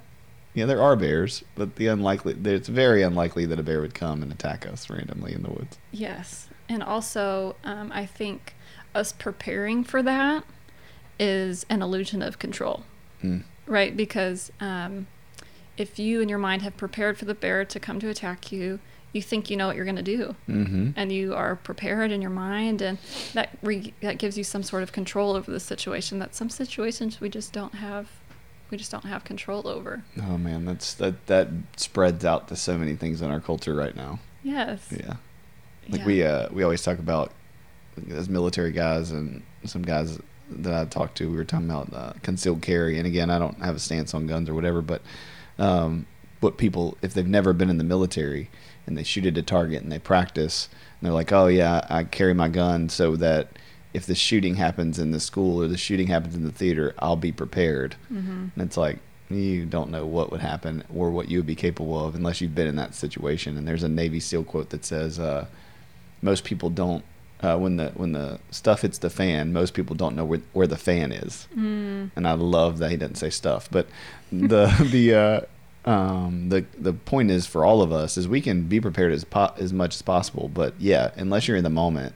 Yeah, 0.55 0.67
there 0.67 0.83
are 0.83 0.97
bears, 0.97 1.45
but 1.55 1.77
the 1.77 1.87
unlikely, 1.87 2.37
it's 2.45 2.69
very 2.69 3.03
unlikely 3.03 3.47
that 3.47 3.59
a 3.61 3.63
bear 3.63 3.81
would 3.81 3.95
come 3.95 4.23
and 4.23 4.33
attack 4.33 4.67
us 4.67 4.91
randomly 4.91 5.33
in 5.33 5.43
the 5.43 5.51
woods. 5.51 5.79
Yes. 5.93 6.49
And 6.69 6.83
also, 6.83 7.55
um, 7.65 7.91
I 7.95 8.05
think 8.07 8.55
us 8.95 9.13
preparing 9.13 9.85
for 9.85 10.03
that 10.03 10.45
is 11.21 11.65
an 11.71 11.83
illusion 11.83 12.21
of 12.23 12.39
control, 12.39 12.83
Mm. 13.23 13.45
right? 13.67 13.97
Because 13.97 14.51
um, 14.61 15.07
if 15.77 15.99
you 16.01 16.21
in 16.21 16.29
your 16.29 16.39
mind 16.39 16.63
have 16.63 16.77
prepared 16.77 17.17
for 17.19 17.27
the 17.27 17.35
bear 17.35 17.65
to 17.65 17.79
come 17.79 18.01
to 18.01 18.09
attack 18.09 18.51
you, 18.51 18.81
you 19.13 19.21
think 19.23 19.51
you 19.51 19.57
know 19.57 19.67
what 19.67 19.77
you're 19.77 19.85
going 19.85 19.97
to 19.97 20.03
do. 20.03 20.35
Mm-hmm. 20.49 20.91
And 20.97 21.13
you 21.13 21.35
are 21.35 21.57
prepared 21.57 22.13
in 22.13 22.21
your 22.23 22.31
mind, 22.31 22.81
and 22.83 22.99
that 23.35 23.57
re- 23.63 23.95
that 24.03 24.19
gives 24.19 24.39
you 24.39 24.45
some 24.45 24.63
sort 24.63 24.83
of 24.83 24.93
control 24.93 25.35
over 25.35 25.51
the 25.51 25.61
situation. 25.61 26.19
That 26.19 26.35
some 26.35 26.49
situations 26.51 27.21
we 27.21 27.29
just 27.29 27.53
don't 27.53 27.75
have, 27.75 28.09
we 28.71 28.77
just 28.79 28.91
don't 28.91 29.05
have 29.05 29.25
control 29.25 29.67
over. 29.67 30.05
Oh 30.23 30.39
man, 30.39 30.65
that's 30.65 30.95
that 30.95 31.27
that 31.27 31.49
spreads 31.77 32.25
out 32.25 32.49
to 32.49 32.57
so 32.57 32.79
many 32.79 32.95
things 32.97 33.21
in 33.23 33.31
our 33.31 33.41
culture 33.41 33.75
right 33.75 33.97
now. 33.97 34.21
Yes. 34.43 34.87
Yeah. 34.91 35.15
Like 35.89 36.01
Yeah. 36.01 36.07
we 36.07 36.23
uh 36.23 36.49
we 36.53 36.63
always 36.63 36.83
talk 36.83 36.99
about 36.99 37.33
as 38.11 38.29
military 38.29 38.73
guys 38.73 39.11
and 39.11 39.43
some 39.65 39.83
guys 39.83 40.19
that 40.51 40.73
I 40.75 40.85
talked 40.85 41.17
to, 41.19 41.31
we 41.31 41.37
were 41.37 41.45
talking 41.45 41.69
about 41.71 41.93
uh, 41.93 42.13
concealed 42.23 42.63
carry. 42.63 42.99
And 42.99 43.07
again, 43.07 43.31
I 43.31 43.39
don't 43.39 43.59
have 43.63 43.77
a 43.77 43.79
stance 43.79 44.15
on 44.15 44.27
guns 44.27 44.49
or 44.49 44.55
whatever, 44.55 44.81
but 44.83 45.03
um, 45.59 46.07
what 46.41 46.57
people 46.57 46.97
if 47.03 47.13
they've 47.15 47.27
never 47.27 47.53
been 47.53 47.71
in 47.71 47.79
the 47.79 47.85
military 47.85 48.51
and 48.91 48.99
they 48.99 49.05
shoot 49.05 49.25
at 49.25 49.39
a 49.39 49.43
target 49.43 49.83
and 49.83 49.91
they 49.91 49.99
practice, 49.99 50.69
and 51.01 51.07
they're 51.07 51.15
like, 51.15 51.33
oh 51.33 51.47
yeah, 51.47 51.87
I 51.89 52.05
carry 52.05 52.35
my 52.35 52.49
gun 52.49 52.91
so 52.91 53.17
that 53.17 53.49
if 53.95 54.05
the 54.07 54.15
shooting 54.15 54.57
happens 54.57 54.99
in 54.99 55.13
the 55.13 55.21
school 55.21 55.63
or 55.63 55.67
the 55.67 55.79
shooting 55.79 56.09
happens 56.09 56.35
in 56.35 56.45
the 56.45 56.53
theater, 56.53 56.95
I'll 56.99 57.17
be 57.17 57.33
prepared. 57.33 57.97
Mm-hmm. 58.13 58.49
And 58.55 58.63
it's 58.63 58.77
like 58.77 58.99
you 59.31 59.65
don't 59.65 59.91
know 59.91 60.07
what 60.07 60.31
would 60.31 60.41
happen 60.41 60.85
or 60.95 61.11
what 61.11 61.31
you 61.31 61.39
would 61.39 61.47
be 61.47 61.55
capable 61.55 62.05
of 62.05 62.15
unless 62.15 62.41
you've 62.41 62.55
been 62.55 62.67
in 62.67 62.77
that 62.77 62.95
situation. 62.95 63.57
And 63.57 63.67
there's 63.67 63.83
a 63.83 63.89
Navy 63.89 64.21
SEAL 64.21 64.45
quote 64.45 64.71
that 64.71 64.85
says, 64.85 65.19
uh, 65.19 65.47
"Most 66.21 66.45
people 66.45 66.71
don't 66.71 67.05
uh, 67.41 67.57
when 67.57 67.77
the 67.77 67.91
when 67.91 68.13
the 68.13 68.39
stuff 68.51 68.83
hits 68.83 68.99
the 68.99 69.11
fan, 69.11 69.53
most 69.53 69.75
people 69.75 69.97
don't 69.97 70.17
know 70.17 70.25
where 70.25 70.43
where 70.53 70.67
the 70.67 70.77
fan 70.77 71.13
is." 71.13 71.49
Mm. 71.57 72.11
And 72.17 72.29
I 72.29 72.33
love 72.33 72.79
that 72.79 72.91
he 72.91 72.97
doesn't 72.97 73.17
say 73.17 73.31
stuff, 73.31 73.69
but 73.71 73.89
the 74.33 74.67
the 74.91 75.15
uh, 75.15 75.41
um, 75.85 76.49
the 76.51 76.65
the 76.79 76.93
point 76.93 77.31
is 77.31 77.47
for 77.47 77.65
all 77.65 77.81
of 77.83 77.93
us 77.93 78.17
is 78.19 78.29
we 78.29 78.41
can 78.41 78.65
be 78.65 78.81
prepared 78.81 79.13
as 79.13 79.25
po- 79.25 79.55
as 79.57 79.73
much 79.73 79.95
as 79.95 80.03
possible. 80.03 80.49
But 80.53 80.75
yeah, 80.79 81.11
unless 81.17 81.49
you're 81.49 81.57
in 81.57 81.65
the 81.65 81.71
moment, 81.71 82.15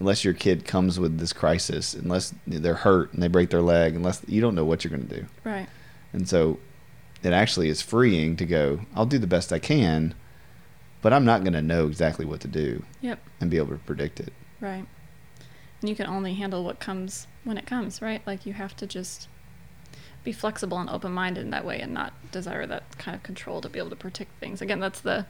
unless 0.00 0.24
your 0.24 0.34
kid 0.34 0.64
comes 0.64 0.98
with 0.98 1.18
this 1.18 1.32
crisis, 1.32 1.94
unless 1.94 2.34
they're 2.46 2.74
hurt 2.74 3.12
and 3.12 3.22
they 3.22 3.28
break 3.28 3.50
their 3.50 3.62
leg, 3.62 3.94
unless 3.94 4.22
you 4.26 4.40
don't 4.40 4.54
know 4.54 4.64
what 4.64 4.82
you're 4.84 4.90
going 4.90 5.06
to 5.08 5.20
do. 5.20 5.26
Right. 5.44 5.68
And 6.12 6.28
so 6.28 6.58
it 7.22 7.32
actually 7.32 7.68
is 7.68 7.82
freeing 7.82 8.36
to 8.36 8.46
go, 8.46 8.80
I'll 8.94 9.06
do 9.06 9.18
the 9.18 9.26
best 9.26 9.52
I 9.52 9.58
can, 9.58 10.14
but 11.02 11.12
I'm 11.12 11.24
not 11.24 11.42
going 11.44 11.52
to 11.54 11.62
know 11.62 11.86
exactly 11.86 12.24
what 12.24 12.40
to 12.40 12.48
do 12.48 12.82
Yep. 13.00 13.18
and 13.40 13.50
be 13.50 13.56
able 13.56 13.68
to 13.68 13.78
predict 13.78 14.20
it. 14.20 14.32
Right. 14.60 14.86
And 15.80 15.88
you 15.90 15.94
can 15.96 16.06
only 16.06 16.34
handle 16.34 16.64
what 16.64 16.78
comes 16.78 17.26
when 17.44 17.58
it 17.58 17.66
comes, 17.66 18.00
right? 18.00 18.22
Like 18.26 18.46
you 18.46 18.52
have 18.54 18.74
to 18.76 18.86
just 18.86 19.28
be 20.26 20.32
flexible 20.32 20.76
and 20.78 20.90
open 20.90 21.12
minded 21.12 21.42
in 21.44 21.50
that 21.50 21.64
way 21.64 21.80
and 21.80 21.94
not 21.94 22.12
desire 22.32 22.66
that 22.66 22.98
kind 22.98 23.14
of 23.14 23.22
control 23.22 23.60
to 23.62 23.68
be 23.68 23.78
able 23.78 23.90
to 23.90 23.96
predict 23.96 24.38
things. 24.40 24.60
Again, 24.60 24.80
that's 24.80 25.00
the 25.00 25.24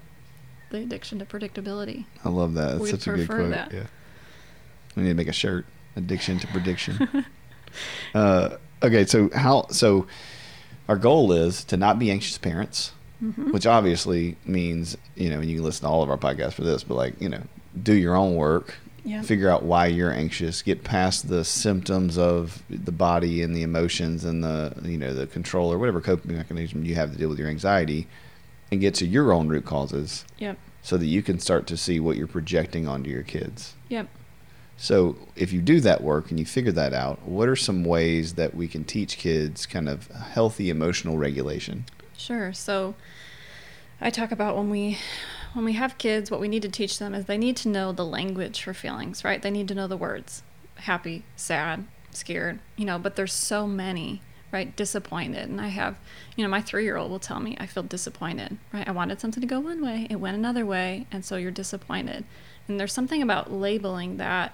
the 0.70 0.78
addiction 0.78 1.18
to 1.20 1.24
predictability. 1.26 2.06
I 2.24 2.30
love 2.30 2.54
that. 2.54 2.70
That's 2.78 2.80
We'd 2.80 2.90
such 2.90 3.06
a 3.06 3.12
good 3.12 3.28
quote. 3.28 3.50
that. 3.50 3.72
Yeah. 3.72 3.84
We 4.96 5.02
need 5.04 5.10
to 5.10 5.14
make 5.14 5.28
a 5.28 5.32
shirt. 5.32 5.66
Addiction 5.94 6.38
to 6.40 6.46
prediction. 6.48 7.26
uh, 8.14 8.56
okay, 8.82 9.04
so 9.06 9.30
how 9.34 9.66
so 9.68 10.06
our 10.88 10.96
goal 10.96 11.32
is 11.32 11.62
to 11.64 11.76
not 11.76 11.98
be 11.98 12.10
anxious 12.10 12.38
parents, 12.38 12.92
Mhm. 13.22 13.52
which 13.52 13.66
obviously 13.66 14.36
means, 14.44 14.96
you 15.14 15.28
know, 15.30 15.40
and 15.40 15.48
you 15.50 15.56
can 15.56 15.64
listen 15.64 15.82
to 15.82 15.88
all 15.88 16.02
of 16.02 16.10
our 16.10 16.18
podcasts 16.18 16.54
for 16.54 16.64
this, 16.64 16.82
but 16.84 16.94
like, 16.94 17.20
you 17.20 17.28
know, 17.28 17.42
do 17.82 17.92
your 17.94 18.16
own 18.16 18.34
work, 18.34 18.74
Yeah. 19.06 19.22
figure 19.22 19.48
out 19.48 19.62
why 19.62 19.86
you're 19.86 20.12
anxious, 20.12 20.60
get 20.62 20.82
past 20.84 21.28
the 21.28 21.44
symptoms 21.44 22.18
of 22.18 22.62
the 22.68 22.90
body 22.92 23.40
and 23.42 23.54
the 23.54 23.62
emotions 23.62 24.24
and 24.24 24.42
the 24.42 24.74
you 24.82 24.98
know 24.98 25.14
the 25.14 25.26
control 25.28 25.72
or 25.72 25.78
whatever 25.78 26.00
coping 26.00 26.36
mechanism 26.36 26.84
you 26.84 26.96
have 26.96 27.12
to 27.12 27.16
deal 27.18 27.28
with 27.28 27.38
your 27.38 27.48
anxiety, 27.48 28.08
and 28.72 28.80
get 28.80 28.94
to 28.96 29.06
your 29.06 29.32
own 29.32 29.48
root 29.48 29.64
causes 29.64 30.24
Yep. 30.38 30.58
so 30.82 30.96
that 30.96 31.06
you 31.06 31.22
can 31.22 31.38
start 31.38 31.66
to 31.68 31.76
see 31.76 32.00
what 32.00 32.16
you're 32.16 32.26
projecting 32.26 32.88
onto 32.88 33.08
your 33.08 33.22
kids. 33.22 33.74
Yep. 33.88 34.08
So 34.76 35.16
if 35.36 35.52
you 35.52 35.62
do 35.62 35.80
that 35.80 36.02
work 36.02 36.30
and 36.30 36.38
you 36.38 36.44
figure 36.44 36.72
that 36.72 36.92
out, 36.92 37.22
what 37.22 37.48
are 37.48 37.56
some 37.56 37.84
ways 37.84 38.34
that 38.34 38.54
we 38.54 38.66
can 38.68 38.84
teach 38.84 39.16
kids 39.18 39.64
kind 39.66 39.88
of 39.88 40.08
healthy 40.08 40.68
emotional 40.68 41.16
regulation? 41.16 41.84
Sure. 42.18 42.52
So 42.52 42.94
I 44.00 44.10
talk 44.10 44.30
about 44.30 44.56
when 44.56 44.70
we 44.70 44.98
when 45.56 45.64
we 45.64 45.72
have 45.72 45.96
kids, 45.96 46.30
what 46.30 46.40
we 46.40 46.48
need 46.48 46.62
to 46.62 46.68
teach 46.68 46.98
them 46.98 47.14
is 47.14 47.24
they 47.24 47.38
need 47.38 47.56
to 47.56 47.68
know 47.68 47.90
the 47.90 48.04
language 48.04 48.62
for 48.62 48.74
feelings, 48.74 49.24
right? 49.24 49.40
They 49.40 49.50
need 49.50 49.68
to 49.68 49.74
know 49.74 49.86
the 49.86 49.96
words. 49.96 50.42
Happy, 50.74 51.24
sad, 51.34 51.86
scared, 52.10 52.58
you 52.76 52.84
know, 52.84 52.98
but 52.98 53.16
there's 53.16 53.32
so 53.32 53.66
many, 53.66 54.20
right? 54.52 54.76
Disappointed. 54.76 55.48
And 55.48 55.58
I 55.58 55.68
have, 55.68 55.96
you 56.36 56.44
know, 56.44 56.50
my 56.50 56.60
3-year-old 56.60 57.10
will 57.10 57.18
tell 57.18 57.40
me 57.40 57.56
I 57.58 57.64
feel 57.64 57.82
disappointed, 57.82 58.58
right? 58.70 58.86
I 58.86 58.90
wanted 58.90 59.18
something 59.18 59.40
to 59.40 59.46
go 59.46 59.60
one 59.60 59.82
way, 59.82 60.06
it 60.10 60.16
went 60.16 60.36
another 60.36 60.66
way, 60.66 61.06
and 61.10 61.24
so 61.24 61.36
you're 61.36 61.50
disappointed. 61.50 62.24
And 62.68 62.78
there's 62.78 62.92
something 62.92 63.22
about 63.22 63.50
labeling 63.50 64.18
that 64.18 64.52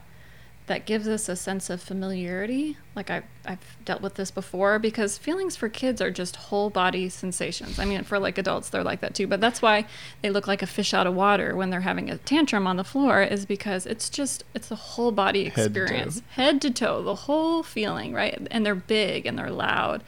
that 0.67 0.87
gives 0.87 1.09
us 1.09 1.29
a 1.29 1.35
sense 1.35 1.69
of 1.71 1.83
familiarity. 1.83 2.77
Like 2.95 3.11
I've, 3.11 3.25
I've 3.45 3.77
dealt 3.85 4.01
with 4.01 4.15
this 4.15 4.31
before 4.31 4.79
because 4.79 5.19
feelings 5.19 5.57
for 5.57 5.69
kids 5.69 6.01
are 6.01 6.11
just 6.11 6.37
whole 6.37 6.71
body 6.71 7.09
sensations. 7.09 7.79
I 7.79 7.85
mean, 7.85 8.05
for 8.05 8.19
like 8.19 8.39
adults, 8.39 8.69
they're 8.69 8.85
like 8.85 9.01
that 9.01 9.15
too. 9.15 9.27
But 9.27 9.41
that's 9.41 9.61
why 9.61 9.87
they 10.23 10.31
look 10.31 10.47
like 10.47 10.63
a 10.63 10.67
fish 10.67 10.95
out 10.95 11.07
of 11.07 11.15
water 11.15 11.57
when 11.57 11.71
they're 11.71 11.81
having 11.81 12.11
a 12.11 12.19
tantrum 12.19 12.67
on 12.67 12.77
the 12.77 12.85
floor, 12.85 13.23
is 13.23 13.45
because 13.45 13.87
it's 13.87 14.09
just, 14.09 14.45
it's 14.55 14.71
a 14.71 14.77
whole 14.77 15.11
body 15.11 15.45
Head 15.49 15.55
to 15.55 15.81
experience, 15.81 16.21
toe. 16.21 16.27
head 16.31 16.63
to 16.63 16.71
toe, 16.71 17.03
the 17.03 17.15
whole 17.17 17.65
feeling, 17.65 18.13
right? 18.13 18.47
And 18.51 18.65
they're 18.65 18.75
big 18.77 19.27
and 19.27 19.37
they're 19.37 19.51
loud. 19.51 20.05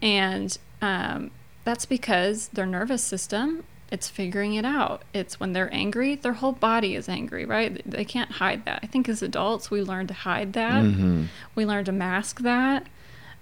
And 0.00 0.56
um, 0.80 1.32
that's 1.64 1.84
because 1.84 2.48
their 2.48 2.66
nervous 2.66 3.02
system 3.02 3.64
it's 3.90 4.08
figuring 4.08 4.54
it 4.54 4.64
out 4.64 5.02
it's 5.12 5.40
when 5.40 5.52
they're 5.52 5.72
angry 5.74 6.14
their 6.14 6.34
whole 6.34 6.52
body 6.52 6.94
is 6.94 7.08
angry 7.08 7.44
right 7.44 7.80
they 7.90 8.04
can't 8.04 8.30
hide 8.32 8.64
that 8.64 8.78
i 8.82 8.86
think 8.86 9.08
as 9.08 9.22
adults 9.22 9.70
we 9.70 9.82
learn 9.82 10.06
to 10.06 10.14
hide 10.14 10.52
that 10.52 10.84
Mhm. 10.84 11.26
we 11.54 11.64
learn 11.66 11.84
to 11.84 11.92
mask 11.92 12.40
that 12.40 12.86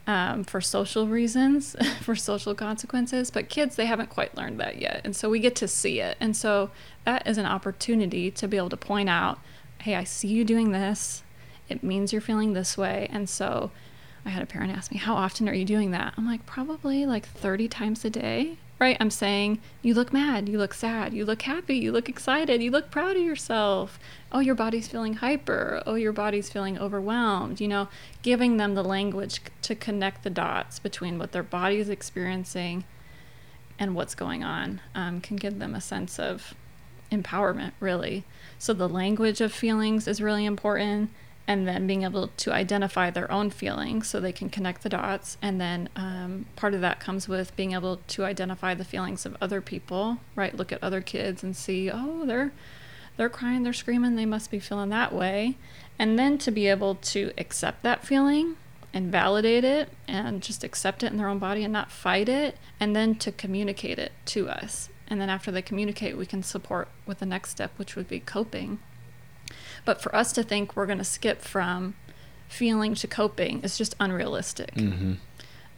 um, 0.06 0.42
for 0.42 0.62
social 0.62 1.06
reasons, 1.06 1.76
for 2.00 2.16
social 2.16 2.54
consequences. 2.54 3.30
But 3.30 3.50
kids, 3.50 3.76
they 3.76 3.84
haven't 3.84 4.08
quite 4.08 4.34
learned 4.34 4.58
that 4.58 4.80
yet. 4.80 5.02
And 5.04 5.14
so 5.14 5.28
we 5.28 5.38
get 5.38 5.54
to 5.56 5.68
see 5.68 6.00
it. 6.00 6.16
And 6.18 6.34
so 6.34 6.70
that 7.04 7.26
is 7.26 7.36
an 7.36 7.44
opportunity 7.44 8.30
to 8.30 8.48
be 8.48 8.56
able 8.56 8.70
to 8.70 8.76
point 8.78 9.10
out 9.10 9.38
hey, 9.82 9.94
I 9.96 10.04
see 10.04 10.28
you 10.28 10.44
doing 10.46 10.70
this. 10.72 11.22
It 11.68 11.82
means 11.84 12.10
you're 12.10 12.22
feeling 12.22 12.54
this 12.54 12.78
way. 12.78 13.06
And 13.12 13.28
so 13.28 13.70
I 14.24 14.30
had 14.30 14.42
a 14.42 14.46
parent 14.46 14.72
ask 14.74 14.90
me, 14.90 14.96
How 14.96 15.14
often 15.14 15.46
are 15.46 15.52
you 15.52 15.66
doing 15.66 15.90
that? 15.90 16.14
I'm 16.16 16.26
like, 16.26 16.46
Probably 16.46 17.04
like 17.04 17.26
30 17.28 17.68
times 17.68 18.02
a 18.02 18.08
day 18.08 18.56
right? 18.78 18.96
I'm 19.00 19.10
saying, 19.10 19.60
you 19.82 19.94
look 19.94 20.12
mad, 20.12 20.48
you 20.48 20.58
look 20.58 20.72
sad, 20.72 21.12
you 21.12 21.24
look 21.24 21.42
happy, 21.42 21.76
you 21.76 21.90
look 21.90 22.08
excited, 22.08 22.62
you 22.62 22.70
look 22.70 22.90
proud 22.90 23.16
of 23.16 23.22
yourself. 23.22 23.98
Oh, 24.30 24.38
your 24.40 24.54
body's 24.54 24.88
feeling 24.88 25.14
hyper. 25.14 25.82
Oh, 25.84 25.96
your 25.96 26.12
body's 26.12 26.50
feeling 26.50 26.78
overwhelmed. 26.78 27.60
You 27.60 27.68
know, 27.68 27.88
giving 28.22 28.56
them 28.56 28.74
the 28.74 28.84
language 28.84 29.40
to 29.62 29.74
connect 29.74 30.22
the 30.22 30.30
dots 30.30 30.78
between 30.78 31.18
what 31.18 31.32
their 31.32 31.42
body 31.42 31.78
is 31.78 31.88
experiencing 31.88 32.84
and 33.78 33.94
what's 33.94 34.14
going 34.14 34.44
on 34.44 34.80
um, 34.94 35.20
can 35.20 35.36
give 35.36 35.58
them 35.58 35.74
a 35.74 35.80
sense 35.80 36.18
of 36.18 36.54
empowerment, 37.10 37.72
really. 37.80 38.24
So, 38.58 38.72
the 38.72 38.88
language 38.88 39.40
of 39.40 39.52
feelings 39.52 40.06
is 40.06 40.20
really 40.20 40.44
important 40.44 41.10
and 41.48 41.66
then 41.66 41.86
being 41.86 42.02
able 42.02 42.28
to 42.28 42.52
identify 42.52 43.10
their 43.10 43.30
own 43.32 43.48
feelings 43.48 44.06
so 44.06 44.20
they 44.20 44.32
can 44.32 44.50
connect 44.50 44.82
the 44.82 44.88
dots. 44.90 45.38
And 45.40 45.58
then 45.58 45.88
um, 45.96 46.44
part 46.56 46.74
of 46.74 46.82
that 46.82 47.00
comes 47.00 47.26
with 47.26 47.56
being 47.56 47.72
able 47.72 47.96
to 48.08 48.24
identify 48.26 48.74
the 48.74 48.84
feelings 48.84 49.24
of 49.24 49.34
other 49.40 49.62
people, 49.62 50.18
right? 50.36 50.54
Look 50.54 50.72
at 50.72 50.84
other 50.84 51.00
kids 51.00 51.42
and 51.42 51.56
see, 51.56 51.90
oh, 51.90 52.26
they're 52.26 52.52
they're 53.16 53.30
crying, 53.30 53.64
they're 53.64 53.72
screaming, 53.72 54.14
they 54.14 54.26
must 54.26 54.48
be 54.48 54.60
feeling 54.60 54.90
that 54.90 55.12
way. 55.12 55.56
And 55.98 56.16
then 56.16 56.38
to 56.38 56.52
be 56.52 56.68
able 56.68 56.94
to 56.96 57.32
accept 57.36 57.82
that 57.82 58.06
feeling 58.06 58.56
and 58.94 59.10
validate 59.10 59.64
it 59.64 59.88
and 60.06 60.40
just 60.40 60.62
accept 60.62 61.02
it 61.02 61.10
in 61.10 61.16
their 61.16 61.28
own 61.28 61.40
body 61.40 61.64
and 61.64 61.72
not 61.72 61.90
fight 61.90 62.28
it, 62.28 62.56
and 62.78 62.94
then 62.94 63.16
to 63.16 63.32
communicate 63.32 63.98
it 63.98 64.12
to 64.26 64.48
us. 64.48 64.88
And 65.08 65.20
then 65.20 65.30
after 65.30 65.50
they 65.50 65.62
communicate, 65.62 66.16
we 66.16 66.26
can 66.26 66.44
support 66.44 66.88
with 67.06 67.18
the 67.18 67.26
next 67.26 67.50
step, 67.50 67.72
which 67.76 67.96
would 67.96 68.06
be 68.06 68.20
coping. 68.20 68.78
But 69.88 70.02
for 70.02 70.14
us 70.14 70.32
to 70.34 70.42
think 70.42 70.76
we're 70.76 70.84
going 70.84 70.98
to 70.98 71.02
skip 71.02 71.40
from 71.40 71.94
feeling 72.46 72.94
to 72.96 73.06
coping 73.06 73.62
is 73.62 73.78
just 73.78 73.96
unrealistic. 73.98 74.74
Mm-hmm. 74.74 75.14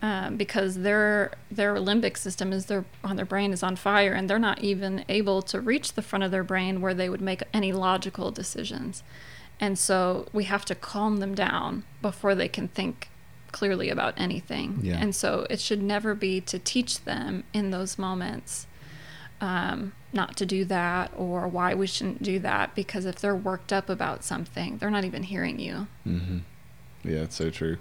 Um, 0.02 0.36
because 0.36 0.78
their 0.78 1.30
their 1.48 1.76
limbic 1.76 2.16
system 2.16 2.52
is 2.52 2.66
their 2.66 2.84
on 3.04 3.14
their 3.14 3.24
brain 3.24 3.52
is 3.52 3.62
on 3.62 3.76
fire 3.76 4.12
and 4.12 4.28
they're 4.28 4.40
not 4.40 4.64
even 4.64 5.04
able 5.08 5.42
to 5.42 5.60
reach 5.60 5.92
the 5.92 6.02
front 6.02 6.24
of 6.24 6.32
their 6.32 6.42
brain 6.42 6.80
where 6.80 6.92
they 6.92 7.08
would 7.08 7.20
make 7.20 7.44
any 7.54 7.70
logical 7.70 8.32
decisions 8.32 9.04
and 9.60 9.78
so 9.78 10.26
we 10.32 10.42
have 10.42 10.64
to 10.64 10.74
calm 10.74 11.18
them 11.18 11.32
down 11.32 11.84
before 12.02 12.34
they 12.34 12.48
can 12.48 12.66
think 12.66 13.10
clearly 13.52 13.90
about 13.90 14.14
anything 14.16 14.80
yeah. 14.82 14.98
and 14.98 15.14
so 15.14 15.46
it 15.50 15.60
should 15.60 15.82
never 15.82 16.16
be 16.16 16.40
to 16.40 16.58
teach 16.58 17.04
them 17.04 17.44
in 17.52 17.70
those 17.70 17.96
moments 17.96 18.66
um, 19.40 19.92
not 20.12 20.36
to 20.36 20.46
do 20.46 20.64
that 20.66 21.12
or 21.16 21.48
why 21.48 21.74
we 21.74 21.86
shouldn't 21.86 22.22
do 22.22 22.38
that 22.40 22.74
because 22.74 23.06
if 23.06 23.16
they're 23.16 23.34
worked 23.34 23.72
up 23.72 23.88
about 23.88 24.24
something, 24.24 24.78
they're 24.78 24.90
not 24.90 25.04
even 25.04 25.22
hearing 25.22 25.58
you. 25.58 25.86
Mm-hmm. 26.06 26.38
Yeah, 27.04 27.20
it's 27.20 27.36
so 27.36 27.50
true. 27.50 27.78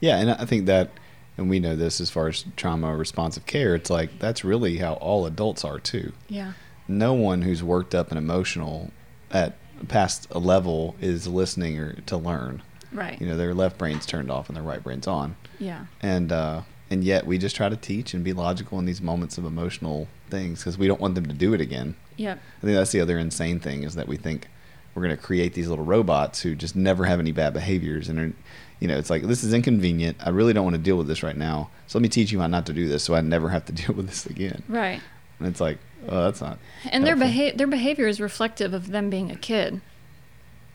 Yeah, 0.00 0.18
and 0.18 0.30
I 0.30 0.44
think 0.44 0.66
that, 0.66 0.90
and 1.36 1.50
we 1.50 1.58
know 1.58 1.76
this 1.76 2.00
as 2.00 2.10
far 2.10 2.28
as 2.28 2.44
trauma 2.56 2.96
responsive 2.96 3.46
care, 3.46 3.74
it's 3.74 3.90
like 3.90 4.18
that's 4.18 4.44
really 4.44 4.78
how 4.78 4.94
all 4.94 5.26
adults 5.26 5.64
are 5.64 5.78
too. 5.78 6.12
Yeah. 6.28 6.52
No 6.86 7.12
one 7.14 7.42
who's 7.42 7.62
worked 7.62 7.94
up 7.94 8.10
and 8.10 8.18
emotional 8.18 8.90
at 9.30 9.56
past 9.88 10.26
a 10.30 10.38
level 10.38 10.96
is 11.00 11.26
listening 11.26 11.78
or 11.78 11.94
to 12.02 12.16
learn. 12.16 12.62
Right. 12.92 13.20
You 13.20 13.28
know, 13.28 13.36
their 13.36 13.54
left 13.54 13.78
brain's 13.78 14.06
turned 14.06 14.30
off 14.30 14.48
and 14.48 14.56
their 14.56 14.64
right 14.64 14.82
brain's 14.82 15.06
on. 15.06 15.36
Yeah. 15.58 15.86
And 16.02 16.32
uh, 16.32 16.62
and 16.90 17.04
yet 17.04 17.26
we 17.26 17.38
just 17.38 17.54
try 17.54 17.68
to 17.68 17.76
teach 17.76 18.14
and 18.14 18.24
be 18.24 18.32
logical 18.32 18.78
in 18.78 18.84
these 18.84 19.00
moments 19.00 19.38
of 19.38 19.44
emotional 19.44 20.08
things 20.28 20.58
because 20.58 20.76
we 20.76 20.88
don't 20.88 21.00
want 21.00 21.14
them 21.14 21.26
to 21.26 21.32
do 21.32 21.54
it 21.54 21.60
again. 21.60 21.94
Yeah. 22.16 22.32
I 22.32 22.60
think 22.60 22.76
that's 22.76 22.90
the 22.92 23.00
other 23.00 23.18
insane 23.18 23.60
thing 23.60 23.84
is 23.84 23.94
that 23.94 24.08
we 24.08 24.16
think 24.16 24.48
we're 24.94 25.04
going 25.04 25.16
to 25.16 25.22
create 25.22 25.54
these 25.54 25.68
little 25.68 25.84
robots 25.84 26.42
who 26.42 26.54
just 26.54 26.74
never 26.74 27.04
have 27.04 27.20
any 27.20 27.30
bad 27.30 27.52
behaviors 27.52 28.08
and 28.08 28.18
are, 28.18 28.32
you 28.80 28.88
know, 28.88 28.98
it's 28.98 29.08
like 29.08 29.22
this 29.22 29.44
is 29.44 29.54
inconvenient. 29.54 30.16
I 30.20 30.30
really 30.30 30.52
don't 30.52 30.64
want 30.64 30.74
to 30.74 30.82
deal 30.82 30.96
with 30.96 31.06
this 31.06 31.22
right 31.22 31.36
now. 31.36 31.70
So 31.86 31.98
let 31.98 32.02
me 32.02 32.08
teach 32.08 32.32
you 32.32 32.40
how 32.40 32.48
not 32.48 32.66
to 32.66 32.72
do 32.72 32.88
this 32.88 33.04
so 33.04 33.14
I 33.14 33.20
never 33.20 33.50
have 33.50 33.64
to 33.66 33.72
deal 33.72 33.94
with 33.94 34.08
this 34.08 34.26
again. 34.26 34.64
Right. 34.68 35.00
And 35.38 35.48
it's 35.48 35.60
like, 35.60 35.78
oh, 36.08 36.24
that's 36.24 36.40
not. 36.40 36.58
And 36.90 37.04
helpful. 37.04 37.04
their 37.04 37.16
beha- 37.16 37.56
their 37.56 37.66
behavior 37.68 38.08
is 38.08 38.20
reflective 38.20 38.74
of 38.74 38.88
them 38.88 39.10
being 39.10 39.30
a 39.30 39.36
kid 39.36 39.80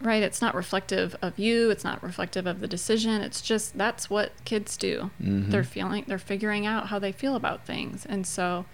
right? 0.01 0.21
It's 0.21 0.41
not 0.41 0.55
reflective 0.55 1.15
of 1.21 1.39
you. 1.39 1.69
It's 1.69 1.83
not 1.83 2.01
reflective 2.03 2.45
of 2.45 2.59
the 2.59 2.67
decision. 2.67 3.21
It's 3.21 3.41
just 3.41 3.77
that's 3.77 4.09
what 4.09 4.31
kids 4.45 4.77
do. 4.77 5.11
Mm-hmm. 5.21 5.51
They're 5.51 5.63
feeling, 5.63 6.05
they're 6.07 6.17
figuring 6.17 6.65
out 6.65 6.87
how 6.87 6.99
they 6.99 7.11
feel 7.11 7.35
about 7.35 7.65
things, 7.65 8.05
and 8.05 8.25
so, 8.27 8.65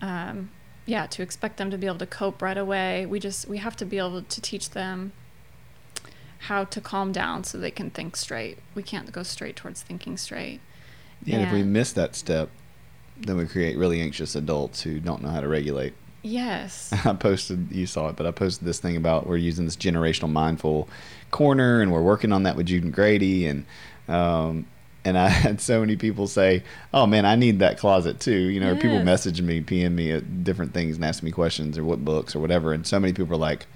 um, 0.00 0.50
yeah, 0.84 1.06
to 1.06 1.22
expect 1.22 1.56
them 1.56 1.70
to 1.70 1.78
be 1.78 1.86
able 1.86 1.98
to 1.98 2.06
cope 2.06 2.42
right 2.42 2.58
away, 2.58 3.06
we 3.06 3.18
just 3.18 3.48
we 3.48 3.58
have 3.58 3.76
to 3.76 3.84
be 3.84 3.98
able 3.98 4.22
to 4.22 4.40
teach 4.40 4.70
them 4.70 5.12
how 6.38 6.64
to 6.64 6.80
calm 6.80 7.12
down 7.12 7.44
so 7.44 7.58
they 7.58 7.70
can 7.70 7.90
think 7.90 8.16
straight. 8.16 8.58
We 8.74 8.82
can't 8.82 9.10
go 9.10 9.22
straight 9.22 9.56
towards 9.56 9.82
thinking 9.82 10.16
straight. 10.16 10.60
Yeah, 11.24 11.36
and, 11.36 11.44
and 11.44 11.48
if 11.48 11.54
we 11.54 11.62
miss 11.62 11.92
that 11.94 12.14
step, 12.14 12.50
then 13.16 13.36
we 13.36 13.46
create 13.46 13.76
really 13.76 14.00
anxious 14.00 14.34
adults 14.34 14.82
who 14.82 15.00
don't 15.00 15.22
know 15.22 15.30
how 15.30 15.40
to 15.40 15.48
regulate. 15.48 15.94
Yes. 16.26 16.92
I 17.04 17.12
posted, 17.14 17.68
you 17.70 17.86
saw 17.86 18.08
it, 18.08 18.16
but 18.16 18.26
I 18.26 18.30
posted 18.30 18.66
this 18.66 18.80
thing 18.80 18.96
about 18.96 19.26
we're 19.26 19.36
using 19.36 19.64
this 19.64 19.76
generational 19.76 20.30
mindful 20.30 20.88
corner 21.30 21.80
and 21.80 21.92
we're 21.92 22.02
working 22.02 22.32
on 22.32 22.42
that 22.44 22.56
with 22.56 22.66
Jude 22.66 22.84
and 22.84 22.92
Grady. 22.92 23.46
And, 23.46 23.64
um, 24.08 24.66
and 25.04 25.16
I 25.16 25.28
had 25.44 25.60
so 25.60 25.80
many 25.80 25.96
people 25.96 26.26
say, 26.26 26.64
"Oh 26.92 27.06
man, 27.06 27.24
I 27.24 27.36
need 27.36 27.60
that 27.60 27.78
closet 27.78 28.18
too." 28.18 28.32
You 28.32 28.58
know, 28.58 28.72
yes. 28.72 28.82
people 28.82 29.02
message 29.04 29.40
me, 29.40 29.60
PM 29.60 29.94
me 29.94 30.10
at 30.10 30.42
different 30.42 30.74
things 30.74 30.96
and 30.96 31.04
ask 31.04 31.22
me 31.22 31.30
questions 31.30 31.78
or 31.78 31.84
what 31.84 32.04
books 32.04 32.34
or 32.34 32.40
whatever. 32.40 32.72
And 32.72 32.84
so 32.84 32.98
many 32.98 33.12
people 33.12 33.34
are 33.34 33.38
like, 33.38 33.66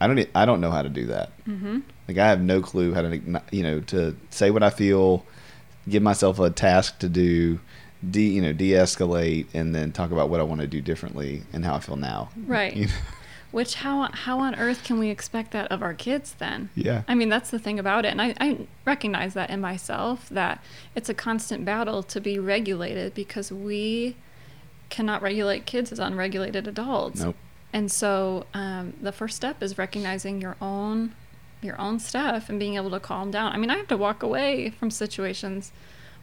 "I 0.00 0.06
don't, 0.06 0.28
I 0.34 0.44
don't 0.44 0.60
know 0.60 0.70
how 0.70 0.82
to 0.82 0.90
do 0.90 1.06
that. 1.06 1.32
Mm-hmm. 1.46 1.80
Like 2.06 2.18
I 2.18 2.28
have 2.28 2.42
no 2.42 2.60
clue 2.60 2.92
how 2.92 3.00
to, 3.00 3.42
you 3.50 3.62
know, 3.62 3.80
to 3.80 4.14
say 4.28 4.50
what 4.50 4.62
I 4.62 4.68
feel, 4.68 5.24
give 5.88 6.02
myself 6.02 6.38
a 6.38 6.50
task 6.50 6.98
to 6.98 7.08
do, 7.08 7.60
de 8.10 8.22
you 8.22 8.42
know 8.42 8.52
de-escalate 8.52 9.46
and 9.54 9.74
then 9.74 9.92
talk 9.92 10.10
about 10.10 10.28
what 10.28 10.40
I 10.40 10.42
want 10.42 10.60
to 10.60 10.66
do 10.66 10.80
differently 10.80 11.42
and 11.52 11.64
how 11.64 11.74
I 11.74 11.80
feel 11.80 11.96
now. 11.96 12.30
Right. 12.46 12.74
You 12.74 12.86
know? 12.86 12.92
Which 13.50 13.76
how 13.76 14.10
how 14.12 14.40
on 14.40 14.56
earth 14.56 14.82
can 14.82 14.98
we 14.98 15.10
expect 15.10 15.52
that 15.52 15.70
of 15.70 15.82
our 15.82 15.94
kids 15.94 16.34
then? 16.38 16.70
Yeah. 16.74 17.02
I 17.06 17.14
mean 17.14 17.28
that's 17.28 17.50
the 17.50 17.58
thing 17.58 17.78
about 17.78 18.04
it, 18.04 18.08
and 18.08 18.20
I, 18.20 18.34
I 18.40 18.66
recognize 18.84 19.34
that 19.34 19.48
in 19.48 19.60
myself 19.60 20.28
that 20.30 20.62
it's 20.96 21.08
a 21.08 21.14
constant 21.14 21.64
battle 21.64 22.02
to 22.02 22.20
be 22.20 22.38
regulated 22.38 23.14
because 23.14 23.52
we 23.52 24.16
cannot 24.90 25.22
regulate 25.22 25.66
kids 25.66 25.92
as 25.92 25.98
unregulated 25.98 26.66
adults. 26.66 27.20
Nope. 27.20 27.36
And 27.72 27.90
so 27.90 28.46
um, 28.54 28.94
the 29.00 29.12
first 29.12 29.36
step 29.36 29.62
is 29.62 29.78
recognizing 29.78 30.40
your 30.40 30.56
own 30.60 31.14
your 31.60 31.80
own 31.80 31.98
stuff 31.98 32.48
and 32.48 32.58
being 32.58 32.74
able 32.74 32.90
to 32.90 33.00
calm 33.00 33.30
down. 33.30 33.52
I 33.52 33.56
mean, 33.56 33.70
I 33.70 33.76
have 33.76 33.88
to 33.88 33.96
walk 33.96 34.22
away 34.22 34.70
from 34.70 34.90
situations 34.90 35.72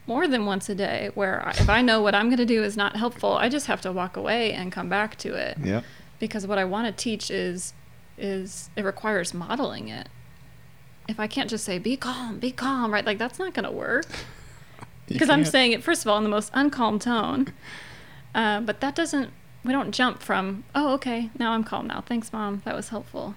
more 0.08 0.28
than 0.28 0.46
once 0.46 0.68
a 0.70 0.76
day 0.76 1.12
where 1.14 1.52
if 1.58 1.70
I 1.70 1.82
know 1.82 2.02
what 2.02 2.16
I'm 2.16 2.28
going 2.28 2.38
to 2.38 2.46
do 2.46 2.64
is 2.64 2.76
not 2.76 2.96
helpful, 2.96 3.34
I 3.34 3.50
just 3.50 3.68
have 3.68 3.82
to 3.82 3.92
walk 3.92 4.18
away 4.18 4.52
and 4.52 4.72
come 4.72 4.90
back 4.90 5.18
to 5.20 5.34
it. 5.34 5.58
Yeah. 5.62 5.82
Because 6.20 6.46
what 6.46 6.58
I 6.58 6.66
want 6.66 6.88
to 6.88 7.04
teach 7.04 7.30
is 7.32 7.74
is 8.18 8.70
it 8.76 8.84
requires 8.84 9.34
modeling 9.34 9.88
it. 9.88 10.08
If 11.08 11.20
I 11.20 11.28
can't 11.28 11.50
just 11.50 11.66
say 11.66 11.80
be 11.80 11.98
calm, 11.98 12.40
be 12.40 12.52
calm, 12.52 12.94
right? 12.94 13.06
Like 13.06 13.18
that's 13.18 13.40
not 13.40 13.54
going 13.54 13.66
to 13.66 13.72
work. 13.72 14.06
Because 15.08 15.30
I'm 15.30 15.44
saying 15.44 15.74
it 15.74 15.84
first 15.84 16.04
of 16.04 16.08
all 16.08 16.18
in 16.20 16.24
the 16.24 16.30
most 16.30 16.54
uncalm 16.54 17.00
tone. 17.00 17.48
Uh, 18.34 18.62
but 18.62 18.80
that 18.80 18.96
doesn't 18.96 19.30
we 19.66 19.74
don't 19.74 19.92
jump 19.92 20.22
from, 20.22 20.64
"Oh, 20.74 20.94
okay, 20.94 21.30
now 21.38 21.52
I'm 21.52 21.66
calm 21.66 21.88
now. 21.88 22.00
Thanks, 22.00 22.32
mom. 22.32 22.62
That 22.64 22.76
was 22.76 22.88
helpful." 22.88 23.36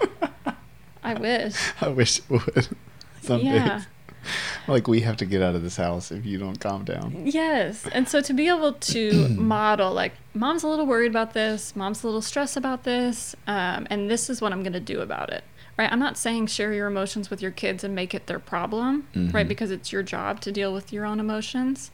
I 1.04 1.12
wish. 1.14 1.54
I 1.82 1.88
wish 1.88 2.18
it 2.18 2.30
would. 2.30 2.68
Some 3.20 3.40
yeah. 3.42 3.78
Days. 3.78 3.86
like 4.68 4.88
we 4.88 5.00
have 5.00 5.16
to 5.18 5.24
get 5.24 5.42
out 5.42 5.54
of 5.54 5.62
this 5.62 5.76
house 5.76 6.10
if 6.10 6.24
you 6.24 6.38
don't 6.38 6.58
calm 6.60 6.84
down. 6.84 7.26
Yes. 7.26 7.86
And 7.92 8.08
so 8.08 8.20
to 8.20 8.32
be 8.32 8.48
able 8.48 8.72
to 8.72 9.28
model 9.30 9.92
like 9.92 10.12
mom's 10.34 10.62
a 10.62 10.68
little 10.68 10.86
worried 10.86 11.10
about 11.10 11.32
this, 11.32 11.74
mom's 11.74 12.02
a 12.02 12.06
little 12.06 12.22
stressed 12.22 12.56
about 12.56 12.84
this, 12.84 13.34
um, 13.46 13.86
and 13.90 14.10
this 14.10 14.28
is 14.28 14.40
what 14.40 14.52
I'm 14.52 14.62
going 14.62 14.72
to 14.72 14.80
do 14.80 15.00
about 15.00 15.30
it. 15.30 15.44
Right? 15.78 15.92
I'm 15.92 15.98
not 15.98 16.16
saying 16.16 16.46
share 16.46 16.72
your 16.72 16.86
emotions 16.86 17.28
with 17.28 17.42
your 17.42 17.50
kids 17.50 17.84
and 17.84 17.94
make 17.94 18.14
it 18.14 18.26
their 18.26 18.38
problem, 18.38 19.06
mm-hmm. 19.14 19.34
right? 19.34 19.46
Because 19.46 19.70
it's 19.70 19.92
your 19.92 20.02
job 20.02 20.40
to 20.40 20.52
deal 20.52 20.72
with 20.72 20.90
your 20.90 21.04
own 21.04 21.20
emotions. 21.20 21.90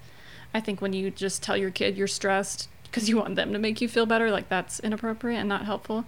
I 0.55 0.61
think 0.61 0.81
when 0.81 0.93
you 0.93 1.11
just 1.11 1.43
tell 1.43 1.57
your 1.57 1.71
kid 1.71 1.97
you're 1.97 2.07
stressed 2.07 2.69
because 2.85 3.09
you 3.09 3.17
want 3.17 3.37
them 3.37 3.53
to 3.53 3.59
make 3.59 3.81
you 3.81 3.89
feel 3.89 4.07
better, 4.07 4.31
like 4.31 4.49
that's 4.49 4.79
inappropriate 4.81 5.41
and 5.41 5.49
not 5.49 5.65
helpful. 5.65 6.05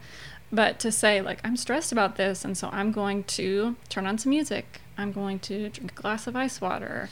But 0.53 0.79
to 0.81 0.93
say, 0.93 1.21
like, 1.21 1.41
I'm 1.43 1.57
stressed 1.57 1.91
about 1.91 2.17
this, 2.17 2.45
and 2.45 2.57
so 2.57 2.69
I'm 2.71 2.93
going 2.93 3.25
to 3.25 3.75
turn 3.89 4.07
on 4.07 4.19
some 4.19 4.31
music. 4.31 4.83
I'm 4.97 5.13
going 5.13 5.39
to 5.41 5.69
drink 5.71 5.93
a 5.93 5.95
glass 5.95 6.27
of 6.27 6.37
ice 6.37 6.61
water. 6.61 7.09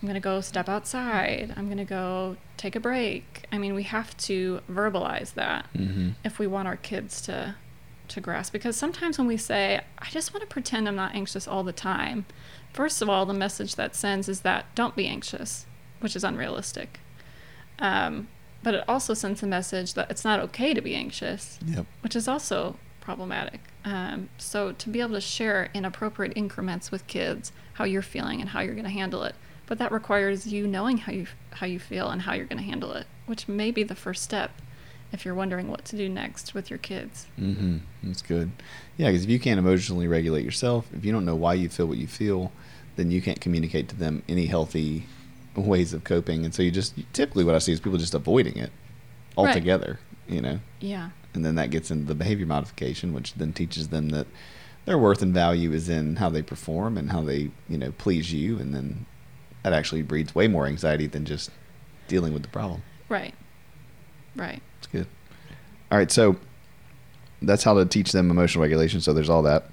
I'm 0.00 0.06
going 0.08 0.14
to 0.14 0.20
go 0.20 0.40
step 0.40 0.68
outside. 0.68 1.54
I'm 1.56 1.66
going 1.66 1.78
to 1.78 1.84
go 1.84 2.36
take 2.56 2.76
a 2.76 2.80
break. 2.80 3.46
I 3.50 3.58
mean, 3.58 3.74
we 3.74 3.84
have 3.84 4.16
to 4.18 4.60
verbalize 4.70 5.34
that 5.34 5.66
mm-hmm. 5.74 6.10
if 6.24 6.38
we 6.38 6.46
want 6.46 6.68
our 6.68 6.76
kids 6.76 7.20
to 7.22 7.56
to 8.06 8.20
grasp 8.20 8.52
because 8.52 8.76
sometimes 8.76 9.16
when 9.16 9.26
we 9.26 9.38
say, 9.38 9.80
I 9.98 10.10
just 10.10 10.34
want 10.34 10.42
to 10.42 10.46
pretend 10.46 10.86
I'm 10.86 10.94
not 10.94 11.14
anxious 11.14 11.48
all 11.48 11.64
the 11.64 11.72
time, 11.72 12.26
first 12.74 13.00
of 13.00 13.08
all, 13.08 13.24
the 13.24 13.32
message 13.32 13.76
that 13.76 13.96
sends 13.96 14.28
is 14.28 14.42
that 14.42 14.66
don't 14.74 14.94
be 14.94 15.06
anxious, 15.06 15.64
which 16.00 16.14
is 16.14 16.22
unrealistic. 16.22 17.00
Um, 17.78 18.28
but 18.62 18.74
it 18.74 18.84
also 18.86 19.14
sends 19.14 19.42
a 19.42 19.46
message 19.46 19.94
that 19.94 20.10
it's 20.10 20.24
not 20.24 20.38
okay 20.40 20.74
to 20.74 20.82
be 20.82 20.94
anxious, 20.94 21.58
Yep. 21.64 21.86
which 22.02 22.14
is 22.14 22.28
also 22.28 22.76
problematic. 23.00 23.60
Um, 23.84 24.30
so 24.38 24.72
to 24.72 24.88
be 24.88 25.00
able 25.00 25.12
to 25.14 25.20
share 25.20 25.68
in 25.74 25.84
appropriate 25.84 26.32
increments 26.36 26.90
with 26.90 27.06
kids 27.06 27.52
how 27.74 27.84
you're 27.84 28.02
feeling 28.02 28.40
and 28.40 28.50
how 28.50 28.60
you're 28.60 28.74
going 28.74 28.84
to 28.84 28.90
handle 28.90 29.22
it, 29.24 29.34
but 29.66 29.78
that 29.78 29.92
requires 29.92 30.46
you 30.46 30.66
knowing 30.66 30.98
how 30.98 31.12
you 31.12 31.26
how 31.52 31.66
you 31.66 31.78
feel 31.78 32.08
and 32.08 32.22
how 32.22 32.32
you're 32.34 32.46
going 32.46 32.58
to 32.58 32.64
handle 32.64 32.92
it, 32.92 33.06
which 33.26 33.46
may 33.48 33.70
be 33.70 33.82
the 33.82 33.94
first 33.94 34.22
step 34.22 34.50
if 35.12 35.24
you're 35.24 35.34
wondering 35.34 35.68
what 35.68 35.84
to 35.84 35.96
do 35.96 36.08
next 36.08 36.54
with 36.54 36.70
your 36.70 36.78
kids. 36.78 37.26
Mm-hmm. 37.38 37.78
That's 38.02 38.22
good. 38.22 38.50
Yeah, 38.96 39.08
because 39.10 39.24
if 39.24 39.30
you 39.30 39.38
can't 39.38 39.58
emotionally 39.58 40.08
regulate 40.08 40.44
yourself, 40.44 40.86
if 40.92 41.04
you 41.04 41.12
don't 41.12 41.24
know 41.24 41.36
why 41.36 41.54
you 41.54 41.68
feel 41.68 41.86
what 41.86 41.98
you 41.98 42.06
feel, 42.08 42.50
then 42.96 43.10
you 43.10 43.22
can't 43.22 43.40
communicate 43.40 43.88
to 43.90 43.96
them 43.96 44.22
any 44.28 44.46
healthy 44.46 45.06
ways 45.54 45.92
of 45.92 46.02
coping. 46.04 46.44
And 46.44 46.52
so 46.54 46.62
you 46.62 46.70
just 46.72 46.94
typically 47.12 47.44
what 47.44 47.54
I 47.54 47.58
see 47.58 47.72
is 47.72 47.80
people 47.80 47.98
just 47.98 48.14
avoiding 48.14 48.56
it 48.56 48.70
Right. 49.36 49.48
altogether. 49.48 50.00
You 50.28 50.40
know, 50.40 50.60
Yeah. 50.80 51.10
And 51.34 51.44
then 51.44 51.56
that 51.56 51.70
gets 51.70 51.90
into 51.90 52.06
the 52.06 52.14
behavior 52.14 52.46
modification, 52.46 53.12
which 53.12 53.34
then 53.34 53.52
teaches 53.52 53.88
them 53.88 54.10
that 54.10 54.26
their 54.84 54.98
worth 54.98 55.22
and 55.22 55.34
value 55.34 55.72
is 55.72 55.88
in 55.88 56.16
how 56.16 56.28
they 56.28 56.42
perform 56.42 56.96
and 56.96 57.10
how 57.10 57.22
they 57.22 57.50
you 57.68 57.78
know 57.78 57.92
please 57.98 58.32
you, 58.32 58.58
and 58.58 58.74
then 58.74 59.06
that 59.62 59.72
actually 59.72 60.02
breeds 60.02 60.34
way 60.34 60.46
more 60.46 60.66
anxiety 60.66 61.06
than 61.06 61.24
just 61.24 61.50
dealing 62.06 62.32
with 62.32 62.42
the 62.42 62.48
problem. 62.48 62.82
Right. 63.08 63.34
Right. 64.36 64.62
It's 64.78 64.86
good. 64.86 65.06
All 65.90 65.98
right, 65.98 66.10
so 66.10 66.36
that's 67.40 67.62
how 67.62 67.74
to 67.74 67.84
teach 67.84 68.12
them 68.12 68.30
emotional 68.30 68.62
regulation. 68.62 69.00
So 69.00 69.12
there's 69.12 69.30
all 69.30 69.42
that, 69.42 69.70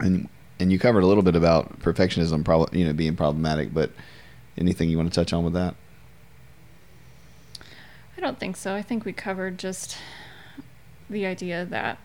and 0.00 0.28
and 0.60 0.72
you 0.72 0.78
covered 0.78 1.02
a 1.02 1.06
little 1.06 1.22
bit 1.22 1.36
about 1.36 1.80
perfectionism, 1.80 2.44
prob- 2.44 2.74
you 2.74 2.84
know, 2.84 2.92
being 2.92 3.16
problematic. 3.16 3.72
But 3.72 3.90
anything 4.56 4.90
you 4.90 4.96
want 4.96 5.12
to 5.12 5.14
touch 5.14 5.32
on 5.32 5.44
with 5.44 5.54
that? 5.54 5.74
I 8.16 8.20
don't 8.20 8.38
think 8.38 8.56
so. 8.56 8.74
I 8.74 8.82
think 8.82 9.04
we 9.04 9.12
covered 9.12 9.58
just 9.58 9.96
the 11.10 11.26
idea 11.26 11.64
that 11.64 11.98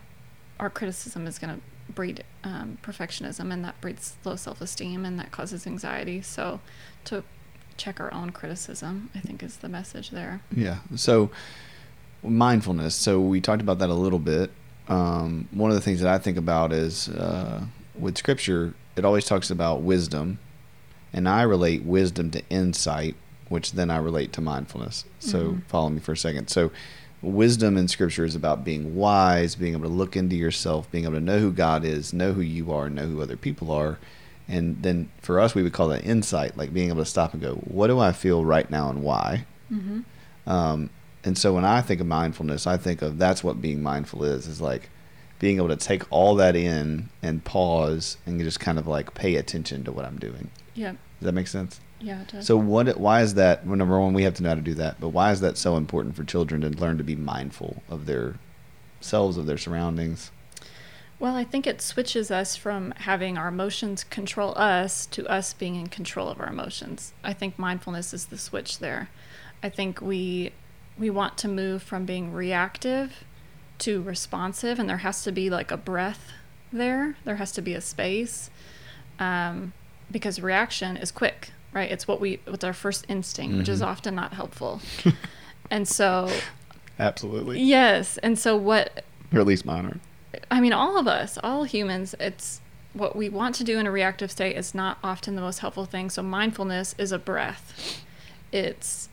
our 0.58 0.70
criticism 0.70 1.26
is 1.26 1.38
going 1.38 1.56
to 1.56 1.92
breed 1.92 2.24
um, 2.44 2.78
perfectionism 2.82 3.52
and 3.52 3.64
that 3.64 3.78
breeds 3.80 4.16
low 4.24 4.36
self 4.36 4.60
esteem 4.60 5.04
and 5.04 5.18
that 5.18 5.30
causes 5.30 5.66
anxiety. 5.66 6.22
So 6.22 6.60
to 7.04 7.22
check 7.76 8.00
our 8.00 8.12
own 8.14 8.30
criticism, 8.30 9.10
I 9.14 9.20
think, 9.20 9.42
is 9.42 9.58
the 9.58 9.68
message 9.68 10.10
there. 10.10 10.40
Yeah. 10.54 10.78
So 10.96 11.30
mindfulness. 12.22 12.94
So 12.94 13.20
we 13.20 13.40
talked 13.40 13.62
about 13.62 13.78
that 13.80 13.90
a 13.90 13.94
little 13.94 14.18
bit. 14.18 14.50
Um, 14.88 15.48
one 15.50 15.70
of 15.70 15.74
the 15.74 15.80
things 15.80 16.00
that 16.00 16.12
I 16.12 16.18
think 16.18 16.36
about 16.36 16.72
is 16.72 17.08
uh, 17.08 17.64
with 17.98 18.16
Scripture, 18.18 18.74
it 18.96 19.04
always 19.04 19.24
talks 19.24 19.50
about 19.50 19.82
wisdom, 19.82 20.38
and 21.12 21.28
I 21.28 21.42
relate 21.42 21.82
wisdom 21.84 22.30
to 22.32 22.42
insight, 22.48 23.16
which 23.48 23.72
then 23.72 23.90
I 23.90 23.96
relate 23.98 24.32
to 24.34 24.40
mindfulness. 24.40 25.04
So 25.18 25.38
Mhm. 25.52 25.64
follow 25.66 25.88
me 25.90 26.00
for 26.00 26.12
a 26.12 26.16
second. 26.16 26.48
So 26.48 26.70
wisdom 27.24 27.76
in 27.76 27.88
Scripture 27.88 28.24
is 28.24 28.34
about 28.34 28.64
being 28.64 28.94
wise, 28.94 29.54
being 29.54 29.72
able 29.72 29.84
to 29.84 29.94
look 29.94 30.16
into 30.16 30.36
yourself, 30.36 30.90
being 30.90 31.04
able 31.04 31.14
to 31.14 31.20
know 31.20 31.38
who 31.38 31.52
God 31.52 31.84
is, 31.84 32.12
know 32.12 32.32
who 32.32 32.40
you 32.40 32.72
are, 32.72 32.88
know 32.90 33.06
who 33.06 33.22
other 33.22 33.36
people 33.36 33.70
are. 33.70 33.98
And 34.46 34.82
then 34.82 35.10
for 35.20 35.40
us, 35.40 35.54
we 35.54 35.62
would 35.62 35.72
call 35.72 35.88
that 35.88 36.04
insight, 36.04 36.56
like 36.56 36.74
being 36.74 36.88
able 36.88 37.02
to 37.02 37.10
stop 37.10 37.32
and 37.32 37.42
go, 37.42 37.54
what 37.54 37.86
do 37.86 37.98
I 37.98 38.12
feel 38.12 38.44
right 38.44 38.70
now 38.70 38.90
and 38.90 39.02
why? 39.02 39.46
Mm-hmm. 39.72 40.00
Um, 40.46 40.90
and 41.24 41.38
so 41.38 41.54
when 41.54 41.64
I 41.64 41.80
think 41.80 42.00
of 42.00 42.06
mindfulness, 42.06 42.66
I 42.66 42.76
think 42.76 43.00
of 43.00 43.18
that's 43.18 43.42
what 43.42 43.62
being 43.62 43.82
mindful 43.82 44.24
is, 44.24 44.46
is 44.46 44.60
like 44.60 44.90
being 45.38 45.56
able 45.56 45.68
to 45.68 45.76
take 45.76 46.02
all 46.10 46.34
that 46.36 46.54
in 46.54 47.08
and 47.22 47.42
pause 47.44 48.18
and 48.26 48.38
just 48.40 48.60
kind 48.60 48.78
of 48.78 48.86
like 48.86 49.14
pay 49.14 49.36
attention 49.36 49.84
to 49.84 49.92
what 49.92 50.04
I'm 50.04 50.18
doing. 50.18 50.50
Yeah. 50.74 50.92
Does 50.92 51.26
that 51.26 51.32
make 51.32 51.48
sense? 51.48 51.80
Yeah. 52.04 52.40
So 52.40 52.56
what, 52.56 52.98
why 53.00 53.22
is 53.22 53.34
that, 53.34 53.66
well, 53.66 53.76
number 53.76 53.98
one, 53.98 54.12
we 54.12 54.24
have 54.24 54.34
to 54.34 54.42
know 54.42 54.50
how 54.50 54.54
to 54.56 54.60
do 54.60 54.74
that, 54.74 55.00
but 55.00 55.08
why 55.08 55.32
is 55.32 55.40
that 55.40 55.56
so 55.56 55.76
important 55.76 56.14
for 56.14 56.22
children 56.22 56.60
to 56.60 56.68
learn 56.68 56.98
to 56.98 57.04
be 57.04 57.16
mindful 57.16 57.82
of 57.88 58.04
their 58.04 58.34
selves, 59.00 59.38
of 59.38 59.46
their 59.46 59.56
surroundings? 59.56 60.30
Well, 61.18 61.34
I 61.34 61.44
think 61.44 61.66
it 61.66 61.80
switches 61.80 62.30
us 62.30 62.56
from 62.56 62.92
having 62.98 63.38
our 63.38 63.48
emotions 63.48 64.04
control 64.04 64.52
us 64.58 65.06
to 65.06 65.26
us 65.26 65.54
being 65.54 65.76
in 65.76 65.86
control 65.86 66.28
of 66.28 66.40
our 66.40 66.48
emotions. 66.48 67.14
I 67.22 67.32
think 67.32 67.58
mindfulness 67.58 68.12
is 68.12 68.26
the 68.26 68.36
switch 68.36 68.80
there. 68.80 69.08
I 69.62 69.70
think 69.70 70.02
we 70.02 70.52
we 70.98 71.08
want 71.08 71.38
to 71.38 71.48
move 71.48 71.82
from 71.82 72.04
being 72.04 72.32
reactive 72.32 73.24
to 73.78 74.02
responsive, 74.02 74.78
and 74.78 74.88
there 74.88 74.98
has 74.98 75.22
to 75.24 75.32
be 75.32 75.48
like 75.48 75.70
a 75.70 75.78
breath 75.78 76.32
there. 76.72 77.16
There 77.24 77.36
has 77.36 77.52
to 77.52 77.62
be 77.62 77.72
a 77.72 77.80
space, 77.80 78.50
um, 79.18 79.72
because 80.10 80.40
reaction 80.40 80.96
is 80.96 81.10
quick, 81.10 81.50
right? 81.74 81.90
It's 81.90 82.06
what 82.08 82.20
we 82.20 82.40
what's 82.46 82.64
our 82.64 82.72
first 82.72 83.04
instinct, 83.08 83.56
which 83.58 83.68
is 83.68 83.80
Mhm. 83.82 83.86
often 83.86 84.14
not 84.14 84.32
helpful. 84.34 84.80
and 85.70 85.86
so, 85.88 86.30
Absolutely. 86.98 87.60
yes, 87.60 88.16
and 88.18 88.38
so 88.38 88.56
what 88.56 89.04
Or 89.32 89.40
at 89.40 89.46
least 89.46 89.66
mine 89.66 89.86
are. 89.86 90.00
I 90.50 90.60
mean, 90.60 90.72
all 90.72 90.96
of 90.96 91.06
us, 91.08 91.38
all 91.42 91.64
humans, 91.64 92.14
it's 92.20 92.60
what 92.92 93.16
we 93.16 93.28
want 93.28 93.56
to 93.56 93.64
do 93.64 93.78
in 93.78 93.86
a 93.86 93.90
reactive 93.90 94.30
state 94.30 94.56
is 94.56 94.74
not 94.74 94.98
often 95.02 95.34
the 95.34 95.42
most 95.42 95.58
helpful 95.58 95.84
thing. 95.84 96.10
So 96.10 96.22
mindfulness 96.22 96.94
is 96.96 97.10
a 97.12 97.18
breath. 97.18 98.00
It's 98.52 99.08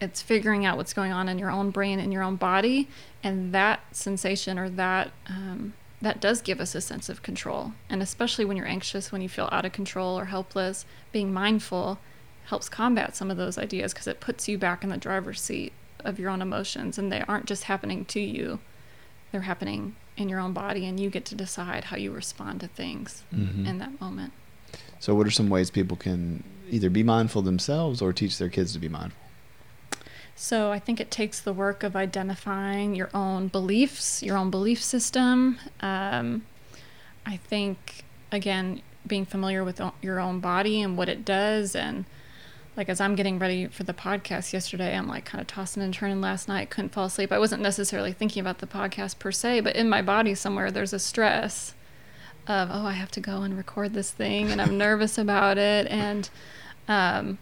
it's 0.00 0.20
figuring 0.20 0.66
out 0.66 0.76
what's 0.76 0.92
going 0.92 1.12
on 1.12 1.28
in 1.28 1.38
your 1.38 1.50
own 1.50 1.70
brain 1.70 1.98
and 1.98 2.12
your 2.12 2.22
own 2.22 2.36
body, 2.36 2.88
and 3.22 3.54
that 3.54 3.80
sensation 3.92 4.58
or 4.58 4.68
that 4.68 5.12
um, 5.28 5.72
that 6.02 6.20
does 6.20 6.42
give 6.42 6.60
us 6.60 6.74
a 6.74 6.80
sense 6.80 7.08
of 7.08 7.22
control. 7.22 7.72
And 7.88 8.02
especially 8.02 8.44
when 8.44 8.56
you're 8.56 8.66
anxious, 8.66 9.10
when 9.12 9.22
you 9.22 9.28
feel 9.28 9.48
out 9.52 9.64
of 9.64 9.72
control 9.72 10.18
or 10.18 10.26
helpless, 10.26 10.84
being 11.12 11.32
mindful 11.32 11.98
helps 12.46 12.68
combat 12.68 13.16
some 13.16 13.30
of 13.30 13.36
those 13.38 13.56
ideas 13.56 13.92
because 13.94 14.06
it 14.06 14.20
puts 14.20 14.48
you 14.48 14.58
back 14.58 14.84
in 14.84 14.90
the 14.90 14.96
driver's 14.98 15.40
seat 15.40 15.72
of 16.04 16.18
your 16.18 16.28
own 16.30 16.42
emotions, 16.42 16.98
and 16.98 17.10
they 17.10 17.22
aren't 17.26 17.46
just 17.46 17.64
happening 17.64 18.04
to 18.06 18.20
you 18.20 18.58
they're 19.32 19.40
happening 19.40 19.96
in 20.16 20.28
your 20.28 20.38
own 20.38 20.52
body 20.52 20.86
and 20.86 21.00
you 21.00 21.10
get 21.10 21.24
to 21.24 21.34
decide 21.34 21.84
how 21.84 21.96
you 21.96 22.12
respond 22.12 22.60
to 22.60 22.68
things 22.68 23.24
Mhm. 23.34 23.66
in 23.66 23.78
that 23.78 24.00
moment 24.00 24.32
So 25.00 25.12
what 25.14 25.26
are 25.26 25.30
some 25.30 25.48
ways 25.48 25.70
people 25.70 25.96
can 25.96 26.44
either 26.70 26.88
be 26.90 27.02
mindful 27.02 27.42
themselves 27.42 28.00
or 28.00 28.12
teach 28.12 28.38
their 28.38 28.48
kids 28.48 28.72
to 28.74 28.78
be 28.78 28.88
mindful? 28.88 29.18
So 30.36 30.72
i 30.72 30.78
think 30.78 31.00
it 31.00 31.10
takes 31.10 31.40
the 31.40 31.52
work 31.52 31.82
of 31.82 31.94
identifying 31.94 32.94
your 32.94 33.10
own 33.14 33.48
beliefs 33.48 34.22
your 34.22 34.36
own 34.36 34.50
belief 34.50 34.82
system. 34.82 35.58
Um, 35.80 36.44
i 37.26 37.36
think 37.36 38.04
again 38.32 38.82
being 39.06 39.26
familiar 39.26 39.62
with 39.64 39.80
your 40.00 40.18
own 40.18 40.40
body 40.40 40.80
and 40.80 40.96
what 40.96 41.08
it 41.10 41.24
does. 41.24 41.76
And 41.76 42.04
like 42.76 42.88
as 42.88 43.00
i'm 43.00 43.14
getting 43.14 43.38
ready 43.38 43.66
for 43.66 43.84
the 43.84 43.94
podcast 43.94 44.52
yesterday 44.52 44.96
i'm 44.96 45.06
like 45.06 45.24
kind 45.24 45.40
of 45.40 45.46
tossing 45.46 45.82
and 45.82 45.94
turning. 45.94 46.20
Last 46.20 46.48
night 46.48 46.70
couldn't 46.70 46.90
fall 46.92 47.06
asleep. 47.06 47.30
I 47.32 47.38
wasn't 47.38 47.62
necessarily 47.62 48.12
thinking 48.12 48.40
about 48.40 48.58
the 48.58 48.66
podcast 48.66 49.18
per 49.18 49.30
se 49.32 49.60
but 49.60 49.76
in 49.76 49.88
my 49.88 50.02
body 50.02 50.34
somewhere 50.34 50.70
there's 50.70 50.92
a 50.92 50.98
stress 50.98 51.74
of 52.46 52.68
oh 52.70 52.84
i 52.86 52.92
have 52.92 53.10
to 53.12 53.20
go 53.20 53.42
and 53.42 53.56
record 53.56 53.94
this 53.94 54.10
thing 54.10 54.50
and 54.50 54.60
i'm 54.60 54.76
nervous 54.78 55.16
about 55.18 55.58
it. 55.58 55.86
And 55.86 56.28
um, 56.88 57.38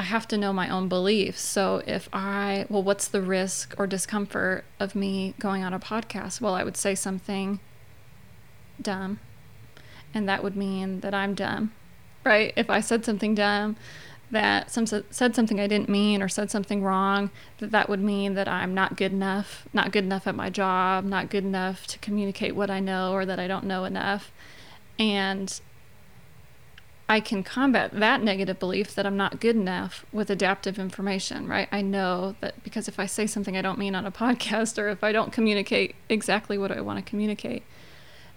i 0.00 0.02
have 0.02 0.26
to 0.26 0.38
know 0.38 0.50
my 0.50 0.70
own 0.70 0.88
beliefs. 0.88 1.42
So 1.42 1.82
if 1.86 2.08
i 2.10 2.64
well 2.70 2.82
what's 2.82 3.06
the 3.06 3.20
risk 3.20 3.74
or 3.78 3.86
discomfort 3.86 4.64
of 4.80 4.94
me 4.94 5.34
going 5.38 5.62
on 5.62 5.74
a 5.74 5.78
podcast? 5.78 6.40
Well 6.40 6.54
i 6.54 6.64
would 6.64 6.76
say 6.76 6.94
something 6.94 7.60
dumb 8.80 9.20
and 10.14 10.26
that 10.26 10.42
would 10.42 10.56
mean 10.56 11.00
that 11.00 11.12
i'm 11.12 11.34
dumb 11.34 11.72
right? 12.24 12.54
If 12.56 12.70
i 12.70 12.80
said 12.80 13.04
something 13.04 13.34
dumb 13.34 13.76
that 14.30 14.70
some 14.70 14.86
said 14.86 15.34
something 15.34 15.58
I 15.58 15.66
didn't 15.66 15.88
mean 15.88 16.22
or 16.22 16.28
said 16.28 16.50
something 16.50 16.82
wrong, 16.82 17.30
that 17.58 17.72
that 17.72 17.88
would 17.88 18.00
mean 18.00 18.34
that 18.34 18.46
I'm 18.46 18.72
not 18.74 18.96
good 18.96 19.12
enough, 19.12 19.66
not 19.72 19.90
good 19.90 20.04
enough 20.04 20.28
at 20.28 20.36
my 20.36 20.48
job, 20.50 21.04
not 21.04 21.30
good 21.30 21.44
enough 21.44 21.88
to 21.88 21.98
communicate 21.98 22.54
what 22.54 22.70
I 22.70 22.78
know 22.78 23.12
or 23.12 23.26
that 23.26 23.40
I 23.40 23.48
don't 23.48 23.64
know 23.64 23.84
enough. 23.84 24.30
And 25.00 25.60
I 27.10 27.18
can 27.20 27.42
combat 27.42 27.90
that 27.92 28.22
negative 28.22 28.58
belief 28.60 28.94
that 28.94 29.04
I'm 29.04 29.16
not 29.16 29.40
good 29.40 29.56
enough 29.56 30.06
with 30.12 30.30
adaptive 30.30 30.78
information, 30.78 31.48
right? 31.48 31.68
I 31.72 31.82
know 31.82 32.36
that 32.40 32.62
because 32.62 32.86
if 32.86 33.00
I 33.00 33.06
say 33.06 33.26
something 33.26 33.56
I 33.56 33.62
don't 33.62 33.78
mean 33.78 33.94
on 33.96 34.06
a 34.06 34.12
podcast 34.24 34.78
or 34.78 34.88
if 34.88 35.02
I 35.02 35.10
don't 35.12 35.32
communicate 35.32 35.96
exactly 36.08 36.56
what 36.56 36.70
I 36.70 36.80
want 36.80 37.04
to 37.04 37.10
communicate, 37.10 37.64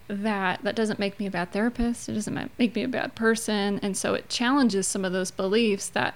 that 0.08 0.62
that 0.64 0.76
doesn't 0.76 1.00
make 1.00 1.18
me 1.20 1.26
a 1.28 1.32
bad 1.32 1.52
therapist 1.54 2.10
it 2.10 2.14
doesn't 2.14 2.52
make 2.60 2.76
me 2.76 2.84
a 2.84 2.88
bad 2.90 3.16
person 3.16 3.80
and 3.82 3.96
so 3.96 4.14
it 4.14 4.28
challenges 4.28 4.86
some 4.86 5.06
of 5.06 5.14
those 5.14 5.32
beliefs 5.32 5.88
that 5.88 6.14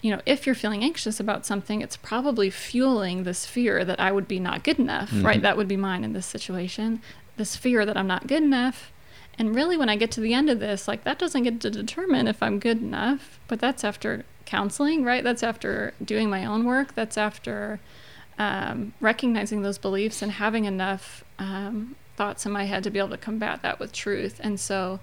you 0.00 0.10
know 0.10 0.20
if 0.24 0.46
you're 0.46 0.54
feeling 0.54 0.82
anxious 0.82 1.20
about 1.20 1.44
something 1.44 1.82
it's 1.82 1.98
probably 1.98 2.48
fueling 2.48 3.24
this 3.24 3.44
fear 3.44 3.84
that 3.84 4.00
i 4.00 4.10
would 4.10 4.26
be 4.26 4.40
not 4.40 4.64
good 4.64 4.78
enough 4.78 5.10
Mhm. 5.10 5.22
right 5.24 5.42
that 5.42 5.58
would 5.58 5.68
be 5.68 5.76
mine 5.76 6.02
in 6.02 6.14
this 6.14 6.24
situation 6.24 7.02
this 7.36 7.56
fear 7.56 7.84
that 7.84 7.96
i'm 7.96 8.06
not 8.06 8.26
good 8.26 8.42
enough 8.42 8.90
and 9.40 9.56
really 9.56 9.76
when 9.76 9.88
i 9.88 9.96
get 9.96 10.12
to 10.12 10.20
the 10.20 10.34
end 10.34 10.48
of 10.48 10.60
this 10.60 10.86
like 10.86 11.02
that 11.02 11.18
doesn't 11.18 11.42
get 11.42 11.60
to 11.60 11.70
determine 11.70 12.28
if 12.28 12.42
i'm 12.42 12.60
good 12.60 12.80
enough 12.80 13.40
but 13.48 13.58
that's 13.58 13.82
after 13.82 14.24
counseling 14.44 15.02
right 15.02 15.24
that's 15.24 15.42
after 15.42 15.94
doing 16.04 16.30
my 16.30 16.44
own 16.44 16.64
work 16.64 16.94
that's 16.94 17.18
after 17.18 17.80
um, 18.40 18.94
recognizing 19.00 19.60
those 19.60 19.76
beliefs 19.76 20.22
and 20.22 20.32
having 20.32 20.64
enough 20.64 21.22
um, 21.38 21.94
thoughts 22.16 22.46
in 22.46 22.52
my 22.52 22.64
head 22.64 22.82
to 22.84 22.90
be 22.90 22.98
able 22.98 23.10
to 23.10 23.18
combat 23.18 23.60
that 23.62 23.78
with 23.78 23.92
truth. 23.92 24.40
And 24.42 24.58
so, 24.58 24.98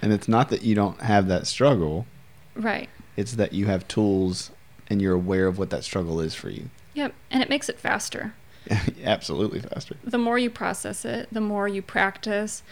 And 0.00 0.12
it's 0.12 0.26
not 0.26 0.48
that 0.48 0.62
you 0.62 0.74
don't 0.74 1.00
have 1.02 1.28
that 1.28 1.46
struggle, 1.46 2.06
right. 2.54 2.88
it's 3.14 3.32
that 3.32 3.52
you 3.52 3.66
have 3.66 3.86
tools 3.88 4.50
and 4.88 5.02
you're 5.02 5.14
aware 5.14 5.46
of 5.46 5.58
what 5.58 5.68
that 5.68 5.84
struggle 5.84 6.18
is 6.18 6.34
for 6.34 6.48
you. 6.48 6.70
Yep. 6.94 7.12
And 7.30 7.42
it 7.42 7.50
makes 7.50 7.68
it 7.68 7.78
faster. 7.78 8.32
Absolutely 9.04 9.60
faster. 9.60 9.96
The 10.02 10.18
more 10.18 10.38
you 10.38 10.48
process 10.48 11.04
it, 11.04 11.28
the 11.30 11.42
more 11.42 11.68
you 11.68 11.82
practice. 11.82 12.62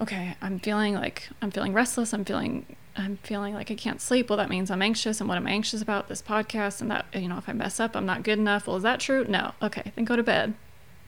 Okay, 0.00 0.34
I'm 0.40 0.58
feeling 0.58 0.94
like 0.94 1.28
I'm 1.42 1.50
feeling 1.50 1.72
restless. 1.72 2.12
I'm 2.14 2.24
feeling 2.24 2.64
I'm 2.96 3.18
feeling 3.22 3.54
like 3.54 3.70
I 3.70 3.74
can't 3.74 4.00
sleep. 4.00 4.30
Well, 4.30 4.36
that 4.38 4.48
means 4.48 4.70
I'm 4.70 4.82
anxious. 4.82 5.20
And 5.20 5.28
what 5.28 5.36
am 5.36 5.46
I 5.46 5.50
anxious 5.50 5.80
about? 5.82 6.08
This 6.08 6.22
podcast. 6.22 6.80
And 6.80 6.90
that, 6.90 7.06
you 7.14 7.28
know, 7.28 7.38
if 7.38 7.48
I 7.48 7.52
mess 7.52 7.78
up, 7.80 7.94
I'm 7.94 8.06
not 8.06 8.22
good 8.22 8.38
enough. 8.38 8.66
Well, 8.66 8.76
is 8.76 8.82
that 8.82 9.00
true? 9.00 9.24
No. 9.28 9.52
Okay, 9.62 9.92
then 9.94 10.04
go 10.04 10.16
to 10.16 10.22
bed. 10.22 10.54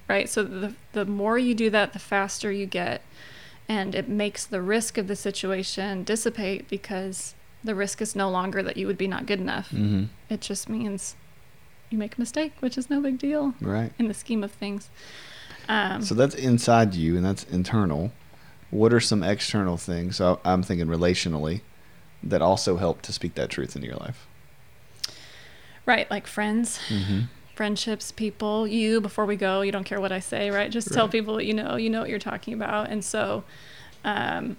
Right. 0.09 0.29
So 0.29 0.43
the, 0.43 0.75
the 0.93 1.05
more 1.05 1.39
you 1.39 1.55
do 1.55 1.71
that, 1.71 1.93
the 1.93 1.99
faster 1.99 2.53
you 2.53 2.67
get. 2.67 3.03
And 3.69 3.95
it 3.95 4.09
makes 4.09 4.45
the 4.45 4.61
risk 4.61 4.99
of 4.99 5.07
the 5.09 5.17
situation 5.17 6.05
dissipate 6.05 6.69
because 6.69 7.35
the 7.65 7.75
risk 7.75 8.03
is 8.03 8.15
no 8.15 8.29
longer 8.29 8.63
that 8.63 8.77
you 8.77 8.87
would 8.87 8.99
be 8.99 9.07
not 9.09 9.25
good 9.27 9.41
enough. 9.41 9.71
Mm-hmm. 9.71 10.05
It 10.29 10.41
just 10.41 10.69
means 10.69 11.15
you 11.89 11.97
make 11.97 12.17
a 12.17 12.21
mistake, 12.21 12.53
which 12.61 12.77
is 12.77 12.91
no 12.91 13.01
big 13.01 13.19
deal 13.19 13.55
Right. 13.61 13.93
in 13.99 14.09
the 14.09 14.15
scheme 14.15 14.43
of 14.45 14.51
things. 14.53 14.91
Um, 15.69 16.03
So 16.03 16.15
that's 16.15 16.35
inside 16.35 16.95
you 16.95 17.17
and 17.17 17.25
that's 17.25 17.45
internal. 17.45 18.13
What 18.73 18.93
are 18.93 18.99
some 19.01 19.23
external 19.23 19.77
things? 19.77 20.21
I'm 20.21 20.63
thinking 20.65 20.89
relationally 20.89 21.61
that 22.25 22.43
also 22.43 22.79
help 22.79 23.03
to 23.03 23.13
speak 23.13 23.35
that 23.37 23.49
truth 23.51 23.77
into 23.77 23.87
your 23.87 23.99
life. 23.99 24.27
right, 25.87 26.11
like 26.11 26.27
friends, 26.27 26.79
Mm-hmm. 26.89 27.21
friendships, 27.55 28.11
people, 28.13 28.67
you, 28.67 29.01
before 29.01 29.27
we 29.27 29.37
go, 29.37 29.61
you 29.61 29.71
don't 29.73 29.85
care 29.85 30.01
what 30.01 30.11
I 30.13 30.21
say, 30.21 30.51
right? 30.51 30.71
Just 30.71 30.93
tell 30.93 31.09
people 31.09 31.35
what 31.35 31.45
you 31.47 31.55
know, 31.55 31.77
you 31.77 31.91
know 31.91 32.01
what 32.01 32.09
you're 32.11 32.19
talking 32.19 32.55
about. 32.55 32.89
And 32.89 33.05
so 33.05 33.45
um, 34.05 34.57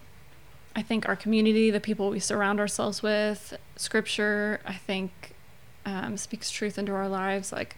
I 0.76 0.82
think 0.84 1.08
our 1.10 1.16
community, 1.16 1.72
the 1.72 1.80
people 1.80 2.10
we 2.10 2.20
surround 2.20 2.60
ourselves 2.60 3.02
with, 3.02 3.58
scripture, 3.78 4.60
I 4.66 4.74
think 4.76 5.34
um, 5.86 6.18
speaks 6.18 6.52
truth 6.52 6.78
into 6.78 6.94
our 6.94 7.10
lives, 7.10 7.52
like 7.52 7.78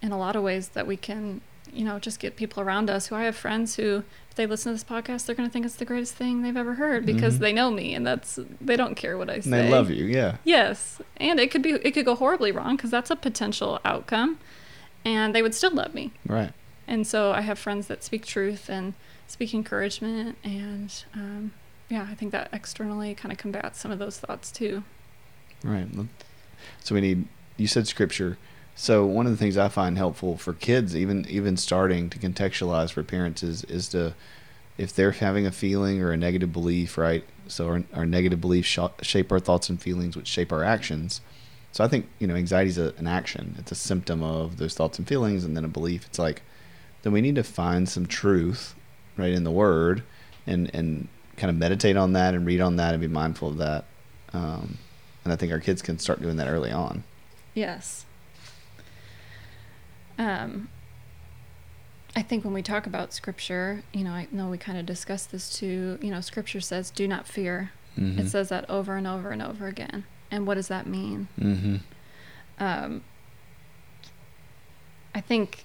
in 0.00 0.12
a 0.12 0.18
lot 0.18 0.34
of 0.36 0.42
ways 0.42 0.68
that 0.70 0.86
we 0.86 0.96
can, 0.96 1.40
you 1.72 1.84
know, 1.84 1.98
just 1.98 2.20
get 2.20 2.36
people 2.36 2.62
around 2.62 2.88
us 2.90 3.06
who 3.08 3.14
I 3.14 3.24
have 3.24 3.36
friends 3.36 3.76
who, 3.76 4.02
if 4.30 4.36
they 4.36 4.46
listen 4.46 4.70
to 4.72 4.74
this 4.74 4.84
podcast, 4.84 5.26
they're 5.26 5.34
going 5.34 5.48
to 5.48 5.52
think 5.52 5.66
it's 5.66 5.76
the 5.76 5.84
greatest 5.84 6.14
thing 6.14 6.42
they've 6.42 6.56
ever 6.56 6.74
heard 6.74 7.04
because 7.06 7.36
Mhm. 7.36 7.40
they 7.40 7.52
know 7.52 7.70
me 7.70 7.94
and 7.94 8.06
that's, 8.06 8.38
they 8.60 8.76
don't 8.76 8.94
care 8.94 9.16
what 9.18 9.28
I 9.30 9.40
say. 9.40 9.44
And 9.44 9.52
they 9.52 9.70
love 9.70 9.90
you. 9.90 10.04
Yeah. 10.04 10.36
Yes, 10.44 11.00
and 11.16 11.38
it 11.40 11.50
could 11.50 11.62
be 11.62 11.70
it 11.72 11.92
could 11.92 12.04
go 12.04 12.14
horribly 12.14 12.52
wrong 12.52 12.76
because 12.76 12.90
that's 12.90 13.10
a 13.10 13.16
potential 13.16 13.80
outcome, 13.84 14.38
and 15.04 15.34
they 15.34 15.42
would 15.42 15.54
still 15.54 15.72
love 15.72 15.94
me. 15.94 16.12
Right. 16.26 16.52
And 16.86 17.06
so 17.06 17.32
I 17.32 17.42
have 17.42 17.58
friends 17.58 17.86
that 17.88 18.02
speak 18.04 18.24
truth 18.24 18.68
and 18.70 18.94
speak 19.26 19.52
encouragement, 19.54 20.36
and 20.44 21.04
um, 21.14 21.52
yeah, 21.90 22.06
I 22.10 22.14
think 22.14 22.32
that 22.32 22.48
externally 22.52 23.14
kind 23.14 23.30
of 23.32 23.38
combats 23.38 23.78
some 23.80 23.90
of 23.90 23.98
those 23.98 24.18
thoughts 24.18 24.50
too. 24.50 24.84
Right. 25.62 25.88
So 26.84 26.94
we 26.94 27.00
need. 27.00 27.26
You 27.56 27.66
said 27.66 27.88
scripture. 27.88 28.38
So 28.80 29.04
one 29.04 29.26
of 29.26 29.32
the 29.32 29.36
things 29.36 29.58
I 29.58 29.66
find 29.66 29.98
helpful 29.98 30.36
for 30.36 30.54
kids, 30.54 30.94
even 30.94 31.26
even 31.28 31.56
starting 31.56 32.08
to 32.10 32.18
contextualize 32.18 32.92
for 32.92 33.02
parents, 33.02 33.42
is 33.42 33.64
is 33.64 33.88
to 33.88 34.14
if 34.78 34.94
they're 34.94 35.10
having 35.10 35.46
a 35.46 35.50
feeling 35.50 36.00
or 36.00 36.12
a 36.12 36.16
negative 36.16 36.52
belief, 36.52 36.96
right? 36.96 37.24
So 37.48 37.66
our, 37.66 37.82
our 37.92 38.06
negative 38.06 38.40
beliefs 38.40 38.68
sh- 38.68 38.78
shape 39.02 39.32
our 39.32 39.40
thoughts 39.40 39.68
and 39.68 39.82
feelings, 39.82 40.16
which 40.16 40.28
shape 40.28 40.52
our 40.52 40.62
actions. 40.62 41.20
So 41.72 41.82
I 41.82 41.88
think 41.88 42.06
you 42.20 42.28
know 42.28 42.36
anxiety 42.36 42.70
is 42.70 42.78
an 42.78 43.08
action. 43.08 43.56
It's 43.58 43.72
a 43.72 43.74
symptom 43.74 44.22
of 44.22 44.58
those 44.58 44.74
thoughts 44.74 44.96
and 44.96 45.08
feelings, 45.08 45.44
and 45.44 45.56
then 45.56 45.64
a 45.64 45.68
belief. 45.68 46.06
It's 46.06 46.20
like 46.20 46.42
then 47.02 47.12
we 47.12 47.20
need 47.20 47.34
to 47.34 47.42
find 47.42 47.88
some 47.88 48.06
truth, 48.06 48.76
right, 49.16 49.32
in 49.32 49.42
the 49.42 49.50
Word, 49.50 50.04
and 50.46 50.70
and 50.72 51.08
kind 51.36 51.50
of 51.50 51.56
meditate 51.56 51.96
on 51.96 52.12
that 52.12 52.32
and 52.32 52.46
read 52.46 52.60
on 52.60 52.76
that 52.76 52.94
and 52.94 53.00
be 53.00 53.08
mindful 53.08 53.48
of 53.48 53.56
that. 53.56 53.86
Um, 54.32 54.78
and 55.24 55.32
I 55.32 55.36
think 55.36 55.50
our 55.50 55.58
kids 55.58 55.82
can 55.82 55.98
start 55.98 56.22
doing 56.22 56.36
that 56.36 56.46
early 56.46 56.70
on. 56.70 57.02
Yes. 57.54 58.04
Um, 60.18 60.68
I 62.16 62.22
think 62.22 62.44
when 62.44 62.52
we 62.52 62.62
talk 62.62 62.86
about 62.86 63.12
scripture, 63.12 63.82
you 63.92 64.02
know, 64.02 64.10
I 64.10 64.26
know 64.32 64.48
we 64.48 64.58
kind 64.58 64.78
of 64.78 64.84
discussed 64.84 65.30
this 65.30 65.56
too. 65.56 65.98
You 66.02 66.10
know, 66.10 66.20
scripture 66.20 66.60
says, 66.60 66.90
"Do 66.90 67.06
not 67.06 67.26
fear." 67.26 67.70
Mm-hmm. 67.98 68.20
It 68.20 68.28
says 68.28 68.48
that 68.48 68.68
over 68.68 68.96
and 68.96 69.06
over 69.06 69.30
and 69.30 69.42
over 69.42 69.66
again. 69.66 70.04
And 70.30 70.46
what 70.46 70.54
does 70.54 70.68
that 70.68 70.86
mean? 70.86 71.28
mm-hmm. 71.40 71.76
um, 72.58 73.02
I 75.14 75.20
think, 75.20 75.64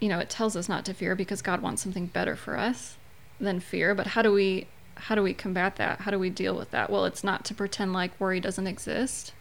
you 0.00 0.08
know, 0.08 0.18
it 0.18 0.28
tells 0.28 0.56
us 0.56 0.68
not 0.68 0.84
to 0.86 0.94
fear 0.94 1.14
because 1.14 1.40
God 1.42 1.62
wants 1.62 1.82
something 1.82 2.06
better 2.06 2.36
for 2.36 2.58
us 2.58 2.98
than 3.40 3.60
fear. 3.60 3.94
But 3.94 4.08
how 4.08 4.22
do 4.22 4.32
we 4.32 4.66
how 4.96 5.14
do 5.14 5.22
we 5.22 5.34
combat 5.34 5.76
that? 5.76 6.00
How 6.00 6.10
do 6.10 6.18
we 6.18 6.30
deal 6.30 6.56
with 6.56 6.70
that? 6.70 6.90
Well, 6.90 7.04
it's 7.04 7.22
not 7.22 7.44
to 7.46 7.54
pretend 7.54 7.92
like 7.92 8.18
worry 8.18 8.40
doesn't 8.40 8.66
exist, 8.66 9.32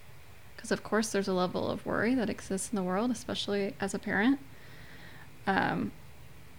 because 0.66 0.80
of 0.80 0.84
course 0.84 1.11
there's 1.11 1.28
a 1.28 1.34
level 1.34 1.70
of 1.70 1.86
worry 1.86 2.16
that 2.16 2.28
exists 2.28 2.72
in 2.72 2.76
the 2.76 2.82
world, 2.82 3.11
especially 3.11 3.76
as 3.80 3.93
a 3.93 3.99
parent. 3.99 4.39
Um, 5.45 5.91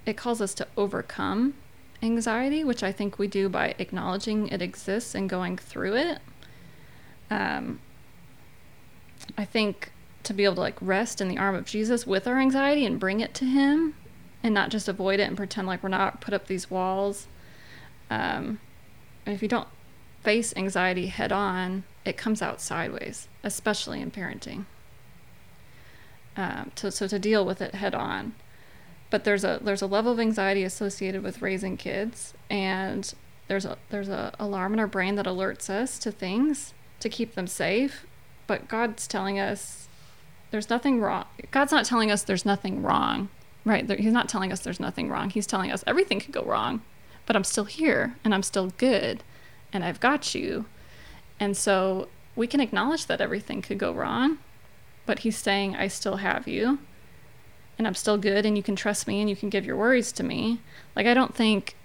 it 0.06 0.16
calls 0.16 0.40
us 0.40 0.54
to 0.54 0.68
overcome 0.76 1.54
anxiety, 2.00 2.62
which 2.62 2.84
I 2.84 2.92
think 2.92 3.18
we 3.18 3.26
do 3.26 3.48
by 3.48 3.74
acknowledging 3.80 4.46
it 4.46 4.62
exists 4.62 5.16
and 5.16 5.28
going 5.28 5.56
through 5.56 5.96
it. 5.96 6.18
Um, 7.30 7.80
I 9.36 9.44
think 9.44 9.90
to 10.22 10.32
be 10.32 10.44
able 10.44 10.54
to 10.54 10.60
like 10.60 10.76
rest 10.80 11.20
in 11.20 11.26
the 11.26 11.38
arm 11.38 11.56
of 11.56 11.64
Jesus 11.64 12.06
with 12.06 12.28
our 12.28 12.38
anxiety 12.38 12.86
and 12.86 13.00
bring 13.00 13.18
it 13.18 13.34
to 13.34 13.44
Him, 13.44 13.96
and 14.40 14.54
not 14.54 14.70
just 14.70 14.86
avoid 14.86 15.18
it 15.18 15.24
and 15.24 15.36
pretend 15.36 15.66
like 15.66 15.82
we're 15.82 15.88
not, 15.88 16.20
put 16.20 16.32
up 16.32 16.46
these 16.46 16.70
walls. 16.70 17.26
Um, 18.08 18.60
and 19.24 19.34
if 19.34 19.42
you 19.42 19.48
don't 19.48 19.66
face 20.26 20.52
anxiety 20.56 21.06
head 21.06 21.30
on, 21.30 21.84
it 22.04 22.16
comes 22.16 22.42
out 22.42 22.60
sideways, 22.60 23.28
especially 23.44 24.00
in 24.00 24.10
parenting. 24.10 24.64
Um, 26.36 26.72
to, 26.74 26.90
so 26.90 27.06
to 27.06 27.20
deal 27.20 27.46
with 27.46 27.62
it 27.62 27.76
head 27.76 27.94
on, 27.94 28.34
but 29.08 29.22
there's 29.22 29.44
a 29.44 29.60
there's 29.62 29.82
a 29.82 29.86
level 29.86 30.10
of 30.10 30.18
anxiety 30.18 30.64
associated 30.64 31.22
with 31.22 31.42
raising 31.42 31.76
kids, 31.76 32.34
and 32.50 33.14
there's 33.46 33.64
a 33.64 33.78
there's 33.90 34.08
a 34.08 34.34
alarm 34.40 34.72
in 34.72 34.80
our 34.80 34.88
brain 34.88 35.14
that 35.14 35.26
alerts 35.26 35.70
us 35.70 35.96
to 36.00 36.10
things 36.10 36.74
to 36.98 37.08
keep 37.08 37.36
them 37.36 37.46
safe. 37.46 38.04
But 38.48 38.66
God's 38.66 39.06
telling 39.06 39.38
us 39.38 39.86
there's 40.50 40.68
nothing 40.68 41.00
wrong. 41.00 41.26
God's 41.52 41.70
not 41.70 41.84
telling 41.84 42.10
us 42.10 42.24
there's 42.24 42.44
nothing 42.44 42.82
wrong, 42.82 43.28
right? 43.64 43.88
He's 44.00 44.12
not 44.12 44.28
telling 44.28 44.50
us 44.50 44.58
there's 44.58 44.80
nothing 44.80 45.08
wrong. 45.08 45.30
He's 45.30 45.46
telling 45.46 45.70
us 45.70 45.84
everything 45.86 46.18
could 46.18 46.34
go 46.34 46.42
wrong, 46.42 46.82
but 47.26 47.36
I'm 47.36 47.44
still 47.44 47.66
here 47.66 48.16
and 48.24 48.34
I'm 48.34 48.42
still 48.42 48.72
good 48.76 49.22
and 49.76 49.84
I've 49.84 50.00
got 50.00 50.34
you. 50.34 50.64
And 51.38 51.56
so 51.56 52.08
we 52.34 52.46
can 52.46 52.60
acknowledge 52.60 53.06
that 53.06 53.20
everything 53.20 53.62
could 53.62 53.78
go 53.78 53.92
wrong, 53.92 54.38
but 55.04 55.20
He's 55.20 55.36
saying, 55.36 55.76
I 55.76 55.86
still 55.86 56.16
have 56.16 56.48
you 56.48 56.78
and 57.78 57.86
I'm 57.86 57.94
still 57.94 58.18
good 58.18 58.46
and 58.46 58.56
you 58.56 58.62
can 58.62 58.76
trust 58.76 59.06
me 59.06 59.20
and 59.20 59.28
you 59.28 59.36
can 59.36 59.50
give 59.50 59.66
your 59.66 59.76
worries 59.76 60.12
to 60.12 60.22
me. 60.22 60.60
Like, 60.94 61.06
I 61.06 61.14
don't 61.14 61.34
think. 61.34 61.76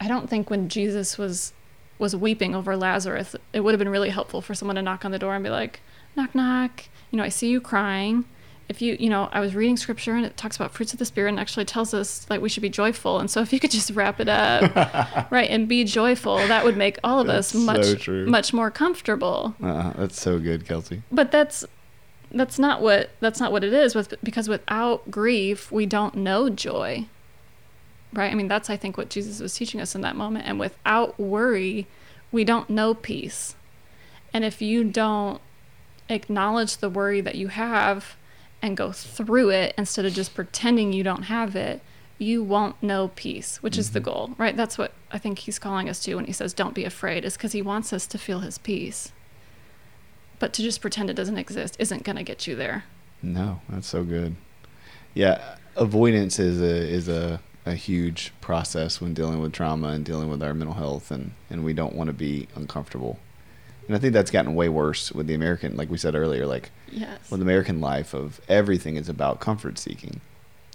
I 0.00 0.08
don't 0.08 0.28
think 0.28 0.50
when 0.50 0.68
Jesus 0.68 1.16
was 1.16 1.52
was 1.98 2.16
weeping 2.16 2.54
over 2.54 2.76
Lazarus, 2.76 3.36
it 3.52 3.60
would 3.60 3.72
have 3.72 3.78
been 3.78 3.88
really 3.88 4.10
helpful 4.10 4.40
for 4.40 4.54
someone 4.54 4.74
to 4.74 4.82
knock 4.82 5.04
on 5.04 5.12
the 5.12 5.18
door 5.18 5.34
and 5.34 5.44
be 5.44 5.50
like, 5.50 5.80
knock, 6.16 6.34
knock. 6.34 6.84
You 7.10 7.18
know, 7.18 7.22
I 7.22 7.28
see 7.28 7.48
you 7.48 7.60
crying. 7.60 8.24
If 8.72 8.80
you, 8.80 8.96
you 8.98 9.10
know, 9.10 9.28
I 9.32 9.40
was 9.40 9.54
reading 9.54 9.76
scripture 9.76 10.14
and 10.14 10.24
it 10.24 10.34
talks 10.38 10.56
about 10.56 10.72
fruits 10.72 10.94
of 10.94 10.98
the 10.98 11.04
spirit 11.04 11.28
and 11.28 11.38
actually 11.38 11.66
tells 11.66 11.92
us 11.92 12.26
like 12.30 12.40
we 12.40 12.48
should 12.48 12.62
be 12.62 12.70
joyful. 12.70 13.18
And 13.20 13.30
so 13.30 13.42
if 13.42 13.52
you 13.52 13.60
could 13.60 13.70
just 13.70 13.90
wrap 13.90 14.18
it 14.18 14.30
up, 14.30 15.30
right, 15.30 15.50
and 15.50 15.68
be 15.68 15.84
joyful, 15.84 16.38
that 16.38 16.64
would 16.64 16.78
make 16.78 16.98
all 17.04 17.20
of 17.20 17.28
us 17.28 17.52
That's 17.52 17.64
so 17.66 17.72
much, 17.72 18.02
true. 18.02 18.26
much 18.26 18.54
more 18.54 18.70
comfortable. 18.70 19.54
Uh, 19.62 19.92
that's 19.92 20.18
so 20.18 20.38
good, 20.38 20.64
Kelsey. 20.66 21.02
But 21.12 21.30
that's 21.30 21.66
that's 22.30 22.58
not 22.58 22.80
what 22.80 23.10
that's 23.20 23.40
not 23.40 23.52
what 23.52 23.62
it 23.62 23.74
is 23.74 23.94
with 23.94 24.14
because 24.24 24.48
without 24.48 25.10
grief 25.10 25.70
we 25.70 25.84
don't 25.84 26.14
know 26.14 26.48
joy 26.48 27.04
right 28.14 28.32
i 28.32 28.34
mean 28.34 28.48
that's 28.48 28.70
i 28.70 28.76
think 28.78 28.96
what 28.96 29.10
jesus 29.10 29.38
was 29.38 29.54
teaching 29.54 29.82
us 29.82 29.94
in 29.94 30.00
that 30.00 30.16
moment 30.16 30.46
and 30.46 30.58
without 30.58 31.20
worry 31.20 31.86
we 32.30 32.42
don't 32.42 32.70
know 32.70 32.94
peace 32.94 33.54
and 34.32 34.46
if 34.46 34.62
you 34.62 34.82
don't 34.82 35.42
acknowledge 36.08 36.78
the 36.78 36.88
worry 36.88 37.20
that 37.20 37.34
you 37.34 37.48
have 37.48 38.16
and 38.62 38.76
go 38.76 38.92
through 38.92 39.50
it 39.50 39.74
instead 39.76 40.04
of 40.04 40.14
just 40.14 40.34
pretending 40.34 40.92
you 40.92 41.02
don't 41.02 41.24
have 41.24 41.54
it 41.54 41.82
you 42.18 42.42
won't 42.42 42.80
know 42.82 43.08
peace 43.16 43.62
which 43.62 43.76
is 43.76 43.90
the 43.90 44.00
mm-hmm. 44.00 44.10
goal 44.10 44.30
right 44.38 44.56
that's 44.56 44.78
what 44.78 44.92
i 45.10 45.18
think 45.18 45.40
he's 45.40 45.58
calling 45.58 45.88
us 45.88 45.98
to 46.00 46.14
when 46.14 46.24
he 46.26 46.32
says 46.32 46.54
don't 46.54 46.74
be 46.74 46.84
afraid 46.84 47.24
is 47.24 47.36
because 47.36 47.52
he 47.52 47.60
wants 47.60 47.92
us 47.92 48.06
to 48.06 48.16
feel 48.16 48.40
his 48.40 48.58
peace 48.58 49.12
but 50.42 50.52
to 50.52 50.60
just 50.60 50.80
pretend 50.80 51.08
it 51.08 51.14
doesn't 51.14 51.38
exist 51.38 51.76
isn't 51.78 52.02
going 52.02 52.16
to 52.16 52.24
get 52.24 52.48
you 52.48 52.56
there. 52.56 52.82
No, 53.22 53.60
that's 53.68 53.86
so 53.86 54.02
good. 54.02 54.34
Yeah, 55.14 55.54
avoidance 55.76 56.40
is 56.40 56.60
a 56.60 56.64
is 56.64 57.08
a, 57.08 57.40
a 57.64 57.76
huge 57.76 58.32
process 58.40 59.00
when 59.00 59.14
dealing 59.14 59.40
with 59.40 59.52
trauma 59.52 59.90
and 59.90 60.04
dealing 60.04 60.28
with 60.28 60.42
our 60.42 60.52
mental 60.52 60.74
health, 60.74 61.12
and 61.12 61.30
and 61.48 61.64
we 61.64 61.72
don't 61.72 61.94
want 61.94 62.08
to 62.08 62.12
be 62.12 62.48
uncomfortable. 62.56 63.20
And 63.88 63.96
I 63.96 63.98
think 63.98 64.12
that's 64.12 64.30
gotten 64.30 64.54
way 64.54 64.68
worse 64.68 65.12
with 65.12 65.26
the 65.26 65.34
American, 65.34 65.76
like 65.76 65.90
we 65.90 65.98
said 65.98 66.14
earlier, 66.14 66.46
like 66.46 66.70
Yes. 66.90 67.30
with 67.30 67.42
American 67.42 67.80
life 67.80 68.14
of 68.14 68.40
everything 68.48 68.96
is 68.96 69.08
about 69.08 69.40
comfort 69.40 69.78
seeking, 69.78 70.20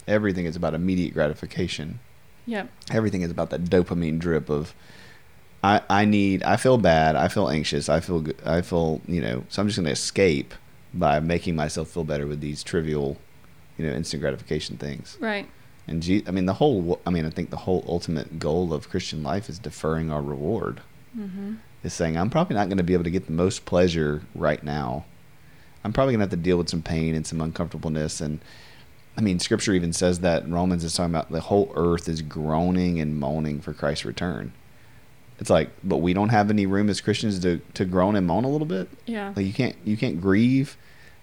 everything 0.06 0.44
is 0.46 0.56
about 0.56 0.74
immediate 0.74 1.14
gratification. 1.14 2.00
Yep. 2.46 2.68
Everything 2.90 3.22
is 3.22 3.30
about 3.30 3.50
that 3.50 3.64
dopamine 3.64 4.18
drip 4.18 4.48
of 4.50 4.74
I 5.62 5.82
I 5.90 6.04
need 6.04 6.42
I 6.42 6.56
feel 6.56 6.78
bad, 6.78 7.16
I 7.16 7.28
feel 7.28 7.48
anxious, 7.48 7.88
I 7.88 8.00
feel 8.00 8.20
good, 8.20 8.36
I 8.44 8.60
feel, 8.62 9.00
you 9.06 9.20
know, 9.20 9.44
so 9.48 9.60
I'm 9.62 9.68
just 9.68 9.76
going 9.78 9.86
to 9.86 9.92
escape 9.92 10.54
by 10.94 11.20
making 11.20 11.56
myself 11.56 11.88
feel 11.88 12.04
better 12.04 12.26
with 12.26 12.40
these 12.40 12.62
trivial, 12.62 13.18
you 13.76 13.86
know, 13.86 13.92
instant 13.92 14.20
gratification 14.22 14.76
things. 14.76 15.16
Right. 15.20 15.48
And 15.86 16.02
Je- 16.02 16.24
I 16.26 16.30
mean 16.30 16.46
the 16.46 16.54
whole 16.54 17.00
I 17.06 17.10
mean 17.10 17.24
I 17.26 17.30
think 17.30 17.50
the 17.50 17.56
whole 17.58 17.84
ultimate 17.88 18.38
goal 18.38 18.72
of 18.72 18.88
Christian 18.88 19.22
life 19.22 19.48
is 19.48 19.58
deferring 19.58 20.10
our 20.12 20.22
reward. 20.22 20.80
Mm-hmm. 21.18 21.54
Is 21.82 21.94
saying 21.94 22.16
I'm 22.16 22.30
probably 22.30 22.56
not 22.56 22.68
going 22.68 22.78
to 22.78 22.84
be 22.84 22.94
able 22.94 23.04
to 23.04 23.10
get 23.10 23.26
the 23.26 23.32
most 23.32 23.64
pleasure 23.64 24.22
right 24.34 24.62
now. 24.62 25.04
I'm 25.84 25.92
probably 25.92 26.12
going 26.12 26.20
to 26.20 26.24
have 26.24 26.30
to 26.30 26.36
deal 26.36 26.58
with 26.58 26.68
some 26.68 26.82
pain 26.82 27.14
and 27.14 27.26
some 27.26 27.40
uncomfortableness 27.40 28.20
and 28.20 28.40
I 29.18 29.20
mean, 29.20 29.40
Scripture 29.40 29.72
even 29.72 29.92
says 29.92 30.20
that 30.20 30.48
Romans 30.48 30.84
is 30.84 30.94
talking 30.94 31.12
about 31.12 31.32
the 31.32 31.40
whole 31.40 31.72
earth 31.74 32.08
is 32.08 32.22
groaning 32.22 33.00
and 33.00 33.18
moaning 33.18 33.60
for 33.60 33.72
Christ's 33.72 34.04
return. 34.04 34.52
It's 35.40 35.50
like, 35.50 35.70
but 35.82 35.96
we 35.96 36.14
don't 36.14 36.28
have 36.28 36.50
any 36.50 36.66
room 36.66 36.88
as 36.88 37.00
Christians 37.00 37.40
to, 37.40 37.60
to 37.74 37.84
groan 37.84 38.14
and 38.14 38.28
moan 38.28 38.44
a 38.44 38.48
little 38.48 38.66
bit. 38.66 38.88
Yeah. 39.06 39.32
Like 39.34 39.44
you 39.44 39.52
can't 39.52 39.74
you 39.84 39.96
can't 39.96 40.20
grieve 40.20 40.76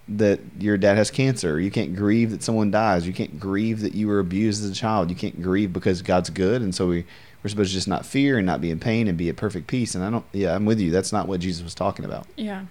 that 0.09 0.41
your 0.59 0.77
dad 0.77 0.97
has 0.97 1.09
cancer. 1.09 1.57
You 1.57 1.71
can't 1.71 1.95
grieve 1.95 2.31
that 2.31 2.43
someone 2.43 2.69
dies. 2.69 3.07
You 3.07 3.13
can't 3.13 3.39
grieve 3.39 3.79
that 3.79 3.95
you 3.95 4.07
were 4.07 4.19
abused 4.19 4.63
as 4.63 4.69
a 4.69 4.75
child. 4.75 5.09
You 5.09 5.15
can't 5.15 5.41
grieve 5.41 5.71
because 5.71 6.01
God's 6.01 6.29
good, 6.29 6.61
and 6.61 6.75
so 6.75 6.87
we 6.87 7.05
we're 7.45 7.49
supposed 7.49 7.69
to 7.69 7.75
just 7.75 7.87
not 7.87 8.07
fear 8.07 8.39
and 8.39 8.45
not 8.47 8.59
be 8.59 8.71
in 8.71 8.79
pain 8.79 9.07
and 9.07 9.15
be 9.15 9.29
at 9.29 9.35
perfect 9.35 9.67
peace. 9.67 9.93
And 9.93 10.03
I 10.03 10.09
don't. 10.09 10.25
Yeah, 10.31 10.55
I'm 10.55 10.65
with 10.65 10.79
you. 10.79 10.89
That's 10.89 11.13
not 11.13 11.27
what 11.27 11.41
Jesus 11.41 11.63
was 11.63 11.75
talking 11.75 12.03
about. 12.03 12.25
Yeah. 12.35 12.65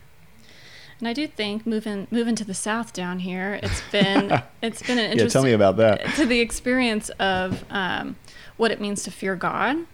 And 0.99 1.07
I 1.07 1.13
do 1.13 1.29
think 1.29 1.65
moving 1.65 2.09
moving 2.11 2.35
to 2.35 2.45
the 2.45 2.55
south 2.55 2.93
down 2.93 3.21
here, 3.21 3.61
it's 3.63 3.81
been 3.93 4.43
it's 4.63 4.83
been 4.83 4.99
an 4.99 5.13
interesting 5.13 5.27
Yeah, 5.27 5.29
tell 5.29 5.45
me 5.45 5.53
about 5.53 5.77
that. 5.77 6.05
to 6.17 6.27
the 6.27 6.41
experience 6.41 7.09
of 7.21 7.65
um, 7.71 8.17
what 8.57 8.73
it 8.73 8.81
means 8.81 9.05
to 9.05 9.13
fear 9.13 9.37
God. 9.37 9.87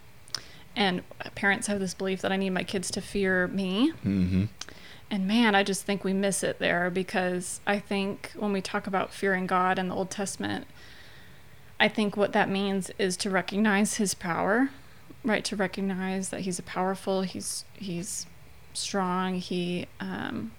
And 0.74 1.02
parents 1.34 1.66
have 1.66 1.78
this 1.78 1.92
belief 1.92 2.22
that 2.22 2.32
I 2.32 2.38
need 2.38 2.48
my 2.48 2.64
kids 2.64 2.90
to 2.92 3.02
fear 3.02 3.48
me. 3.48 3.92
Mm-hmm. 4.02 4.44
And 5.10 5.28
man, 5.28 5.54
I 5.54 5.62
just 5.62 5.84
think 5.84 6.04
we 6.04 6.14
miss 6.14 6.42
it 6.42 6.58
there 6.58 6.88
because 6.88 7.60
I 7.66 7.80
think 7.80 8.32
when 8.34 8.50
we 8.50 8.62
talk 8.62 8.86
about 8.86 9.12
fearing 9.12 9.46
God 9.46 9.78
in 9.78 9.88
the 9.88 9.94
Old 9.94 10.10
Testament, 10.10 10.66
I 11.80 11.88
think 11.88 12.16
what 12.16 12.32
that 12.34 12.48
means 12.50 12.90
is 12.98 13.16
to 13.16 13.30
recognize 13.30 13.94
his 13.94 14.12
power, 14.14 14.68
right? 15.24 15.44
To 15.46 15.56
recognize 15.56 16.28
that 16.28 16.42
he's 16.42 16.58
a 16.58 16.62
powerful, 16.62 17.22
he's 17.22 17.64
he's 17.74 18.26
strong, 18.74 19.34
he 19.36 19.86
um, 19.98 20.52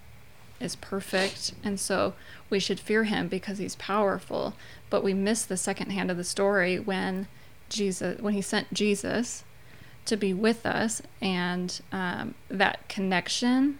is 0.59 0.75
perfect, 0.75 1.53
and 1.63 1.79
so 1.79 2.13
we 2.49 2.59
should 2.59 2.79
fear 2.79 3.03
him 3.05 3.27
because 3.27 3.59
he's 3.59 3.75
powerful. 3.75 4.55
But 4.89 5.03
we 5.03 5.13
miss 5.13 5.45
the 5.45 5.57
second 5.57 5.91
hand 5.91 6.09
of 6.09 6.17
the 6.17 6.23
story 6.23 6.79
when 6.79 7.27
Jesus, 7.69 8.19
when 8.19 8.33
he 8.33 8.41
sent 8.41 8.73
Jesus 8.73 9.43
to 10.05 10.17
be 10.17 10.33
with 10.33 10.65
us, 10.65 11.01
and 11.21 11.79
um, 11.91 12.33
that 12.49 12.89
connection 12.89 13.77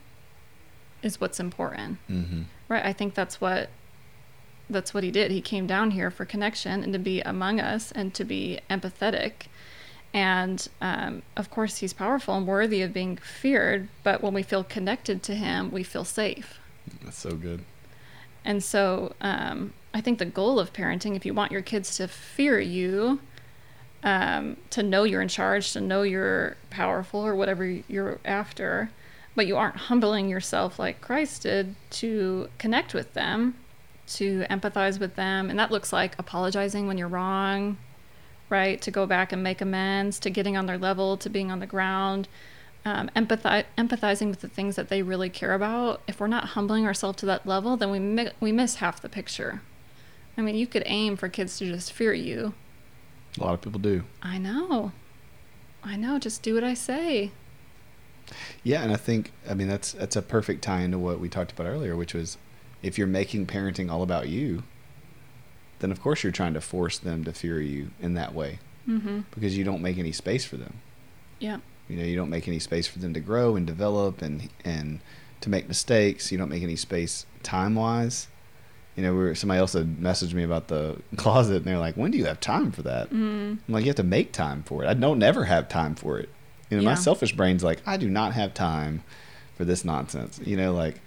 is 1.01 1.19
what's 1.19 1.39
important, 1.39 1.97
Mm-hmm. 2.07 2.43
right? 2.67 2.85
I 2.85 2.93
think 2.93 3.15
that's 3.15 3.41
what 3.41 3.69
that's 4.71 4.93
what 4.93 5.03
he 5.03 5.11
did. 5.11 5.31
He 5.31 5.41
came 5.41 5.67
down 5.67 5.91
here 5.91 6.11
for 6.11 6.25
connection 6.25 6.83
and 6.83 6.93
to 6.93 6.99
be 6.99 7.21
among 7.21 7.59
us 7.59 7.91
and 7.91 8.13
to 8.13 8.23
be 8.23 8.59
empathetic. 8.69 9.47
And 10.13 10.67
um, 10.81 11.21
of 11.37 11.49
course, 11.49 11.77
he's 11.77 11.93
powerful 11.93 12.35
and 12.35 12.45
worthy 12.45 12.81
of 12.81 12.93
being 12.93 13.17
feared. 13.17 13.87
But 14.03 14.21
when 14.21 14.33
we 14.33 14.43
feel 14.43 14.63
connected 14.63 15.23
to 15.23 15.35
him, 15.35 15.71
we 15.71 15.83
feel 15.83 16.03
safe. 16.03 16.59
That's 17.03 17.17
so 17.17 17.35
good. 17.35 17.63
And 18.43 18.63
so 18.63 19.13
um, 19.21 19.73
I 19.93 20.01
think 20.01 20.19
the 20.19 20.25
goal 20.25 20.59
of 20.59 20.73
parenting, 20.73 21.15
if 21.15 21.25
you 21.25 21.33
want 21.33 21.51
your 21.51 21.61
kids 21.61 21.95
to 21.97 22.07
fear 22.07 22.59
you, 22.59 23.19
um, 24.03 24.57
to 24.71 24.81
know 24.81 25.03
you're 25.03 25.21
in 25.21 25.27
charge, 25.27 25.73
to 25.73 25.81
know 25.81 26.01
you're 26.01 26.57
powerful 26.69 27.19
or 27.25 27.35
whatever 27.35 27.65
you're 27.65 28.19
after, 28.25 28.89
but 29.35 29.47
you 29.47 29.55
aren't 29.57 29.75
humbling 29.75 30.27
yourself 30.27 30.79
like 30.79 31.01
Christ 31.01 31.43
did 31.43 31.75
to 31.91 32.49
connect 32.57 32.93
with 32.93 33.13
them, 33.13 33.55
to 34.15 34.45
empathize 34.49 34.99
with 34.99 35.15
them. 35.15 35.49
And 35.49 35.57
that 35.59 35.71
looks 35.71 35.93
like 35.93 36.17
apologizing 36.19 36.87
when 36.87 36.97
you're 36.97 37.07
wrong, 37.07 37.77
right? 38.49 38.81
To 38.81 38.91
go 38.91 39.05
back 39.05 39.31
and 39.31 39.43
make 39.43 39.61
amends, 39.61 40.19
to 40.19 40.29
getting 40.29 40.57
on 40.57 40.65
their 40.65 40.77
level, 40.77 41.17
to 41.17 41.29
being 41.29 41.51
on 41.51 41.59
the 41.59 41.65
ground. 41.65 42.27
Um, 42.83 43.11
empathize, 43.15 43.65
empathizing 43.77 44.29
with 44.29 44.41
the 44.41 44.47
things 44.47 44.75
that 44.75 44.89
they 44.89 45.03
really 45.03 45.29
care 45.29 45.53
about. 45.53 46.01
If 46.07 46.19
we're 46.19 46.27
not 46.27 46.45
humbling 46.49 46.85
ourselves 46.85 47.17
to 47.19 47.25
that 47.27 47.45
level, 47.45 47.77
then 47.77 47.91
we 47.91 47.99
mi- 47.99 48.31
we 48.39 48.51
miss 48.51 48.75
half 48.75 49.01
the 49.01 49.09
picture. 49.09 49.61
I 50.37 50.41
mean, 50.41 50.55
you 50.55 50.65
could 50.65 50.83
aim 50.87 51.15
for 51.15 51.29
kids 51.29 51.59
to 51.59 51.65
just 51.71 51.93
fear 51.93 52.13
you. 52.13 52.53
A 53.37 53.43
lot 53.43 53.53
of 53.53 53.61
people 53.61 53.79
do. 53.79 54.03
I 54.23 54.39
know. 54.39 54.91
I 55.83 55.95
know. 55.95 56.17
Just 56.17 56.41
do 56.41 56.55
what 56.55 56.63
I 56.63 56.73
say. 56.73 57.31
Yeah, 58.63 58.81
and 58.81 58.91
I 58.91 58.95
think 58.95 59.31
I 59.49 59.53
mean 59.53 59.67
that's 59.67 59.91
that's 59.93 60.15
a 60.15 60.21
perfect 60.21 60.63
tie 60.63 60.81
into 60.81 60.97
what 60.97 61.19
we 61.19 61.29
talked 61.29 61.51
about 61.51 61.67
earlier, 61.67 61.95
which 61.95 62.13
was 62.13 62.37
if 62.81 62.97
you're 62.97 63.07
making 63.07 63.45
parenting 63.47 63.91
all 63.91 64.01
about 64.03 64.27
you, 64.29 64.63
then 65.79 65.91
of 65.91 66.01
course 66.01 66.23
you're 66.23 66.31
trying 66.31 66.53
to 66.53 66.61
force 66.61 66.97
them 66.97 67.23
to 67.23 67.33
fear 67.33 67.61
you 67.61 67.91
in 68.01 68.13
that 68.15 68.33
way 68.33 68.59
Mm-hmm. 68.87 69.19
because 69.35 69.55
you 69.55 69.63
don't 69.63 69.81
make 69.83 69.99
any 69.99 70.11
space 70.11 70.43
for 70.43 70.57
them. 70.57 70.79
Yeah. 71.39 71.57
You 71.87 71.97
know, 71.97 72.03
you 72.03 72.15
don't 72.15 72.31
make 72.31 72.47
any 72.47 72.57
space 72.57 72.87
for 72.87 72.97
them 72.97 73.13
to 73.13 73.19
grow 73.19 73.55
and 73.55 73.65
develop 73.67 74.21
and 74.23 74.49
and 74.65 74.99
to 75.41 75.49
make 75.51 75.67
mistakes. 75.67 76.31
You 76.31 76.37
don't 76.39 76.49
make 76.49 76.63
any 76.63 76.75
space 76.75 77.25
time 77.43 77.75
wise. 77.75 78.27
You 78.95 79.03
know, 79.03 79.11
we 79.13 79.19
were, 79.19 79.35
somebody 79.35 79.59
else 79.59 79.73
had 79.73 79.97
messaged 79.97 80.33
me 80.33 80.43
about 80.43 80.67
the 80.67 80.99
closet, 81.15 81.57
and 81.57 81.65
they're 81.65 81.77
like, 81.77 81.95
"When 81.95 82.09
do 82.11 82.17
you 82.17 82.25
have 82.25 82.39
time 82.39 82.71
for 82.71 82.81
that?" 82.81 83.11
Mm. 83.11 83.59
I'm 83.67 83.73
like, 83.73 83.83
"You 83.83 83.89
have 83.89 83.95
to 83.97 84.03
make 84.03 84.31
time 84.33 84.63
for 84.63 84.83
it. 84.83 84.87
I 84.87 84.93
don't 84.95 85.19
never 85.19 85.45
have 85.45 85.69
time 85.69 85.93
for 85.95 86.17
it." 86.19 86.29
You 86.71 86.77
know, 86.77 86.83
my 86.83 86.95
selfish 86.95 87.33
brain's 87.35 87.63
like, 87.63 87.81
"I 87.85 87.97
do 87.97 88.09
not 88.09 88.33
have 88.33 88.53
time 88.55 89.03
for 89.55 89.63
this 89.65 89.85
nonsense." 89.85 90.39
You 90.43 90.57
know, 90.57 90.73
like, 90.73 90.99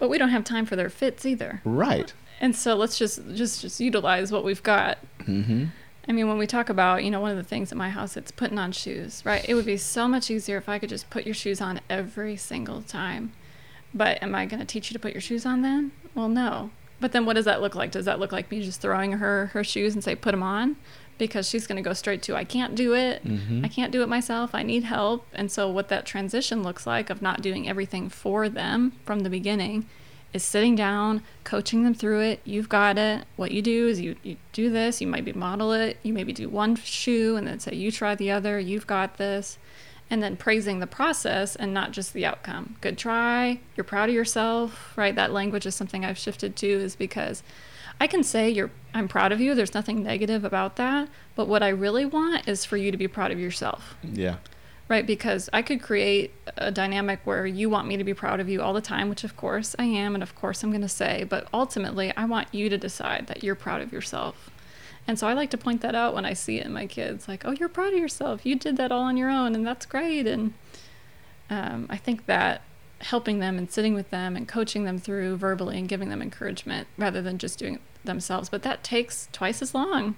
But 0.00 0.08
we 0.10 0.18
don't 0.18 0.30
have 0.30 0.42
time 0.42 0.66
for 0.66 0.74
their 0.74 0.90
fits 0.90 1.24
either. 1.24 1.60
right? 1.64 2.12
And 2.40 2.56
so 2.56 2.74
let's 2.74 2.98
just 2.98 3.20
just 3.34 3.60
just 3.60 3.78
utilize 3.80 4.32
what 4.32 4.42
we've 4.44 4.62
got. 4.62 4.98
Mm-hmm. 5.20 5.66
I 6.08 6.12
mean, 6.12 6.26
when 6.26 6.38
we 6.38 6.46
talk 6.46 6.68
about, 6.70 7.04
you 7.04 7.10
know, 7.10 7.20
one 7.20 7.30
of 7.30 7.36
the 7.36 7.44
things 7.44 7.70
at 7.70 7.78
my 7.78 7.90
house, 7.90 8.16
it's 8.16 8.32
putting 8.32 8.58
on 8.58 8.72
shoes, 8.72 9.22
right? 9.24 9.44
It 9.48 9.54
would 9.54 9.66
be 9.66 9.76
so 9.76 10.08
much 10.08 10.30
easier 10.30 10.56
if 10.56 10.68
I 10.68 10.78
could 10.80 10.88
just 10.88 11.08
put 11.10 11.24
your 11.26 11.34
shoes 11.34 11.60
on 11.60 11.80
every 11.88 12.36
single 12.36 12.82
time. 12.82 13.32
But 13.94 14.22
am 14.22 14.34
I 14.34 14.46
going 14.46 14.60
to 14.60 14.66
teach 14.66 14.90
you 14.90 14.94
to 14.94 14.98
put 14.98 15.12
your 15.12 15.20
shoes 15.20 15.44
on 15.44 15.62
then? 15.62 15.92
Well, 16.14 16.28
no. 16.28 16.70
But 16.98 17.12
then 17.12 17.26
what 17.26 17.34
does 17.34 17.44
that 17.44 17.60
look 17.60 17.74
like? 17.74 17.90
Does 17.92 18.06
that 18.06 18.18
look 18.18 18.32
like 18.32 18.50
me 18.50 18.62
just 18.62 18.80
throwing 18.80 19.12
her 19.12 19.46
her 19.52 19.62
shoes 19.62 19.94
and 19.94 20.02
say, 20.02 20.14
put 20.14 20.32
them 20.32 20.42
on? 20.42 20.76
Because 21.20 21.48
she's 21.48 21.66
going 21.68 21.76
to 21.76 21.88
go 21.88 21.92
straight 21.92 22.22
to, 22.22 22.34
I 22.34 22.42
can't 22.44 22.74
do 22.74 22.94
it. 22.94 23.24
Mhm. 23.24 23.64
I 23.64 23.68
can't 23.68 23.92
do 23.92 24.02
it 24.02 24.08
myself. 24.08 24.54
I 24.54 24.62
need 24.64 24.82
help. 24.84 25.26
And 25.34 25.52
so, 25.52 25.68
what 25.70 25.88
that 25.90 26.04
transition 26.06 26.62
looks 26.64 26.86
like 26.86 27.10
of 27.10 27.20
not 27.22 27.42
doing 27.42 27.68
everything 27.68 28.08
for 28.08 28.48
them 28.48 28.92
from 29.04 29.20
the 29.20 29.30
beginning 29.30 29.86
is 30.32 30.42
sitting 30.42 30.74
down, 30.76 31.22
coaching 31.44 31.82
them 31.84 31.92
through 31.94 32.20
it. 32.20 32.40
You've 32.44 32.68
got 32.68 32.96
it. 32.98 33.24
What 33.36 33.50
you 33.50 33.62
do 33.62 33.88
is 33.88 34.00
you, 34.00 34.16
you 34.22 34.36
do 34.52 34.70
this. 34.70 35.00
You 35.00 35.06
maybe 35.08 35.32
model 35.32 35.72
it. 35.72 35.98
You 36.02 36.12
maybe 36.12 36.32
do 36.32 36.48
one 36.48 36.74
shoe 36.76 37.36
and 37.36 37.46
then 37.46 37.58
say, 37.60 37.74
you 37.74 37.90
try 37.92 38.14
the 38.14 38.30
other. 38.30 38.58
You've 38.58 38.86
got 38.86 39.16
this. 39.18 39.58
And 40.08 40.22
then 40.22 40.36
praising 40.36 40.80
the 40.80 40.86
process 40.86 41.54
and 41.54 41.74
not 41.74 41.90
just 41.92 42.12
the 42.14 42.24
outcome. 42.26 42.76
Good 42.80 42.96
try. 42.96 43.60
You're 43.76 43.84
proud 43.84 44.08
of 44.08 44.14
yourself, 44.14 44.92
right? 44.96 45.14
That 45.14 45.32
language 45.32 45.66
is 45.66 45.74
something 45.74 46.04
I've 46.04 46.18
shifted 46.18 46.56
to, 46.56 46.66
is 46.68 46.96
because 46.96 47.42
I 48.00 48.06
can 48.06 48.22
say 48.24 48.48
you're 48.50 48.70
I'm 48.92 49.06
proud 49.06 49.30
of 49.30 49.40
you. 49.40 49.54
There's 49.54 49.74
nothing 49.74 50.02
negative 50.02 50.44
about 50.44 50.74
that. 50.76 51.08
But 51.36 51.46
what 51.46 51.62
I 51.62 51.68
really 51.68 52.04
want 52.04 52.48
is 52.48 52.64
for 52.64 52.76
you 52.76 52.90
to 52.90 52.96
be 52.96 53.06
proud 53.06 53.30
of 53.30 53.38
yourself 53.38 53.94
Yeah. 54.02 54.36
right? 54.88 55.06
Because 55.06 55.48
I 55.52 55.62
could 55.62 55.80
create 55.80 56.34
a 56.56 56.72
dynamic 56.72 57.20
where 57.24 57.46
you 57.46 57.70
want 57.70 57.86
me 57.86 57.96
to 57.96 58.02
be 58.04 58.14
proud 58.14 58.40
of 58.40 58.48
you 58.48 58.60
all 58.62 58.72
the 58.72 58.80
time, 58.80 59.08
which 59.08 59.22
of 59.22 59.36
course 59.36 59.76
I 59.78 59.84
am, 59.84 60.14
and 60.14 60.22
of 60.24 60.34
course 60.34 60.64
I'm 60.64 60.70
going 60.70 60.80
to 60.82 60.88
say, 60.88 61.24
but 61.24 61.46
ultimately 61.54 62.12
I 62.16 62.24
want 62.24 62.48
you 62.52 62.68
to 62.68 62.76
decide 62.78 63.28
that 63.28 63.44
you're 63.44 63.54
proud 63.54 63.80
of 63.80 63.92
yourself. 63.92 64.50
And 65.06 65.16
so 65.18 65.28
I 65.28 65.32
like 65.34 65.50
to 65.50 65.58
point 65.58 65.80
that 65.82 65.94
out 65.94 66.14
when 66.14 66.24
I 66.24 66.32
see 66.32 66.58
it 66.58 66.66
in 66.66 66.72
my 66.72 66.86
kids, 66.86 67.28
like, 67.28 67.44
oh, 67.44 67.52
you're 67.52 67.68
proud 67.68 67.92
of 67.92 67.98
yourself. 67.98 68.44
You 68.44 68.56
did 68.56 68.76
that 68.78 68.90
all 68.92 69.02
on 69.02 69.16
your 69.16 69.30
own, 69.30 69.54
and 69.54 69.64
that's 69.66 69.86
great. 69.86 70.26
And 70.26 70.52
um, 71.48 71.86
I 71.88 71.96
think 71.96 72.26
that 72.26 72.62
helping 73.00 73.38
them 73.38 73.56
and 73.56 73.70
sitting 73.70 73.94
with 73.94 74.10
them 74.10 74.36
and 74.36 74.46
coaching 74.46 74.84
them 74.84 74.98
through 74.98 75.36
verbally 75.36 75.78
and 75.78 75.88
giving 75.88 76.10
them 76.10 76.20
encouragement 76.20 76.86
rather 76.98 77.22
than 77.22 77.38
just 77.38 77.58
doing 77.58 77.74
it 77.76 77.80
themselves, 78.04 78.48
but 78.48 78.62
that 78.62 78.82
takes 78.82 79.28
twice 79.32 79.62
as 79.62 79.74
long. 79.74 80.16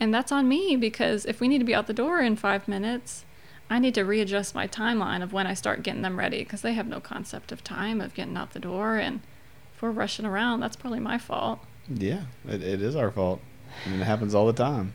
And 0.00 0.12
that's 0.12 0.32
on 0.32 0.48
me 0.48 0.76
because 0.76 1.24
if 1.26 1.40
we 1.40 1.48
need 1.48 1.58
to 1.58 1.64
be 1.64 1.74
out 1.74 1.86
the 1.86 1.92
door 1.92 2.20
in 2.20 2.36
five 2.36 2.66
minutes, 2.66 3.24
I 3.70 3.78
need 3.78 3.94
to 3.94 4.02
readjust 4.02 4.54
my 4.54 4.66
timeline 4.66 5.22
of 5.22 5.32
when 5.32 5.46
I 5.46 5.54
start 5.54 5.82
getting 5.82 6.02
them 6.02 6.18
ready 6.18 6.38
because 6.38 6.62
they 6.62 6.74
have 6.74 6.86
no 6.86 7.00
concept 7.00 7.52
of 7.52 7.64
time 7.64 8.00
of 8.00 8.14
getting 8.14 8.36
out 8.36 8.52
the 8.52 8.58
door. 8.58 8.96
And 8.96 9.20
if 9.74 9.82
we're 9.82 9.90
rushing 9.90 10.26
around, 10.26 10.60
that's 10.60 10.76
probably 10.76 11.00
my 11.00 11.18
fault. 11.18 11.60
Yeah, 11.88 12.22
it, 12.48 12.62
it 12.62 12.82
is 12.82 12.96
our 12.96 13.10
fault. 13.10 13.40
I 13.86 13.90
mean, 13.90 14.00
it 14.00 14.04
happens 14.04 14.34
all 14.34 14.46
the 14.46 14.52
time. 14.52 14.94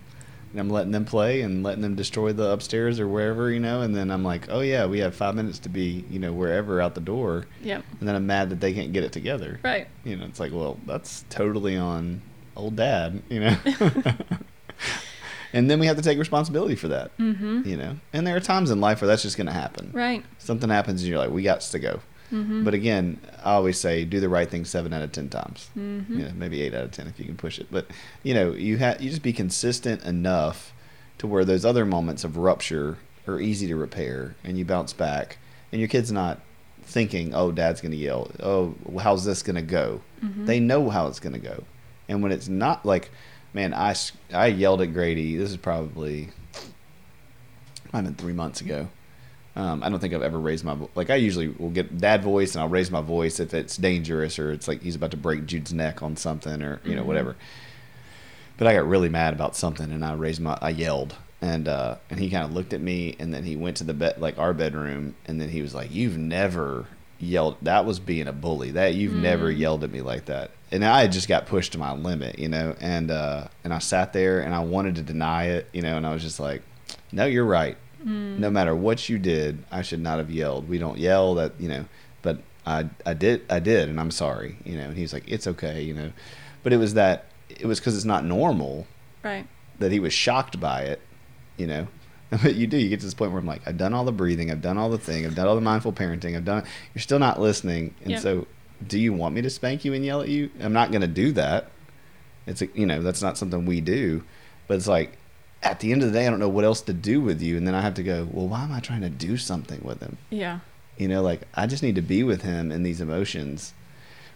And 0.51 0.59
I'm 0.61 0.69
letting 0.69 0.91
them 0.91 1.03
play 1.05 1.41
and 1.41 1.61
letting 1.63 1.81
them 1.81 1.95
destroy 1.95 2.31
the 2.33 2.49
upstairs 2.51 2.99
or 2.99 3.07
wherever, 3.07 3.51
you 3.51 3.59
know, 3.59 3.81
and 3.81 3.95
then 3.95 4.09
I'm 4.09 4.23
like, 4.23 4.47
oh, 4.49 4.61
yeah, 4.61 4.85
we 4.85 4.99
have 4.99 5.13
five 5.15 5.35
minutes 5.35 5.59
to 5.59 5.69
be, 5.69 6.05
you 6.09 6.19
know, 6.19 6.31
wherever 6.31 6.81
out 6.81 6.95
the 6.95 7.01
door. 7.01 7.45
Yep. 7.63 7.83
And 7.99 8.07
then 8.07 8.15
I'm 8.15 8.25
mad 8.25 8.49
that 8.51 8.59
they 8.61 8.73
can't 8.73 8.93
get 8.93 9.03
it 9.03 9.11
together. 9.11 9.59
Right. 9.63 9.87
You 10.03 10.15
know, 10.15 10.25
it's 10.25 10.39
like, 10.39 10.53
well, 10.53 10.79
that's 10.85 11.25
totally 11.29 11.75
on 11.77 12.21
old 12.55 12.75
dad, 12.77 13.21
you 13.29 13.41
know. 13.41 13.57
and 15.53 15.69
then 15.69 15.79
we 15.79 15.85
have 15.87 15.97
to 15.97 16.01
take 16.03 16.17
responsibility 16.19 16.75
for 16.75 16.87
that, 16.89 17.15
Mm-hmm. 17.17 17.63
you 17.65 17.77
know. 17.77 17.97
And 18.13 18.25
there 18.25 18.35
are 18.35 18.39
times 18.41 18.71
in 18.71 18.81
life 18.81 19.01
where 19.01 19.07
that's 19.07 19.23
just 19.23 19.37
going 19.37 19.47
to 19.47 19.53
happen. 19.53 19.91
Right. 19.93 20.23
Something 20.37 20.69
happens 20.69 21.01
and 21.01 21.09
you're 21.09 21.19
like, 21.19 21.29
we 21.31 21.43
got 21.43 21.61
to 21.61 21.79
go. 21.79 21.99
Mm-hmm. 22.31 22.63
But 22.65 22.73
again, 22.73 23.19
I 23.43 23.53
always 23.53 23.79
say 23.79 24.03
do 24.03 24.19
the 24.19 24.27
right 24.29 24.49
thing 24.49 24.65
seven 24.65 24.91
out 24.93 25.01
of 25.01 25.11
ten 25.11 25.29
times. 25.29 25.69
mm-hmm. 25.77 26.19
You 26.19 26.25
know, 26.25 26.31
maybe 26.35 26.61
eight 26.61 26.73
out 26.73 26.83
of 26.83 26.91
ten 26.91 27.07
if 27.07 27.19
you 27.19 27.25
can 27.25 27.37
push 27.37 27.57
it. 27.59 27.67
But 27.71 27.87
you 28.23 28.33
know, 28.33 28.51
you 28.51 28.77
have 28.77 29.01
you 29.01 29.09
just 29.09 29.23
be 29.23 29.33
consistent 29.33 30.03
enough 30.03 30.73
to 31.19 31.27
where 31.27 31.45
those 31.45 31.63
other 31.65 31.85
moments 31.85 32.23
of 32.23 32.35
rupture 32.37 32.97
are 33.27 33.39
easy 33.41 33.67
to 33.67 33.75
repair, 33.75 34.35
and 34.43 34.57
you 34.57 34.65
bounce 34.65 34.93
back, 34.93 35.37
and 35.71 35.79
your 35.79 35.87
kid's 35.87 36.11
not 36.11 36.39
thinking, 36.83 37.33
"Oh, 37.33 37.51
Dad's 37.51 37.81
going 37.81 37.91
to 37.91 37.97
yell. 37.97 38.31
Oh, 38.41 38.75
how's 39.01 39.25
this 39.25 39.41
going 39.43 39.55
to 39.55 39.61
go?" 39.61 40.01
Mhm. 40.23 40.45
They 40.45 40.59
know 40.59 40.89
how 40.89 41.07
it's 41.07 41.19
going 41.19 41.33
to 41.33 41.39
go, 41.39 41.63
and 42.09 42.21
when 42.23 42.31
it's 42.31 42.47
not 42.47 42.85
like, 42.85 43.09
man, 43.53 43.73
I 43.73 43.95
I 44.33 44.47
yelled 44.47 44.81
at 44.81 44.93
Grady. 44.93 45.35
This 45.37 45.51
is 45.51 45.57
probably 45.57 46.29
might 47.93 48.03
have 48.03 48.05
been 48.05 48.15
three 48.15 48.33
months 48.33 48.59
ago. 48.61 48.89
Um, 49.57 49.81
I 49.83 49.89
don't 49.89 49.99
think 49.99 50.13
I've 50.13 50.21
ever 50.21 50.39
raised 50.39 50.63
my 50.63 50.75
vo- 50.75 50.89
like 50.93 51.09
I 51.09 51.15
usually 51.15 51.47
will 51.47 51.71
get 51.71 51.97
dad 51.97 52.21
voice 52.23 52.53
and 52.53 52.61
I'll 52.61 52.69
raise 52.69 52.91
my 52.91 53.01
voice 53.01 53.39
if 53.39 53.53
it's 53.55 53.75
dangerous 53.75 54.37
or 54.37 54.51
it's 54.51 54.67
like 54.67 54.83
he's 54.83 54.95
about 54.95 55.11
to 55.11 55.17
break 55.17 55.47
Jude's 55.47 55.73
neck 55.73 56.03
on 56.03 56.15
something 56.15 56.61
or 56.61 56.79
you 56.85 56.95
know 56.95 57.01
Mhm. 57.01 57.07
whatever. 57.07 57.35
But 58.57 58.67
I 58.67 58.73
got 58.75 58.87
really 58.87 59.09
mad 59.09 59.33
about 59.33 59.55
something 59.55 59.91
and 59.91 60.05
I 60.05 60.13
raised 60.13 60.41
my 60.41 60.57
I 60.61 60.69
yelled 60.69 61.15
and 61.41 61.67
uh, 61.67 61.95
and 62.09 62.19
he 62.19 62.29
kind 62.29 62.43
of 62.45 62.53
looked 62.53 62.73
at 62.73 62.81
me 62.81 63.15
and 63.19 63.33
then 63.33 63.43
he 63.43 63.55
went 63.55 63.77
to 63.77 63.83
the 63.83 63.93
bed 63.95 64.19
like 64.19 64.37
our 64.39 64.53
bedroom 64.53 65.15
and 65.25 65.41
then 65.41 65.49
he 65.49 65.61
was 65.63 65.73
like 65.75 65.91
you've 65.93 66.17
never 66.17 66.85
yelled 67.19 67.57
that 67.63 67.83
was 67.83 67.99
being 67.99 68.27
a 68.27 68.33
bully 68.33 68.69
that 68.71 68.93
you've 68.93 69.15
never 69.15 69.51
Mm. 69.51 69.57
yelled 69.57 69.83
at 69.83 69.91
me 69.91 70.01
like 70.01 70.25
that 70.25 70.51
and 70.71 70.85
I 70.85 71.07
just 71.07 71.27
got 71.27 71.47
pushed 71.47 71.71
to 71.71 71.79
my 71.79 71.93
limit 71.93 72.37
you 72.37 72.47
know 72.47 72.75
and 72.79 73.09
uh, 73.09 73.47
and 73.63 73.73
I 73.73 73.79
sat 73.79 74.13
there 74.13 74.41
and 74.41 74.53
I 74.53 74.59
wanted 74.59 74.95
to 74.97 75.01
deny 75.01 75.45
it 75.45 75.67
you 75.73 75.81
know 75.81 75.97
and 75.97 76.05
I 76.05 76.13
was 76.13 76.21
just 76.21 76.39
like 76.39 76.61
no 77.11 77.25
you're 77.25 77.43
right 77.45 77.75
Mm. 78.07 78.39
no 78.39 78.49
matter 78.49 78.73
what 78.73 79.09
you 79.09 79.19
did, 79.19 79.65
I 79.69 79.81
should 79.81 79.99
not 79.99 80.17
have 80.17 80.31
yelled. 80.31 80.69
We 80.69 80.77
don't 80.77 80.97
yell 80.97 81.35
that, 81.35 81.59
you 81.59 81.67
know, 81.67 81.85
but 82.21 82.39
I, 82.65 82.85
I 83.05 83.13
did, 83.13 83.41
I 83.49 83.59
did, 83.59 83.89
and 83.89 83.99
I'm 83.99 84.11
sorry, 84.11 84.55
you 84.63 84.77
know. 84.77 84.85
And 84.85 84.97
he's 84.97 85.11
like, 85.11 85.23
it's 85.27 85.45
okay, 85.47 85.81
you 85.83 85.93
know. 85.93 86.11
But 86.63 86.71
it 86.71 86.77
was 86.77 86.93
that, 86.93 87.25
it 87.49 87.65
was 87.65 87.79
because 87.79 87.95
it's 87.95 88.05
not 88.05 88.23
normal 88.23 88.87
Right. 89.23 89.45
that 89.79 89.91
he 89.91 89.99
was 89.99 90.13
shocked 90.13 90.59
by 90.59 90.83
it, 90.83 91.01
you 91.57 91.67
know. 91.67 91.87
But 92.29 92.55
you 92.55 92.67
do, 92.67 92.77
you 92.77 92.89
get 92.89 92.99
to 93.01 93.05
this 93.05 93.13
point 93.13 93.31
where 93.31 93.39
I'm 93.39 93.45
like, 93.47 93.61
I've 93.65 93.77
done 93.77 93.93
all 93.93 94.03
the 94.05 94.11
breathing, 94.11 94.51
I've 94.51 94.61
done 94.61 94.77
all 94.77 94.89
the 94.89 94.97
thing, 94.97 95.25
I've 95.25 95.35
done 95.35 95.47
all 95.47 95.55
the 95.55 95.61
mindful 95.61 95.93
parenting, 95.93 96.35
I've 96.35 96.43
done. 96.45 96.63
You're 96.93 97.01
still 97.01 97.19
not 97.19 97.39
listening, 97.41 97.93
and 98.01 98.11
Yep. 98.11 98.19
so, 98.21 98.47
do 98.85 98.99
you 98.99 99.11
want 99.13 99.33
me 99.35 99.41
to 99.41 99.49
spank 99.49 99.83
you 99.85 99.93
and 99.93 100.03
yell 100.05 100.21
at 100.21 100.27
you? 100.29 100.49
I'm 100.61 100.73
not 100.73 100.91
going 100.91 101.01
to 101.01 101.07
do 101.07 101.31
that. 101.33 101.71
It's 102.45 102.61
a, 102.61 102.67
you 102.73 102.85
know, 102.85 103.01
that's 103.01 103.21
not 103.21 103.37
something 103.37 103.65
we 103.65 103.81
do. 103.81 104.23
But 104.67 104.75
it's 104.77 104.87
like, 104.87 105.17
at 105.63 105.79
the 105.79 105.91
end 105.91 106.03
of 106.03 106.11
the 106.11 106.19
day, 106.19 106.27
I 106.27 106.29
don't 106.29 106.39
know 106.39 106.49
what 106.49 106.63
else 106.63 106.81
to 106.81 106.93
do 106.93 107.19
with 107.21 107.41
you, 107.41 107.57
and 107.57 107.67
then 107.67 107.75
I 107.75 107.81
have 107.81 107.95
to 107.95 108.03
go, 108.03 108.27
well, 108.31 108.47
why 108.47 108.63
am 108.63 108.71
I 108.71 108.79
trying 108.79 109.01
to 109.01 109.09
do 109.09 109.37
something 109.37 109.81
with 109.83 110.01
him? 110.01 110.17
Yeah. 110.29 110.59
You 110.97 111.07
know, 111.07 111.21
like 111.21 111.41
I 111.55 111.67
just 111.67 111.83
need 111.83 111.95
to 111.95 112.01
be 112.01 112.23
with 112.23 112.41
him 112.43 112.71
in 112.71 112.83
these 112.83 113.01
emotions. 113.01 113.73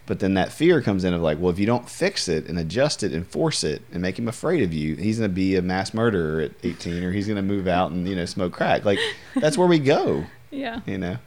But 0.04 0.18
then 0.18 0.34
that 0.34 0.52
fear 0.52 0.82
comes 0.82 1.04
in 1.04 1.14
of 1.14 1.22
like, 1.22 1.38
well, 1.40 1.50
if 1.50 1.60
you 1.60 1.66
don't 1.66 1.88
fix 1.88 2.28
it 2.28 2.46
and 2.48 2.58
adjust 2.58 3.04
it 3.04 3.12
and 3.12 3.24
force 3.26 3.62
it 3.62 3.82
and 3.92 4.02
make 4.02 4.18
him 4.18 4.26
afraid 4.26 4.62
of 4.64 4.72
you, 4.72 4.96
he's 4.96 5.18
going 5.18 5.30
to 5.30 5.34
be 5.34 5.54
a 5.54 5.62
mass 5.62 5.94
murderer 5.94 6.40
at 6.42 6.50
18 6.64 7.04
or 7.04 7.12
he's 7.12 7.26
going 7.28 7.36
to 7.36 7.42
move 7.42 7.68
out 7.68 7.92
and, 7.92 8.08
you 8.08 8.16
know, 8.16 8.24
smoke 8.24 8.52
crack. 8.52 8.84
Like 8.84 8.98
that's 9.36 9.56
where 9.56 9.68
we 9.68 9.78
go, 9.78 10.24
Yeah. 10.50 10.80
you 10.86 10.98
know. 10.98 11.18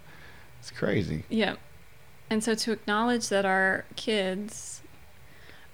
It's 0.60 0.72
crazy. 0.72 1.24
Yeah. 1.30 1.56
And 2.30 2.44
so 2.44 2.54
to 2.54 2.74
acknowledge 2.74 3.30
that 3.30 3.46
our 3.46 3.86
kids 3.96 4.75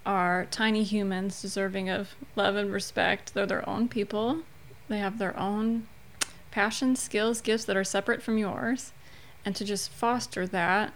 are 0.05 0.47
tiny 0.51 0.83
humans 0.83 1.41
deserving 1.41 1.89
of 1.89 2.15
love 2.35 2.55
and 2.55 2.71
respect, 2.71 3.33
they're 3.33 3.45
their 3.45 3.67
own 3.69 3.87
people. 3.87 4.39
They 4.87 4.97
have 4.99 5.19
their 5.19 5.37
own 5.39 5.87
passions, 6.49 6.99
skills, 7.01 7.39
gifts 7.41 7.65
that 7.65 7.77
are 7.77 7.83
separate 7.83 8.21
from 8.21 8.37
yours. 8.37 8.91
And 9.45 9.55
to 9.55 9.63
just 9.65 9.89
foster 9.89 10.45
that, 10.47 10.93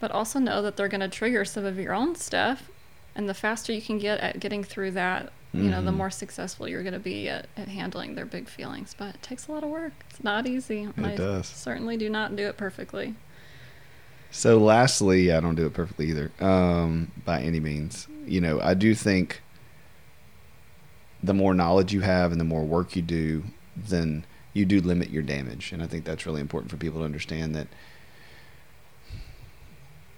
but 0.00 0.10
also 0.10 0.38
know 0.38 0.62
that 0.62 0.76
they're 0.76 0.88
going 0.88 1.00
to 1.00 1.08
trigger 1.08 1.44
some 1.44 1.64
of 1.64 1.78
your 1.78 1.92
own 1.94 2.14
stuff. 2.14 2.70
And 3.14 3.28
the 3.28 3.34
faster 3.34 3.72
you 3.72 3.82
can 3.82 3.98
get 3.98 4.20
at 4.20 4.40
getting 4.40 4.64
through 4.64 4.92
that, 4.92 5.30
you 5.52 5.64
know, 5.68 5.82
the 5.82 5.90
Mhm. 5.90 5.96
more 5.96 6.10
successful 6.10 6.66
you're 6.66 6.82
going 6.82 6.94
to 6.94 6.98
be 6.98 7.28
at, 7.28 7.46
at 7.58 7.68
handling 7.68 8.14
their 8.14 8.24
big 8.24 8.48
feelings. 8.48 8.94
But 8.96 9.16
it 9.16 9.22
takes 9.22 9.48
a 9.48 9.52
lot 9.52 9.62
of 9.64 9.68
work. 9.70 9.92
It's 10.08 10.24
not 10.24 10.46
easy. 10.46 10.84
It 10.84 11.04
I 11.04 11.14
does. 11.16 11.46
certainly 11.46 11.98
do 11.98 12.08
not 12.08 12.34
do 12.36 12.46
it 12.46 12.56
perfectly. 12.56 13.14
So, 14.34 14.56
lastly, 14.56 15.30
I 15.30 15.40
don't 15.40 15.56
do 15.56 15.66
it 15.66 15.74
perfectly 15.74 16.08
either, 16.08 16.32
um, 16.40 17.12
by 17.22 17.42
any 17.42 17.60
means. 17.60 18.08
You 18.26 18.40
know, 18.40 18.60
I 18.62 18.72
do 18.72 18.94
think 18.94 19.42
the 21.22 21.34
more 21.34 21.52
knowledge 21.52 21.92
you 21.92 22.00
have 22.00 22.32
and 22.32 22.40
the 22.40 22.44
more 22.44 22.64
work 22.64 22.96
you 22.96 23.02
do, 23.02 23.44
then 23.76 24.24
you 24.54 24.64
do 24.64 24.80
limit 24.80 25.10
your 25.10 25.22
damage. 25.22 25.70
And 25.70 25.82
I 25.82 25.86
think 25.86 26.06
that's 26.06 26.24
really 26.24 26.40
important 26.40 26.70
for 26.70 26.78
people 26.78 27.00
to 27.00 27.04
understand 27.04 27.54
that 27.54 27.68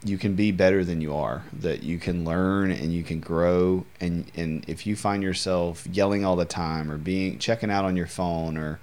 you 0.04 0.16
can 0.16 0.36
be 0.36 0.52
better 0.52 0.84
than 0.84 1.00
you 1.00 1.12
are, 1.16 1.42
that 1.52 1.82
you 1.82 1.98
can 1.98 2.24
learn 2.24 2.70
and 2.70 2.92
you 2.92 3.02
can 3.02 3.18
grow. 3.18 3.84
And, 4.00 4.30
and 4.36 4.64
if 4.68 4.86
you 4.86 4.94
find 4.94 5.24
yourself 5.24 5.88
yelling 5.90 6.24
all 6.24 6.36
the 6.36 6.44
time 6.44 6.88
or 6.88 6.98
being 6.98 7.40
checking 7.40 7.70
out 7.70 7.84
on 7.84 7.96
your 7.96 8.06
phone 8.06 8.56
or 8.56 8.78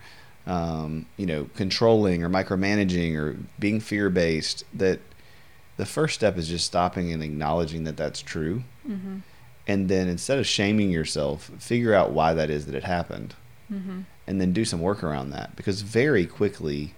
um, 0.48 1.06
you 1.18 1.26
know, 1.26 1.48
controlling 1.56 2.24
or 2.24 2.30
micromanaging 2.30 3.16
or 3.16 3.38
being 3.60 3.80
fear 3.80 4.10
based, 4.10 4.66
that 4.74 5.00
the 5.82 5.86
first 5.88 6.14
step 6.14 6.38
is 6.38 6.48
just 6.48 6.68
stopping 6.68 7.12
and 7.12 7.24
acknowledging 7.24 7.86
that 7.86 7.98
that's 7.98 8.22
true. 8.22 8.62
Mm-hmm. 8.88 9.18
And 9.66 9.90
then 9.90 10.08
instead 10.08 10.38
of 10.38 10.46
shaming 10.46 10.92
yourself, 10.92 11.50
figure 11.58 11.96
out 11.96 12.12
why 12.12 12.36
that 12.36 12.52
is 12.52 12.68
that 12.68 12.76
it 12.76 12.84
happened. 12.84 13.34
Mm-hmm. 13.74 14.02
And 14.28 14.40
then 14.40 14.54
do 14.54 14.64
some 14.64 14.80
work 14.80 15.04
around 15.04 15.32
that. 15.32 15.56
Because 15.56 15.82
very 15.82 16.28
quickly, 16.28 16.94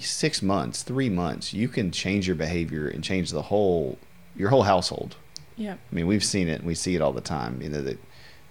six 0.00 0.40
months, 0.40 0.82
three 0.82 1.10
months, 1.10 1.52
you 1.52 1.68
can 1.68 1.90
change 1.90 2.26
your 2.26 2.36
behavior 2.36 2.88
and 2.88 3.04
change 3.04 3.30
the 3.30 3.42
whole, 3.42 3.98
your 4.34 4.48
whole 4.48 4.62
household. 4.62 5.16
Yep. 5.56 5.78
I 5.92 5.94
mean, 5.94 6.06
we've 6.06 6.24
seen 6.24 6.48
it 6.48 6.60
and 6.60 6.66
we 6.66 6.74
see 6.74 6.94
it 6.94 7.02
all 7.02 7.12
the 7.12 7.20
time. 7.20 7.60
You 7.60 7.68
know, 7.68 7.82
that 7.82 7.98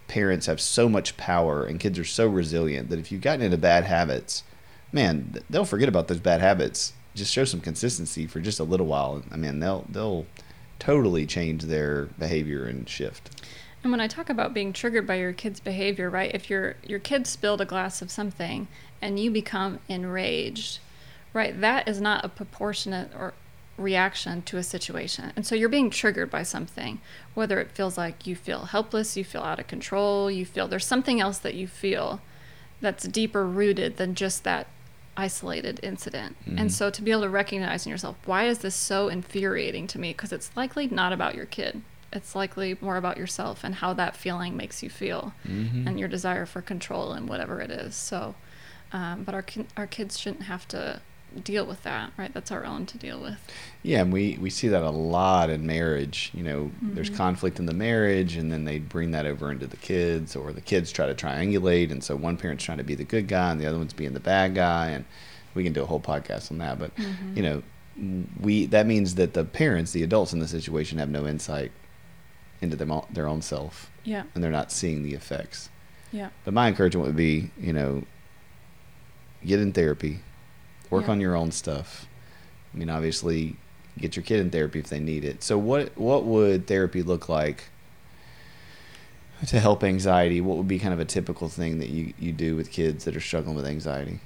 parents 0.08 0.46
have 0.46 0.62
so 0.62 0.88
much 0.88 1.18
power 1.18 1.66
and 1.66 1.80
kids 1.80 1.98
are 1.98 2.06
so 2.06 2.28
resilient 2.28 2.92
that 2.92 3.00
if 3.00 3.12
you've 3.12 3.22
gotten 3.22 3.42
into 3.42 3.58
bad 3.58 3.86
habits, 3.86 4.44
man, 4.92 5.40
they'll 5.50 5.66
forget 5.66 5.90
about 5.90 6.08
those 6.08 6.20
bad 6.20 6.40
habits. 6.40 6.94
Just 7.16 7.32
show 7.32 7.46
some 7.46 7.62
consistency 7.62 8.26
for 8.28 8.40
just 8.40 8.60
a 8.60 8.64
little 8.64 8.88
while. 8.88 9.24
I 9.32 9.38
mean, 9.38 9.60
they'll 9.60 9.86
they'll 9.90 10.26
totally 10.80 11.26
change 11.26 11.64
their 11.64 12.06
behavior 12.18 12.66
and 12.66 12.88
shift. 12.90 13.44
And 13.84 13.92
when 13.92 14.02
I 14.02 14.08
talk 14.08 14.30
about 14.30 14.54
being 14.54 14.74
triggered 14.74 15.06
by 15.06 15.16
your 15.16 15.34
kid's 15.34 15.60
behavior, 15.60 16.10
right? 16.10 16.34
If 16.34 16.50
your 16.50 16.76
your 16.84 17.00
kid 17.00 17.28
spilled 17.28 17.62
a 17.62 17.66
glass 17.66 18.02
of 18.02 18.10
something 18.10 18.68
and 19.02 19.20
you 19.20 19.30
become 19.30 19.80
enraged, 19.88 20.80
right? 21.34 21.60
That 21.60 21.88
is 21.88 22.00
not 22.00 22.24
a 22.24 22.30
proportionate 22.30 23.12
or 23.18 23.34
reaction 23.78 24.42
to 24.44 24.58
a 24.58 24.64
situation. 24.64 25.34
And 25.36 25.46
so 25.46 25.56
you're 25.56 25.70
being 25.70 25.90
triggered 25.90 26.30
by 26.30 26.44
something, 26.44 27.02
whether 27.34 27.60
it 27.60 27.72
feels 27.72 27.98
like 27.98 28.28
you 28.28 28.36
feel 28.36 28.66
helpless, 28.66 29.18
you 29.18 29.24
feel 29.24 29.42
out 29.42 29.60
of 29.60 29.68
control, 29.68 30.30
you 30.30 30.46
feel 30.46 30.68
there's 30.68 30.86
something 30.86 31.20
else 31.20 31.40
that 31.40 31.56
you 31.56 31.68
feel 31.68 32.22
that's 32.82 33.08
deeper 33.08 33.46
rooted 33.46 33.98
than 33.98 34.16
just 34.16 34.44
that 34.44 34.68
isolated 35.16 35.80
incident. 35.84 36.36
Mhm. 36.48 36.60
And 36.60 36.72
so 36.74 36.90
to 36.90 37.02
be 37.02 37.12
able 37.12 37.22
to 37.24 37.30
recognize 37.30 37.86
in 37.86 37.92
yourself, 37.92 38.16
why 38.26 38.46
is 38.46 38.60
this 38.60 38.76
so 38.76 39.08
infuriating 39.10 39.88
to 39.88 40.00
me? 40.00 40.10
Because 40.12 40.32
it's 40.32 40.50
likely 40.56 40.88
not 40.88 41.14
about 41.14 41.36
your 41.36 41.46
kid. 41.46 41.82
It's 42.12 42.36
likely 42.36 42.78
more 42.82 42.98
about 42.98 43.18
yourself 43.18 43.64
and 43.64 43.76
how 43.76 43.94
that 43.94 44.16
feeling 44.16 44.56
makes 44.56 44.84
you 44.84 44.90
feel 44.90 45.34
Mm-hmm. 45.48 45.88
and 45.88 46.00
your 46.00 46.08
desire 46.08 46.46
for 46.46 46.62
control 46.62 47.12
and 47.14 47.28
whatever 47.28 47.60
it 47.62 47.72
is. 47.72 47.96
So, 47.96 48.36
um, 48.92 49.24
but 49.24 49.34
our, 49.34 49.46
our 49.78 49.88
kids 49.88 50.20
shouldn't 50.20 50.44
have 50.44 50.68
to 50.70 51.02
deal 51.44 51.66
with 51.66 51.84
that, 51.84 52.12
right? 52.18 52.34
That's 52.34 52.52
our 52.52 52.66
own 52.66 52.86
to 52.88 52.98
deal 52.98 53.20
with. 53.22 53.38
Yeah, 53.82 54.02
and 54.02 54.14
we, 54.14 54.38
we 54.42 54.50
see 54.50 54.68
that 54.70 54.84
a 54.84 54.90
lot 54.90 55.50
in 55.50 55.66
marriage. 55.66 56.32
You 56.34 56.44
know, 56.44 56.72
there's 56.82 57.10
Mhm. 57.10 57.16
conflict 57.16 57.60
in 57.60 57.66
the 57.66 57.74
marriage, 57.74 58.36
and 58.36 58.52
then 58.52 58.66
they 58.66 58.80
bring 58.80 59.12
that 59.12 59.26
over 59.26 59.52
into 59.52 59.68
the 59.68 59.78
kids, 59.78 60.36
or 60.36 60.52
the 60.54 60.62
kids 60.62 60.92
try 60.92 61.06
to 61.08 61.14
triangulate, 61.16 61.92
and 61.92 62.04
so 62.04 62.16
one 62.16 62.38
parent's 62.38 62.64
trying 62.64 62.78
to 62.78 62.84
be 62.84 62.96
the 62.96 63.04
good 63.04 63.28
guy, 63.28 63.52
and 63.52 63.60
the 63.60 63.66
other 63.66 63.78
one's 63.78 63.94
being 63.94 64.14
the 64.14 64.20
bad 64.20 64.56
guy, 64.56 64.90
and 64.90 65.06
we 65.54 65.64
can 65.64 65.74
do 65.74 65.84
a 65.84 65.86
whole 65.86 66.00
podcast 66.00 66.52
on 66.52 66.58
that. 66.60 66.80
But 66.80 66.96
Mhm. 66.96 67.36
you 67.38 67.44
know, 67.44 67.64
we 68.40 68.66
that 68.68 68.88
means 68.88 69.16
that 69.16 69.34
the 69.34 69.44
parents, 69.46 69.92
the 69.92 70.02
adults 70.04 70.34
in 70.34 70.40
the 70.40 70.48
situation, 70.48 70.98
have 70.98 71.10
no 71.10 71.28
insight 71.28 71.72
into 72.62 72.76
them, 72.76 72.92
their 73.12 73.28
own 73.28 73.42
self, 73.42 73.92
Yeah, 74.04 74.24
and 74.34 74.44
they're 74.44 74.50
not 74.52 74.72
seeing 74.72 75.04
the 75.04 75.14
effects. 75.14 75.70
yeah, 76.12 76.30
But 76.46 76.54
my 76.54 76.68
encouragement 76.70 77.06
would 77.08 77.16
be, 77.18 77.52
you 77.60 77.74
know, 77.74 78.04
get 79.46 79.60
in 79.60 79.74
therapy, 79.74 80.20
work 80.90 81.06
Yeah. 81.06 81.12
on 81.12 81.22
your 81.22 81.36
own 81.36 81.52
stuff. 81.52 82.08
I 82.74 82.78
mean, 82.78 82.90
obviously, 82.90 83.56
get 83.98 84.16
your 84.16 84.24
kid 84.24 84.40
in 84.40 84.50
therapy 84.50 84.80
if 84.80 84.88
they 84.90 85.00
need 85.00 85.24
it. 85.24 85.44
So, 85.44 85.58
what 85.58 85.98
what 85.98 86.26
would 86.26 86.68
therapy 86.68 87.04
look 87.04 87.30
like 87.30 87.66
to 89.48 89.60
help 89.60 89.84
anxiety? 89.84 90.42
What 90.42 90.58
would 90.58 90.68
be 90.68 90.80
kind 90.80 90.94
of 90.94 91.00
a 91.00 91.06
typical 91.06 91.50
thing 91.50 91.80
that 91.80 91.90
you 91.90 92.14
you 92.20 92.32
do 92.32 92.56
with 92.56 92.72
kids 92.72 93.06
that 93.06 93.16
are 93.16 93.20
struggling 93.22 93.56
with 93.56 93.66
anxiety? 93.66 94.20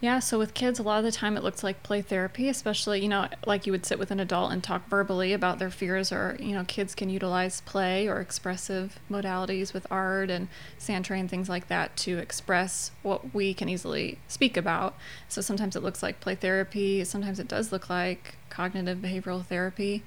Yeah, 0.00 0.20
so 0.20 0.38
with 0.38 0.54
kids, 0.54 0.78
a 0.78 0.84
lot 0.84 0.98
of 0.98 1.04
the 1.04 1.10
time 1.10 1.36
it 1.36 1.42
looks 1.42 1.64
like 1.64 1.82
play 1.82 2.02
therapy, 2.02 2.48
especially, 2.48 3.02
you 3.02 3.08
know, 3.08 3.26
like 3.46 3.66
you 3.66 3.72
would 3.72 3.84
sit 3.84 3.98
with 3.98 4.12
an 4.12 4.20
adult 4.20 4.52
and 4.52 4.62
talk 4.62 4.88
verbally 4.88 5.32
about 5.32 5.58
their 5.58 5.70
fears, 5.70 6.12
or, 6.12 6.36
you 6.38 6.54
know, 6.54 6.62
kids 6.64 6.94
can 6.94 7.10
utilize 7.10 7.62
play 7.62 8.06
or 8.06 8.20
expressive 8.20 9.00
modalities 9.10 9.72
with 9.72 9.88
art 9.90 10.30
and 10.30 10.46
sand 10.78 11.04
tray 11.04 11.18
and 11.18 11.28
things 11.28 11.48
like 11.48 11.66
that 11.66 11.96
to 11.96 12.18
express 12.18 12.92
what 13.02 13.34
we 13.34 13.52
can 13.52 13.68
easily 13.68 14.18
speak 14.28 14.56
about. 14.56 14.94
So 15.28 15.40
sometimes 15.40 15.74
it 15.74 15.82
looks 15.82 16.00
like 16.00 16.20
play 16.20 16.36
therapy, 16.36 17.02
sometimes 17.02 17.40
it 17.40 17.48
does 17.48 17.72
look 17.72 17.90
like 17.90 18.36
cognitive 18.50 18.98
behavioral 18.98 19.44
therapy. 19.44 20.04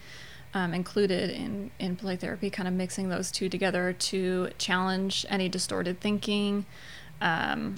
Um, 0.53 0.73
included 0.73 1.29
in, 1.29 1.71
in 1.79 1.95
play 1.95 2.17
therapy, 2.17 2.49
kind 2.49 2.67
of 2.67 2.73
mixing 2.73 3.07
those 3.07 3.31
two 3.31 3.47
together 3.47 3.93
to 3.93 4.49
challenge 4.57 5.25
any 5.29 5.47
distorted 5.47 6.01
thinking, 6.01 6.65
um, 7.21 7.77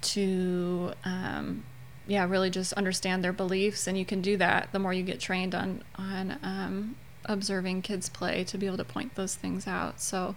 to 0.00 0.92
um, 1.04 1.64
yeah 2.06 2.26
really 2.26 2.50
just 2.50 2.72
understand 2.74 3.22
their 3.22 3.32
beliefs 3.32 3.86
and 3.86 3.98
you 3.98 4.04
can 4.04 4.20
do 4.20 4.36
that 4.36 4.68
the 4.72 4.78
more 4.78 4.92
you 4.92 5.02
get 5.02 5.20
trained 5.20 5.54
on 5.54 5.82
on 5.96 6.38
um, 6.42 6.96
observing 7.24 7.82
kids 7.82 8.08
play 8.08 8.44
to 8.44 8.56
be 8.56 8.66
able 8.66 8.76
to 8.76 8.84
point 8.84 9.14
those 9.14 9.34
things 9.34 9.66
out 9.66 10.00
so 10.00 10.34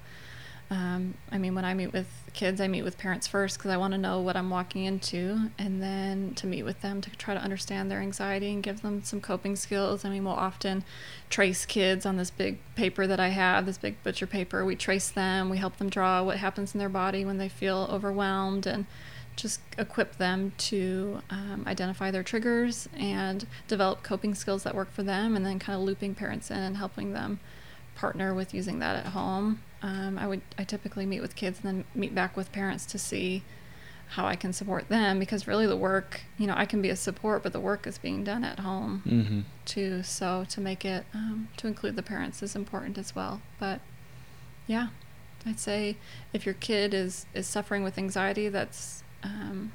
um, 0.72 1.16
I 1.30 1.38
mean, 1.38 1.53
when 1.53 1.66
I 1.66 1.74
meet 1.74 1.91
with 1.91 2.07
kids, 2.32 2.62
I 2.62 2.70
meet 2.70 2.84
with 2.84 2.97
parents 2.97 3.28
first 3.28 3.57
because 3.57 3.72
I 3.72 3.76
want 3.78 3.91
to 3.91 3.97
know 3.97 4.22
what 4.22 4.38
I'm 4.38 4.49
walking 4.49 4.86
into, 4.86 5.51
and 5.59 5.84
then 5.84 6.34
to 6.36 6.47
meet 6.47 6.64
with 6.64 6.80
them 6.80 7.01
to 7.01 7.09
try 7.09 7.34
to 7.34 7.41
understand 7.41 7.91
their 7.91 7.99
anxiety 7.99 8.53
and 8.53 8.64
give 8.64 8.82
them 8.82 9.03
some 9.03 9.20
coping 9.20 9.57
skills. 9.57 10.05
I 10.05 10.09
mean, 10.09 10.24
we'll 10.24 10.34
often 10.34 10.86
trace 11.30 11.66
kids 11.66 12.05
on 12.05 12.16
this 12.16 12.32
big 12.32 12.59
paper 12.76 13.05
that 13.05 13.20
I 13.20 13.30
have, 13.30 13.66
this 13.66 13.78
big 13.78 14.01
butcher 14.01 14.26
paper. 14.26 14.64
We 14.64 14.78
trace 14.78 15.09
them, 15.09 15.49
we 15.49 15.57
help 15.57 15.76
them 15.76 15.89
draw 15.89 16.24
what 16.24 16.38
happens 16.38 16.74
in 16.74 16.80
their 16.80 16.88
body 16.88 17.26
when 17.26 17.38
they 17.38 17.49
feel 17.49 17.89
overwhelmed, 17.91 18.66
and 18.66 18.86
just 19.36 19.60
equip 19.78 20.18
them 20.18 20.54
to 20.58 21.22
um, 21.30 21.64
identify 21.68 22.12
their 22.12 22.24
triggers 22.24 22.88
and 22.98 23.46
develop 23.68 24.04
coping 24.04 24.36
skills 24.36 24.64
that 24.64 24.76
work 24.76 24.92
for 24.92 25.04
them, 25.04 25.36
and 25.36 25.46
then 25.46 25.60
kind 25.60 25.78
of 25.78 25.84
looping 25.84 26.16
parents 26.16 26.52
in 26.52 26.58
and 26.58 26.78
helping 26.78 27.14
them 27.14 27.40
partner 27.96 28.34
with 28.34 28.54
using 28.54 28.80
that 28.80 28.96
at 28.96 29.08
home. 29.08 29.62
Um, 29.82 30.18
I 30.18 30.28
would 30.28 30.42
I 30.58 30.64
typically 30.64 31.06
meet 31.06 31.22
with 31.22 31.36
kids 31.36 31.60
and 31.64 31.68
then 31.68 31.86
meet 31.96 32.14
back 32.14 32.38
with 32.38 32.52
parents 32.52 32.86
to 32.88 33.00
see 33.00 33.44
how 34.10 34.26
I 34.26 34.36
can 34.36 34.52
support 34.52 34.90
them 34.90 35.20
because 35.20 35.48
really 35.48 35.66
the 35.66 35.78
work, 35.78 36.22
you 36.38 36.46
know, 36.46 36.54
I 36.56 36.66
can 36.66 36.82
be 36.82 36.90
a 36.90 36.98
support, 36.98 37.44
but 37.44 37.54
the 37.54 37.62
work 37.62 37.88
is 37.88 37.98
being 37.98 38.26
done 38.26 38.44
at 38.44 38.60
home 38.60 39.04
mm-hmm. 39.06 39.40
too. 39.64 40.04
So 40.04 40.46
to 40.50 40.60
make 40.60 40.84
it 40.84 41.06
um, 41.14 41.48
to 41.58 41.68
include 41.68 41.96
the 41.96 42.04
parents 42.04 42.44
is 42.44 42.56
important 42.56 42.98
as 42.98 43.16
well. 43.16 43.42
But 43.58 43.80
yeah, 44.68 44.90
I'd 45.46 45.60
say 45.60 45.98
if 46.34 46.46
your 46.46 46.56
kid 46.56 46.94
is 46.94 47.26
is 47.34 47.48
suffering 47.48 47.84
with 47.84 47.98
anxiety, 47.98 48.50
that's 48.50 49.04
um, 49.24 49.72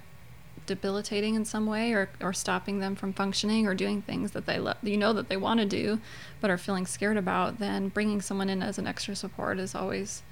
debilitating 0.66 1.34
in 1.34 1.44
some 1.44 1.66
way 1.66 1.92
or, 1.92 2.08
or 2.20 2.32
stopping 2.32 2.80
them 2.80 2.96
from 2.96 3.12
functioning 3.12 3.66
or 3.66 3.74
doing 3.74 4.02
things 4.02 4.32
that 4.32 4.46
they 4.46 4.58
lo- 4.58 4.74
you 4.82 4.96
know 4.96 5.12
that 5.12 5.28
they 5.28 5.36
want 5.36 5.60
to 5.60 5.66
do 5.66 6.00
but 6.40 6.50
are 6.50 6.58
feeling 6.58 6.86
scared 6.86 7.16
about 7.16 7.58
then 7.58 7.88
bringing 7.88 8.20
someone 8.20 8.50
in 8.50 8.62
as 8.62 8.78
an 8.78 8.86
extra 8.86 9.14
support 9.14 9.58
is 9.58 9.74
always 9.74 10.22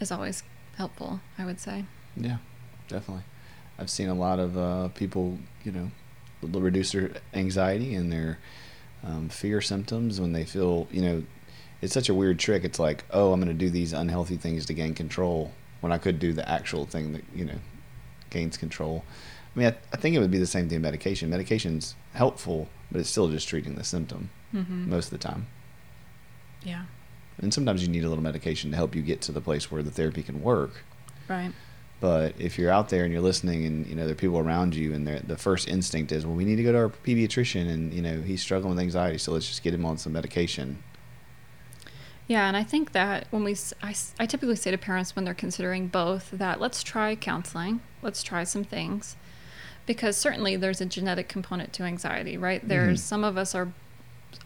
is 0.00 0.10
always 0.10 0.42
helpful 0.76 1.20
i 1.36 1.44
would 1.44 1.60
say. 1.60 1.84
Yeah 2.16 2.38
definitely. 2.88 3.24
I've 3.78 3.90
seen 3.90 4.08
a 4.08 4.14
lot 4.14 4.38
of 4.38 4.56
uh, 4.58 4.88
people 4.88 5.38
you 5.62 5.72
know 5.72 5.90
reduce 6.42 6.92
their 6.92 7.12
anxiety 7.34 7.94
and 7.94 8.10
their 8.10 8.38
um, 9.04 9.28
fear 9.28 9.60
symptoms 9.60 10.20
when 10.20 10.32
they 10.32 10.44
feel 10.44 10.88
you 10.90 11.02
know 11.02 11.22
it's 11.80 11.94
such 11.94 12.08
a 12.08 12.14
weird 12.14 12.38
trick 12.38 12.64
it's 12.64 12.78
like 12.78 13.04
oh 13.10 13.32
i'm 13.32 13.40
going 13.40 13.48
to 13.48 13.54
do 13.54 13.70
these 13.70 13.92
unhealthy 13.92 14.36
things 14.36 14.66
to 14.66 14.74
gain 14.74 14.94
control 14.94 15.52
when 15.80 15.92
i 15.92 15.98
could 15.98 16.18
do 16.18 16.32
the 16.32 16.48
actual 16.48 16.84
thing 16.84 17.12
that 17.12 17.22
you 17.34 17.44
know 17.44 17.58
gains 18.30 18.56
control. 18.56 19.04
I 19.54 19.58
mean, 19.58 19.68
I, 19.68 19.76
I 19.92 19.96
think 19.96 20.14
it 20.14 20.20
would 20.20 20.30
be 20.30 20.38
the 20.38 20.46
same 20.46 20.68
thing. 20.68 20.80
Medication, 20.80 21.30
medication's 21.30 21.94
helpful, 22.12 22.68
but 22.90 23.00
it's 23.00 23.10
still 23.10 23.28
just 23.28 23.48
treating 23.48 23.74
the 23.74 23.84
symptom 23.84 24.30
mm-hmm. 24.54 24.90
most 24.90 25.06
of 25.06 25.10
the 25.10 25.18
time. 25.18 25.46
Yeah. 26.62 26.84
And 27.40 27.54
sometimes 27.54 27.82
you 27.82 27.88
need 27.88 28.04
a 28.04 28.08
little 28.08 28.24
medication 28.24 28.70
to 28.70 28.76
help 28.76 28.94
you 28.94 29.02
get 29.02 29.20
to 29.22 29.32
the 29.32 29.40
place 29.40 29.70
where 29.70 29.82
the 29.82 29.90
therapy 29.90 30.22
can 30.22 30.42
work. 30.42 30.84
Right. 31.28 31.52
But 32.00 32.34
if 32.38 32.58
you're 32.58 32.70
out 32.70 32.90
there 32.90 33.04
and 33.04 33.12
you're 33.12 33.22
listening, 33.22 33.66
and 33.66 33.86
you 33.86 33.94
know 33.96 34.04
there 34.04 34.12
are 34.12 34.16
people 34.16 34.38
around 34.38 34.74
you, 34.74 34.94
and 34.94 35.06
the 35.06 35.36
first 35.36 35.68
instinct 35.68 36.12
is, 36.12 36.24
well, 36.24 36.36
we 36.36 36.44
need 36.44 36.56
to 36.56 36.62
go 36.62 36.70
to 36.70 36.78
our 36.78 36.88
pediatrician, 36.88 37.68
and 37.68 37.92
you 37.92 38.02
know 38.02 38.20
he's 38.20 38.40
struggling 38.40 38.70
with 38.76 38.80
anxiety, 38.80 39.18
so 39.18 39.32
let's 39.32 39.48
just 39.48 39.64
get 39.64 39.74
him 39.74 39.84
on 39.84 39.98
some 39.98 40.12
medication. 40.12 40.82
Yeah, 42.28 42.46
and 42.46 42.56
I 42.56 42.62
think 42.62 42.92
that 42.92 43.26
when 43.30 43.42
we, 43.42 43.56
I, 43.82 43.94
I 44.20 44.26
typically 44.26 44.54
say 44.54 44.70
to 44.70 44.78
parents 44.78 45.16
when 45.16 45.24
they're 45.24 45.34
considering 45.34 45.88
both 45.88 46.30
that 46.30 46.60
let's 46.60 46.82
try 46.82 47.16
counseling, 47.16 47.80
let's 48.02 48.22
try 48.22 48.44
some 48.44 48.64
things, 48.64 49.16
because 49.86 50.16
certainly 50.16 50.56
there's 50.56 50.80
a 50.80 50.86
genetic 50.86 51.28
component 51.28 51.72
to 51.74 51.82
anxiety, 51.82 52.36
right? 52.36 52.66
There's 52.66 53.00
mm-hmm. 53.00 53.08
some 53.08 53.24
of 53.24 53.36
us 53.36 53.54
are 53.54 53.72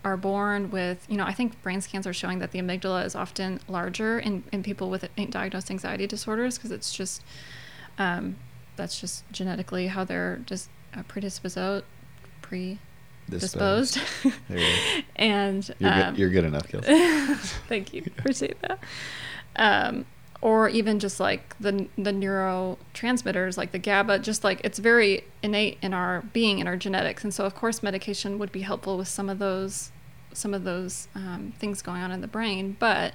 are 0.05 0.16
born 0.16 0.70
with, 0.70 1.07
you 1.09 1.16
know, 1.16 1.24
I 1.24 1.32
think 1.32 1.61
brain 1.62 1.80
scans 1.80 2.07
are 2.07 2.12
showing 2.12 2.38
that 2.40 2.53
the 2.53 2.61
amygdala 2.61 3.05
is 3.05 3.14
often 3.14 3.61
larger 3.68 4.18
in, 4.18 4.44
in 4.53 4.62
people 4.62 4.90
with 4.90 5.09
diagnosed 5.30 5.70
anxiety 5.70 6.07
disorders 6.07 6.59
because 6.59 6.70
it's 6.70 6.92
just, 6.92 7.22
um, 7.98 8.36
that's 8.76 9.00
just 9.00 9.24
genetically 9.30 9.88
how 9.88 10.05
they're 10.05 10.40
just 10.46 10.70
uh, 10.94 11.03
predisposed, 11.05 11.84
pre 12.40 12.78
disposed. 13.28 13.94
disposed. 13.94 14.38
and 15.16 15.74
you're, 15.78 15.92
um, 15.92 16.00
good, 16.00 16.18
you're, 16.18 16.30
good, 16.30 16.44
enough, 16.44 16.68
Kelsey. 16.68 17.34
thank 17.68 17.94
you. 17.94 18.03
Appreciate 18.18 18.61
that. 18.62 18.78
Um, 19.57 20.07
or 20.43 20.68
even 20.68 20.99
just 20.99 21.20
like 21.20 21.57
the 21.59 21.88
the 21.97 22.11
neurotransmitters, 22.12 23.57
like 23.57 23.72
the 23.72 23.78
GABA, 23.78 24.18
just 24.18 24.45
like 24.45 24.61
it's 24.64 24.78
very 24.78 25.24
innate 25.43 25.78
in 25.80 25.95
our 25.95 26.22
being, 26.32 26.59
in 26.59 26.66
our 26.66 26.76
genetics, 26.76 27.24
and 27.24 27.32
so 27.32 27.47
of 27.47 27.55
course 27.55 27.82
medication 27.82 28.38
would 28.38 28.53
be 28.53 28.61
helpful 28.61 28.99
with 28.99 29.09
some 29.09 29.30
of 29.30 29.38
those 29.38 29.90
some 30.34 30.53
of 30.53 30.64
those 30.64 31.09
um, 31.14 31.53
things 31.59 31.80
going 31.80 32.03
on 32.03 32.11
in 32.11 32.20
the 32.20 32.26
brain, 32.26 32.76
but 32.78 33.14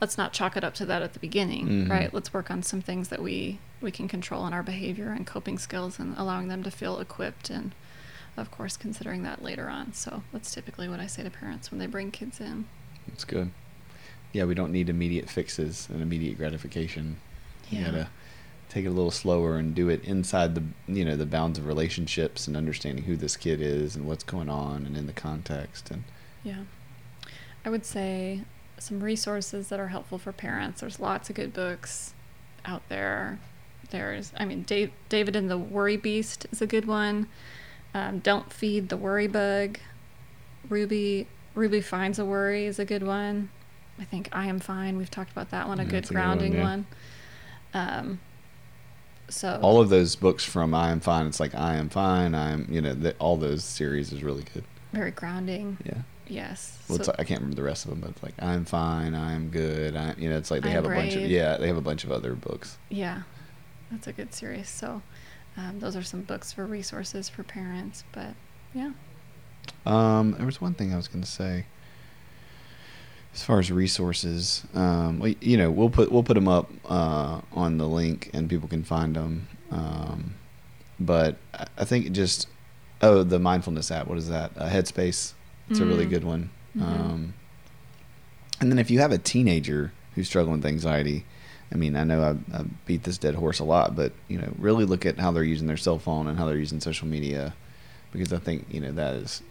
let's 0.00 0.16
not 0.16 0.32
chalk 0.32 0.56
it 0.56 0.62
up 0.62 0.74
to 0.74 0.86
that 0.86 1.02
at 1.02 1.14
the 1.14 1.18
beginning, 1.18 1.66
mm-hmm. 1.66 1.90
right? 1.90 2.14
Let's 2.14 2.32
work 2.32 2.50
on 2.50 2.62
some 2.62 2.80
things 2.80 3.08
that 3.08 3.20
we 3.20 3.58
we 3.80 3.90
can 3.90 4.08
control 4.08 4.46
in 4.46 4.54
our 4.54 4.62
behavior 4.62 5.10
and 5.10 5.26
coping 5.26 5.58
skills, 5.58 5.98
and 5.98 6.16
allowing 6.16 6.48
them 6.48 6.62
to 6.62 6.70
feel 6.70 7.00
equipped 7.00 7.50
and 7.50 7.74
of 8.36 8.52
course, 8.52 8.76
considering 8.76 9.24
that 9.24 9.42
later 9.42 9.68
on. 9.68 9.92
So 9.92 10.22
that's 10.32 10.54
typically 10.54 10.88
what 10.88 11.00
I 11.00 11.06
say 11.06 11.24
to 11.24 11.30
parents 11.30 11.72
when 11.72 11.80
they 11.80 11.86
bring 11.86 12.12
kids 12.12 12.40
in. 12.40 12.66
That's 13.08 13.24
good. 13.24 13.50
Yeah, 14.32 14.44
we 14.44 14.54
don't 14.54 14.72
need 14.72 14.88
immediate 14.88 15.28
fixes 15.30 15.88
and 15.90 16.02
immediate 16.02 16.36
gratification. 16.36 17.18
Yeah. 17.70 17.78
You 17.78 17.84
gotta 17.86 18.08
take 18.68 18.84
it 18.84 18.88
a 18.88 18.92
little 18.92 19.10
slower 19.10 19.56
and 19.56 19.74
do 19.74 19.88
it 19.88 20.04
inside 20.04 20.54
the 20.54 20.62
you 20.86 21.04
know 21.04 21.16
the 21.16 21.26
bounds 21.26 21.58
of 21.58 21.66
relationships 21.66 22.46
and 22.46 22.56
understanding 22.56 23.04
who 23.04 23.16
this 23.16 23.36
kid 23.36 23.60
is 23.60 23.96
and 23.96 24.06
what's 24.06 24.24
going 24.24 24.48
on 24.48 24.84
and 24.86 24.96
in 24.96 25.06
the 25.06 25.12
context 25.12 25.90
and. 25.90 26.04
Yeah, 26.44 26.62
I 27.64 27.70
would 27.70 27.84
say 27.84 28.42
some 28.78 29.00
resources 29.00 29.68
that 29.68 29.80
are 29.80 29.88
helpful 29.88 30.18
for 30.18 30.32
parents. 30.32 30.80
There's 30.80 31.00
lots 31.00 31.28
of 31.28 31.36
good 31.36 31.52
books 31.52 32.14
out 32.64 32.82
there. 32.88 33.38
There's, 33.90 34.32
I 34.36 34.44
mean, 34.44 34.62
Dave, 34.62 34.92
David 35.08 35.34
and 35.34 35.50
the 35.50 35.58
Worry 35.58 35.96
Beast 35.96 36.46
is 36.52 36.62
a 36.62 36.66
good 36.66 36.86
one. 36.86 37.26
Um, 37.94 38.18
Don't 38.20 38.52
feed 38.52 38.88
the 38.88 38.96
worry 38.96 39.26
bug. 39.26 39.78
Ruby 40.68 41.26
Ruby 41.54 41.80
finds 41.80 42.18
a 42.18 42.24
worry 42.24 42.66
is 42.66 42.78
a 42.78 42.84
good 42.84 43.02
one. 43.02 43.50
I 44.00 44.04
think 44.04 44.28
I 44.32 44.46
am 44.46 44.60
fine. 44.60 44.96
We've 44.96 45.10
talked 45.10 45.32
about 45.32 45.50
that 45.50 45.68
one. 45.68 45.80
A 45.80 45.84
yeah, 45.84 45.90
good 45.90 46.08
grounding 46.08 46.56
a 46.56 46.62
one. 46.62 46.86
Yeah. 47.74 47.86
one. 47.86 47.98
Um, 47.98 48.20
so 49.28 49.58
all 49.62 49.80
of 49.80 49.88
those 49.88 50.16
books 50.16 50.44
from 50.44 50.74
I 50.74 50.90
am 50.90 51.00
fine. 51.00 51.26
It's 51.26 51.40
like 51.40 51.54
I 51.54 51.76
am 51.76 51.88
fine. 51.88 52.34
I'm 52.34 52.66
you 52.70 52.80
know 52.80 52.94
the, 52.94 53.14
all 53.18 53.36
those 53.36 53.64
series 53.64 54.12
is 54.12 54.22
really 54.22 54.44
good. 54.54 54.64
Very 54.92 55.10
grounding. 55.10 55.76
Yeah. 55.84 56.02
Yes. 56.28 56.78
Well, 56.88 56.98
so, 56.98 57.10
like, 57.10 57.20
I 57.20 57.24
can't 57.24 57.40
remember 57.40 57.56
the 57.56 57.62
rest 57.62 57.84
of 57.84 57.90
them, 57.90 58.00
but 58.00 58.10
it's 58.10 58.22
like 58.22 58.34
I'm 58.38 58.64
fine. 58.64 59.14
I'm 59.14 59.48
good. 59.48 59.96
I 59.96 60.14
you 60.18 60.28
know 60.28 60.36
it's 60.36 60.50
like 60.50 60.62
they 60.62 60.70
I'm 60.70 60.74
have 60.76 60.84
a 60.86 60.88
bunch 60.88 61.14
of 61.14 61.22
yeah 61.22 61.56
they 61.56 61.66
have 61.66 61.76
a 61.76 61.82
bunch 61.82 62.04
of 62.04 62.12
other 62.12 62.34
books. 62.34 62.78
Yeah, 62.88 63.22
that's 63.90 64.06
a 64.06 64.12
good 64.12 64.34
series. 64.34 64.68
So 64.68 65.02
um, 65.56 65.80
those 65.80 65.96
are 65.96 66.02
some 66.02 66.22
books 66.22 66.52
for 66.52 66.64
resources 66.66 67.28
for 67.28 67.42
parents, 67.42 68.04
but 68.12 68.34
yeah. 68.74 68.92
Um, 69.84 70.32
there 70.32 70.46
was 70.46 70.60
one 70.60 70.74
thing 70.74 70.92
I 70.92 70.96
was 70.96 71.08
going 71.08 71.22
to 71.22 71.30
say. 71.30 71.66
As 73.38 73.44
far 73.44 73.60
as 73.60 73.70
resources, 73.70 74.64
um, 74.74 75.20
we, 75.20 75.36
you 75.40 75.56
know, 75.56 75.70
we'll 75.70 75.90
put 75.90 76.10
we'll 76.10 76.24
put 76.24 76.34
them 76.34 76.48
up 76.48 76.72
uh, 76.88 77.40
on 77.52 77.78
the 77.78 77.86
link, 77.86 78.30
and 78.34 78.50
people 78.50 78.68
can 78.68 78.82
find 78.82 79.14
them. 79.14 79.46
Um, 79.70 80.34
but 80.98 81.36
I 81.54 81.84
think 81.84 82.10
just 82.10 82.48
oh, 83.00 83.22
the 83.22 83.38
mindfulness 83.38 83.92
app. 83.92 84.08
What 84.08 84.18
is 84.18 84.28
that? 84.28 84.50
Uh, 84.58 84.68
Headspace. 84.68 85.34
It's 85.70 85.78
mm-hmm. 85.78 85.82
a 85.82 85.86
really 85.86 86.06
mm. 86.06 86.10
good 86.10 86.24
one. 86.24 86.50
Mm-hmm. 86.76 86.82
Um, 86.82 87.34
and 88.60 88.72
then 88.72 88.78
if 88.80 88.90
you 88.90 88.98
have 88.98 89.12
a 89.12 89.18
teenager 89.18 89.92
who's 90.16 90.26
struggling 90.26 90.56
with 90.56 90.66
anxiety, 90.66 91.24
I 91.72 91.76
mean, 91.76 91.94
I 91.94 92.02
know 92.02 92.20
I, 92.20 92.58
I, 92.58 92.64
beat 92.86 93.04
this 93.04 93.18
dead 93.18 93.36
horse 93.36 93.60
a 93.60 93.64
lot, 93.64 93.94
but 93.94 94.12
you 94.26 94.38
know, 94.38 94.52
really 94.58 94.84
look 94.84 95.06
at 95.06 95.20
how 95.20 95.30
they're 95.30 95.44
using 95.44 95.68
their 95.68 95.76
cell 95.76 96.00
phone 96.00 96.26
and 96.26 96.36
how 96.36 96.46
they're 96.46 96.58
using 96.58 96.80
social 96.80 97.06
media, 97.06 97.54
because 98.10 98.32
I 98.32 98.38
think 98.38 98.66
you 98.68 98.80
know 98.80 98.90
that 98.90 99.14
is 99.14 99.42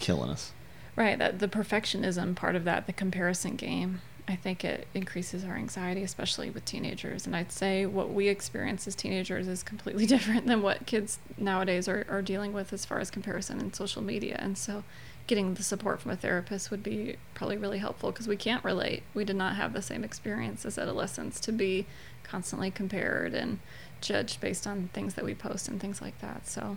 killing 0.00 0.30
us. 0.30 0.50
Right, 0.94 1.18
that 1.18 1.38
the 1.38 1.48
perfectionism 1.48 2.34
part 2.34 2.54
of 2.54 2.64
that, 2.64 2.86
the 2.86 2.92
comparison 2.92 3.56
game, 3.56 4.02
I 4.28 4.36
think 4.36 4.64
it 4.64 4.86
increases 4.94 5.42
our 5.44 5.56
anxiety, 5.56 6.02
especially 6.02 6.50
with 6.50 6.64
teenagers. 6.64 7.26
And 7.26 7.34
I'd 7.34 7.50
say 7.50 7.86
what 7.86 8.12
we 8.12 8.28
experience 8.28 8.86
as 8.86 8.94
teenagers 8.94 9.48
is 9.48 9.62
completely 9.62 10.06
different 10.14 10.46
than 10.46 10.62
what 10.62 10.86
kids 10.86 11.18
nowadays 11.38 11.88
are, 11.88 12.06
are 12.08 12.22
dealing 12.22 12.52
with 12.52 12.72
as 12.72 12.84
far 12.84 13.00
as 13.00 13.10
comparison 13.10 13.58
and 13.58 13.74
social 13.74 14.02
media. 14.02 14.36
And 14.38 14.56
so 14.58 14.84
getting 15.26 15.54
the 15.54 15.62
support 15.62 16.00
from 16.00 16.10
a 16.10 16.16
therapist 16.16 16.70
would 16.70 16.82
be 16.82 17.16
probably 17.34 17.56
really 17.56 17.78
helpful 17.78 18.10
because 18.10 18.28
we 18.28 18.36
can't 18.36 18.64
relate. 18.64 19.02
We 19.14 19.24
did 19.24 19.36
not 19.36 19.56
have 19.56 19.72
the 19.72 19.82
same 19.82 20.04
experience 20.04 20.64
as 20.64 20.78
adolescents 20.78 21.40
to 21.40 21.52
be 21.52 21.86
constantly 22.22 22.70
compared 22.70 23.34
and 23.34 23.60
judged 24.00 24.40
based 24.40 24.66
on 24.66 24.90
things 24.92 25.14
that 25.14 25.24
we 25.24 25.34
post 25.34 25.68
and 25.68 25.80
things 25.80 26.02
like 26.02 26.20
that. 26.20 26.46
So, 26.46 26.76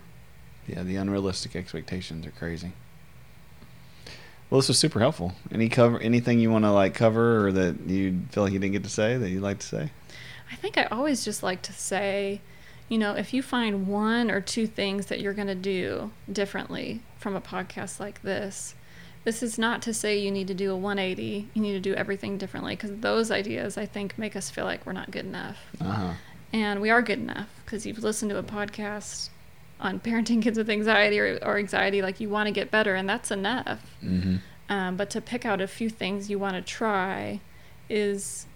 yeah, 0.68 0.84
the 0.84 0.96
unrealistic 0.96 1.56
expectations 1.56 2.26
are 2.26 2.32
crazy. 2.32 2.74
Well, 4.50 4.60
this 4.60 4.68
was 4.68 4.78
super 4.78 5.00
helpful. 5.00 5.34
Any 5.52 5.70
cover 5.70 6.00
anything 6.00 6.40
you 6.40 6.52
want 6.52 6.66
to 6.66 6.72
like 6.72 6.94
cover 6.94 7.48
or 7.48 7.52
that 7.52 7.82
you 7.88 8.22
feel 8.30 8.44
like 8.44 8.54
you 8.54 8.60
didn't 8.60 8.74
get 8.74 8.84
to 8.84 8.90
say 8.90 9.18
that 9.18 9.30
you'd 9.30 9.42
like 9.42 9.60
to 9.60 9.68
say? 9.68 9.90
I 10.52 10.56
think 10.56 10.78
I 10.78 10.84
always 10.86 11.26
just 11.26 11.42
like 11.42 11.62
to 11.64 11.74
say, 11.74 12.42
you 12.88 12.98
know, 12.98 13.14
if 13.16 13.34
you 13.34 13.42
find 13.42 13.88
one 13.88 14.30
or 14.30 14.42
two 14.42 14.68
things 14.68 15.08
that 15.08 15.20
you're 15.20 15.34
going 15.34 15.48
to 15.48 15.56
do 15.56 16.12
differently 16.32 17.02
from 17.18 17.36
a 17.36 17.42
podcast 17.42 18.00
like 18.00 18.22
this, 18.22 18.76
this 19.24 19.42
is 19.42 19.58
not 19.58 19.82
to 19.82 19.94
say 19.94 20.20
you 20.20 20.30
need 20.30 20.48
to 20.48 20.54
do 20.54 20.72
a 20.72 20.78
180. 20.78 21.50
You 21.56 21.62
need 21.62 21.74
to 21.74 21.80
do 21.80 21.96
everything 21.96 22.38
differently 22.38 22.76
because 22.76 22.92
those 22.98 23.32
ideas, 23.32 23.76
I 23.76 23.88
think, 23.88 24.20
make 24.20 24.36
us 24.36 24.52
feel 24.52 24.66
like 24.66 24.86
we're 24.86 24.94
not 24.94 25.10
good 25.10 25.26
enough. 25.26 25.58
Uh-huh. 25.82 26.14
And 26.54 26.80
we 26.80 26.92
are 26.92 27.02
good 27.02 27.20
enough 27.20 27.50
because 27.66 27.88
you've 27.88 28.04
listened 28.04 28.30
to 28.30 28.38
a 28.38 28.44
podcast 28.44 29.30
on 29.80 29.99
parenting 29.99 30.41
kids 30.41 30.57
with 30.57 30.69
anxiety 30.69 31.19
or, 31.19 31.39
or 31.41 31.57
anxiety, 31.57 32.02
like 32.02 32.19
you 32.19 32.30
want 32.30 32.47
to 32.47 32.52
get 32.52 32.72
better, 32.72 32.95
and 32.95 33.07
that's 33.07 33.31
enough. 33.31 33.81
Mm-hmm. 34.03 34.38
Um, 34.69 34.97
but 34.97 35.10
to 35.11 35.22
pick 35.22 35.45
out 35.45 35.61
a 35.61 35.68
few 35.68 35.89
things 35.89 36.30
you 36.30 36.39
want 36.39 36.56
to 36.56 36.61
try 36.61 37.41
is 37.89 38.47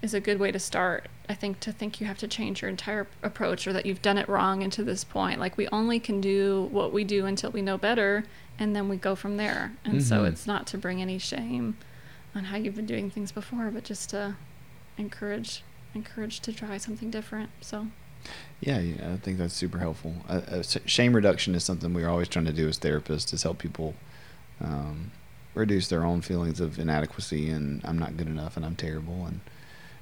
is 0.00 0.14
a 0.14 0.20
good 0.20 0.38
way 0.38 0.52
to 0.52 0.58
start. 0.58 1.08
I 1.28 1.34
think 1.34 1.60
to 1.60 1.72
think 1.72 2.00
you 2.00 2.06
have 2.06 2.18
to 2.18 2.28
change 2.28 2.62
your 2.62 2.68
entire 2.68 3.06
approach 3.22 3.66
or 3.66 3.72
that 3.72 3.84
you've 3.84 4.02
done 4.02 4.16
it 4.16 4.28
wrong 4.28 4.62
into 4.62 4.84
this 4.84 5.04
point. 5.04 5.40
Like 5.40 5.56
we 5.56 5.66
only 5.68 5.98
can 5.98 6.20
do 6.20 6.68
what 6.70 6.92
we 6.92 7.02
do 7.04 7.26
until 7.26 7.50
we 7.50 7.62
know 7.62 7.78
better, 7.78 8.24
and 8.58 8.74
then 8.74 8.88
we 8.88 8.96
go 8.96 9.14
from 9.14 9.36
there. 9.36 9.72
And 9.84 9.94
mm-hmm. 9.94 10.02
so 10.02 10.24
it's 10.24 10.46
not 10.46 10.66
to 10.68 10.78
bring 10.78 11.00
any 11.00 11.18
shame 11.18 11.76
on 12.34 12.44
how 12.44 12.56
you've 12.56 12.76
been 12.76 12.86
doing 12.86 13.10
things 13.10 13.32
before, 13.32 13.70
but 13.70 13.84
just 13.84 14.10
to 14.10 14.36
encourage 14.96 15.62
encourage 15.94 16.40
to 16.40 16.52
try 16.52 16.76
something 16.76 17.10
different. 17.10 17.50
So. 17.60 17.88
Yeah, 18.60 18.80
yeah, 18.80 19.12
I 19.12 19.16
think 19.18 19.38
that's 19.38 19.54
super 19.54 19.78
helpful. 19.78 20.14
Uh, 20.28 20.40
uh, 20.50 20.62
shame 20.62 21.14
reduction 21.14 21.54
is 21.54 21.62
something 21.62 21.94
we're 21.94 22.08
always 22.08 22.28
trying 22.28 22.46
to 22.46 22.52
do 22.52 22.66
as 22.68 22.78
therapists 22.78 23.32
is 23.32 23.44
help 23.44 23.58
people 23.58 23.94
um, 24.60 25.12
reduce 25.54 25.88
their 25.88 26.04
own 26.04 26.22
feelings 26.22 26.58
of 26.60 26.78
inadequacy 26.78 27.50
and 27.50 27.80
I'm 27.84 27.98
not 27.98 28.16
good 28.16 28.26
enough 28.26 28.56
and 28.56 28.66
I'm 28.66 28.74
terrible 28.76 29.26
and 29.26 29.40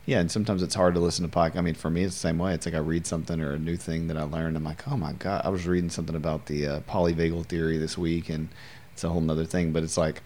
yeah, 0.07 0.21
and 0.21 0.31
sometimes 0.31 0.63
it's 0.63 0.75
hard 0.77 0.95
to 0.95 1.01
listen 1.01 1.29
to 1.29 1.37
podcast. 1.37 1.57
I 1.57 1.63
mean, 1.63 1.75
for 1.75 1.91
me, 1.91 2.05
it's 2.05 2.15
the 2.15 2.21
same 2.21 2.39
way. 2.39 2.55
It's 2.55 2.65
like 2.65 2.77
I 2.77 2.79
read 2.79 3.09
something 3.09 3.41
or 3.41 3.55
a 3.55 3.59
new 3.59 3.77
thing 3.77 4.07
that 4.07 4.17
I 4.17 4.23
learned. 4.23 4.57
I'm 4.57 4.63
like, 4.63 4.87
oh 4.87 4.97
my 4.97 5.13
god, 5.15 5.45
I 5.45 5.49
was 5.49 5.67
reading 5.67 5.91
something 5.91 6.15
about 6.15 6.47
the 6.47 6.67
uh, 6.67 6.81
polyvagal 6.83 7.47
theory 7.47 7.77
this 7.77 7.99
week, 7.99 8.29
and 8.29 8.49
it's 8.93 9.03
a 9.03 9.09
whole 9.09 9.21
nother 9.21 9.45
thing. 9.45 9.73
But 9.73 9.83
it's 9.83 9.97
like 9.97 10.23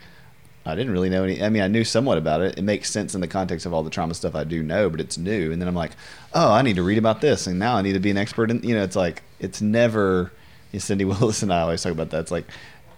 I 0.67 0.75
didn't 0.75 0.93
really 0.93 1.09
know 1.09 1.25
any. 1.25 1.43
I 1.43 1.49
mean, 1.49 1.63
I 1.63 1.69
knew 1.69 1.85
somewhat 1.85 2.19
about 2.19 2.43
it. 2.43 2.59
It 2.59 2.63
makes 2.63 2.91
sense 2.91 3.15
in 3.15 3.23
the 3.23 3.29
context 3.29 3.65
of 3.65 3.73
all 3.73 3.83
the 3.83 3.91
trauma 3.91 4.15
stuff 4.15 4.35
I 4.35 4.45
do 4.45 4.63
know, 4.63 4.91
but 4.91 5.01
it's 5.01 5.17
new. 5.17 5.53
And 5.53 5.61
then 5.61 5.69
I'm 5.69 5.75
like, 5.75 5.93
oh, 6.35 6.53
I 6.53 6.61
need 6.63 6.77
to 6.77 6.83
read 6.83 6.99
about 6.99 7.23
this, 7.23 7.47
and 7.47 7.59
now 7.59 7.77
I 7.77 7.83
need 7.83 7.95
to 7.95 8.01
be 8.01 8.11
an 8.11 8.19
expert 8.19 8.51
in. 8.51 8.63
You 8.63 8.75
know, 8.75 8.83
it's 8.83 8.97
like 8.97 9.23
it's 9.39 9.61
never. 9.61 10.33
You 10.73 10.77
know, 10.77 10.81
Cindy 10.81 11.05
Willis 11.07 11.43
and 11.43 11.53
I 11.53 11.63
always 11.63 11.83
talk 11.83 11.93
about 11.93 12.11
that. 12.11 12.21
It's 12.21 12.31
like 12.31 12.47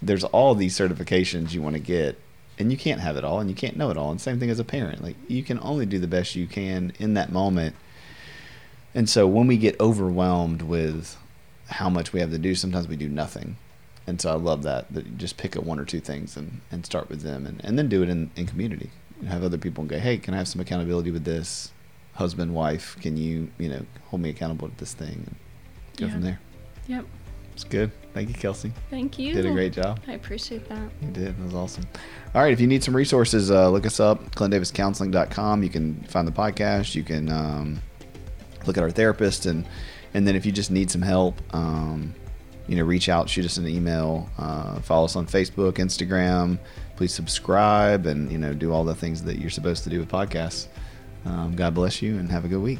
there's 0.01 0.25
all 0.25 0.55
these 0.55 0.77
certifications 0.77 1.53
you 1.53 1.63
want 1.63 1.75
to 1.75 1.81
get, 1.81 2.19
and 2.59 2.73
you 2.73 2.77
can't 2.77 3.01
have 3.01 3.17
it 3.17 3.25
all, 3.25 3.39
and 3.39 3.49
you 3.49 3.57
can't 3.57 3.77
know 3.77 3.91
it 3.91 3.97
all. 3.97 4.11
And 4.11 4.21
same 4.21 4.41
thing 4.41 4.51
as 4.51 4.59
a 4.59 4.65
parent. 4.65 5.03
Like 5.03 5.17
you 5.29 5.45
can 5.45 5.61
only 5.61 5.87
do 5.87 5.99
the 6.01 6.09
best 6.09 6.35
you 6.35 6.49
can 6.49 6.93
in 6.99 7.15
that 7.15 7.31
moment. 7.31 7.77
And 8.95 9.09
so 9.09 9.27
when 9.27 9.47
we 9.47 9.57
get 9.57 9.81
overwhelmed 9.81 10.63
with 10.63 11.17
how 11.69 11.89
much 11.89 12.13
we 12.13 12.21
have 12.21 12.31
to 12.33 12.39
do, 12.39 12.55
sometimes 12.55 12.89
we 12.89 12.97
do 12.97 13.09
nothing 13.09 13.57
and 14.07 14.21
so 14.21 14.31
I 14.31 14.35
love 14.35 14.63
that 14.65 14.93
that 14.93 15.07
you 15.07 15.13
just 15.13 15.37
pick 15.37 15.57
up 15.57 15.65
one 15.65 15.79
or 15.79 15.85
two 15.85 16.01
things 16.01 16.37
and, 16.37 16.61
and 16.71 16.85
start 16.85 17.09
with 17.09 17.23
them 17.23 17.47
and, 17.47 17.65
and 17.65 17.79
then 17.79 17.89
do 17.89 18.03
it 18.03 18.09
in, 18.09 18.31
in 18.37 18.47
community. 18.47 18.91
And 19.21 19.29
have 19.29 19.45
other 19.45 19.59
people 19.59 19.83
and 19.83 19.91
go 19.91 19.99
hey 19.99 20.19
can 20.19 20.35
I 20.35 20.39
have 20.39 20.49
some 20.49 20.61
accountability 20.61 21.11
with 21.11 21.25
this? 21.25 21.71
Husband 22.15 22.55
wife 22.55 22.97
can 23.01 23.17
you 23.17 23.51
you 23.59 23.69
know 23.69 23.87
hold 24.07 24.23
me 24.23 24.31
accountable 24.31 24.69
to 24.69 24.77
this 24.77 24.95
thing? 24.95 25.25
And 25.27 25.37
go 25.97 26.07
yeah. 26.07 26.13
from 26.13 26.23
there. 26.23 26.41
Yep. 26.89 27.07
It's 27.55 27.65
good. 27.65 27.93
Thank 28.15 28.29
you 28.29 28.35
Kelsey. 28.35 28.73
Thank 28.91 29.19
you. 29.19 29.35
Did 29.35 29.47
a 29.47 29.53
great 29.53 29.73
job. 29.73 30.01
I 30.09 30.13
appreciate 30.13 30.69
that. 30.69 30.91
You 31.01 31.09
did. 31.09 31.39
That 31.39 31.45
was 31.45 31.55
awesome. 31.55 31.87
All 32.35 32.43
right. 32.43 32.53
If 32.53 32.61
you 32.61 32.67
need 32.67 32.83
some 32.83 32.97
resources 32.97 33.51
uh, 33.51 33.71
look 33.71 33.87
us 33.87 34.01
up 34.01 34.35
clintdaviscounseling.com 34.35 35.63
you 35.63 35.71
can 35.71 36.03
find 36.05 36.27
the 36.27 36.33
podcast. 36.33 36.95
You 36.95 37.05
can 37.05 37.31
um, 37.31 37.83
look 38.67 38.77
at 38.77 38.83
our 38.83 38.91
therapist. 38.91 39.47
And 39.47 39.67
and 40.15 40.27
then 40.27 40.35
if 40.35 40.45
you 40.45 40.53
just 40.53 40.71
need 40.71 40.91
some 40.91 41.03
help 41.03 41.41
um, 41.55 42.15
you 42.69 42.77
know, 42.77 42.85
reach 42.85 43.09
out, 43.09 43.29
shoot 43.29 43.45
us 43.45 43.57
an 43.57 43.67
email, 43.67 44.29
uh, 44.39 44.81
follow 44.81 45.05
us 45.05 45.17
on 45.17 45.27
Facebook, 45.27 45.75
Instagram. 45.75 46.59
Please 46.97 47.13
subscribe 47.13 48.07
and 48.07 48.31
you 48.31 48.39
know 48.39 48.55
do 48.55 48.73
all 48.73 48.85
the 48.85 48.95
things 48.95 49.23
that 49.25 49.39
you're 49.39 49.51
supposed 49.51 49.85
to 49.85 49.91
do 49.91 49.99
with 49.99 50.09
podcasts. 50.09 50.69
Um, 51.25 51.55
God 51.55 51.75
bless 51.75 52.03
you 52.03 52.19
and 52.19 52.31
have 52.31 52.45
a 52.45 52.49
good 52.49 52.63
week. 52.63 52.79